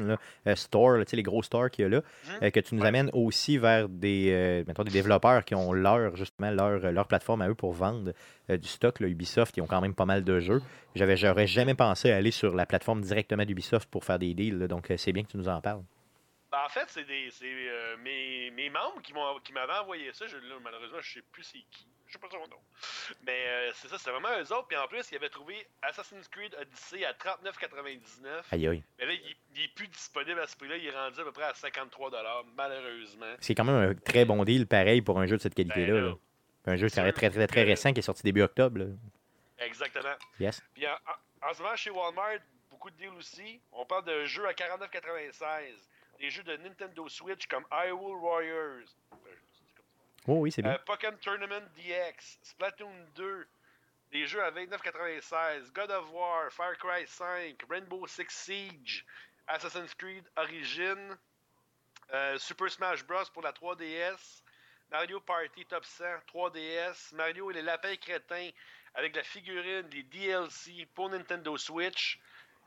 là, 0.44 0.56
Store, 0.56 0.98
là, 0.98 1.04
les 1.12 1.22
gros 1.22 1.42
stores 1.42 1.70
qu'il 1.70 1.82
y 1.84 1.86
a 1.86 1.88
là, 1.90 2.02
Mhm. 2.40 2.50
que 2.50 2.60
tu 2.60 2.74
nous 2.74 2.82
Ouais. 2.82 2.88
amènes 2.88 3.10
aussi 3.12 3.56
vers 3.58 3.88
des, 3.88 4.64
mettons, 4.66 4.82
des 4.84 4.90
développeurs 4.90 5.44
qui 5.44 5.54
ont 5.54 5.72
leur 5.72 6.16
justement 6.16 6.50
leur, 6.50 6.90
leur 6.92 7.06
plateforme 7.06 7.42
à 7.42 7.48
eux 7.48 7.54
pour 7.54 7.72
vendre 7.72 8.12
du 8.48 8.68
stock. 8.68 8.98
Là, 9.00 9.06
Ubisoft, 9.08 9.56
ils 9.56 9.60
ont 9.62 9.66
quand 9.66 9.80
même 9.80 9.94
pas 9.94 10.04
mal 10.06 10.24
de 10.24 10.40
jeux. 10.40 10.60
J'avais, 10.94 11.16
j'aurais 11.16 11.46
jamais 11.46 11.74
pensé 11.74 12.10
aller 12.10 12.30
sur 12.32 12.54
la 12.54 12.66
plateforme 12.66 13.00
directement 13.00 13.44
d'Ubisoft 13.44 13.88
pour 13.90 14.04
faire 14.04 14.18
des 14.18 14.34
deals. 14.34 14.66
donc 14.68 14.92
c'est 14.96 15.12
bien 15.12 15.22
que 15.22 15.30
tu 15.30 15.36
nous 15.36 15.48
en 15.48 15.60
parles. 15.60 15.82
Ben, 16.52 16.58
en 16.66 16.68
fait, 16.68 16.84
c'est 16.88 17.04
des 17.04 17.30
euh, 17.42 17.96
mes, 17.96 18.50
mes 18.50 18.68
membres 18.68 19.00
qui 19.02 19.12
m'avaient 19.52 19.72
envoyé 19.80 20.12
ça. 20.12 20.26
Je, 20.26 20.36
là, 20.36 20.54
malheureusement, 20.62 21.00
je 21.00 21.14
sais 21.14 21.22
plus 21.32 21.42
c'est 21.42 21.58
qui. 21.70 21.86
Je 22.06 22.12
sais 22.12 22.18
pas 22.18 22.28
son 22.30 22.46
nom. 22.46 22.60
Mais 23.26 23.46
euh, 23.46 23.70
c'est 23.74 23.88
ça, 23.88 23.96
c'est 23.98 24.10
vraiment 24.10 24.28
eux 24.38 24.52
autres. 24.52 24.68
Puis 24.68 24.76
en 24.76 24.86
plus, 24.86 25.10
ils 25.10 25.16
avaient 25.16 25.30
trouvé 25.30 25.66
Assassin's 25.80 26.28
Creed 26.28 26.54
Odyssey 26.60 27.06
à 27.06 27.14
39,99. 27.14 28.42
Aïe 28.50 28.68
aïe. 28.68 28.84
Mais 28.98 29.06
là, 29.06 29.12
il, 29.14 29.36
il 29.56 29.62
est 29.64 29.74
plus 29.74 29.88
disponible 29.88 30.38
à 30.40 30.46
ce 30.46 30.54
prix-là. 30.56 30.76
Il 30.76 30.86
est 30.86 30.90
rendu 30.90 31.18
à 31.18 31.24
peu 31.24 31.32
près 31.32 31.44
à 31.44 31.54
53 31.54 32.10
malheureusement. 32.54 33.34
C'est 33.40 33.54
quand 33.54 33.64
même 33.64 33.90
un 33.90 33.94
très 33.94 34.26
bon 34.26 34.44
deal, 34.44 34.66
pareil, 34.66 35.00
pour 35.00 35.18
un 35.18 35.26
jeu 35.26 35.38
de 35.38 35.42
cette 35.42 35.54
qualité-là. 35.54 35.86
Ben, 35.86 36.00
là. 36.02 36.08
là. 36.10 36.14
Un 36.66 36.76
jeu 36.76 36.88
qui 36.88 37.00
est 37.00 37.12
très, 37.12 37.30
très, 37.30 37.46
très 37.46 37.62
récent, 37.64 37.92
qui 37.94 38.00
est 38.00 38.02
sorti 38.02 38.22
début 38.22 38.42
octobre. 38.42 38.78
là. 38.80 38.84
Exactement. 39.58 40.14
Yes. 40.38 40.60
Puis 40.74 40.86
en, 40.86 40.92
en- 40.92 41.48
en 41.50 41.54
ce 41.54 41.62
moment, 41.62 41.76
chez 41.76 41.90
Walmart, 41.90 42.38
beaucoup 42.70 42.90
de 42.90 42.96
deals 42.96 43.08
aussi. 43.16 43.60
On 43.72 43.86
parle 43.86 44.04
de 44.04 44.24
jeux 44.26 44.46
à 44.46 44.52
49,96 44.52 45.42
des 46.18 46.30
jeux 46.30 46.42
de 46.42 46.56
Nintendo 46.58 47.08
Switch 47.08 47.46
comme 47.46 47.64
Hyrule 47.72 48.18
Warriors. 48.18 48.88
Euh, 49.08 49.34
oh 50.28 50.46
euh, 50.46 50.78
Pokémon 50.86 51.16
Tournament 51.20 51.68
DX, 51.76 52.38
Splatoon 52.42 52.94
2, 53.16 53.48
des 54.12 54.26
jeux 54.26 54.42
à 54.42 54.50
29,96, 54.52 55.72
God 55.72 55.90
of 55.90 56.12
War, 56.12 56.52
Far 56.52 56.76
Cry 56.78 57.06
5, 57.06 57.60
Rainbow 57.68 58.06
Six 58.06 58.28
Siege, 58.28 59.04
Assassin's 59.48 59.94
Creed 59.94 60.24
Origin, 60.36 61.18
euh, 62.12 62.38
Super 62.38 62.70
Smash 62.70 63.04
Bros. 63.04 63.24
pour 63.32 63.42
la 63.42 63.52
3DS, 63.52 64.42
Mario 64.92 65.18
Party 65.20 65.64
Top 65.66 65.84
100 65.84 66.04
3DS, 66.32 67.14
Mario 67.16 67.50
et 67.50 67.54
les 67.54 67.62
lapins 67.62 67.96
crétins 67.96 68.50
avec 68.94 69.16
la 69.16 69.24
figurine, 69.24 69.88
les 69.90 70.04
DLC 70.04 70.86
pour 70.94 71.08
Nintendo 71.08 71.56
Switch 71.56 72.20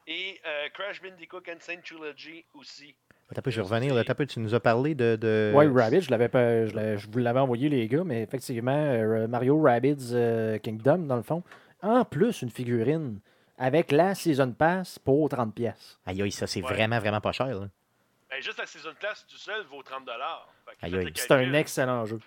et 0.08 0.42
Crash 0.74 1.02
Bandicoot 1.02 1.44
Insane 1.48 1.82
Trilogy 1.84 2.46
aussi 2.54 2.96
je 3.32 3.62
vais 3.62 3.62
revenir. 3.62 3.94
Là, 3.96 4.04
tu 4.04 4.40
nous 4.40 4.54
as 4.54 4.60
parlé 4.60 4.94
de. 4.94 5.16
de... 5.16 5.52
Oui, 5.56 5.66
Rabbids, 5.68 6.02
je, 6.02 6.12
l'avais 6.12 6.30
pas, 6.30 6.66
je, 6.66 7.08
vous 7.12 7.18
l'avais 7.18 7.40
envoyé, 7.40 7.70
les 7.70 7.88
gars, 7.88 8.04
mais 8.04 8.22
effectivement, 8.22 8.72
euh, 8.72 9.28
Mario 9.28 9.60
Rabbids 9.60 10.12
euh, 10.12 10.60
Kingdom, 10.60 11.00
dans 11.00 11.16
le 11.16 11.24
fond, 11.24 11.44
en 11.82 12.06
plus 12.06 12.44
une 12.44 12.52
figurine 12.52 13.20
avec 13.58 13.92
la 13.92 14.14
Season 14.14 14.52
Pass 14.52 15.00
pour 15.00 15.30
30$. 15.30 15.74
Aïe, 16.06 16.22
aïe, 16.22 16.32
ça, 16.32 16.46
c'est 16.46 16.62
vraiment, 16.62 17.00
vraiment 17.00 17.22
pas 17.22 17.32
cher. 17.32 17.48
Là. 17.48 17.68
Ben, 18.30 18.42
juste 18.42 18.60
la 18.60 18.66
Season 18.66 18.94
Pass 19.00 19.26
tout 19.28 19.38
seul 19.38 19.64
vaut 19.72 19.82
30$. 19.82 20.08
Aïe, 20.82 20.96
aïe. 20.96 21.12
C'est 21.16 21.32
un 21.32 21.54
excellent 21.54 22.06
jeu. 22.06 22.20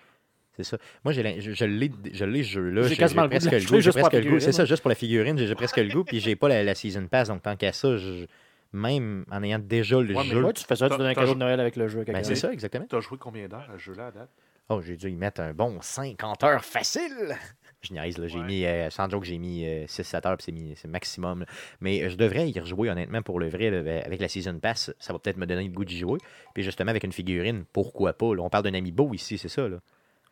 C'est 0.57 0.63
ça. 0.63 0.77
Moi, 1.05 1.13
je, 1.13 1.21
l'ai, 1.21 1.39
ce 1.39 2.49
jeu-là. 2.49 2.83
J'ai, 2.83 2.97
quasiment 2.97 3.29
presque 3.29 3.51
le 3.51 3.65
goût. 3.65 3.79
J'ai 3.79 3.91
presque 3.91 4.13
le 4.13 4.29
goût. 4.29 4.39
C'est 4.41 4.51
ça, 4.51 4.63
hein. 4.63 4.65
juste 4.65 4.81
pour 4.81 4.89
la 4.89 4.95
figurine, 4.95 5.37
j'ai, 5.37 5.55
presque 5.55 5.77
le 5.77 5.87
goût, 5.87 6.03
puis 6.03 6.19
j'ai 6.19 6.35
pas 6.35 6.49
la, 6.49 6.63
la 6.63 6.75
Season 6.75 7.07
Pass, 7.07 7.29
donc 7.29 7.41
tant 7.41 7.55
qu'à 7.55 7.71
ça, 7.71 7.95
je 7.95 8.25
même 8.71 9.25
en 9.31 9.43
ayant 9.43 9.59
déjà 9.59 9.99
le 9.99 10.13
jeu. 10.23 10.53
Tu 10.53 10.63
fais 10.63 10.75
ça, 10.75 10.89
tu 10.89 10.97
donnes 10.97 11.07
un 11.07 11.13
cadeau 11.13 11.33
de 11.33 11.39
Noël 11.39 11.59
avec 11.59 11.75
le 11.75 11.87
jeu. 11.87 12.03
Ben, 12.05 12.23
c'est 12.23 12.35
ça, 12.35 12.51
exactement. 12.51 12.85
Tu 12.89 12.95
as 12.95 12.99
joué 13.01 13.17
combien 13.17 13.47
d'heures 13.47 13.69
à 13.73 13.77
ce 13.77 13.83
jeu-là 13.83 14.07
à 14.07 14.11
date? 14.11 14.29
Oh, 14.71 14.81
j'ai 14.81 14.95
dû 14.97 15.09
y 15.09 15.15
mettre 15.15 15.41
un 15.41 15.51
bon 15.51 15.81
50 15.81 16.43
heures 16.43 16.63
facile. 16.63 17.35
Je 17.81 17.93
niaise, 17.93 18.17
là. 18.19 18.27
J'ai 18.27 18.41
mis, 18.43 18.65
euh, 18.65 18.89
sans 18.89 19.09
joke, 19.09 19.23
j'ai 19.23 19.37
mis 19.37 19.65
euh, 19.65 19.85
6-7 19.85 20.27
heures, 20.27 20.37
puis 20.37 20.75
c'est 20.75 20.87
maximum. 20.87 21.45
Mais 21.79 22.03
euh, 22.03 22.09
je 22.09 22.17
devrais 22.17 22.49
y 22.49 22.59
rejouer, 22.59 22.89
honnêtement, 22.89 23.21
pour 23.21 23.39
le 23.39 23.47
vrai. 23.47 23.71
Ben, 23.71 24.03
avec 24.05 24.19
la 24.19 24.27
Season 24.27 24.59
Pass, 24.59 24.93
ça 24.99 25.13
va 25.13 25.19
peut-être 25.19 25.37
me 25.37 25.47
donner 25.47 25.63
le 25.63 25.69
goût 25.69 25.85
d'y 25.85 25.97
jouer. 25.97 26.19
Puis 26.53 26.63
justement, 26.63 26.89
avec 26.89 27.05
une 27.05 27.13
figurine, 27.13 27.63
pourquoi 27.71 28.11
pas? 28.13 28.35
Là, 28.35 28.41
on 28.43 28.49
parle 28.49 28.65
d'un 28.65 28.73
ami 28.73 28.91
beau 28.91 29.13
ici, 29.13 29.37
c'est 29.37 29.47
ça, 29.47 29.61
là. 29.69 29.77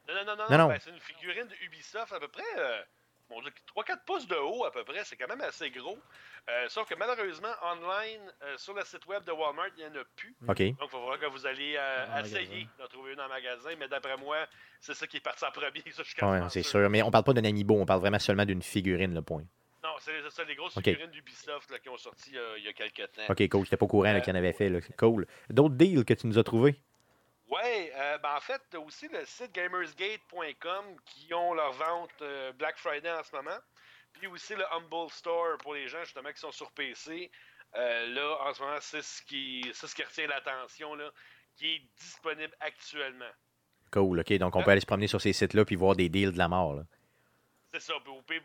Non, 0.08 0.14
non, 0.14 0.36
non, 0.38 0.44
non, 0.50 0.58
non, 0.58 0.68
ben, 0.68 0.78
c'est 0.80 0.90
une 0.90 1.00
figurine 1.00 1.48
de 1.48 1.66
Ubisoft 1.66 2.14
à 2.14 2.20
peu 2.20 2.28
près. 2.28 2.44
Euh, 2.60 2.82
mon 3.30 3.42
Dieu, 3.42 3.52
3-4 3.76 4.06
pouces 4.06 4.28
de 4.28 4.36
haut 4.36 4.66
à 4.66 4.72
peu 4.72 4.84
près, 4.84 5.04
c'est 5.04 5.16
quand 5.16 5.28
même 5.28 5.42
assez 5.42 5.70
gros. 5.70 5.98
Euh, 6.50 6.66
sauf 6.70 6.88
que 6.88 6.96
malheureusement, 6.96 7.52
online, 7.62 8.22
euh, 8.44 8.58
sur 8.58 8.74
le 8.74 8.84
site 8.86 9.06
web 9.06 9.24
de 9.26 9.32
Walmart, 9.32 9.70
il 9.78 9.84
n'y 9.84 9.90
en 9.90 10.02
a 10.02 10.04
plus. 10.16 10.36
Donc, 10.42 10.60
il 10.60 10.74
va 10.74 10.88
falloir 10.88 11.20
que 11.20 11.26
vous 11.26 11.46
allez 11.46 11.76
euh, 11.78 12.22
essayer 12.22 12.68
d'en 12.80 12.88
trouver 12.88 13.14
une 13.14 13.20
en 13.20 13.28
magasin. 13.28 13.72
Mais 13.78 13.88
d'après 13.88 14.16
moi, 14.18 14.38
c'est 14.80 14.94
ça 14.94 15.08
qui 15.08 15.18
est 15.18 15.22
parti 15.22 15.44
en 15.44 15.52
premier. 15.52 15.84
Ouais, 16.22 16.50
c'est 16.50 16.64
sûr. 16.64 16.90
Mais 16.90 17.02
on 17.02 17.12
parle 17.12 17.24
pas 17.24 17.34
d'un 17.34 17.44
amiibo, 17.44 17.76
on 17.76 17.86
parle 17.86 18.00
vraiment 18.00 18.20
seulement 18.20 18.46
d'une 18.46 18.62
figurine, 18.62 19.14
le 19.14 19.22
point. 19.22 19.44
Non, 19.84 19.90
c'est 20.00 20.30
ça, 20.30 20.44
les 20.44 20.56
grosses 20.56 20.74
figurines 20.74 21.12
d'Ubisoft 21.12 21.80
qui 21.82 21.90
ont 21.90 21.98
sorti 21.98 22.32
il 22.58 22.64
y 22.64 22.68
a 22.68 22.74
quelques 22.74 23.12
temps. 23.12 23.24
Ok, 23.30 23.48
cool, 23.50 23.64
j'étais 23.66 23.78
pas 23.78 23.86
au 23.86 23.88
courant 23.88 24.20
qu'il 24.20 24.34
y 24.34 24.36
en 24.36 24.40
avait 24.40 24.54
fait. 24.54 24.72
Cool. 24.98 25.28
D'autres 25.50 25.76
deals 25.76 26.06
que 26.06 26.14
tu 26.14 26.28
nous 26.28 26.38
as 26.38 26.44
trouvés? 26.44 26.76
Oui, 27.50 27.90
euh, 27.96 28.18
ben 28.18 28.36
en 28.36 28.42
fait, 28.42 28.62
aussi 28.76 29.08
le 29.08 29.24
site 29.26 29.54
gamersgate.com 29.54 30.86
qui 31.06 31.34
ont 31.34 31.54
leur 31.54 31.72
vente 31.72 32.22
euh, 32.22 32.52
Black 32.54 32.78
Friday 32.78 33.10
en 33.12 33.24
ce 33.24 33.36
moment. 33.36 33.58
Puis 34.14 34.28
aussi 34.28 34.56
le 34.56 34.66
Humble 34.74 35.10
Store 35.10 35.58
pour 35.60 35.74
les 35.74 35.88
gens 35.88 36.04
justement 36.04 36.32
qui 36.32 36.40
sont 36.40 36.52
sur 36.52 36.72
PC. 36.72 37.32
Euh, 37.76 38.08
là, 38.08 38.38
en 38.42 38.54
ce 38.54 38.62
moment, 38.62 38.78
c'est 38.82 39.02
ce 39.02 39.22
qui, 39.22 39.70
ce 39.74 39.94
qui 39.94 40.04
retient 40.04 40.28
l'attention, 40.28 40.98
qui 41.56 41.76
est 41.76 41.82
disponible 42.00 42.54
actuellement. 42.60 43.32
Cool, 43.92 44.20
OK. 44.20 44.34
Donc, 44.34 44.56
on 44.56 44.64
peut 44.64 44.72
aller 44.72 44.82
se 44.82 44.86
promener 44.86 45.08
sur 45.08 45.22
ces 45.22 45.34
sites-là 45.34 45.64
puis 45.64 45.76
voir 45.76 45.96
des 45.96 46.10
deals 46.10 46.34
de 46.34 46.38
la 46.38 46.48
mort. 46.48 46.74
Là. 46.74 46.84
C'est 47.74 47.82
ça, 47.82 47.94
vous 48.06 48.22
pouvez 48.22 48.40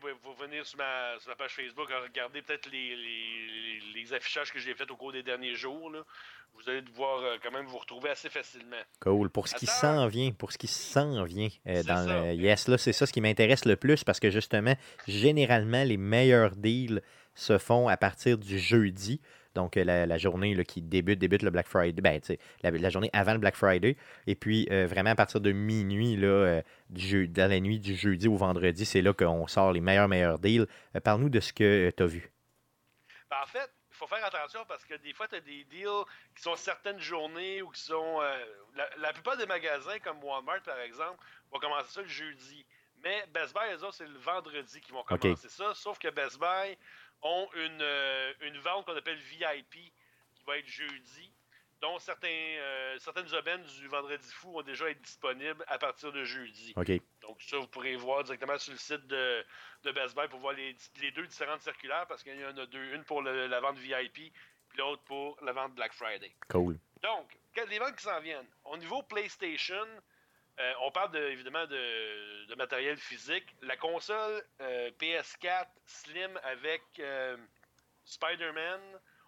venir 0.45 0.65
sur 0.65 0.77
ma, 0.77 1.35
page 1.37 1.55
Facebook 1.55 1.89
regarder 1.89 2.41
peut-être 2.41 2.69
les, 2.71 4.13
affichages 4.13 4.51
que 4.51 4.59
j'ai 4.59 4.73
faits 4.73 4.91
au 4.91 4.97
cours 4.97 5.13
des 5.13 5.23
derniers 5.23 5.55
jours. 5.55 5.91
Vous 6.55 6.69
allez 6.69 6.81
devoir 6.81 7.23
euh, 7.23 7.37
quand 7.41 7.51
même 7.51 7.65
vous 7.65 7.77
retrouver 7.77 8.09
assez 8.09 8.29
facilement. 8.29 8.81
Cool. 8.99 9.29
Pour 9.29 9.47
ce 9.47 9.55
qui 9.55 9.65
s'en 9.65 10.07
vient, 10.07 10.31
pour 10.31 10.51
ce 10.51 10.57
qui 10.57 10.67
s'en 10.67 11.23
vient 11.23 11.47
euh, 11.67 11.81
dans 11.83 12.27
le 12.27 12.33
Yes, 12.33 12.67
là, 12.67 12.77
c'est 12.77 12.93
ça 12.93 13.05
ce 13.07 13.13
qui 13.13 13.21
m'intéresse 13.21 13.65
le 13.65 13.75
plus 13.75 14.03
parce 14.03 14.19
que 14.19 14.29
justement, 14.29 14.75
généralement, 15.07 15.83
les 15.83 15.97
meilleurs 15.97 16.55
deals 16.55 17.01
se 17.33 17.57
font 17.57 17.87
à 17.87 17.97
partir 17.97 18.37
du 18.37 18.59
jeudi. 18.59 19.19
Donc, 19.55 19.77
euh, 19.77 19.83
la, 19.83 20.17
journée 20.17 20.63
qui 20.63 20.81
débute, 20.81 21.19
débute 21.19 21.43
le 21.43 21.51
Black 21.51 21.67
Friday. 21.67 22.01
Ben, 22.01 22.19
la, 22.63 22.71
la 22.71 22.89
journée 22.89 23.09
avant 23.13 23.33
le 23.33 23.39
Black 23.39 23.55
Friday. 23.55 23.95
Et 24.27 24.35
puis, 24.35 24.67
euh, 24.71 24.87
vraiment, 24.87 25.11
à 25.11 25.15
partir 25.15 25.41
de 25.41 25.51
minuit, 25.51 26.15
là, 26.15 26.27
euh, 26.27 26.61
dans 27.27 27.49
la 27.49 27.59
nuit 27.59 27.79
du 27.79 27.95
jeudi 27.95 28.27
au 28.27 28.35
vendredi, 28.35 28.85
c'est 28.85 29.01
là 29.01 29.13
qu'on 29.13 29.47
sort 29.47 29.71
les 29.71 29.81
meilleurs, 29.81 30.07
meilleurs 30.07 30.39
deals. 30.39 30.67
Parle-nous 31.03 31.29
de 31.29 31.39
ce 31.39 31.53
que 31.53 31.91
tu 31.95 32.03
as 32.03 32.05
vu. 32.05 32.31
Ben, 33.29 33.37
en 33.43 33.47
fait, 33.47 33.69
il 33.91 33.95
faut 33.95 34.07
faire 34.07 34.25
attention 34.25 34.65
parce 34.67 34.83
que 34.85 34.95
des 34.95 35.13
fois, 35.13 35.27
tu 35.27 35.35
as 35.35 35.41
des 35.41 35.65
deals 35.65 36.03
qui 36.35 36.41
sont 36.41 36.55
certaines 36.55 36.99
journées 36.99 37.61
ou 37.61 37.69
qui 37.69 37.81
sont. 37.81 38.19
La, 38.97 39.13
plupart 39.13 39.37
des 39.37 39.45
magasins, 39.45 39.99
comme 39.99 40.23
Walmart 40.23 40.61
par 40.63 40.79
exemple, 40.79 41.23
vont 41.51 41.59
commencer 41.59 41.91
ça 41.91 42.01
le 42.01 42.07
jeudi. 42.07 42.65
Mais 43.03 43.25
Best 43.33 43.53
Buy, 43.53 43.61
c'est 43.91 44.07
le 44.07 44.17
vendredi 44.17 44.79
qu'ils 44.79 44.93
vont 44.93 45.03
commencer 45.03 45.49
ça. 45.49 45.73
Sauf 45.75 45.99
que 45.99 46.09
Best 46.09 46.39
Buy, 46.39 46.77
ont 47.23 47.49
une, 47.55 47.81
euh, 47.81 48.33
une 48.41 48.57
vente 48.59 48.85
qu'on 48.85 48.95
appelle 48.95 49.17
VIP 49.17 49.73
qui 50.35 50.43
va 50.45 50.57
être 50.57 50.67
jeudi, 50.67 51.31
dont 51.81 51.99
certains, 51.99 52.27
euh, 52.29 52.97
certaines 52.99 53.33
aubaines 53.33 53.63
du 53.63 53.87
Vendredi 53.87 54.29
Fou 54.33 54.51
vont 54.51 54.61
déjà 54.61 54.89
être 54.89 55.01
disponibles 55.01 55.63
à 55.67 55.77
partir 55.77 56.11
de 56.11 56.23
jeudi. 56.23 56.73
Okay. 56.75 57.01
Donc 57.21 57.41
ça, 57.41 57.57
vous 57.57 57.67
pourrez 57.67 57.95
voir 57.95 58.23
directement 58.23 58.57
sur 58.57 58.71
le 58.71 58.79
site 58.79 59.05
de, 59.07 59.43
de 59.83 59.91
Best 59.91 60.15
Buy 60.15 60.27
pour 60.27 60.39
voir 60.39 60.53
les, 60.53 60.75
les 61.01 61.11
deux 61.11 61.27
différentes 61.27 61.61
circulaires 61.61 62.05
parce 62.07 62.23
qu'il 62.23 62.39
y 62.39 62.45
en 62.45 62.57
a 62.57 62.65
deux, 62.65 62.93
une 62.93 63.03
pour 63.03 63.21
la 63.21 63.59
vente 63.59 63.77
VIP 63.77 64.33
puis 64.69 64.77
l'autre 64.77 65.03
pour 65.03 65.37
la 65.43 65.51
vente 65.51 65.75
Black 65.75 65.93
Friday. 65.93 66.33
Cool. 66.49 66.77
Donc, 67.01 67.37
les 67.69 67.79
ventes 67.79 67.95
qui 67.95 68.03
s'en 68.03 68.19
viennent. 68.21 68.47
Au 68.65 68.77
niveau 68.77 69.03
PlayStation, 69.03 69.85
euh, 70.59 70.73
on 70.81 70.91
parle 70.91 71.15
évidemment 71.17 71.65
de, 71.65 72.55
matériel 72.55 72.97
physique. 72.97 73.55
La 73.61 73.75
console 73.75 74.43
euh, 74.61 74.91
PS4 74.99 75.65
Slim 75.85 76.39
avec 76.43 76.81
euh, 76.99 77.37
Spider-Man, 78.05 78.79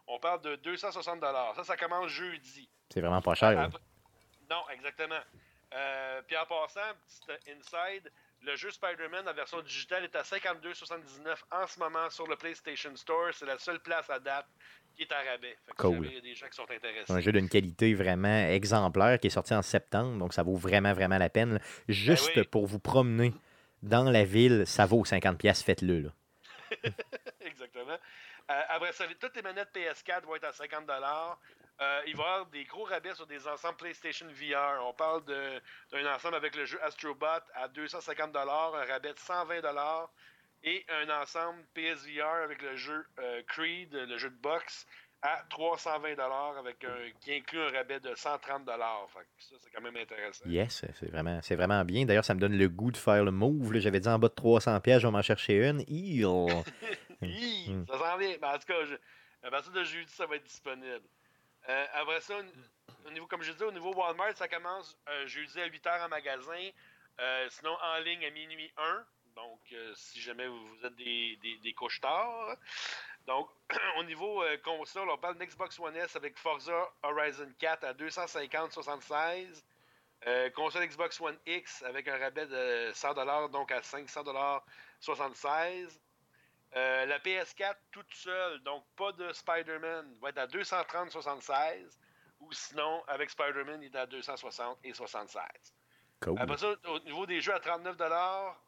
on 0.07 0.19
parle 0.19 0.41
de 0.41 0.55
260$. 0.57 1.55
Ça, 1.55 1.63
ça 1.63 1.77
commence 1.77 2.09
jeudi. 2.09 2.69
C'est 2.89 3.01
vraiment 3.01 3.21
pas 3.21 3.33
cher. 3.33 3.59
Après... 3.59 3.79
Non, 4.49 4.63
exactement. 4.69 5.19
puis 6.27 6.37
en 6.37 6.45
passant, 6.45 6.93
petit 7.07 7.51
inside, 7.51 8.11
le 8.41 8.55
jeu 8.55 8.69
Spider-Man, 8.69 9.25
la 9.25 9.33
version 9.33 9.59
digitale, 9.63 10.03
est 10.03 10.15
à 10.15 10.21
52.79$ 10.21 11.37
en 11.51 11.65
ce 11.65 11.79
moment 11.79 12.09
sur 12.11 12.27
le 12.27 12.35
PlayStation 12.35 12.95
Store. 12.95 13.33
C'est 13.33 13.47
la 13.47 13.57
seule 13.57 13.79
place 13.79 14.07
à 14.11 14.19
date 14.19 14.45
qui 14.95 15.03
est 15.03 15.11
à 15.11 15.21
rabais. 15.31 15.57
Cool. 15.77 16.09
Un 17.09 17.19
jeu 17.19 17.31
d'une 17.31 17.49
qualité 17.49 17.93
vraiment 17.93 18.47
exemplaire 18.47 19.19
qui 19.19 19.27
est 19.27 19.31
sorti 19.31 19.53
en 19.53 19.61
septembre, 19.61 20.17
donc 20.17 20.33
ça 20.33 20.43
vaut 20.43 20.55
vraiment, 20.55 20.93
vraiment 20.93 21.17
la 21.17 21.29
peine. 21.29 21.53
Ben 21.53 21.61
Juste 21.87 22.43
pour 22.49 22.65
vous 22.65 22.79
promener 22.79 23.33
dans 23.83 24.09
la 24.09 24.23
ville, 24.23 24.63
ça 24.65 24.85
vaut 24.85 25.03
50$, 25.03 25.63
faites-le. 25.63 26.11
Exactement. 27.41 27.97
Euh, 28.51 28.61
après 28.69 28.91
ça, 28.93 29.05
toutes 29.19 29.35
les 29.35 29.41
manettes 29.41 29.69
PS4 29.73 30.23
vont 30.23 30.35
être 30.35 30.45
à 30.45 30.51
50 30.51 30.89
euh, 31.81 32.01
il 32.07 32.15
va 32.15 32.23
y 32.23 32.25
avoir 32.25 32.45
des 32.45 32.63
gros 32.63 32.85
rabais 32.85 33.13
sur 33.15 33.27
des 33.27 33.45
ensembles 33.47 33.75
PlayStation 33.75 34.27
VR. 34.27 34.81
On 34.85 34.93
parle 34.93 35.25
d'un 35.25 36.15
ensemble 36.15 36.35
avec 36.35 36.55
le 36.55 36.65
jeu 36.65 36.81
Astrobot 36.81 37.25
à 37.53 37.67
250 37.67 38.33
un 38.35 38.85
rabais 38.85 39.13
de 39.13 39.19
120 39.19 39.61
et 40.65 40.83
un 40.89 41.21
ensemble 41.21 41.63
PSVR 41.73 42.43
avec 42.43 42.61
le 42.61 42.75
jeu 42.75 43.05
euh, 43.19 43.41
Creed, 43.47 43.93
le 43.93 44.17
jeu 44.17 44.29
de 44.29 44.35
boxe, 44.35 44.85
à 45.21 45.43
320 45.49 46.19
avec 46.59 46.85
qui 47.21 47.33
inclut 47.33 47.61
un 47.61 47.71
rabais 47.71 47.99
de 47.99 48.13
130 48.13 48.63
fait 48.67 49.19
que 49.19 49.25
Ça, 49.37 49.55
c'est 49.59 49.71
quand 49.71 49.81
même 49.81 49.95
intéressant. 49.95 50.45
Yes, 50.47 50.85
c'est 50.93 51.09
vraiment, 51.09 51.39
c'est 51.41 51.55
vraiment 51.55 51.83
bien. 51.83 52.05
D'ailleurs, 52.05 52.25
ça 52.25 52.35
me 52.35 52.39
donne 52.39 52.57
le 52.57 52.69
goût 52.69 52.91
de 52.91 52.97
faire 52.97 53.23
le 53.23 53.31
move. 53.31 53.75
J'avais 53.77 53.99
dit 53.99 54.07
en 54.07 54.19
bas 54.19 54.27
de 54.27 54.33
300 54.33 54.79
pièces, 54.81 55.01
je 55.01 55.07
vais 55.07 55.11
m'en 55.11 55.21
chercher 55.21 55.67
une. 55.67 55.83
Mm. 57.21 57.27
Mm. 57.71 57.85
Ça 57.87 57.97
s'en 57.97 58.17
vient. 58.17 58.35
Ben, 58.41 58.49
en 58.49 58.59
tout 58.59 58.67
cas, 58.67 58.97
à 59.41 59.49
partir 59.49 59.71
de 59.71 59.83
jeudi, 59.85 60.11
ça 60.11 60.25
va 60.25 60.35
être 60.35 60.43
disponible. 60.43 61.01
Euh, 61.69 61.85
après 61.93 62.19
ça, 62.19 62.35
au 63.07 63.09
niveau, 63.11 63.25
comme 63.25 63.41
je 63.41 63.53
dis, 63.53 63.63
au 63.63 63.71
niveau 63.71 63.93
Walmart, 63.93 64.35
ça 64.35 64.49
commence 64.49 64.97
euh, 65.07 65.25
jeudi 65.25 65.59
à 65.61 65.67
8h 65.69 66.05
en 66.05 66.09
magasin, 66.09 66.69
sinon 67.49 67.71
en 67.81 68.03
ligne 68.03 68.25
à 68.25 68.31
minuit 68.31 68.69
1. 68.77 69.05
Donc, 69.35 69.59
euh, 69.73 69.93
si 69.95 70.21
jamais 70.21 70.47
vous, 70.47 70.85
êtes 70.85 70.95
des, 70.95 71.37
des, 71.41 71.57
des. 71.57 71.75
Donc, 73.27 73.49
au 73.97 74.03
niveau 74.03 74.43
euh, 74.43 74.57
console, 74.57 75.09
on 75.09 75.17
parle 75.17 75.37
d'Xbox 75.37 75.79
One 75.79 75.95
S 75.97 76.15
avec 76.15 76.37
Forza 76.37 76.89
Horizon 77.03 77.51
4 77.59 77.83
à 77.83 77.93
250-76. 77.93 79.63
Euh, 80.27 80.49
console 80.51 80.87
Xbox 80.87 81.19
One 81.21 81.37
X 81.45 81.83
avec 81.83 82.07
un 82.07 82.17
rabais 82.17 82.47
de 82.47 82.91
100$, 82.91 83.51
donc 83.51 83.71
à 83.71 83.81
500$76. 83.81 85.99
Euh, 86.75 87.05
la 87.05 87.19
PS4 87.19 87.75
toute 87.91 88.11
seule, 88.13 88.61
donc 88.63 88.83
pas 88.95 89.11
de 89.13 89.31
Spider-Man, 89.33 90.17
va 90.21 90.29
être 90.29 90.39
à 90.39 90.47
230,76. 90.47 91.99
Ou 92.39 92.51
sinon, 92.51 93.03
avec 93.07 93.29
Spider-Man, 93.29 93.81
il 93.81 93.95
est 93.95 93.97
à 93.97 94.05
260 94.05 94.79
et 94.83 94.93
76. 94.93 95.74
Cool. 96.25 96.39
Après 96.39 96.57
ça, 96.57 96.73
au 96.87 96.99
niveau 97.01 97.25
des 97.25 97.39
jeux 97.39 97.53
à 97.53 97.59
39 97.59 97.95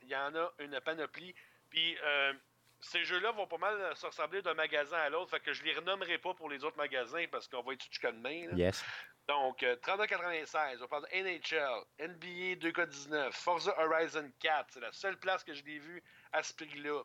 il 0.04 0.10
y 0.10 0.16
en 0.16 0.36
a 0.36 0.52
une 0.60 0.80
panoplie. 0.82 1.34
Puis 1.70 1.98
euh, 2.04 2.34
ces 2.80 3.04
jeux-là 3.04 3.32
vont 3.32 3.48
pas 3.48 3.58
mal 3.58 3.96
se 3.96 4.06
ressembler 4.06 4.42
d'un 4.44 4.54
magasin 4.54 4.98
à 4.98 5.10
l'autre. 5.10 5.32
Fait 5.32 5.40
que 5.40 5.54
je 5.54 5.64
les 5.64 5.74
renommerai 5.74 6.20
pas 6.20 6.34
pour 6.36 6.50
les 6.50 6.64
autres 6.64 6.78
magasins 6.78 7.26
parce 7.32 7.48
qu'on 7.48 7.64
va 7.64 7.74
être 7.74 7.84
jusqu'à 7.84 8.12
demain. 8.12 8.48
là. 8.48 8.54
Yes. 8.56 8.86
Donc, 9.28 9.62
euh, 9.64 9.76
32,96. 9.78 10.82
On 10.84 10.88
parle 10.88 11.06
de 11.12 11.18
NHL, 11.18 11.84
NBA 12.00 12.56
2K19, 12.66 13.32
Forza 13.32 13.78
Horizon 13.80 14.32
4. 14.40 14.68
C'est 14.72 14.80
la 14.80 14.92
seule 14.94 15.18
place 15.18 15.44
que 15.44 15.54
je 15.54 15.64
l'ai 15.64 15.80
vu 15.80 16.02
à 16.32 16.44
ce 16.44 16.54
prix-là. 16.54 17.04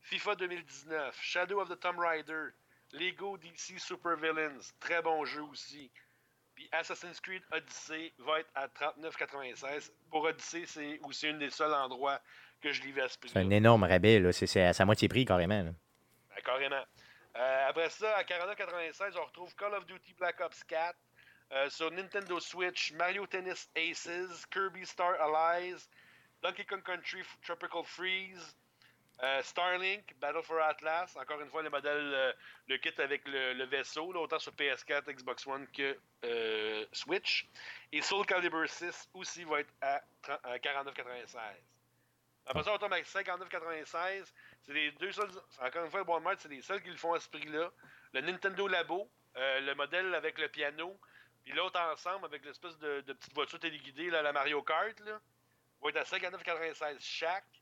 FIFA 0.00 0.34
2019, 0.36 1.18
Shadow 1.20 1.60
of 1.60 1.68
the 1.68 1.78
Tomb 1.78 1.98
Raider, 1.98 2.48
Lego 2.92 3.36
DC 3.36 3.78
Super 3.78 4.16
Villains. 4.16 4.58
Très 4.80 5.02
bon 5.02 5.24
jeu 5.24 5.42
aussi. 5.42 5.92
Puis 6.60 6.68
Assassin's 6.72 7.18
Creed 7.22 7.42
Odyssey 7.52 8.12
va 8.18 8.40
être 8.40 8.50
à 8.54 8.68
39,96. 8.68 9.90
Pour 10.10 10.24
Odyssey, 10.24 10.64
c'est 10.66 11.00
aussi 11.04 11.28
un 11.28 11.38
des 11.38 11.48
seuls 11.48 11.72
endroits 11.72 12.20
que 12.60 12.70
je 12.70 12.82
vu 12.82 13.00
à 13.00 13.08
ce 13.08 13.14
C'est 13.14 13.20
prix-là. 13.32 13.40
un 13.40 13.48
énorme 13.48 13.84
rabais, 13.84 14.18
là. 14.18 14.30
C'est 14.30 14.46
c'est 14.46 14.62
à 14.62 14.74
sa 14.74 14.84
moitié 14.84 15.08
prix, 15.08 15.24
carrément. 15.24 15.62
là. 15.62 15.70
Ben, 16.34 16.42
carrément. 16.44 16.84
Euh, 17.36 17.66
après 17.66 17.88
ça, 17.88 18.14
à 18.14 18.24
49,96, 18.24 19.16
on 19.18 19.24
retrouve 19.24 19.54
Call 19.54 19.72
of 19.72 19.86
Duty 19.86 20.12
Black 20.18 20.38
Ops 20.42 20.62
4. 20.64 20.94
euh, 21.52 21.70
sur 21.70 21.90
Nintendo 21.92 22.38
Switch, 22.40 22.92
Mario 22.92 23.26
Tennis 23.26 23.70
Aces, 23.74 24.44
Kirby 24.52 24.84
Star 24.84 25.14
Allies, 25.18 25.88
Donkey 26.42 26.66
Kong 26.66 26.82
Country 26.82 27.22
Tropical 27.42 27.84
Freeze, 27.84 28.54
euh, 29.22 29.42
Starlink, 29.42 30.14
Battle 30.18 30.42
for 30.42 30.60
Atlas. 30.62 31.14
Encore 31.16 31.40
une 31.40 31.50
fois, 31.50 31.62
le 31.62 31.70
modèle, 31.70 32.12
euh, 32.14 32.32
le 32.68 32.78
kit 32.78 32.92
avec 32.98 33.26
le, 33.26 33.54
le 33.54 33.64
vaisseau, 33.64 34.12
là, 34.12 34.20
autant 34.20 34.38
sur 34.38 34.52
PS4, 34.52 35.12
Xbox 35.12 35.46
One 35.46 35.66
que 35.68 35.98
euh, 36.24 36.86
Switch. 36.92 37.46
Et 37.92 38.00
Soul 38.00 38.24
Calibur 38.26 38.68
6 38.68 39.10
aussi 39.14 39.44
va 39.44 39.60
être 39.60 39.72
à, 39.80 40.00
30 40.22 40.40
à 40.44 40.58
49,96. 40.58 41.36
Après 42.46 42.64
ça, 42.64 42.72
on 42.72 42.78
tombe 42.78 42.92
avec 42.92 43.06
59,96. 43.06 44.32
C'est 44.62 44.72
les 44.72 44.90
deux 44.92 45.12
seuls. 45.12 45.30
Encore 45.60 45.84
une 45.84 45.90
fois, 45.90 46.02
Walmart, 46.02 46.36
c'est 46.38 46.48
les 46.48 46.62
seuls 46.62 46.82
qui 46.82 46.90
le 46.90 46.96
font 46.96 47.12
à 47.12 47.20
ce 47.20 47.28
prix-là. 47.28 47.70
Le 48.12 48.20
Nintendo 48.22 48.66
Labo, 48.66 49.10
euh, 49.36 49.60
le 49.60 49.74
modèle 49.74 50.14
avec 50.14 50.38
le 50.38 50.48
piano, 50.48 50.98
puis 51.44 51.52
l'autre 51.52 51.78
ensemble 51.80 52.24
avec 52.24 52.44
l'espèce 52.44 52.76
de, 52.78 53.02
de 53.02 53.12
petite 53.12 53.34
voiture 53.34 53.60
téléguidée, 53.60 54.10
là, 54.10 54.22
la 54.22 54.32
Mario 54.32 54.62
Kart, 54.62 54.98
là, 55.00 55.20
va 55.80 55.90
être 55.90 55.96
à 55.98 56.02
59,96 56.02 56.96
chaque. 57.00 57.59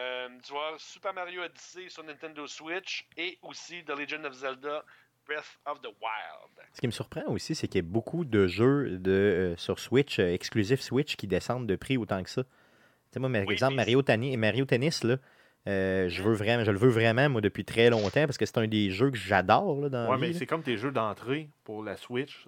Euh, 0.00 0.28
tu 0.44 0.52
vas 0.52 0.74
Super 0.78 1.12
Mario 1.12 1.42
Odyssey 1.42 1.88
sur 1.88 2.04
Nintendo 2.04 2.46
Switch 2.46 3.06
et 3.16 3.38
aussi 3.42 3.82
The 3.84 3.98
Legend 3.98 4.26
of 4.26 4.32
Zelda 4.34 4.84
Breath 5.26 5.58
of 5.66 5.80
the 5.80 5.86
Wild. 5.86 6.66
Ce 6.72 6.80
qui 6.80 6.86
me 6.86 6.92
surprend 6.92 7.24
aussi, 7.26 7.54
c'est 7.54 7.66
qu'il 7.68 7.82
y 7.84 7.84
a 7.84 7.88
beaucoup 7.88 8.24
de 8.24 8.46
jeux 8.46 8.98
de, 8.98 9.10
euh, 9.10 9.56
sur 9.56 9.78
Switch, 9.80 10.18
euh, 10.20 10.32
exclusifs 10.32 10.80
Switch, 10.80 11.16
qui 11.16 11.26
descendent 11.26 11.66
de 11.66 11.76
prix 11.76 11.96
autant 11.96 12.22
que 12.22 12.30
ça. 12.30 12.44
Tu 12.44 12.48
sais, 13.14 13.20
moi, 13.20 13.28
par 13.30 13.42
Oui, 13.46 13.54
exemple, 13.54 13.74
Mario, 13.74 14.02
Tani- 14.02 14.36
Mario 14.36 14.64
Tennis, 14.66 15.02
là, 15.02 15.16
euh, 15.66 16.08
je, 16.08 16.22
veux 16.22 16.34
vraiment, 16.34 16.64
je 16.64 16.70
le 16.70 16.78
veux 16.78 16.88
vraiment, 16.90 17.28
moi, 17.28 17.40
depuis 17.40 17.64
très 17.64 17.90
longtemps, 17.90 18.24
parce 18.26 18.38
que 18.38 18.46
c'est 18.46 18.58
un 18.58 18.68
des 18.68 18.90
jeux 18.90 19.10
que 19.10 19.18
j'adore 19.18 19.80
là, 19.80 19.88
dans 19.88 20.10
Ouais, 20.10 20.18
mais 20.18 20.32
c'est 20.32 20.46
comme 20.46 20.62
tes 20.62 20.76
jeux 20.76 20.92
d'entrée 20.92 21.50
pour 21.64 21.82
la 21.82 21.96
Switch. 21.96 22.46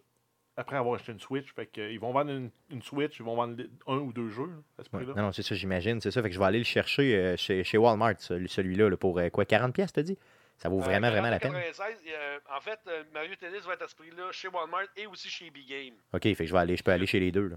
Après 0.60 0.76
avoir 0.76 0.94
acheté 0.96 1.12
une 1.12 1.20
Switch, 1.20 1.52
fait 1.54 1.66
que, 1.66 1.80
euh, 1.80 1.90
ils 1.90 1.98
vont 2.00 2.12
vendre 2.12 2.30
une, 2.30 2.50
une 2.70 2.82
Switch, 2.82 3.18
ils 3.18 3.24
vont 3.24 3.34
vendre 3.34 3.62
un 3.86 3.96
ou 3.96 4.12
deux 4.12 4.28
jeux 4.28 4.50
à 4.78 4.84
ce 4.84 4.88
Ouais. 4.92 4.98
prix-là. 5.04 5.14
Non, 5.16 5.22
non, 5.22 5.32
c'est 5.32 5.42
ça, 5.42 5.54
j'imagine. 5.54 6.00
C'est 6.00 6.10
ça. 6.10 6.22
Fait 6.22 6.28
que 6.28 6.34
je 6.34 6.38
vais 6.40 6.44
aller 6.46 6.58
le 6.58 6.64
chercher 6.64 7.16
euh, 7.16 7.36
chez, 7.36 7.64
chez 7.64 7.78
Walmart, 7.78 8.14
celui- 8.18 8.48
celui-là, 8.48 8.88
là, 8.88 8.96
pour 8.96 9.18
euh, 9.18 9.28
quoi, 9.30 9.44
40$, 9.44 9.72
pièces 9.72 9.92
t'as 9.92 10.02
dit? 10.02 10.18
Ça 10.58 10.68
vaut 10.68 10.78
vraiment, 10.80 11.06
Euh, 11.06 11.10
vraiment 11.10 11.30
la 11.30 11.38
peine. 11.40 11.52
49,96, 11.52 11.96
euh, 12.08 12.38
en 12.54 12.60
fait, 12.60 12.78
euh, 12.86 13.02
Mario 13.14 13.34
Tennis 13.36 13.64
va 13.64 13.72
être 13.74 13.82
à 13.82 13.88
ce 13.88 13.94
prix-là 13.96 14.30
chez 14.32 14.48
Walmart 14.48 14.84
et 14.96 15.06
aussi 15.06 15.28
chez 15.30 15.50
Big 15.50 15.66
Game. 15.66 15.94
OK, 16.12 16.22
fait 16.22 16.34
que 16.34 16.44
je 16.46 16.52
vais 16.52 16.58
aller, 16.58 16.76
je 16.76 16.82
peux 16.82 16.90
aller 16.92 17.06
chez 17.06 17.18
les 17.20 17.32
deux. 17.32 17.48
Là. 17.48 17.56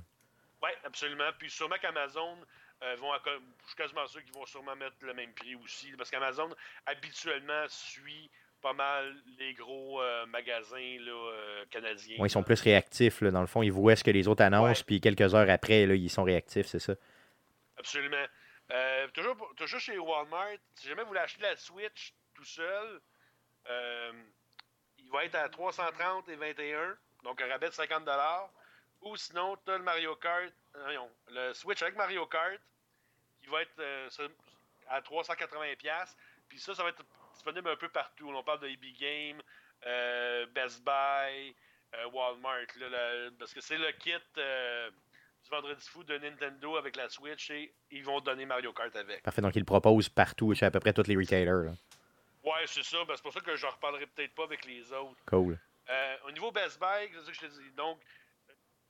Oui, 0.64 0.70
absolument. 0.86 1.26
Puis 1.38 1.49
sûrement 1.49 1.76
qu'Amazon 1.82 2.38
euh, 2.84 2.95
vont, 2.95 3.10
je 3.26 3.68
suis 3.68 3.76
quasiment 3.76 4.08
sûr 4.08 4.24
qu'ils 4.24 4.34
vont 4.34 4.45
sûrement 4.45 4.76
mettre 4.78 4.95
le 5.01 5.14
même 5.14 5.34
prix 5.34 5.56
aussi. 5.56 5.91
Parce 5.97 6.10
qu'Amazon, 6.10 6.49
habituellement, 6.86 7.66
suit 7.68 8.30
pas 8.64 8.74
mal 8.74 9.14
les 9.38 9.53
gros 9.53 10.01
euh, 10.01 10.26
magasins 10.26 10.97
là, 11.01 11.11
euh, 11.11 11.66
canadiens. 11.70 12.18
Ouais, 12.18 12.28
ils 12.28 12.32
sont 12.32 12.41
plus 12.43 12.59
réactifs. 12.61 13.20
Là. 13.22 13.30
Dans 13.30 13.41
le 13.41 13.47
fond, 13.47 13.61
ils 13.61 13.72
voient 13.72 13.95
ce 13.95 14.03
que 14.03 14.09
les 14.09 14.28
autres 14.28 14.41
annoncent, 14.41 14.80
Ouais. 14.80 14.84
puis 14.88 15.01
quelques 15.01 15.36
heures 15.36 15.49
après, 15.49 15.86
là, 15.86 15.93
ils 15.93 16.09
sont 16.09 16.24
réactifs, 16.24 16.66
c'est 16.66 16.80
ça. 16.80 16.93
Absolument. 17.78 18.26
Euh, 18.72 19.07
toujours, 19.09 19.53
toujours 19.57 19.80
chez 19.80 19.99
Walmart, 19.99 20.57
si 20.76 20.88
jamais 20.88 21.01
vous 21.03 21.09
voulez 21.09 21.20
acheter 21.20 21.41
la 21.43 21.55
Switch 21.57 22.14
tout 22.34 22.45
seul, 22.45 23.01
il 24.97 25.11
va 25.11 25.26
être 25.26 25.36
à 25.36 25.49
330 25.49 26.30
et 26.30 26.36
21, 26.36 26.97
donc 27.24 27.41
un 27.41 27.47
rabais 27.47 27.70
de 27.70 27.74
50 27.74 28.07
Ou 29.01 29.16
sinon, 29.18 29.57
tu 29.66 29.72
as 29.72 29.78
le 29.78 29.84
Mario 29.84 30.16
Kart, 30.16 30.53
non, 30.95 31.09
le 31.28 31.53
Switch 31.53 31.82
avec 31.84 31.95
Mario 31.95 32.26
Kart, 32.26 32.59
qui 33.41 33.49
va 33.49 33.61
être 33.61 34.09
à 34.88 35.01
380 35.01 35.66
Puis 36.47 36.59
ça, 36.59 36.74
ça 36.74 36.84
va 36.84 36.89
être 36.89 37.03
disponible 37.44 37.70
un 37.70 37.76
peu 37.76 37.89
partout. 37.89 38.32
On 38.34 38.44
parle 38.44 38.62
de 38.62 38.68
EB 38.70 38.86
Game, 38.98 39.41
euh, 39.86 40.46
Best 40.48 40.84
Buy, 40.84 41.54
euh, 41.94 42.10
Walmart, 42.14 42.68
là, 42.80 43.30
parce 43.38 43.54
que 43.54 43.60
c'est 43.60 43.78
le 43.78 43.91
kit 43.91 44.14
euh, 44.38 44.89
du 45.44 45.50
Vendredi 45.50 45.86
Fou 45.89 46.04
de 46.06 46.18
Nintendo 46.18 46.78
avec 46.78 46.96
la 46.96 47.10
Switch 47.10 47.52
et 47.52 47.74
ils 47.91 48.04
vont 48.04 48.22
donner 48.22 48.46
Mario 48.46 48.72
Kart 48.72 48.96
avec. 48.96 49.22
Parfait. 49.24 49.41
Donc, 49.41 49.56
ils 49.56 49.60
le 49.60 49.66
proposent 49.66 50.08
partout, 50.08 50.54
chez 50.54 50.66
à 50.66 50.72
peu 50.72 50.80
près 50.80 50.94
tous 50.94 51.08
les 51.08 51.18
retailers. 51.18 51.66
là. 51.66 51.72
Ouais, 52.44 52.66
c'est 52.66 52.84
ça. 52.84 53.04
ben, 53.06 53.14
c'est 53.16 53.24
pour 53.24 53.34
ça 53.34 53.41
que 53.41 53.56
j'en 53.58 53.72
reparlerai 53.72 54.08
peut-être 54.08 54.36
pas 54.36 54.44
avec 54.44 54.66
les 54.66 54.91
autres. 54.94 55.20
Cool. 55.26 55.60
Au 56.26 56.32
niveau 56.32 56.52
Best 56.52 56.80
Buy, 56.80 57.10
c'est 57.12 57.26
ça 57.26 57.32
que 57.32 57.34
je 57.34 57.41
te 57.41 57.62
dis. 57.62 57.72
Donc, 57.72 58.00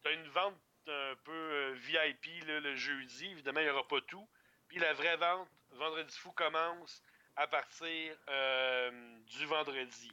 tu 0.04 0.10
as 0.10 0.14
une 0.14 0.28
vente 0.30 0.60
un 0.88 1.16
peu 1.24 1.72
VIP 1.74 2.46
le 2.46 2.76
jeudi. 2.76 3.32
Évidemment, 3.32 3.62
il 3.62 3.64
n'y 3.64 3.70
aura 3.70 3.88
pas 3.88 4.02
tout. 4.02 4.28
Puis 4.68 4.80
la 4.80 4.94
vraie 4.94 5.18
vente, 5.18 5.50
Vendredi 5.72 6.16
Fou, 6.18 6.32
commence 6.32 7.02
à 7.36 7.48
partir 7.48 8.16
euh, 8.30 8.92
du 9.26 9.46
vendredi. 9.46 10.12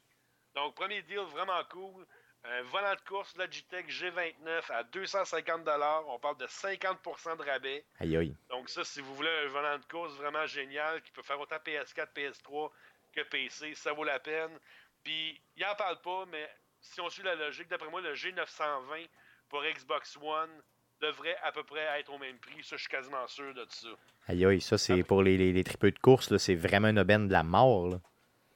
Donc, 0.55 0.75
premier 0.75 1.03
deal 1.03 1.21
vraiment 1.21 1.63
cool. 1.71 2.07
Un 2.43 2.63
volant 2.63 2.95
de 2.95 3.01
course 3.03 3.37
Logitech 3.37 3.89
G29 3.91 4.73
à 4.73 4.83
250 4.85 5.69
On 6.07 6.19
parle 6.19 6.39
de 6.39 6.47
50% 6.47 7.37
de 7.37 7.43
rabais. 7.43 7.85
Aïe, 7.99 8.17
aïe. 8.17 8.35
Donc 8.49 8.71
ça, 8.71 8.83
si 8.83 9.03
vous 9.03 9.15
voulez 9.15 9.31
un 9.45 9.49
volant 9.49 9.79
de 9.79 9.85
course 9.85 10.15
vraiment 10.15 10.47
génial 10.47 11.03
qui 11.03 11.11
peut 11.13 11.23
faire 11.23 11.39
autant 11.39 11.57
PS4, 11.57 12.09
PS3 12.15 12.71
que 13.13 13.21
PC, 13.23 13.75
ça 13.75 13.93
vaut 13.93 14.05
la 14.05 14.19
peine. 14.19 14.59
Puis, 15.05 15.41
il 15.57 15.65
en 15.67 15.75
parle 15.75 16.01
pas, 16.01 16.25
mais 16.27 16.51
si 16.81 17.01
on 17.03 17.11
suit 17.11 17.23
la 17.23 17.35
logique, 17.35 17.69
d'après 17.69 17.91
moi, 17.91 18.01
le 18.01 18.15
G920 18.15 19.09
pour 19.49 19.63
Xbox 19.63 20.17
One 20.17 20.63
devrait 21.01 21.37
à 21.43 21.53
peu 21.53 21.63
près 21.65 21.87
être 21.99 22.13
au 22.13 22.19
même 22.19 22.39
prix. 22.39 22.63
Ça, 22.63 22.77
je 22.77 22.83
suis 22.83 22.91
quasiment 22.91 23.27
sûr 23.27 23.55
de 23.55 23.67
ça. 23.69 23.89
Aïe, 24.29 24.45
aïe. 24.45 24.61
Ça, 24.61 24.79
c'est 24.79 25.03
pour 25.03 25.23
les, 25.23 25.37
les, 25.37 25.53
les 25.53 25.65
tripeux 25.65 25.91
de 25.91 25.99
course, 25.99 26.37
c'est 26.37 26.55
vraiment 26.55 26.89
une 26.89 26.99
aubaine 26.99 27.27
de 27.29 27.33
la 27.33 27.43
mort. 27.43 27.89
là. 27.89 28.01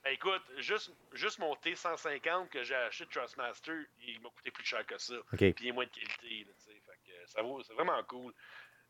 Ben, 0.04 0.10
écoute, 0.12 0.42
juste, 0.58 0.92
juste 1.14 1.38
mon 1.38 1.54
T150 1.54 2.50
que 2.50 2.62
j'ai 2.62 2.74
acheté 2.74 3.06
de 3.06 3.10
Trustmaster, 3.10 3.86
il 4.06 4.20
m'a 4.20 4.28
coûté 4.28 4.50
plus 4.50 4.64
cher 4.64 4.84
que 4.84 4.98
ça. 4.98 5.14
OK. 5.14 5.38
puis 5.38 5.54
il 5.60 5.68
est 5.68 5.72
moins 5.72 5.86
de 5.86 5.90
qualité. 5.90 6.44
Là, 6.46 6.52
tu 6.58 6.64
sais. 6.64 6.72
fait 6.72 6.98
que, 7.06 7.30
ça 7.30 7.40
vaut, 7.42 7.62
c'est 7.62 7.72
vraiment 7.72 8.02
cool. 8.04 8.34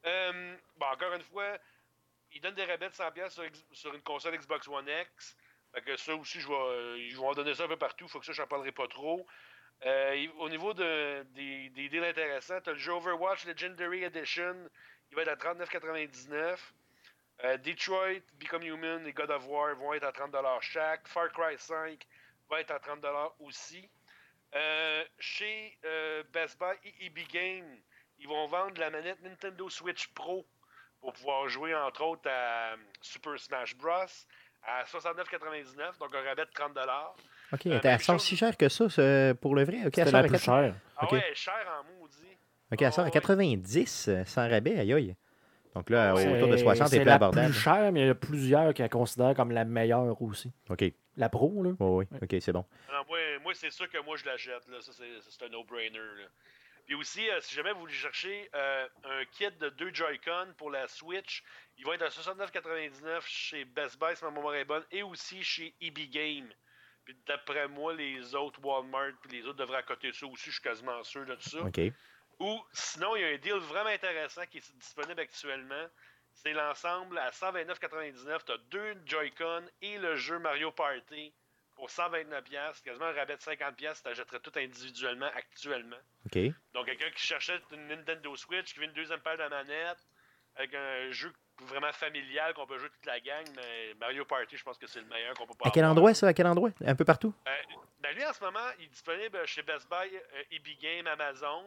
Euh, 0.07 0.57
bon, 0.77 0.87
encore 0.87 1.13
une 1.15 1.23
fois, 1.23 1.57
il 2.33 2.41
donne 2.41 2.57
des 2.57 2.65
rabais 2.65 2.89
de 2.89 2.95
100$ 2.95 3.31
sur, 3.31 3.45
sur 3.71 3.95
une 3.95 4.03
console 4.03 4.37
Xbox 4.37 4.67
One 4.67 4.89
X. 4.89 5.37
Fait 5.73 5.83
que 5.83 5.97
ça 5.97 6.17
aussi, 6.17 6.41
je 6.41 6.49
vais, 6.49 7.01
ils 7.07 7.17
vont 7.17 7.29
en 7.29 7.35
donner 7.35 7.55
ça 7.55 7.65
un 7.65 7.69
peu 7.69 7.77
partout. 7.77 8.09
Faut 8.09 8.19
que 8.19 8.27
ça, 8.27 8.33
j'en 8.33 8.49
parlerai 8.49 8.73
pas 8.73 8.89
trop. 8.89 9.25
Euh, 9.85 10.27
au 10.39 10.49
niveau 10.49 10.73
de, 10.73 11.23
des, 11.35 11.69
des 11.71 11.89
deals 11.89 12.05
intéressants, 12.05 12.61
tu 12.61 12.71
as 12.71 12.73
le 12.73 12.79
jeu 12.79 12.93
Overwatch 12.93 13.45
Legendary 13.47 14.05
Edition. 14.05 14.57
Il 15.11 15.17
va 15.17 15.23
être 15.23 15.47
à 15.47 15.55
39,99$. 15.55 16.59
Euh, 17.43 17.57
Detroit, 17.59 18.23
Become 18.35 18.63
Human 18.63 19.07
et 19.07 19.13
God 19.13 19.31
of 19.31 19.47
War 19.49 19.75
vont 19.75 19.93
être 19.93 20.05
à 20.05 20.13
30$ 20.13 20.61
chaque. 20.61 21.07
Far 21.09 21.31
Cry 21.33 21.59
5 21.59 22.07
va 22.49 22.61
être 22.61 22.71
à 22.71 22.79
30$ 22.79 23.33
aussi. 23.41 23.91
Euh, 24.55 25.05
chez 25.19 25.77
euh, 25.85 26.23
Best 26.33 26.59
Buy 26.59 26.77
et 26.85 27.07
EB 27.07 27.19
Game, 27.29 27.79
ils 28.19 28.29
vont 28.29 28.47
vendre 28.47 28.79
la 28.81 28.89
manette 28.89 29.21
Nintendo 29.21 29.69
Switch 29.69 30.07
Pro 30.15 30.47
pour 31.01 31.13
pouvoir 31.13 31.49
jouer 31.49 31.75
entre 31.75 32.03
autres 32.03 32.31
à 32.31 32.77
Super 33.01 33.39
Smash 33.39 33.75
Bros. 33.77 34.07
à 34.63 34.85
69,99, 34.85 35.99
donc 35.99 36.15
un 36.15 36.23
rabais 36.23 36.47
de 36.47 36.51
30 36.53 36.79
OK. 37.55 37.67
Euh, 37.67 37.81
elle 37.83 37.91
même 37.91 37.99
sort 38.01 38.17
chose- 38.17 38.25
si 38.25 38.37
cher 38.37 38.57
que 38.57 38.69
ça, 38.69 38.89
ce- 38.89 39.33
pour 39.35 39.55
le 39.55 39.65
vrai? 39.65 39.77
OK, 39.79 39.83
elle 39.85 39.85
C'était 39.87 40.05
sort, 40.05 40.13
la 40.13 40.19
à 40.19 40.23
plus 40.23 40.33
80 40.33 40.63
chère. 40.63 40.75
Ah 40.97 41.05
Ok. 41.05 41.13
ouais, 41.13 41.25
cher 41.35 41.55
en 41.81 42.01
maudit. 42.01 42.15
OK, 42.73 42.83
elle 42.83 42.93
sort 42.93 43.01
à 43.01 43.03
Ah 43.03 43.05
ouais. 43.07 43.11
90 43.11 44.09
euh, 44.09 44.25
sans 44.25 44.49
rabais. 44.49 44.79
Aïe, 44.79 44.93
aïe. 44.93 45.17
Donc 45.75 45.91
là, 45.91 46.11
Ah 46.11 46.15
ouais. 46.15 46.37
autour 46.37 46.49
de 46.49 46.57
C'est- 46.57 46.63
60 46.63 46.89
c'est 46.89 46.97
est 46.97 47.01
plus 47.01 47.07
la 47.07 47.15
abordable. 47.15 47.51
plus 47.51 47.61
chère, 47.61 47.91
mais 47.93 48.01
il 48.03 48.07
y 48.07 48.11
a 48.11 48.15
plusieurs 48.15 48.75
qu'elle 48.75 48.89
considère 48.91 49.35
comme 49.35 49.51
la 49.51 49.65
meilleure 49.65 50.21
aussi. 50.23 50.53
OK. 50.71 50.79
Oui, 50.83 50.95
La 51.17 51.29
pro, 51.29 51.63
là. 51.63 51.71
oui. 51.81 52.05
OK, 52.23 52.37
c'est 52.41 52.53
bon. 52.53 52.65
Alors, 52.89 53.07
moi, 53.09 53.19
moi 53.43 53.53
c'est 53.55 53.71
sûr 53.71 53.89
que 53.91 53.99
moi, 54.05 54.17
je 54.17 54.25
l'achète. 54.25 54.67
Là. 54.69 54.81
Ça, 54.81 54.93
c'est, 54.93 55.05
c'est 55.29 55.45
un 55.45 55.49
no-brainer. 55.49 55.99
là. 55.99 56.27
Puis 56.87 56.95
aussi, 56.97 57.29
euh, 57.31 57.41
si 57.41 57.55
jamais 57.55 57.73
vous 57.73 57.81
voulez 57.81 57.93
chercher 57.95 58.51
euh, 58.55 58.87
un 59.05 59.25
kit 59.33 59.49
de 59.59 59.71
deux 59.71 59.93
Joy-Con 59.95 60.49
pour 60.59 60.71
la 60.71 60.87
Switch, 60.87 61.43
il 61.79 61.87
va 61.87 61.95
être 61.95 62.03
à 62.03 62.11
69,99 62.11 63.23
chez 63.27 63.65
Best 63.65 63.99
Buy, 63.99 64.15
si 64.15 64.23
ma 64.25 64.31
mémoire 64.31 64.55
est 64.55 64.67
bonne, 64.67 64.83
et 64.93 65.03
aussi 65.03 65.43
chez 65.43 65.75
EB 65.81 66.11
Game. 66.11 66.49
Puis 67.05 67.17
d'après 67.27 67.69
moi, 67.69 67.95
les 67.95 68.35
autres 68.35 68.59
Walmart 68.65 69.13
puis 69.23 69.39
les 69.39 69.47
autres 69.47 69.59
devraient 69.59 69.79
accoter 69.79 70.13
ça 70.13 70.27
aussi, 70.27 70.47
je 70.47 70.53
suis 70.53 70.63
quasiment 70.63 71.03
sûr 71.05 71.27
de 71.27 71.37
ça. 71.41 71.61
OK. 71.61 71.81
Ou 72.41 72.65
sinon, 72.73 73.15
il 73.17 73.23
y 73.23 73.25
a 73.25 73.29
un 73.29 73.39
deal 73.39 73.55
vraiment 73.55 73.91
intéressant 73.91 74.45
qui 74.47 74.59
est 74.59 74.77
disponible 74.77 75.21
actuellement. 75.21 75.87
C'est 76.33 76.53
l'ensemble 76.53 77.17
à 77.19 77.31
129,99. 77.31 78.45
Tu 78.45 78.53
as 78.53 78.59
deux 78.71 78.97
Joy-Con 79.07 79.65
et 79.83 79.99
le 79.99 80.17
jeu 80.17 80.39
Mario 80.41 80.73
Party 80.73 81.33
pour 81.77 81.89
129$. 81.89 82.83
Quasiment 82.83 83.07
un 83.07 83.13
rabais 83.13 83.37
de 83.37 83.41
50$. 83.41 84.03
Tu 84.03 84.09
achèterais 84.09 84.41
tout 84.41 84.53
individuellement 84.57 85.31
actuellement. 85.35 86.01
OK. 86.27 86.39
Donc, 86.73 86.87
quelqu'un 86.87 87.11
qui 87.11 87.23
cherchait 87.23 87.61
une 87.71 87.87
Nintendo 87.87 88.35
Switch, 88.35 88.73
qui 88.73 88.81
veut 88.81 88.87
une 88.87 88.93
deuxième 88.95 89.21
paire 89.21 89.39
de 89.39 89.47
manettes, 89.47 90.05
avec 90.57 90.75
un 90.75 91.11
jeu 91.13 91.33
vraiment 91.63 91.93
familial 91.93 92.53
qu'on 92.55 92.67
peut 92.67 92.79
jouer 92.79 92.91
toute 92.91 93.07
la 93.07 93.21
gang, 93.21 93.45
mais 93.57 93.95
Mario 93.95 94.25
Party, 94.25 94.57
je 94.57 94.63
pense 94.65 94.79
que 94.79 94.87
c'est 94.87 95.01
le 95.01 95.07
meilleur 95.07 95.35
qu'on 95.35 95.47
peut 95.47 95.55
pas 95.55 95.69
À 95.69 95.71
quel 95.71 95.85
avoir. 95.85 95.93
endroit, 95.97 96.15
ça? 96.15 96.29
À 96.29 96.35
quel 96.35 96.47
endroit? 96.47 96.71
Un 96.85 96.95
peu 96.97 97.05
partout? 97.05 97.33
Euh, 97.47 97.51
ben 98.01 98.15
lui, 98.15 98.25
en 98.25 98.33
ce 98.33 98.43
moment, 98.43 98.67
il 98.79 98.85
est 98.87 98.89
disponible 98.89 99.47
chez 99.47 99.63
Best 99.63 99.89
Buy, 99.89 100.17
euh, 100.17 100.43
EB 100.51 100.67
Game, 100.81 101.07
Amazon. 101.07 101.65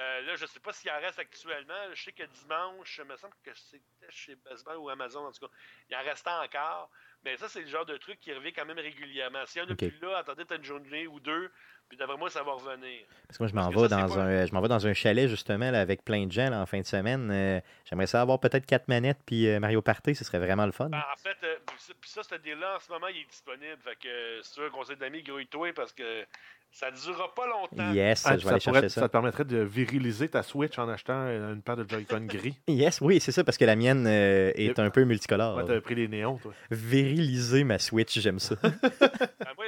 Euh, 0.00 0.22
là, 0.22 0.34
je 0.36 0.46
sais 0.46 0.60
pas 0.60 0.72
s'il 0.72 0.90
en 0.90 0.98
reste 0.98 1.18
actuellement. 1.18 1.74
Je 1.92 2.02
sais 2.02 2.12
que 2.12 2.22
dimanche, 2.22 2.98
il 2.98 3.04
me 3.04 3.16
semble 3.16 3.34
que 3.44 3.50
c'était 3.54 3.82
chez 4.08 4.34
Best 4.36 4.64
Buy 4.64 4.74
ou 4.76 4.88
Amazon, 4.88 5.26
en 5.26 5.32
tout 5.32 5.46
cas. 5.46 5.52
Il 5.90 5.96
en 5.96 6.02
restait 6.02 6.30
encore. 6.30 6.90
Mais 7.22 7.36
ça, 7.36 7.48
c'est 7.50 7.60
le 7.60 7.66
genre 7.66 7.84
de 7.84 7.98
truc 7.98 8.18
qui 8.18 8.32
revient 8.32 8.52
quand 8.54 8.64
même 8.64 8.78
régulièrement. 8.78 9.44
S'il 9.44 9.62
y 9.62 9.64
en 9.66 9.68
a 9.68 9.72
Ok. 9.72 9.78
plus 9.78 9.98
là, 10.00 10.16
attendez 10.18 10.46
peut-être 10.46 10.60
une 10.60 10.64
journée 10.66 11.06
ou 11.06 11.20
deux, 11.20 11.52
puis 11.90 11.98
d'après 11.98 12.16
moi, 12.16 12.30
ça 12.30 12.42
va 12.42 12.52
revenir. 12.52 13.00
Parce 13.26 13.36
que 13.36 13.42
moi, 13.42 13.48
je 13.50 13.54
m'en 13.54 13.68
vais 13.68 13.88
ça, 13.88 13.96
dans 13.96 14.08
pas- 14.14 14.20
un, 14.22 14.46
je 14.46 14.52
m'en 14.54 14.60
vais 14.62 14.68
dans 14.68 14.86
un 14.86 14.94
chalet 14.94 15.28
justement 15.28 15.70
là, 15.70 15.80
avec 15.82 16.02
plein 16.04 16.24
de 16.26 16.32
gens 16.32 16.48
là, 16.48 16.62
en 16.62 16.66
fin 16.66 16.80
de 16.80 16.86
semaine. 16.86 17.28
Euh, 17.30 17.60
J'aimerais 17.84 18.06
ça 18.06 18.22
avoir 18.22 18.38
peut-être 18.40 18.64
quatre 18.64 18.88
manettes 18.88 19.18
puis 19.26 19.46
euh, 19.48 19.60
Mario 19.60 19.82
Party, 19.82 20.14
ce 20.14 20.24
serait 20.24 20.38
vraiment 20.38 20.64
le 20.64 20.72
fun. 20.72 20.88
Ben, 20.88 20.98
en 20.98 21.16
fait, 21.20 21.36
euh, 21.44 21.56
puis 21.66 21.76
ça- 22.08 22.22
ça, 22.22 22.36
ce 22.36 22.40
deal-là, 22.40 22.76
en 22.76 22.80
ce 22.80 22.90
moment, 22.90 23.08
il 23.08 23.18
est 23.20 23.28
disponible. 23.30 23.76
Fait 23.84 23.96
que, 24.00 24.40
si 24.42 24.54
tu 24.54 24.60
veux 24.60 24.66
un 24.68 24.70
conseil 24.70 24.96
d'amis, 24.96 25.22
grouille-toi 25.22 25.72
parce 25.74 25.92
que 25.92 26.24
ça 26.72 26.88
ne 26.92 26.96
durera 26.96 27.34
pas 27.34 27.48
longtemps. 27.48 27.92
Yes, 27.92 28.24
Ah, 28.24 28.38
je 28.38 28.44
vais 28.44 28.50
aller 28.52 28.60
pourrait- 28.60 28.74
chercher 28.74 28.88
ça. 28.90 29.00
ça 29.00 29.08
te 29.08 29.12
permettrait 29.12 29.44
de 29.44 29.58
viriliser 29.58 30.28
ta 30.28 30.44
Switch 30.44 30.78
en 30.78 30.88
achetant 30.88 31.24
euh, 31.26 31.54
une 31.54 31.62
paire 31.62 31.76
de 31.76 31.84
Joy-Con 31.88 32.20
gris. 32.28 32.56
Yes, 32.68 33.00
oui, 33.00 33.18
c'est 33.20 33.32
ça, 33.32 33.42
parce 33.42 33.58
que 33.58 33.64
la 33.64 33.74
mienne 33.74 34.06
euh, 34.06 34.52
est 34.54 34.78
un 34.78 34.90
peu 34.90 35.02
multicolore. 35.02 35.56
Ouais, 35.56 35.64
t'avais 35.64 35.80
pris 35.80 35.96
les 35.96 36.06
néons, 36.06 36.38
toi. 36.38 36.52
Viriliser 36.70 37.64
ma 37.64 37.78
Switch, 37.80 38.18
j'aime 38.20 38.38
ça. 38.38 38.54
Ah, 38.62 38.68
moi, 39.56 39.64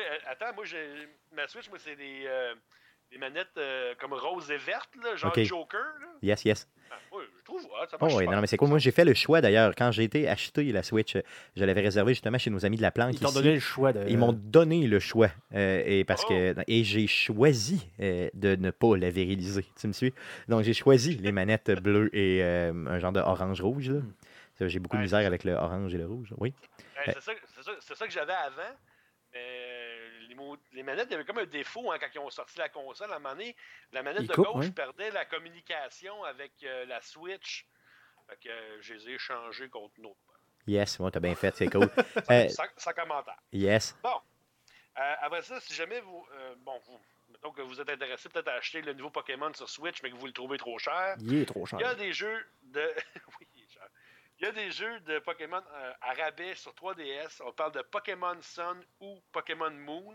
moi, 0.54 0.64
j'ai 0.64 0.86
ma 1.34 1.46
Switch, 1.48 1.68
moi, 1.68 1.78
c'est 1.78 1.96
des, 1.96 2.24
euh, 2.26 2.54
des 3.10 3.18
manettes 3.18 3.48
euh, 3.58 3.94
comme 4.00 4.12
rose 4.12 4.50
et 4.50 4.56
verte, 4.58 4.90
là, 5.02 5.16
genre 5.16 5.32
Ok. 5.36 5.42
Joker. 5.44 5.80
Là. 6.00 6.06
yes, 6.22 6.44
yes. 6.44 6.68
Ah, 6.90 6.96
ouais, 7.16 7.24
je 7.38 7.42
trouve, 7.44 7.62
ouais, 7.64 7.86
ça 7.90 7.96
Oh, 8.00 8.04
marche 8.04 8.12
super. 8.18 8.30
non, 8.32 8.40
mais 8.42 8.46
c'est 8.46 8.58
cool. 8.58 8.68
Moi, 8.68 8.78
j'ai 8.78 8.90
fait 8.90 9.06
le 9.06 9.14
choix 9.14 9.40
d'ailleurs. 9.40 9.74
Quand 9.76 9.90
j'ai 9.92 10.04
été 10.04 10.28
acheter 10.28 10.64
la 10.72 10.82
Switch, 10.82 11.16
je 11.56 11.64
l'avais 11.64 11.80
réservé 11.80 12.12
justement 12.12 12.36
chez 12.36 12.50
nos 12.50 12.66
amis 12.66 12.76
de 12.76 12.82
la 12.82 12.90
planque. 12.90 13.14
Ils 13.14 13.20
t'ont 13.20 13.32
donné 13.32 13.54
le 13.54 13.60
choix 13.60 13.94
de. 13.94 14.04
Ils 14.08 14.18
m'ont 14.18 14.34
donné 14.34 14.86
le 14.86 14.98
choix. 15.00 15.30
euh, 15.54 15.82
et 15.86 16.04
parce 16.04 16.22
Oh. 16.26 16.28
que 16.28 16.54
et 16.66 16.84
j'ai 16.84 17.06
choisi 17.06 17.88
euh, 18.00 18.28
de 18.34 18.56
ne 18.56 18.70
pas 18.70 18.96
la 18.98 19.08
viriliser. 19.08 19.64
Tu 19.80 19.86
me 19.86 19.92
suis? 19.92 20.12
Donc 20.48 20.62
j'ai 20.64 20.74
choisi 20.74 21.14
les 21.16 21.32
manettes 21.32 21.70
bleues 21.82 22.10
et 22.14 22.42
euh, 22.42 22.72
un 22.86 22.98
genre 22.98 23.12
de 23.12 23.20
orange-rouge. 23.20 23.88
là. 23.90 24.00
Hmm. 24.00 24.68
J'ai 24.68 24.78
beaucoup 24.78 24.96
de 24.98 25.02
misère 25.02 25.26
avec 25.26 25.42
le 25.44 25.54
orange 25.54 25.92
et 25.94 25.98
le 25.98 26.06
rouge. 26.06 26.32
Oui. 26.38 26.52
Ben, 27.06 27.14
c'est 27.14 27.20
ça, 27.22 27.32
c'est 27.56 27.62
ça- 27.64 27.76
c'est 27.80 27.96
ça 27.96 28.06
que 28.06 28.12
j'avais 28.12 28.32
avant. 28.34 28.76
Mais 29.32 29.91
les, 30.72 30.82
manettes, 30.82 31.08
il 31.08 31.12
y 31.12 31.14
avait 31.14 31.24
comme 31.24 31.38
un 31.38 31.46
défaut 31.46 31.90
hein, 31.92 31.98
quand 31.98 32.08
ils 32.14 32.18
ont 32.18 32.30
sorti 32.30 32.58
la 32.58 32.68
console. 32.68 33.12
À 33.12 33.16
un 33.16 33.18
moment 33.18 33.34
donné, 33.34 33.56
la 33.92 34.02
manette 34.02 34.26
de 34.26 34.34
gauche 34.34 34.66
ouais. 34.66 34.70
perdait 34.70 35.10
la 35.10 35.24
communication 35.24 36.22
avec 36.24 36.52
euh, 36.62 36.84
la 36.86 37.00
Switch. 37.00 37.66
Fait 38.28 38.36
que 38.36 38.48
euh, 38.48 38.82
je 38.82 38.94
les 38.94 39.10
ai 39.10 39.12
échangés 39.14 39.68
contre 39.68 39.94
une 39.98 40.06
autre. 40.06 40.18
Yes, 40.66 40.98
ouais, 40.98 41.10
t'as 41.10 41.20
bien 41.20 41.34
fait, 41.34 41.54
c'est 41.56 41.68
cool. 41.68 41.90
Euh, 42.30 42.48
Sans, 42.48 42.64
sans 42.76 42.92
commentaire. 42.92 43.38
yes. 43.52 43.96
Bon. 44.02 44.20
Euh, 44.98 45.14
après 45.22 45.42
ça, 45.42 45.58
si 45.60 45.74
jamais 45.74 46.00
vous. 46.00 46.26
bon, 46.58 46.78
vous. 46.86 47.00
Mettons 47.30 47.50
que 47.50 47.62
vous 47.62 47.80
êtes 47.80 47.88
intéressé 47.88 48.28
peut-être 48.28 48.48
à 48.48 48.52
acheter 48.52 48.82
le 48.82 48.92
nouveau 48.92 49.08
Pokémon 49.08 49.52
sur 49.54 49.68
Switch, 49.68 50.02
mais 50.02 50.10
que 50.10 50.16
vous 50.16 50.26
le 50.26 50.32
trouvez 50.34 50.58
trop 50.58 50.78
cher. 50.78 51.16
Il 51.20 51.34
est 51.34 51.46
trop 51.46 51.64
cher. 51.64 51.78
Il 51.80 51.82
y 51.82 51.86
a 51.86 51.94
des 51.94 52.12
jeux 52.12 52.46
de. 52.62 52.82
oui, 53.40 53.46
il 54.42 54.46
y 54.46 54.48
a 54.48 54.52
des 54.52 54.70
jeux 54.72 54.98
de 55.00 55.20
Pokémon 55.20 55.62
euh, 55.72 55.92
à 56.00 56.14
rabais 56.14 56.54
sur 56.56 56.72
3DS. 56.72 57.40
On 57.46 57.52
parle 57.52 57.70
de 57.72 57.82
Pokémon 57.82 58.36
Sun 58.40 58.82
ou 59.00 59.20
Pokémon 59.30 59.70
Moon. 59.70 60.14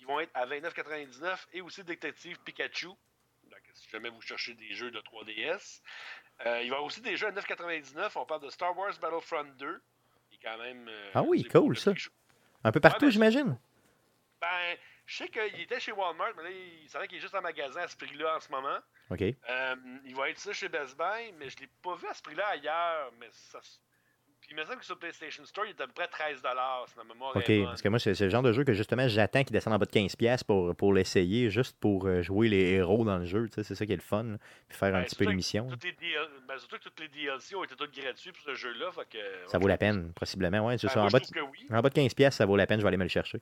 Ils 0.00 0.06
vont 0.06 0.18
être 0.18 0.32
à 0.34 0.44
29,99 0.44 1.38
et 1.52 1.60
aussi 1.60 1.84
Détective 1.84 2.36
Pikachu. 2.40 2.88
Donc, 2.88 3.60
si 3.74 3.88
jamais 3.90 4.08
vous 4.08 4.20
cherchez 4.20 4.54
des 4.54 4.74
jeux 4.74 4.90
de 4.90 4.98
3DS. 5.00 5.80
Euh, 6.46 6.46
il 6.46 6.46
va 6.46 6.62
y 6.62 6.66
avoir 6.66 6.82
aussi 6.82 7.00
des 7.00 7.16
jeux 7.16 7.28
à 7.28 7.30
9,99. 7.30 8.10
On 8.16 8.26
parle 8.26 8.42
de 8.42 8.50
Star 8.50 8.76
Wars 8.76 8.92
Battlefront 9.00 9.44
2. 9.56 9.80
Qui 10.30 10.34
est 10.36 10.38
quand 10.42 10.58
même. 10.58 10.88
euh, 10.88 11.10
Ah 11.14 11.22
oui, 11.22 11.44
cool, 11.44 11.78
ça. 11.78 11.92
Un 12.64 12.72
peu 12.72 12.80
partout, 12.80 13.04
ben, 13.06 13.12
j'imagine. 13.12 13.56
Ben, 14.40 14.76
je 15.06 15.16
sais 15.16 15.28
qu'il 15.28 15.60
était 15.60 15.80
chez 15.80 15.92
Walmart, 15.92 16.32
mais 16.36 16.44
là, 16.44 16.50
il 16.50 16.88
c'est 16.88 16.98
vrai 16.98 17.06
qu'il 17.08 17.18
est 17.18 17.20
juste 17.20 17.34
en 17.34 17.42
magasin 17.42 17.80
à 17.80 17.88
ce 17.88 17.96
prix-là 17.96 18.36
en 18.36 18.40
ce 18.40 18.50
moment. 18.50 18.78
OK. 19.10 19.20
Euh, 19.22 19.74
il 20.06 20.14
va 20.16 20.30
être 20.30 20.38
ça 20.38 20.52
chez 20.52 20.68
Best 20.68 20.96
Buy, 20.96 21.32
mais 21.38 21.48
je 21.50 21.58
l'ai 21.58 21.68
pas 21.82 21.94
vu 21.96 22.06
à 22.08 22.14
ce 22.14 22.22
prix-là 22.22 22.46
ailleurs. 22.48 23.12
Mais 23.20 23.26
ça, 23.30 23.58
Puis 24.40 24.48
il 24.52 24.56
me 24.56 24.64
semble 24.64 24.78
que 24.78 24.84
sur 24.84 24.98
PlayStation 24.98 25.44
Store, 25.44 25.66
il 25.66 25.70
est 25.70 25.80
à 25.80 25.86
peu 25.86 25.92
près 25.92 26.08
13 26.08 26.36
si 26.38 26.96
ma 26.96 27.04
mémoire 27.04 27.36
OK. 27.36 27.50
Parce 27.64 27.82
que 27.82 27.88
moi, 27.88 27.98
c'est 27.98 28.18
le 28.18 28.28
genre 28.30 28.42
de 28.42 28.52
jeu 28.52 28.64
que 28.64 28.72
justement, 28.72 29.06
j'attends 29.08 29.42
qu'il 29.44 29.52
descende 29.52 29.74
en 29.74 29.78
bas 29.78 29.86
de 29.86 29.90
15$ 29.90 30.44
pour, 30.44 30.74
pour 30.76 30.92
l'essayer, 30.94 31.50
juste 31.50 31.78
pour 31.80 32.06
euh, 32.06 32.22
jouer 32.22 32.48
les 32.48 32.72
héros 32.72 33.04
dans 33.04 33.18
le 33.18 33.24
jeu. 33.26 33.46
C'est 33.52 33.74
ça 33.74 33.84
qui 33.86 33.92
est 33.92 33.96
le 33.96 34.02
fun. 34.02 34.22
là. 34.24 34.38
Puis 34.68 34.78
faire 34.78 34.94
un 34.94 35.00
Ben, 35.00 35.04
petit 35.04 35.16
peu 35.16 35.24
l'émission. 35.24 35.66
DL... 35.66 35.94
ben, 36.48 36.58
surtout 36.58 36.76
que 36.78 36.82
toutes 36.84 37.00
les 37.00 37.08
DLC 37.08 37.54
ont 37.56 37.64
été 37.64 37.74
toutes 37.76 37.94
gratuites 37.94 38.32
pour 38.34 38.44
ce 38.44 38.54
jeu-là. 38.54 38.90
que, 39.10 39.18
Ça 39.48 39.58
vaut 39.58 39.68
la 39.68 39.76
peine, 39.78 40.12
possiblement. 40.14 40.66
Ouais, 40.66 40.76
Ben, 40.82 40.98
En 40.98 41.08
bas, 41.08 41.20
de, 41.20 41.40
oui. 41.40 41.66
en 41.70 41.80
bas 41.82 41.90
de 41.90 41.94
15$, 41.94 42.30
ça 42.30 42.46
vaut 42.46 42.56
la 42.56 42.66
peine. 42.66 42.80
Je 42.80 42.84
vais 42.84 42.88
aller 42.88 42.96
me 42.96 43.02
le 43.04 43.08
chercher. 43.08 43.40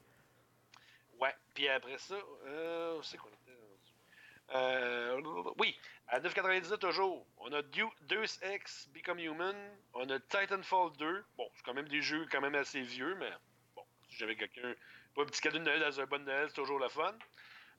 Puis 1.62 1.68
après 1.68 1.96
ça, 1.96 2.16
euh, 2.46 3.00
c'est 3.04 3.18
quoi? 3.18 3.30
Euh, 4.52 5.52
Oui, 5.58 5.78
à 6.08 6.18
9,99 6.18 6.76
toujours. 6.76 7.24
On 7.36 7.52
a 7.52 7.62
Deus 7.62 8.40
Ex 8.42 8.88
Become 8.88 9.20
Human. 9.20 9.54
On 9.94 10.10
a 10.10 10.18
Titanfall 10.18 10.90
2. 10.98 11.24
Bon, 11.36 11.48
c'est 11.54 11.62
quand 11.64 11.72
même 11.72 11.86
des 11.86 12.02
jeux 12.02 12.26
quand 12.32 12.40
même 12.40 12.56
assez 12.56 12.80
vieux, 12.80 13.14
mais 13.14 13.30
bon, 13.76 13.84
si 14.08 14.16
j'avais 14.16 14.34
quelqu'un. 14.34 14.74
Pas 15.14 15.22
un 15.22 15.26
petit 15.26 15.40
cadeau 15.40 15.58
de 15.58 15.62
Noël 15.62 15.78
dans 15.78 16.00
un 16.00 16.06
bon 16.06 16.24
Noël, 16.24 16.48
c'est 16.48 16.56
toujours 16.56 16.80
le 16.80 16.88
fun. 16.88 17.14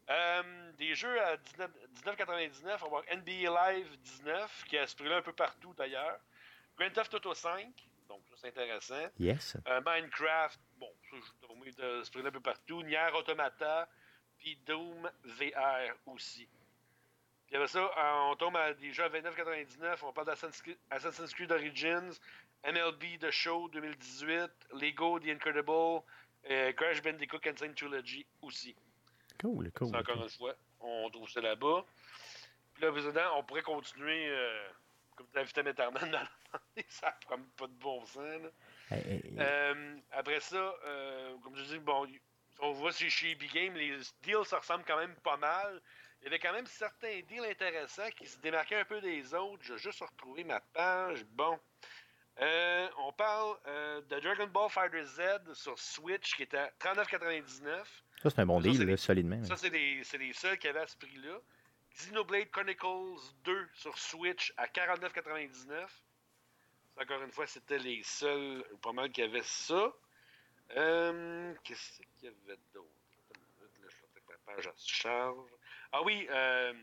Euh, 0.10 0.72
des 0.78 0.96
jeux 0.96 1.22
à 1.22 1.36
19 1.36 1.70
19,99. 2.06 2.64
On 2.64 2.68
va 2.68 2.86
avoir 2.86 3.04
NBA 3.12 3.74
Live 3.74 3.98
19, 3.98 4.64
qui 4.70 4.78
à 4.78 4.88
ce 4.88 4.96
prix-là 4.96 5.18
un 5.18 5.22
peu 5.22 5.34
partout 5.34 5.74
d'ailleurs. 5.74 6.22
Grand 6.78 6.90
Theft 6.90 7.16
Auto 7.16 7.34
5, 7.34 7.68
donc 8.08 8.22
c'est 8.36 8.48
intéressant. 8.48 9.08
Yes. 9.20 9.58
Euh, 9.68 9.82
Minecraft, 9.86 10.60
bon, 10.78 10.90
ça, 11.12 11.18
je 12.04 12.10
prix-là 12.12 12.30
un 12.30 12.32
peu 12.32 12.40
partout. 12.40 12.82
Nier 12.84 13.10
Automata, 13.14 13.88
puis 14.38 14.58
Doom 14.66 15.10
VR 15.24 15.96
aussi. 16.06 16.48
Puis 17.48 17.56
après 17.56 17.68
ça, 17.68 17.80
euh, 17.80 18.32
on 18.32 18.36
tombe 18.36 18.56
à 18.58 18.74
des 18.74 18.92
jeux 18.94 19.04
à 19.04 19.10
29,99. 19.10 20.04
On 20.04 20.14
parle 20.14 20.28
d'Assassin's 20.28 20.62
Creed- 20.62 20.78
Assassin's 20.90 21.34
Creed 21.34 21.52
Origins, 21.52 22.20
MLB 22.64 23.20
The 23.20 23.32
Show 23.32 23.68
2018, 23.70 24.50
Lego 24.80 25.20
The 25.20 25.28
Incredible, 25.28 26.02
euh, 26.50 26.72
Crash 26.74 27.02
Bandicoot 27.02 27.40
Insane 27.46 27.74
Trilogy 27.76 28.26
aussi. 28.42 28.76
Cool, 29.42 29.72
cool. 29.72 29.96
Encore 29.96 30.24
une 30.24 30.30
fois, 30.30 30.54
on 30.80 31.10
trouve 31.10 31.30
ça 31.30 31.42
là-bas. 31.42 31.86
Puis 32.74 32.84
là, 32.84 32.92
président, 32.92 33.38
on 33.38 33.44
pourrait 33.44 33.62
continuer 33.62 34.30
euh, 34.30 34.68
comme 35.18 35.28
de 35.34 35.38
l'invité 35.40 35.62
éternel. 35.62 36.20
ça 36.90 37.16
prend 37.26 37.38
pas 37.58 37.68
de 37.68 37.74
bon 37.74 38.06
sens. 38.06 38.18
Là. 38.18 38.50
Hey, 38.92 39.02
hey, 39.08 39.22
Euh, 39.40 39.96
après 40.12 40.40
ça, 40.40 40.58
euh, 40.86 41.36
comme 41.44 41.56
je 41.56 41.64
dis, 41.64 41.80
bon, 41.80 42.08
on 42.60 42.72
voit 42.74 42.92
chez, 42.92 43.10
chez 43.10 43.36
Big 43.36 43.52
Game, 43.52 43.76
les 43.76 43.98
deals 44.24 44.46
se 44.46 44.56
ressemblent 44.56 44.86
quand 44.86 44.98
même 44.98 45.16
pas 45.24 45.38
mal. 45.38 45.82
Il 46.22 46.26
y 46.26 46.28
avait 46.28 46.40
quand 46.40 46.54
même 46.54 46.66
certains 46.68 47.20
deals 47.28 47.44
intéressants 47.46 48.10
qui 48.18 48.26
se 48.28 48.38
démarquaient 48.40 48.80
un 48.80 48.86
peu 48.86 49.02
des 49.02 49.34
autres. 49.34 49.62
Je 49.64 49.74
vais 49.74 49.80
juste 49.80 50.00
retrouver 50.02 50.44
ma 50.44 50.60
page. 50.62 51.26
Bon. 51.32 51.60
Euh, 52.42 52.90
on 53.00 53.12
parle 53.14 53.58
de 54.10 54.20
Dragon 54.20 54.48
Ball 54.48 54.70
Fighter 54.70 55.04
Z 55.04 55.22
sur 55.54 55.78
Switch 55.78 56.36
qui 56.36 56.44
était 56.44 56.58
à 56.58 56.72
39,99. 56.80 57.84
Ça, 58.24 58.30
c'est 58.30 58.40
un 58.40 58.46
bon 58.46 58.60
Ça, 58.62 58.70
deal, 58.70 58.80
là, 58.80 58.86
des- 58.86 58.98
solidement. 58.98 59.44
Ça, 59.44 59.58
c'est 59.58 59.70
c'est 60.04 60.18
les 60.18 60.34
seuls 60.34 60.58
qui 60.58 60.68
avaient 60.68 60.80
à 60.80 60.88
ce 60.88 60.96
prix-là. 60.98 61.38
Xenoblade 61.96 62.50
Chronicles 62.50 63.22
2 63.44 63.70
sur 63.74 63.98
Switch 63.98 64.54
à 64.58 64.68
49,99. 64.68 65.54
Ça, 65.68 67.02
Encore 67.02 67.22
une 67.22 67.32
fois, 67.32 67.48
c'était 67.48 67.80
les 67.80 68.02
seuls, 68.04 68.64
pas 68.82 68.94
mal, 68.94 69.12
qui 69.12 69.22
avaient 69.22 69.44
ça. 69.44 69.94
Euh, 70.76 71.54
Qu'est-ce 71.64 72.02
qu'il 72.16 72.24
y 72.24 72.28
avait 72.28 72.60
d'autre? 72.74 72.90
Je 73.82 74.22
que 74.22 74.32
ma 74.32 74.54
page 74.54 74.70
se 74.76 74.92
charge. 74.92 75.50
Ah 75.92 76.02
oui, 76.04 76.28
euh, 76.30 76.74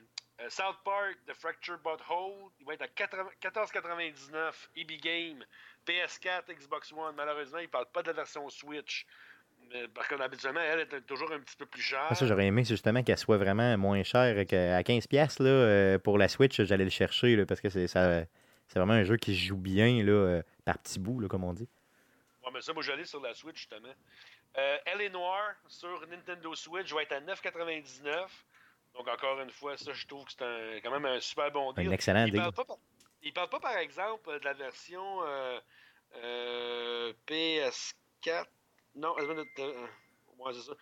euh, 0.41 0.49
South 0.49 0.77
Park, 0.85 1.19
The 1.27 1.35
Fracture 1.35 1.79
Butthole, 1.79 2.51
il 2.61 2.67
va 2.67 2.75
être 2.75 2.83
à 2.83 2.89
80 2.89 3.31
14,99 3.41 4.69
EB 4.77 4.93
Game, 5.01 5.45
PS4, 5.87 6.55
Xbox 6.55 6.93
One. 6.93 7.17
Malheureusement, 7.17 7.59
il 7.59 7.65
ne 7.65 7.69
parle 7.69 7.91
pas 7.91 8.03
de 8.03 8.09
la 8.09 8.13
version 8.15 8.49
Switch. 8.49 9.07
Mais 9.73 9.87
par 9.89 10.09
contre, 10.09 10.23
habituellement, 10.23 10.61
elle 10.61 10.81
est 10.81 11.01
toujours 11.07 11.31
un 11.33 11.39
petit 11.39 11.57
peu 11.57 11.65
plus 11.67 11.81
chère. 11.83 12.07
Ah, 12.11 12.15
ça, 12.15 12.27
j'aurais 12.27 12.47
aimé, 12.47 12.65
justement 12.65 13.03
qu'elle 13.05 13.17
soit 13.19 13.39
vraiment 13.39 13.79
moins 13.79 14.03
chère 14.03 14.45
qu'à 14.47 14.83
15$ 14.83 15.39
là, 15.43 15.49
euh, 15.49 15.99
pour 15.99 16.19
la 16.19 16.27
Switch. 16.29 16.61
J'allais 16.63 16.85
le 16.85 16.91
chercher 16.91 17.37
là, 17.37 17.47
parce 17.47 17.61
que 17.61 17.69
c'est 17.69 17.87
ça- 17.87 18.25
c'est 18.67 18.79
vraiment 18.79 18.95
un 18.95 19.05
jeu 19.05 19.17
qui 19.17 19.35
joue 19.37 19.57
bien 19.57 20.03
là, 20.03 20.11
euh, 20.13 20.43
par 20.65 20.79
petits 20.79 20.99
bouts, 20.99 21.21
là, 21.21 21.29
comme 21.29 21.45
on 21.45 21.53
dit. 21.53 21.69
Ouais, 22.45 22.51
mais 22.53 22.61
ça, 22.63 22.73
moi, 22.73 22.83
j'allais 22.83 23.05
sur 23.05 23.21
la 23.21 23.33
Switch, 23.35 23.59
justement. 23.59 23.95
Euh, 24.59 24.77
Elle 24.87 25.03
est 25.03 25.11
Noire 25.11 25.55
sur 25.69 26.05
Nintendo 26.09 26.53
Switch 26.57 26.93
va 26.93 27.03
être 27.03 27.13
à 27.13 27.21
9,99. 27.21 28.45
Donc, 28.97 29.07
encore 29.07 29.41
une 29.41 29.51
fois, 29.51 29.77
ça, 29.77 29.93
je 29.93 30.05
trouve 30.09 30.25
que 30.25 30.33
c'est 30.33 30.43
un- 30.43 30.81
quand 30.83 30.91
même 30.91 31.07
un 31.07 31.21
super 31.21 31.49
bon 31.53 31.73
deal. 31.73 31.87
Un 31.89 31.93
excellent 31.93 32.25
il 32.25 32.33
deal. 32.33 32.41
parle 32.41 32.53
pas, 32.53 32.65
par- 32.65 32.79
il 33.23 33.33
parle 33.33 33.49
pas, 33.49 33.61
par 33.61 33.77
exemple, 33.77 34.37
de 34.37 34.45
la 34.45 34.55
version 34.55 35.23
euh, 35.25 35.61
euh, 36.25 37.13
PS4. 37.29 38.47
Non, 38.95 39.15
minute, 39.17 39.49
euh, 39.59 39.87
ouais, 40.39 40.53
c'est 40.53 40.69
ça. 40.69 40.73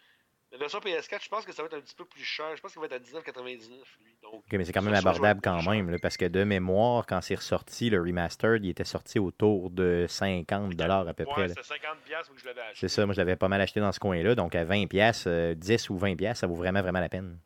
La 0.51 0.57
version 0.57 0.79
PS4, 0.79 1.23
je 1.23 1.29
pense 1.29 1.45
que 1.45 1.53
ça 1.53 1.63
va 1.63 1.67
être 1.67 1.75
un 1.75 1.81
petit 1.81 1.95
peu 1.95 2.07
plus 2.07 2.25
cher. 2.25 2.57
Je 2.57 2.63
pense 2.63 2.73
qu'il 2.73 2.81
va 2.81 2.87
être 2.87 2.95
à 2.95 2.99
19,99 2.99 3.59
lui. 4.03 4.17
Donc, 4.23 4.35
Ok, 4.35 4.53
mais 4.53 4.65
c'est 4.65 4.73
quand 4.73 4.81
même 4.81 4.95
abordable 4.95 5.43
quand 5.45 5.63
même, 5.63 5.91
là, 5.91 5.99
parce 6.01 6.17
que 6.17 6.25
de 6.25 6.43
mémoire, 6.43 7.05
quand 7.07 7.21
c'est 7.21 7.35
ressorti, 7.35 7.91
le 7.91 8.01
remastered, 8.01 8.65
il 8.65 8.71
était 8.71 8.85
sorti 8.85 9.19
autour 9.19 9.69
de 9.69 10.07
50 10.09 10.81
à 10.81 11.13
peu 11.13 11.27
près. 11.27 11.43
Ouais, 11.43 11.49
là. 11.49 11.55
c'est 11.55 11.75
50$ 11.75 11.99
piastres 12.03 12.33
où 12.33 12.39
je 12.39 12.47
l'avais 12.47 12.63
acheté. 12.63 12.79
C'est 12.81 12.89
ça, 12.89 13.05
moi 13.05 13.13
je 13.13 13.21
l'avais 13.21 13.37
pas 13.37 13.49
mal 13.49 13.61
acheté 13.61 13.81
dans 13.81 13.93
ce 13.93 14.01
coin-là, 14.01 14.35
donc 14.35 14.55
à 14.55 14.65
20 14.65 14.87
pièces, 14.87 15.27
10 15.27 15.91
ou 15.91 15.99
20 15.99 16.17
pièces, 16.17 16.39
ça 16.39 16.47
vaut 16.47 16.55
vraiment 16.55 16.81
vraiment 16.81 17.01
la 17.01 17.11
peine. 17.11 17.39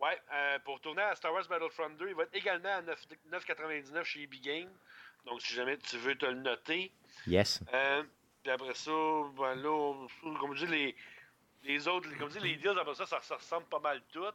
Ouais, 0.00 0.18
euh, 0.32 0.58
pour 0.64 0.80
tourner 0.80 1.02
à 1.02 1.14
Star 1.14 1.32
Wars 1.32 1.46
Battlefront 1.48 1.90
2, 1.98 2.08
il 2.08 2.14
va 2.14 2.24
être 2.24 2.34
également 2.34 2.68
à 2.68 2.82
9 2.82 3.06
9,99 3.32 4.04
chez 4.04 4.22
EB 4.22 4.34
Game. 4.42 4.68
Donc, 5.24 5.40
si 5.40 5.54
jamais 5.54 5.78
tu 5.78 5.96
veux 5.96 6.14
te 6.14 6.26
le 6.26 6.40
noter. 6.40 6.92
Yes. 7.26 7.60
Euh, 7.72 8.02
puis 8.46 8.52
après 8.52 8.74
ça, 8.74 8.92
ben 9.36 9.54
là, 9.56 9.70
on- 9.72 10.34
comme 10.38 10.54
je 10.54 10.66
dis, 10.66 10.70
les, 10.72 10.96
les 11.64 11.88
autres, 11.88 12.08
comme 12.16 12.30
je 12.30 12.38
dis, 12.38 12.44
les 12.48 12.54
deals, 12.56 12.78
après 12.80 12.94
ça, 12.94 13.04
ça, 13.06 13.18
ça 13.20 13.34
ressemble 13.34 13.66
pas 13.66 13.80
mal 13.80 14.00
toutes. 14.12 14.34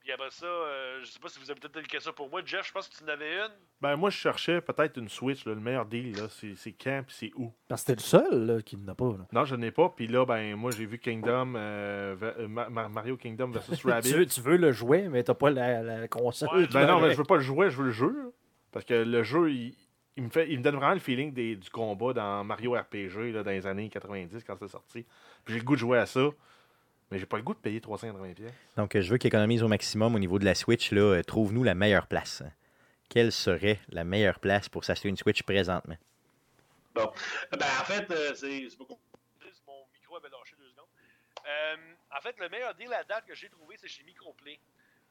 Puis 0.00 0.10
après 0.12 0.30
ça, 0.30 0.44
euh, 0.44 0.98
je 1.00 1.06
sais 1.06 1.18
pas 1.20 1.28
si 1.28 1.38
vous 1.38 1.50
avez 1.50 1.58
peut-être 1.60 1.78
une 1.78 1.86
question 1.86 2.12
pour 2.12 2.28
moi. 2.28 2.42
Jeff, 2.44 2.66
je 2.66 2.72
pense 2.72 2.88
que 2.88 2.96
tu 2.98 3.04
en 3.04 3.08
avais 3.08 3.36
une. 3.38 3.52
Ben, 3.80 3.94
moi, 3.96 4.10
je 4.10 4.16
cherchais 4.18 4.60
peut-être 4.60 4.98
une 4.98 5.08
Switch. 5.08 5.46
là, 5.46 5.54
le 5.54 5.60
meilleur 5.60 5.86
deal, 5.86 6.14
là, 6.16 6.28
c'est 6.28 6.54
c'est 6.56 6.72
quand 6.72 7.02
puis 7.06 7.16
c'est 7.16 7.30
où. 7.36 7.54
Parce 7.68 7.82
que 7.82 7.86
c'était 7.92 8.02
le 8.02 8.06
seul 8.06 8.46
là, 8.46 8.60
qui 8.62 8.76
n'a 8.76 8.94
pas. 8.96 9.06
là. 9.12 9.26
Non, 9.32 9.44
je 9.46 9.54
n'ai 9.54 9.70
pas. 9.70 9.88
Puis 9.90 10.08
là, 10.08 10.26
ben, 10.26 10.54
moi, 10.56 10.72
j'ai 10.72 10.84
vu 10.86 10.98
Kingdom, 10.98 11.54
euh, 11.54 12.16
euh, 12.20 12.48
Ma- 12.48 12.68
Ma- 12.68 12.88
Mario 12.88 13.16
Kingdom 13.16 13.52
versus 13.52 13.80
Rabbit. 13.86 14.10
Tu, 14.10 14.16
veux, 14.18 14.26
tu 14.26 14.40
veux 14.42 14.56
le 14.56 14.72
jouer, 14.72 15.08
mais 15.08 15.22
t'as 15.22 15.34
pas 15.34 15.50
la, 15.50 15.82
la 15.82 16.08
console. 16.08 16.48
Ouais, 16.52 16.66
tu 16.66 16.72
Ben 16.74 16.84
non, 16.86 17.00
mais 17.00 17.12
je 17.12 17.16
veux 17.16 17.24
pas 17.24 17.36
le 17.36 17.42
jouer, 17.42 17.70
je 17.70 17.76
veux 17.78 17.86
le 17.86 17.92
jeu. 17.92 18.34
Parce 18.72 18.84
que 18.84 18.94
le 18.94 19.22
jeu, 19.22 19.52
il, 19.52 19.76
il 20.16 20.24
me, 20.24 20.28
fait, 20.30 20.50
il 20.50 20.58
me 20.58 20.62
donne 20.62 20.76
vraiment 20.76 20.94
le 20.94 21.00
feeling 21.00 21.32
des- 21.32 21.56
du 21.56 21.70
combat 21.70 22.12
dans 22.12 22.44
Mario 22.44 22.72
RPG 22.72 23.32
là, 23.32 23.42
dans 23.42 23.50
les 23.50 23.66
années 23.66 23.88
90 23.88 24.44
quand 24.44 24.56
c'est 24.58 24.68
sorti. 24.68 25.04
Puis 25.44 25.54
j'ai 25.54 25.58
le 25.60 25.64
goût 25.64 25.74
de 25.74 25.80
jouer 25.80 25.98
à 25.98 26.06
ça. 26.06 26.28
Mais 27.10 27.18
j'ai 27.18 27.26
pas 27.26 27.36
le 27.36 27.42
goût 27.42 27.52
de 27.54 27.58
payer 27.58 27.80
380 27.80 28.32
pièces. 28.34 28.52
Donc 28.76 28.96
euh, 28.96 29.02
je 29.02 29.10
veux 29.10 29.18
qu'il 29.18 29.28
économise 29.28 29.62
au 29.62 29.68
maximum 29.68 30.14
au 30.14 30.18
niveau 30.18 30.38
de 30.38 30.44
la 30.46 30.54
Switch. 30.54 30.92
Là, 30.92 31.00
Euh, 31.18 31.22
trouve-nous 31.22 31.62
la 31.62 31.74
meilleure 31.74 32.06
place. 32.06 32.42
Quelle 33.10 33.32
serait 33.32 33.78
la 33.90 34.04
meilleure 34.04 34.38
place 34.40 34.68
pour 34.70 34.84
s'acheter 34.84 35.08
une 35.10 35.16
Switch 35.18 35.42
présentement? 35.42 35.96
Ben, 36.94 37.04
en 37.04 37.84
fait, 37.84 38.10
euh, 38.10 38.34
c'est 38.34 38.66
c'est 38.68 38.78
beaucoup. 38.78 38.98
Mon 39.66 39.84
micro 39.94 40.16
avait 40.16 40.28
lâché 40.30 40.54
deux 40.58 40.68
secondes. 40.70 40.86
Euh, 41.46 41.76
en 42.16 42.20
fait, 42.20 42.38
le 42.38 42.48
meilleur 42.48 42.74
deal 42.74 42.92
à 42.92 43.04
date 43.04 43.26
que 43.26 43.34
j'ai 43.34 43.48
trouvé, 43.48 43.76
c'est 43.78 43.88
chez 43.88 44.02
Microplay. 44.04 44.58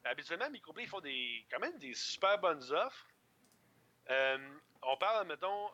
Habituellement, 0.04 0.50
Microplay, 0.50 0.84
ils 0.84 0.88
font 0.88 1.00
des, 1.00 1.44
quand 1.50 1.60
même 1.60 1.78
des 1.78 1.94
super 1.94 2.38
bonnes 2.40 2.62
offres. 2.72 3.06
Euh, 4.10 4.38
on 4.82 4.96
parle, 4.96 5.26
mettons, 5.26 5.70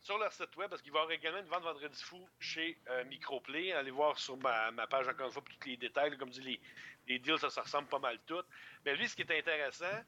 sur 0.00 0.18
leur 0.18 0.32
site 0.32 0.56
web, 0.56 0.70
parce 0.70 0.82
qu'il 0.82 0.92
va 0.92 1.00
y 1.00 1.02
avoir 1.02 1.14
également 1.14 1.40
une 1.40 1.46
vente 1.46 1.62
vendredi 1.62 2.02
fou 2.02 2.28
chez 2.38 2.78
euh, 2.88 3.04
Microplay. 3.04 3.72
Allez 3.72 3.90
voir 3.90 4.18
sur 4.18 4.36
ma, 4.38 4.72
page, 4.86 5.08
encore 5.08 5.26
une 5.26 5.32
fois, 5.32 5.42
pour 5.42 5.54
tous 5.58 5.68
les 5.68 5.76
détails. 5.76 6.16
Comme 6.16 6.30
dit, 6.30 6.40
les, 6.40 6.60
les 7.06 7.18
deals, 7.18 7.38
ça, 7.38 7.50
ça 7.50 7.62
ressemble 7.62 7.88
pas 7.88 7.98
mal 7.98 8.18
toutes. 8.26 8.46
Mais 8.84 8.96
lui, 8.96 9.08
ce 9.08 9.14
qui 9.14 9.22
est 9.22 9.38
intéressant, 9.38 10.04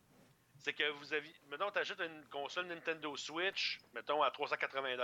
c'est 0.58 0.72
que 0.72 0.88
vous 0.90 1.12
avez. 1.12 1.34
Mettons, 1.48 1.70
tu 1.70 1.78
achètes 1.78 2.00
une 2.00 2.24
console 2.28 2.66
Nintendo 2.66 3.16
Switch, 3.16 3.80
mettons, 3.92 4.22
à 4.22 4.30
380 4.30 4.96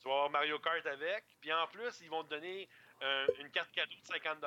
Tu 0.00 0.08
vas 0.08 0.14
avoir 0.14 0.30
Mario 0.30 0.58
Kart 0.58 0.86
avec. 0.86 1.24
Puis 1.40 1.52
en 1.52 1.66
plus, 1.66 2.00
ils 2.00 2.08
vont 2.08 2.24
te 2.24 2.30
donner 2.30 2.68
euh, 3.02 3.26
une 3.40 3.50
carte 3.50 3.72
cadeau 3.72 3.94
de 3.94 4.06
50 4.06 4.38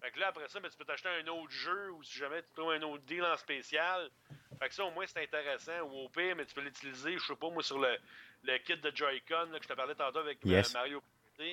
Fait 0.00 0.10
que 0.12 0.20
là, 0.20 0.28
après 0.28 0.48
ça, 0.48 0.60
ben, 0.60 0.70
tu 0.70 0.76
peux 0.76 0.84
t'acheter 0.84 1.08
un 1.08 1.26
autre 1.28 1.50
jeu 1.50 1.90
ou 1.92 2.02
si 2.02 2.18
jamais 2.18 2.42
tu 2.42 2.52
trouves 2.52 2.72
un 2.72 2.82
autre 2.82 3.02
deal 3.04 3.24
en 3.24 3.36
spécial. 3.36 4.10
Fait 4.58 4.68
que 4.68 4.74
ça, 4.74 4.84
au 4.84 4.90
moins, 4.90 5.06
c'est 5.06 5.22
intéressant. 5.22 5.80
Ou 5.82 6.04
au 6.04 6.08
pire, 6.08 6.34
mais 6.36 6.44
tu 6.44 6.54
peux 6.54 6.60
l'utiliser, 6.60 7.16
je 7.18 7.24
sais 7.24 7.36
pas, 7.36 7.50
moi, 7.50 7.62
sur 7.62 7.78
le, 7.78 7.96
le 8.42 8.58
kit 8.58 8.76
de 8.76 8.90
Joy-Con 8.94 9.50
là, 9.52 9.58
que 9.58 9.64
je 9.64 9.68
te 9.68 9.74
parlais 9.74 9.94
tantôt 9.94 10.18
avec 10.18 10.38
euh, 10.44 10.48
Yes. 10.50 10.74
Mario 10.74 11.00
Kart. 11.38 11.48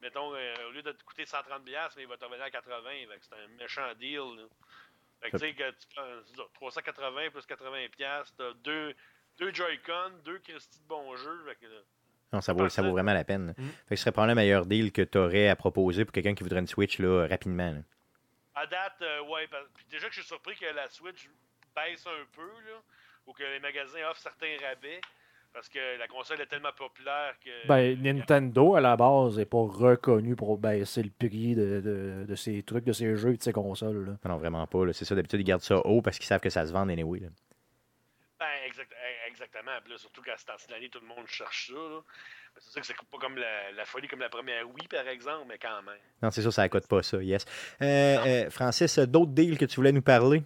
Mettons, 0.00 0.32
euh, 0.34 0.54
au 0.68 0.70
lieu 0.72 0.82
de 0.82 0.92
te 0.92 1.02
coûter 1.04 1.24
130$, 1.24 1.92
mais 1.96 2.02
il 2.02 2.08
va 2.08 2.16
te 2.16 2.24
revenir 2.24 2.44
à 2.44 2.48
80$. 2.50 3.08
Fait 3.08 3.18
que 3.18 3.24
c'est 3.24 3.34
un 3.34 3.48
méchant 3.58 3.94
deal. 3.98 4.18
là. 4.36 4.44
Fait 5.20 5.30
que 5.30 5.36
tu 5.36 5.44
sais 5.46 5.54
que 5.54 5.70
tu 5.70 5.86
prends 5.94 6.04
c'est 6.24 6.36
ça, 6.36 6.42
380 6.54 7.30
plus 7.30 7.40
80$, 7.46 8.32
t'as 8.36 8.52
deux, 8.64 8.94
deux 9.38 9.52
Joy-Con, 9.52 10.12
deux 10.24 10.38
Christy 10.38 10.78
de 10.80 10.86
bons 10.86 11.16
jeux. 11.16 11.44
Fait 11.48 11.56
que, 11.56 11.66
là, 11.66 11.80
Non, 12.32 12.40
ça 12.40 12.52
vaut, 12.52 12.68
ça 12.68 12.82
vaut 12.82 12.92
vraiment 12.92 13.12
la 13.14 13.24
peine. 13.24 13.54
Mm. 13.58 13.64
Fait 13.68 13.72
que 13.90 13.96
ce 13.96 14.02
serait 14.02 14.12
probablement 14.12 14.40
le 14.40 14.44
meilleur 14.46 14.66
deal 14.66 14.92
que 14.92 15.02
tu 15.02 15.18
aurais 15.18 15.48
à 15.48 15.56
proposer 15.56 16.04
pour 16.04 16.12
quelqu'un 16.12 16.34
qui 16.36 16.44
voudrait 16.44 16.60
une 16.60 16.68
Switch 16.68 16.98
là, 17.00 17.26
rapidement. 17.26 17.72
là. 17.72 17.80
À 18.54 18.66
date, 18.66 19.02
euh, 19.02 19.22
ouais. 19.22 19.46
parce- 19.48 19.68
puis 19.74 19.84
déjà 19.90 20.08
que 20.08 20.14
je 20.14 20.20
suis 20.20 20.28
surpris 20.28 20.54
que 20.56 20.66
la 20.66 20.88
Switch 20.88 21.28
baisse 21.74 22.06
un 22.06 22.24
peu, 22.34 22.42
là, 22.42 22.80
ou 23.26 23.32
que 23.32 23.42
les 23.42 23.60
magasins 23.60 24.00
offrent 24.10 24.20
certains 24.20 24.56
rabais, 24.66 25.00
parce 25.52 25.68
que 25.68 25.98
la 25.98 26.06
console 26.08 26.40
est 26.40 26.46
tellement 26.46 26.72
populaire 26.76 27.34
que. 27.44 27.66
Ben, 27.66 28.00
Nintendo, 28.02 28.74
à 28.76 28.80
la 28.80 28.96
base, 28.96 29.38
n'est 29.38 29.44
pas 29.46 29.58
reconnu 29.58 30.36
pour 30.36 30.58
baisser 30.58 31.02
le 31.02 31.10
prix 31.10 31.54
de, 31.54 31.80
de, 31.80 32.24
de 32.28 32.34
ses 32.34 32.62
trucs, 32.62 32.84
de 32.84 32.92
ses 32.92 33.16
jeux 33.16 33.34
et 33.34 33.36
de 33.36 33.42
ses 33.42 33.52
consoles. 33.52 34.06
là. 34.06 34.12
Non, 34.28 34.36
vraiment 34.36 34.66
pas. 34.66 34.92
C'est 34.92 35.04
ça, 35.04 35.14
d'habitude, 35.14 35.40
ils 35.40 35.44
gardent 35.44 35.62
ça 35.62 35.78
haut 35.78 36.02
parce 36.02 36.18
qu'ils 36.18 36.26
savent 36.26 36.40
que 36.40 36.50
ça 36.50 36.66
se 36.66 36.72
vend 36.72 36.88
anyway. 36.88 37.20
là. 37.20 37.28
Ben, 38.38 38.46
exact- 38.66 38.92
eh, 38.94 39.28
exactement. 39.28 39.72
Puis 39.82 39.92
là, 39.92 39.98
surtout 39.98 40.22
qu'à 40.22 40.36
ce 40.36 40.44
temps-ci 40.46 40.68
de 40.68 40.72
l'année, 40.72 40.88
tout 40.90 41.00
le 41.00 41.08
monde 41.08 41.26
cherche 41.26 41.68
ça. 41.72 41.74
là. 41.74 42.00
C'est 42.58 42.70
sûr 42.70 42.80
que 42.80 42.86
c'est 42.86 42.94
pas 42.96 43.18
comme 43.18 43.36
la, 43.36 43.72
la 43.72 43.84
folie 43.84 44.06
comme 44.06 44.20
la 44.20 44.28
première 44.28 44.64
Wii, 44.68 44.86
par 44.88 45.06
exemple, 45.08 45.46
mais 45.48 45.58
quand 45.58 45.82
même. 45.82 45.98
Non, 46.22 46.30
c'est 46.30 46.42
sûr, 46.42 46.52
ça 46.52 46.62
ne 46.64 46.68
coûte 46.68 46.86
pas 46.86 47.02
ça, 47.02 47.20
yes. 47.22 47.44
Euh, 47.82 47.86
euh, 48.46 48.50
Francis, 48.50 48.98
d'autres 49.00 49.32
deals 49.32 49.58
que 49.58 49.64
tu 49.64 49.76
voulais 49.76 49.92
nous 49.92 50.02
parler? 50.02 50.42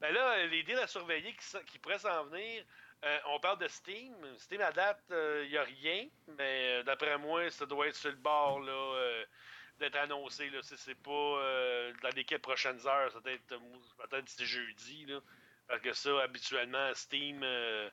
Ben 0.00 0.12
là, 0.14 0.46
les 0.46 0.62
deals 0.62 0.78
à 0.78 0.86
surveiller 0.86 1.34
qui, 1.34 1.64
qui 1.66 1.78
pourraient 1.78 1.98
s'en 1.98 2.24
venir, 2.24 2.64
euh, 3.04 3.18
on 3.26 3.40
parle 3.40 3.58
de 3.58 3.68
Steam. 3.68 4.14
Steam, 4.38 4.60
à 4.60 4.72
date, 4.72 5.02
il 5.10 5.48
n'y 5.50 5.56
a 5.56 5.62
rien, 5.62 6.08
mais 6.38 6.80
euh, 6.80 6.82
d'après 6.82 7.18
moi, 7.18 7.50
ça 7.50 7.66
doit 7.66 7.88
être 7.88 7.94
sur 7.94 8.10
le 8.10 8.16
bord 8.16 8.60
là, 8.60 8.72
euh, 8.72 9.24
d'être 9.78 9.96
annoncé. 9.96 10.48
Là, 10.50 10.62
si 10.62 10.76
c'est 10.76 10.94
pas 10.94 11.10
euh, 11.10 11.92
dans 12.02 12.10
les 12.10 12.24
quelques 12.24 12.42
prochaines 12.42 12.86
heures, 12.86 13.12
ça 13.12 13.20
peut 13.20 13.30
être 13.30 13.52
euh, 13.52 13.58
peut-être 14.08 14.42
jeudi. 14.42 15.06
Là, 15.06 15.20
parce 15.68 15.80
que 15.82 15.92
ça, 15.92 16.22
habituellement, 16.22 16.94
Steam, 16.94 17.42
euh, 17.42 17.90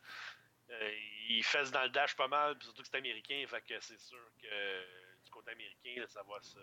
euh, 0.69 0.95
ils 1.29 1.43
fessent 1.43 1.71
dans 1.71 1.83
le 1.83 1.89
dash 1.89 2.15
pas 2.15 2.27
mal, 2.27 2.55
surtout 2.61 2.81
que 2.81 2.87
c'est 2.89 2.97
américain, 2.97 3.43
fait 3.47 3.61
que 3.61 3.79
c'est 3.79 3.99
sûr 3.99 4.31
que 4.41 4.47
euh, 4.51 4.83
du 5.23 5.29
côté 5.31 5.51
américain, 5.51 6.05
ça, 6.07 6.23
va 6.23 6.41
se, 6.41 6.59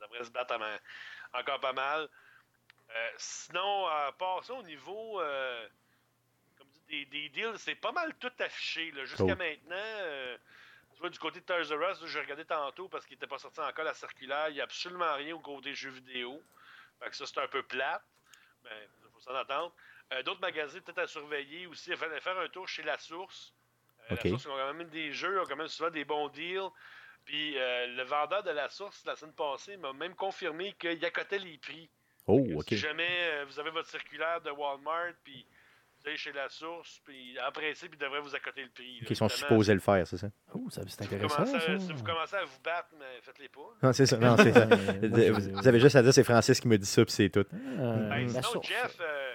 devrait 0.00 0.24
se 0.24 0.30
battre 0.30 0.54
en- 0.54 1.38
encore 1.38 1.60
pas 1.60 1.72
mal. 1.72 2.08
Euh, 2.90 3.10
sinon, 3.16 3.86
à 3.86 4.12
part 4.12 4.44
ça, 4.44 4.54
au 4.54 4.62
niveau 4.62 5.20
euh, 5.20 5.68
comme 6.56 6.68
dit, 6.68 6.82
des, 6.88 7.04
des 7.06 7.28
deals, 7.30 7.58
c'est 7.58 7.74
pas 7.74 7.92
mal 7.92 8.14
tout 8.18 8.32
affiché. 8.38 8.90
là. 8.92 9.04
Jusqu'à 9.04 9.24
Cool. 9.24 9.36
maintenant, 9.36 9.76
euh, 9.76 10.36
tu 10.94 11.00
vois, 11.00 11.10
du 11.10 11.18
côté 11.18 11.40
de 11.40 11.44
Toys 11.44 11.74
R 11.76 11.90
Us, 11.90 12.06
j'ai 12.06 12.20
regardé 12.20 12.44
tantôt 12.44 12.88
parce 12.88 13.04
qu'il 13.06 13.16
n'était 13.16 13.26
pas 13.26 13.38
sorti 13.38 13.60
encore 13.60 13.84
la 13.84 13.94
circulaire. 13.94 14.48
Il 14.50 14.54
n'y 14.54 14.60
a 14.60 14.64
absolument 14.64 15.14
rien 15.14 15.34
au 15.34 15.40
côté 15.40 15.74
jeux 15.74 15.90
vidéo. 15.90 16.40
Fait 17.00 17.10
que 17.10 17.16
ça, 17.16 17.26
c'est 17.26 17.38
un 17.40 17.48
peu 17.48 17.62
plate. 17.62 18.04
Mais 18.62 18.88
il 19.02 19.10
faut 19.10 19.20
s'en 19.20 19.34
attendre. 19.34 19.74
D'autres 20.24 20.40
magasins 20.40 20.80
peut-être 20.80 20.98
à 20.98 21.06
surveiller 21.06 21.66
aussi. 21.66 21.90
Il 21.90 21.96
fallait 21.96 22.20
faire 22.20 22.38
un 22.38 22.48
tour 22.48 22.68
chez 22.68 22.82
La 22.82 22.96
Source. 22.98 23.52
La 24.10 24.16
Source, 24.16 24.44
ils 24.44 24.50
ont 24.50 24.56
quand 24.56 24.74
même 24.74 24.88
des 24.90 25.12
jeux, 25.12 25.34
ils 25.34 25.38
ont 25.40 25.46
quand 25.46 25.56
même 25.56 25.68
souvent 25.68 25.90
des 25.90 26.04
bons 26.04 26.28
deals. 26.28 26.68
Puis 27.24 27.54
le 27.54 28.02
vendeur 28.04 28.42
de 28.44 28.50
La 28.50 28.68
Source, 28.68 29.04
la 29.04 29.16
semaine 29.16 29.34
passée, 29.34 29.76
m'a 29.78 29.92
même 29.92 30.14
confirmé 30.14 30.74
qu'il 30.74 31.04
accotait 31.04 31.38
les 31.38 31.58
prix. 31.58 31.90
Oh, 32.26 32.46
OK. 32.56 32.66
Si 32.68 32.76
jamais 32.78 33.06
euh, 33.08 33.44
vous 33.48 33.58
avez 33.60 33.70
votre 33.70 33.88
circulaire 33.88 34.40
de 34.40 34.50
Walmart, 34.50 35.12
puis 35.22 35.46
vous 36.00 36.08
allez 36.08 36.16
chez 36.16 36.32
la 36.32 36.48
source, 36.48 37.00
puis 37.04 37.36
en 37.46 37.50
principe, 37.52 37.92
ils 37.94 37.98
devraient 37.98 38.20
vous 38.20 38.34
accoter 38.34 38.62
le 38.62 38.70
prix. 38.70 39.00
là. 39.00 39.06
Ils 39.10 39.16
sont 39.16 39.28
supposés 39.28 39.74
le 39.74 39.80
faire, 39.80 40.06
c'est 40.06 40.16
ça? 40.18 40.28
Oh, 40.54 40.68
ça, 40.70 40.82
c'est 40.86 41.02
si 41.02 41.08
vous, 41.08 41.14
intéressant. 41.14 41.42
à, 41.42 41.46
ça. 41.46 41.78
si 41.78 41.92
vous 41.92 42.02
commencez 42.04 42.36
à 42.36 42.44
vous 42.44 42.60
battre, 42.64 42.88
mais 42.98 43.20
faites-les 43.22 43.48
pas. 43.48 43.60
Non, 43.82 43.92
c'est 43.92 44.06
ça. 44.06 44.16
Non, 44.18 44.36
c'est 44.36 44.52
ça. 44.52 44.66
Ouais, 44.66 45.30
Vous 45.30 45.68
avez 45.68 45.80
juste 45.80 45.96
à 45.96 46.02
dire, 46.02 46.12
c'est 46.14 46.24
Francis 46.24 46.60
qui 46.60 46.68
me 46.68 46.78
dit 46.78 46.86
ça, 46.86 47.04
puis 47.04 47.12
c'est 47.12 47.30
tout. 47.30 47.40
Euh, 47.52 48.08
Ben, 48.08 48.22
la 48.24 48.28
sinon, 48.28 48.42
source. 48.42 48.68
Jeff, 48.68 48.96
euh, 49.00 49.34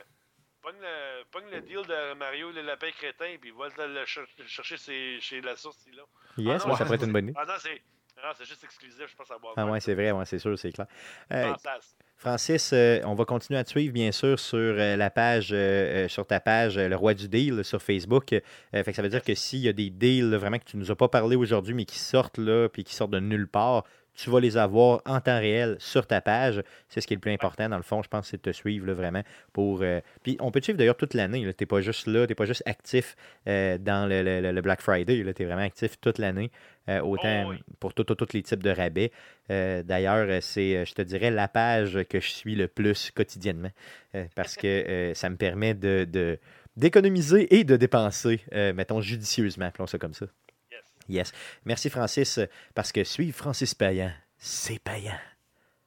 pogne, 0.61 0.75
le, 0.81 1.23
pogne 1.31 1.49
le 1.51 1.61
deal 1.61 1.81
de 1.87 2.13
Mario 2.15 2.51
le 2.51 2.61
lapin 2.61 2.89
crétin, 2.91 3.35
puis 3.39 3.51
va 3.51 3.67
le, 3.87 3.93
le 3.99 4.05
cher- 4.05 4.25
chercher 4.47 4.77
chez, 4.77 5.19
chez 5.21 5.41
la 5.41 5.55
source. 5.55 5.85
là. 5.95 6.03
Yes, 6.37 6.61
Ah, 6.61 6.65
ouais, 6.65 6.71
non, 6.71 6.75
ça 6.77 6.85
pourrait 6.85 6.95
être 6.97 7.05
une 7.05 7.13
bonne 7.13 7.25
idée. 7.29 7.33
Ah 7.37 7.45
non, 7.45 7.53
c'est 7.59 7.81
non, 8.21 8.31
c'est 8.35 8.43
juste 8.45 8.63
exclusif, 8.65 9.07
je 9.07 9.15
pense 9.15 9.31
à 9.31 9.35
Walmart. 9.35 9.53
Ah 9.57 9.65
ouais, 9.65 9.79
c'est 9.79 9.93
vrai, 9.95 10.11
ouais, 10.11 10.25
c'est 10.25 10.39
sûr, 10.39 10.57
c'est 10.59 10.73
clair. 10.73 10.87
Euh, 11.31 11.53
Fantastique. 11.53 11.97
Francis, 12.19 12.71
euh, 12.73 12.99
on 13.05 13.13
va 13.15 13.23
continuer 13.23 13.57
à 13.57 13.63
te 13.63 13.69
suivre, 13.69 13.93
bien 13.93 14.11
sûr, 14.11 14.37
sur 14.41 14.57
euh, 14.59 14.97
la 14.97 15.09
page, 15.09 15.51
euh, 15.53 16.09
sur 16.09 16.27
ta 16.27 16.41
page 16.41 16.77
Le 16.77 16.93
Roi 16.93 17.13
du 17.13 17.29
Deal 17.29 17.63
sur 17.63 17.81
Facebook. 17.81 18.35
Fait 18.73 18.93
ça 18.93 19.01
veut 19.01 19.07
dire 19.07 19.23
que 19.23 19.33
s'il 19.35 19.59
y 19.59 19.69
a 19.69 19.73
des 19.73 19.89
deals 19.89 20.35
vraiment 20.35 20.59
que 20.59 20.65
tu 20.65 20.75
nous 20.75 20.91
as 20.91 20.97
pas 20.97 21.07
parlé 21.07 21.37
aujourd'hui, 21.37 21.73
mais 21.73 21.85
qui 21.85 21.97
sortent 21.97 22.37
là, 22.37 22.67
puis 22.67 22.83
qui 22.83 22.93
sortent 22.93 23.11
de 23.11 23.21
nulle 23.21 23.47
part, 23.47 23.85
tu 24.15 24.29
vas 24.29 24.41
les 24.41 24.57
avoir 24.57 25.01
en 25.05 25.21
temps 25.21 25.39
réel 25.39 25.77
sur 25.79 26.05
ta 26.07 26.19
page. 26.19 26.61
C'est 26.89 26.99
ce 26.99 27.07
qui 27.07 27.13
est 27.13 27.15
le 27.15 27.21
plus 27.21 27.31
important, 27.31 27.69
dans 27.69 27.77
le 27.77 27.83
fond, 27.83 28.03
je 28.03 28.09
pense, 28.09 28.27
c'est 28.27 28.35
de 28.43 28.51
te 28.51 28.53
suivre 28.53 28.91
vraiment. 28.91 29.23
pour. 29.53 29.81
Puis 30.23 30.35
on 30.41 30.51
peut 30.51 30.59
te 30.59 30.65
suivre 30.65 30.77
d'ailleurs 30.77 30.97
toute 30.97 31.13
l'année. 31.13 31.39
Tu 31.39 31.63
n'es 31.63 31.65
pas 31.65 31.79
juste 31.79 32.05
là, 32.05 32.25
tu 32.27 32.31
n'es 32.31 32.35
pas 32.35 32.43
juste 32.43 32.63
actif 32.65 33.15
dans 33.45 34.09
le, 34.09 34.23
le- 34.41 34.51
le 34.51 34.61
Black 34.61 34.81
Friday. 34.81 35.23
Tu 35.33 35.43
es 35.43 35.45
vraiment 35.45 35.61
actif 35.61 35.97
toute 36.01 36.17
l'année, 36.17 36.51
euh, 36.89 36.99
autant 37.01 37.45
Oh 37.47 37.51
oui. 37.51 37.63
pour 37.79 37.93
tous 37.93 38.05
les 38.33 38.43
types 38.43 38.61
de 38.63 38.69
rabais. 38.71 39.11
Euh, 39.51 39.83
D'ailleurs, 39.83 40.27
euh, 40.29 40.41
c'est, 40.41 40.85
je 40.85 40.93
te 40.93 41.01
dirais, 41.01 41.29
la 41.31 41.47
page 41.47 42.03
que 42.09 42.19
je 42.19 42.27
suis 42.29 42.55
le 42.55 42.67
plus 42.67 43.11
quotidiennement 43.11 43.71
euh, 44.15 44.25
parce 44.35 44.55
que 44.57 45.11
ça 45.15 45.29
me 45.29 45.37
permet 45.37 45.73
de. 45.73 46.37
d'économiser 46.75 47.53
et 47.55 47.63
de 47.63 47.75
dépenser, 47.77 48.41
mettons, 48.73 49.01
judicieusement, 49.01 49.65
appelons 49.65 49.87
ça 49.87 49.97
comme 49.97 50.13
ça. 50.13 50.25
Yes. 50.71 50.81
Yes. 51.09 51.31
Merci, 51.65 51.89
Francis, 51.89 52.39
parce 52.73 52.91
que 52.91 53.03
suivre 53.03 53.35
Francis 53.37 53.73
Payan, 53.75 54.11
c'est 54.37 54.79
payant. 54.79 55.19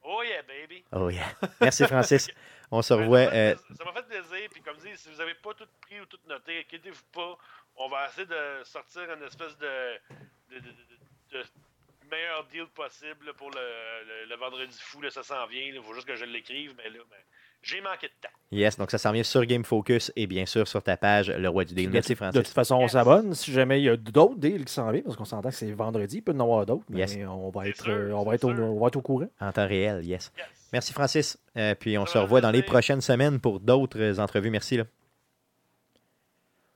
Oh 0.05 0.23
yeah, 0.23 0.43
baby. 0.43 0.85
Oh 0.93 1.09
yeah. 1.09 1.25
Merci, 1.61 1.85
Francis. 1.85 2.29
On 2.71 2.83
se 2.83 2.93
revoit. 2.95 3.25
ça 3.27 3.31
m'a 3.31 3.33
fait- 3.33 3.57
Ça 3.79 3.85
m'a 3.85 3.93
fait 3.95 4.07
plaisir. 4.09 4.49
Puis 4.51 4.61
comme 4.63 4.77
dit, 4.79 4.89
si 4.97 5.09
vous 5.11 5.17
n'avez 5.19 5.35
pas 5.35 5.55
tout 5.55 5.67
pris 5.83 6.01
ou 6.01 6.07
tout 6.07 6.19
noté, 6.29 6.61
inquiétez-vous 6.61 7.05
pas. 7.13 7.39
On 7.77 7.89
va 7.89 8.07
essayer 8.09 8.27
de 8.27 8.65
sortir 8.65 9.03
une 9.17 9.23
espèce 9.27 9.57
de, 9.59 9.69
de, 10.61 10.61
de- 10.61 11.39
de- 11.39 11.39
de 11.43 12.11
meilleur 12.11 12.45
deal 12.53 12.67
possible 12.75 13.27
là, 13.27 13.33
pour 13.37 13.51
le, 13.51 13.57
le- 13.57 14.29
le 14.29 14.37
vendredi 14.37 14.77
fou. 14.81 15.01
Là, 15.01 15.11
ça 15.11 15.23
s'en 15.23 15.47
vient. 15.47 15.63
Il 15.63 15.81
faut 15.83 15.95
juste 15.95 16.07
que 16.07 16.17
je 16.17 16.25
l'écrive. 16.25 16.75
Mais 16.77 16.91
là, 16.91 16.99
ben, 17.11 17.17
j'ai 17.63 17.81
manqué 17.81 18.09
de 18.09 18.13
temps. 18.21 18.35
yes, 18.51 18.77
donc 18.77 18.91
ça 18.91 18.99
s'en 18.99 19.13
vient 19.13 19.23
sur 19.23 19.45
Game 19.47 19.65
Focus 19.65 20.11
et 20.17 20.27
bien 20.27 20.47
sûr 20.47 20.67
sur 20.67 20.83
ta 20.83 20.97
page, 20.97 21.31
Le 21.31 21.49
Roi 21.49 21.65
du 21.65 21.75
Deal. 21.75 21.91
Merci, 21.91 22.11
De 22.11 22.17
Francis. 22.17 22.43
toute 22.43 22.49
façon, 22.53 22.75
on 22.77 22.89
s'abonne. 22.89 23.35
Si 23.35 23.53
jamais 23.53 23.81
il 23.81 23.85
y 23.85 23.89
a 23.89 23.97
d'autres 23.97 24.37
deals 24.37 24.65
qui 24.65 24.73
s'en 24.73 24.91
viennent, 24.91 25.05
parce 25.05 25.17
qu'on 25.17 25.25
s'entend 25.25 25.49
que 25.51 25.55
c'est 25.55 25.71
vendredi, 25.73 26.17
il 26.19 26.23
peut 26.23 26.33
y 26.33 26.37
en 26.37 26.41
avoir 26.41 26.67
d'autres, 26.67 26.85
mais 26.91 26.99
Yes. 26.99 27.17
on, 27.29 27.51
va 27.51 27.69
être, 27.69 27.83
sûr, 27.85 27.93
euh, 27.93 28.11
on, 28.13 28.25
va 28.25 28.35
être 28.35 28.45
au, 28.45 28.51
on 28.51 28.81
va 28.81 28.89
être 28.89 28.97
au 28.97 29.01
courant. 29.03 29.29
En 29.41 29.53
temps 29.53 29.67
réel, 29.69 30.05
yes. 30.05 30.33
Yes. 30.37 30.47
Merci, 30.73 30.93
Francis. 30.93 31.39
Euh, 31.57 31.75
puis 31.77 31.97
on 31.99 32.05
Ça 32.07 32.15
se 32.15 32.19
revoit 32.19 32.41
dans 32.41 32.51
les 32.51 32.63
prochaines 32.63 33.01
semaines 33.01 33.39
pour 33.41 33.61
d'autres 33.61 33.99
euh, 34.01 34.19
entrevues. 34.19 34.51
Merci. 34.51 34.77
Là. 34.79 34.85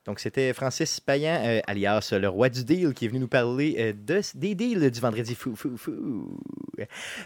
Donc, 0.06 0.20
c'était 0.20 0.52
Francis 0.52 1.00
Payan, 1.00 1.40
euh, 1.44 1.60
alias 1.66 2.12
le 2.18 2.28
roi 2.28 2.48
du 2.48 2.64
deal, 2.64 2.94
qui 2.94 3.06
est 3.06 3.08
venu 3.08 3.20
nous 3.20 3.28
parler 3.28 3.74
euh, 3.78 3.92
de, 3.92 4.20
des 4.34 4.54
deals 4.54 4.90
du 4.90 5.00
vendredi 5.00 5.34
fou, 5.34 5.56
fou, 5.56 5.76
fou. 5.76 6.38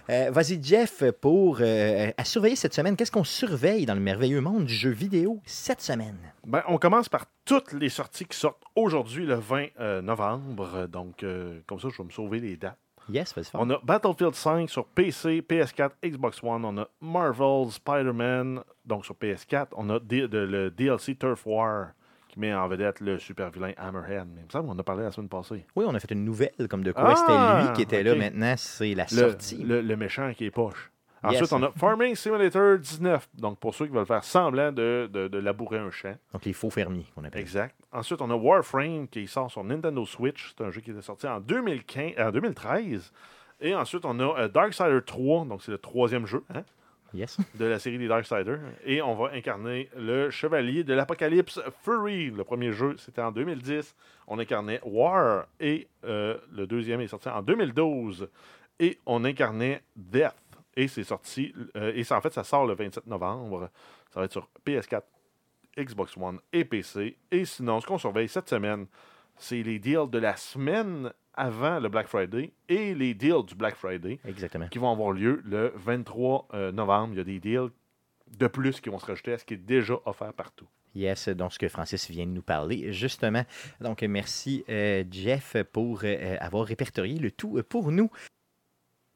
Euh, 0.08 0.30
Vas-y, 0.32 0.62
Jeff, 0.62 1.02
pour 1.20 1.60
à 1.60 2.24
surveiller 2.24 2.56
cette 2.56 2.72
semaine, 2.74 2.96
qu'est-ce 2.96 3.12
qu'on 3.12 3.24
surveille 3.24 3.84
dans 3.84 3.94
le 3.94 4.00
merveilleux 4.00 4.40
monde 4.40 4.64
du 4.64 4.72
jeu 4.74 4.90
vidéo 4.90 5.40
cette 5.44 5.80
semaine? 5.82 6.16
Ben, 6.46 6.62
on 6.68 6.78
commence 6.78 7.08
par 7.08 7.26
toutes 7.44 7.72
les 7.74 7.88
sorties 7.90 8.24
qui 8.24 8.36
sortent 8.38 8.62
aujourd'hui, 8.74 9.26
le 9.26 9.34
20 9.34 9.66
euh, 9.78 10.00
novembre. 10.02 10.86
Donc, 10.86 11.24
comme 11.66 11.80
ça, 11.80 11.88
je 11.92 11.98
vais 11.98 12.04
me 12.04 12.10
sauver 12.10 12.40
les 12.40 12.56
dates. 12.56 12.78
Yes. 13.08 13.34
On 13.54 13.68
a 13.70 13.78
Battlefield 13.82 14.34
5 14.36 14.70
sur 14.70 14.86
PC, 14.86 15.40
PS4, 15.42 15.90
Xbox 16.04 16.42
One. 16.44 16.64
On 16.64 16.78
a 16.78 16.88
Marvel, 17.00 17.70
Spider-Man, 17.72 18.60
donc 18.86 19.04
sur 19.04 19.16
PS4. 19.16 19.68
On 19.76 19.90
a 19.90 19.98
D- 19.98 20.28
le 20.30 20.70
DLC 20.70 21.16
Turf 21.16 21.44
War 21.44 21.88
qui 22.30 22.40
met 22.40 22.54
en 22.54 22.66
vedette 22.68 23.00
le 23.00 23.18
super 23.18 23.50
vilain 23.50 23.72
Hammerhead. 23.76 24.26
Mais 24.34 24.40
il 24.42 24.44
me 24.46 24.50
semble 24.50 24.66
qu'on 24.66 24.74
en 24.74 24.78
a 24.78 24.82
parlé 24.82 25.02
la 25.02 25.10
semaine 25.10 25.28
passée. 25.28 25.66
Oui, 25.76 25.84
on 25.86 25.94
a 25.94 26.00
fait 26.00 26.10
une 26.12 26.24
nouvelle 26.24 26.52
comme 26.68 26.82
de 26.82 26.92
quoi 26.92 27.14
Ah, 27.14 27.16
c'était 27.16 27.68
lui 27.68 27.72
qui 27.76 27.82
était 27.82 28.02
là 28.02 28.14
maintenant, 28.14 28.54
c'est 28.56 28.94
la 28.94 29.04
Le, 29.04 29.08
sortie. 29.08 29.62
le- 29.62 29.80
le 29.82 29.96
méchant 29.96 30.32
qui 30.34 30.44
est 30.46 30.50
poche. 30.50 30.90
Yes. 31.22 31.42
Ensuite, 31.42 31.52
on 31.52 31.62
a 31.64 31.70
Farming 31.72 32.14
Simulator 32.14 32.78
19. 32.78 33.28
Donc, 33.34 33.58
pour 33.58 33.74
ceux 33.74 33.86
qui 33.86 33.92
veulent 33.92 34.06
faire 34.06 34.24
semblant 34.24 34.72
de, 34.72 35.06
de- 35.12 35.28
de 35.28 35.38
labourer 35.38 35.76
un 35.78 35.90
champ. 35.90 36.14
Donc 36.32 36.46
les 36.46 36.54
faux 36.54 36.70
fermiers 36.70 37.04
qu'on 37.14 37.24
appelle. 37.24 37.42
Exact. 37.42 37.74
Ensuite, 37.92 38.22
on 38.22 38.30
a 38.30 38.34
Warframe 38.34 39.06
qui 39.06 39.26
sort 39.26 39.50
sur 39.50 39.62
Nintendo 39.62 40.06
Switch. 40.06 40.54
C'est 40.56 40.64
un 40.64 40.70
jeu 40.70 40.80
qui 40.80 40.92
était 40.92 41.02
sorti 41.02 41.26
en 41.26 41.38
2015, 41.40 42.14
en 42.18 42.30
2013. 42.30 43.12
Et 43.60 43.74
ensuite, 43.74 44.06
on 44.06 44.18
a 44.18 44.40
euh, 44.40 44.48
Darksider 44.48 45.00
3. 45.04 45.44
Donc, 45.44 45.62
c'est 45.62 45.72
le 45.72 45.76
troisième 45.78 46.24
jeu 46.24 46.42
hein, 46.54 46.62
De 47.54 47.64
la 47.64 47.78
série 47.78 47.98
des 47.98 48.08
Darksiders. 48.08 48.60
Et 48.84 49.02
on 49.02 49.14
va 49.14 49.30
incarner 49.32 49.88
le 49.96 50.30
chevalier 50.30 50.84
de 50.84 50.94
l'Apocalypse 50.94 51.60
Fury. 51.82 52.30
Le 52.30 52.44
premier 52.44 52.72
jeu, 52.72 52.96
c'était 52.98 53.22
en 53.22 53.32
2010. 53.32 53.94
On 54.26 54.38
incarnait 54.38 54.80
War. 54.84 55.46
Et 55.58 55.88
euh, 56.04 56.38
le 56.52 56.66
deuxième 56.66 57.00
est 57.00 57.08
sorti 57.08 57.28
en 57.28 57.42
2012. 57.42 58.28
Et 58.78 58.98
on 59.06 59.24
incarnait 59.24 59.82
Death. 59.96 60.34
Et 60.76 60.88
c'est 60.88 61.04
sorti. 61.04 61.52
euh, 61.76 61.92
et 61.94 62.04
en 62.12 62.20
fait, 62.20 62.32
ça 62.32 62.44
sort 62.44 62.66
le 62.66 62.74
27 62.74 63.06
novembre. 63.06 63.70
Ça 64.12 64.20
va 64.20 64.26
être 64.26 64.32
sur 64.32 64.48
PS4, 64.64 65.02
Xbox 65.78 66.16
One 66.16 66.38
et 66.52 66.64
PC. 66.64 67.16
Et 67.30 67.44
sinon, 67.44 67.80
ce 67.80 67.86
qu'on 67.86 67.98
surveille 67.98 68.28
cette 68.28 68.48
semaine, 68.48 68.86
c'est 69.40 69.62
les 69.62 69.78
deals 69.78 70.08
de 70.10 70.18
la 70.18 70.36
semaine 70.36 71.12
avant 71.34 71.80
le 71.80 71.88
Black 71.88 72.06
Friday 72.06 72.52
et 72.68 72.94
les 72.94 73.14
deals 73.14 73.44
du 73.46 73.54
Black 73.54 73.74
Friday 73.74 74.18
Exactement. 74.26 74.68
qui 74.68 74.78
vont 74.78 74.92
avoir 74.92 75.12
lieu 75.12 75.40
le 75.44 75.72
23 75.76 76.48
euh, 76.52 76.72
novembre. 76.72 77.14
Il 77.14 77.18
y 77.18 77.20
a 77.20 77.24
des 77.24 77.40
deals 77.40 77.70
de 78.38 78.46
plus 78.46 78.80
qui 78.80 78.90
vont 78.90 78.98
se 78.98 79.06
rajouter 79.06 79.32
à 79.32 79.38
ce 79.38 79.44
qui 79.44 79.54
est 79.54 79.56
déjà 79.56 79.94
offert 80.04 80.32
partout. 80.34 80.66
Yes, 80.94 81.28
donc 81.28 81.52
ce 81.52 81.58
que 81.58 81.68
Francis 81.68 82.10
vient 82.10 82.26
de 82.26 82.32
nous 82.32 82.42
parler, 82.42 82.92
justement. 82.92 83.44
Donc, 83.80 84.02
merci, 84.02 84.64
euh, 84.68 85.04
Jeff, 85.10 85.56
pour 85.72 86.00
euh, 86.04 86.36
avoir 86.40 86.66
répertorié 86.66 87.18
le 87.18 87.30
tout 87.30 87.62
pour 87.68 87.92
nous. 87.92 88.10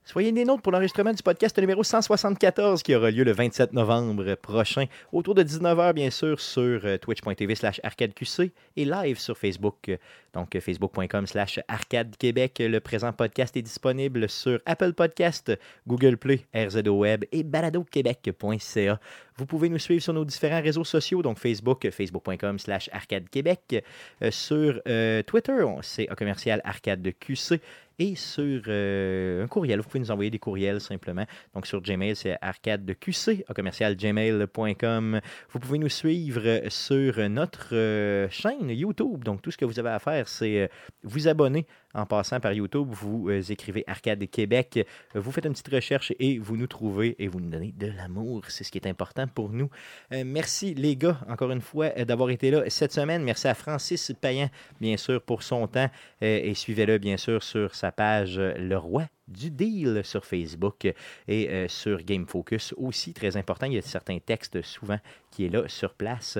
Soyez 0.07 0.33
des 0.33 0.45
nôtres 0.45 0.61
pour 0.61 0.71
l'enregistrement 0.71 1.15
du 1.15 1.23
podcast 1.23 1.59
numéro 1.59 1.83
174 1.83 2.83
qui 2.83 2.95
aura 2.95 3.11
lieu 3.11 3.25
le 3.25 3.33
27 3.33 3.73
novembre 3.73 4.35
prochain, 4.35 4.85
autour 5.13 5.35
de 5.35 5.43
19h, 5.43 5.95
bien 5.95 6.11
sûr, 6.11 6.39
sur 6.41 6.83
euh, 6.85 6.99
twitch.tv 6.99 7.55
slash 7.55 7.81
arcadeqc 7.83 8.53
et 8.77 8.85
live 8.85 9.19
sur 9.19 9.39
Facebook. 9.39 9.91
Donc, 10.35 10.59
facebook.com 10.59 11.27
slash 11.27 11.59
arcade 11.69 12.17
Québec. 12.19 12.57
Le 12.61 12.81
présent 12.81 13.13
podcast 13.13 13.57
est 13.57 13.63
disponible 13.63 14.29
sur 14.29 14.61
Apple 14.67 14.93
Podcast, 14.93 15.53
Google 15.87 16.19
Play, 16.19 16.45
RZO 16.55 16.99
Web 16.99 17.25
et 17.33 17.43
baladoquebec.ca. 17.43 19.01
Vous 19.37 19.47
pouvez 19.47 19.69
nous 19.69 19.79
suivre 19.79 20.03
sur 20.03 20.13
nos 20.13 20.25
différents 20.25 20.61
réseaux 20.61 20.85
sociaux, 20.85 21.23
donc 21.23 21.39
Facebook, 21.39 21.89
facebook.com 21.89 22.59
slash 22.59 22.91
arcade 22.93 23.29
Québec. 23.31 23.85
Euh, 24.23 24.31
sur 24.31 24.81
euh, 24.87 25.23
Twitter, 25.23 25.65
c'est 25.83 26.07
commercial 26.07 26.61
arcade 26.65 27.01
de 27.01 27.11
QC. 27.11 27.61
Et 27.99 28.16
sur 28.16 28.62
euh, 28.66 29.45
un 29.45 29.47
courriel, 29.47 29.81
vous 29.81 29.89
pouvez 29.89 30.01
nous 30.01 30.11
envoyer 30.11 30.31
des 30.31 30.39
courriels 30.39 30.81
simplement. 30.81 31.27
Donc 31.55 31.66
sur 31.66 31.81
Gmail, 31.81 32.16
c'est 32.16 32.37
arcade 32.41 32.85
de 32.85 32.93
QC, 32.93 33.45
gmail.com. 33.49 35.21
Vous 35.51 35.59
pouvez 35.61 35.79
nous 35.79 35.89
suivre 35.89 36.62
sur 36.69 37.29
notre 37.29 37.75
euh, 37.75 38.29
chaîne 38.31 38.71
YouTube. 38.71 39.23
Donc 39.23 39.43
tout 39.43 39.53
ce 39.53 39.57
que 39.57 39.65
vous 39.65 39.79
avez 39.79 39.91
à 39.91 40.01
faire, 40.01 40.29
c'est 40.29 40.62
euh, 40.62 40.69
vous 41.05 41.29
abonner 41.29 41.66
en 41.95 42.07
passant 42.07 42.41
par 42.41 42.53
YouTube. 42.53 42.89
Vous 42.91 43.29
euh, 43.29 43.41
écrivez 43.49 43.85
Arcade 43.87 44.25
Québec, 44.29 44.87
vous 45.15 45.33
faites 45.33 45.47
une 45.47 45.53
petite 45.53 45.69
recherche 45.69 46.12
et 46.19 46.39
vous 46.39 46.57
nous 46.57 46.66
trouvez 46.66 47.15
et 47.19 47.29
vous 47.29 47.41
nous 47.41 47.51
donnez 47.51 47.73
de 47.73 47.87
l'amour. 47.87 48.43
C'est 48.49 48.65
ce 48.65 48.71
qui 48.71 48.79
est 48.79 48.87
important 48.87 49.27
pour 49.27 49.51
nous. 49.51 49.71
Euh, 50.12 50.25
merci 50.27 50.75
les 50.75 50.97
gars, 50.97 51.21
encore 51.29 51.51
une 51.51 51.61
fois, 51.61 51.91
euh, 51.97 52.05
d'avoir 52.05 52.31
été 52.31 52.51
là 52.51 52.62
cette 52.69 52.93
semaine. 52.93 53.23
Merci 53.23 53.49
à 53.49 53.55
Francis 53.55 54.12
Payan, 54.21 54.49
bien 54.81 54.97
sûr, 54.97 55.23
pour 55.23 55.43
son 55.43 55.66
temps. 55.66 55.91
Et 56.21 56.55
suivez-le, 56.55 56.99
bien 56.99 57.16
sûr, 57.16 57.43
sur 57.43 57.75
sa 57.75 57.93
page 57.93 58.39
Le 58.39 58.77
Roi 58.77 59.07
du 59.29 59.51
Deal 59.51 60.03
sur 60.05 60.25
Facebook 60.25 60.87
et 61.29 61.49
euh, 61.49 61.69
sur 61.69 62.03
Game 62.03 62.27
Focus 62.27 62.75
aussi. 62.77 63.15
Très 63.15 63.37
important, 63.37 63.67
il 63.67 63.75
y 63.75 63.79
a 63.79 63.83
certains 63.83 64.19
textes 64.19 64.63
souvent 64.63 64.99
qui 65.31 65.47
est 65.47 65.49
là 65.49 65.67
sur 65.69 65.95
place. 65.95 66.39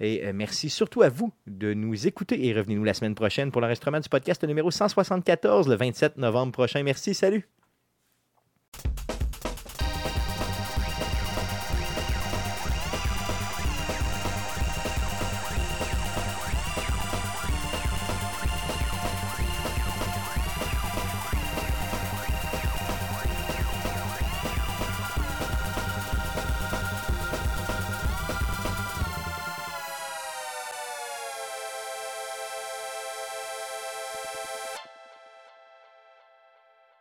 Et 0.00 0.24
euh, 0.24 0.32
merci 0.34 0.68
surtout 0.68 1.02
à 1.02 1.08
vous 1.08 1.32
de 1.46 1.74
nous 1.74 2.06
écouter 2.06 2.46
et 2.46 2.52
revenez-nous 2.52 2.84
la 2.84 2.94
semaine 2.94 3.14
prochaine 3.14 3.50
pour 3.50 3.60
l'enregistrement 3.60 4.00
du 4.00 4.08
podcast 4.08 4.42
numéro 4.44 4.70
174, 4.70 5.68
le 5.68 5.76
27 5.76 6.16
novembre 6.18 6.52
prochain. 6.52 6.82
Merci, 6.82 7.14
salut! 7.14 7.48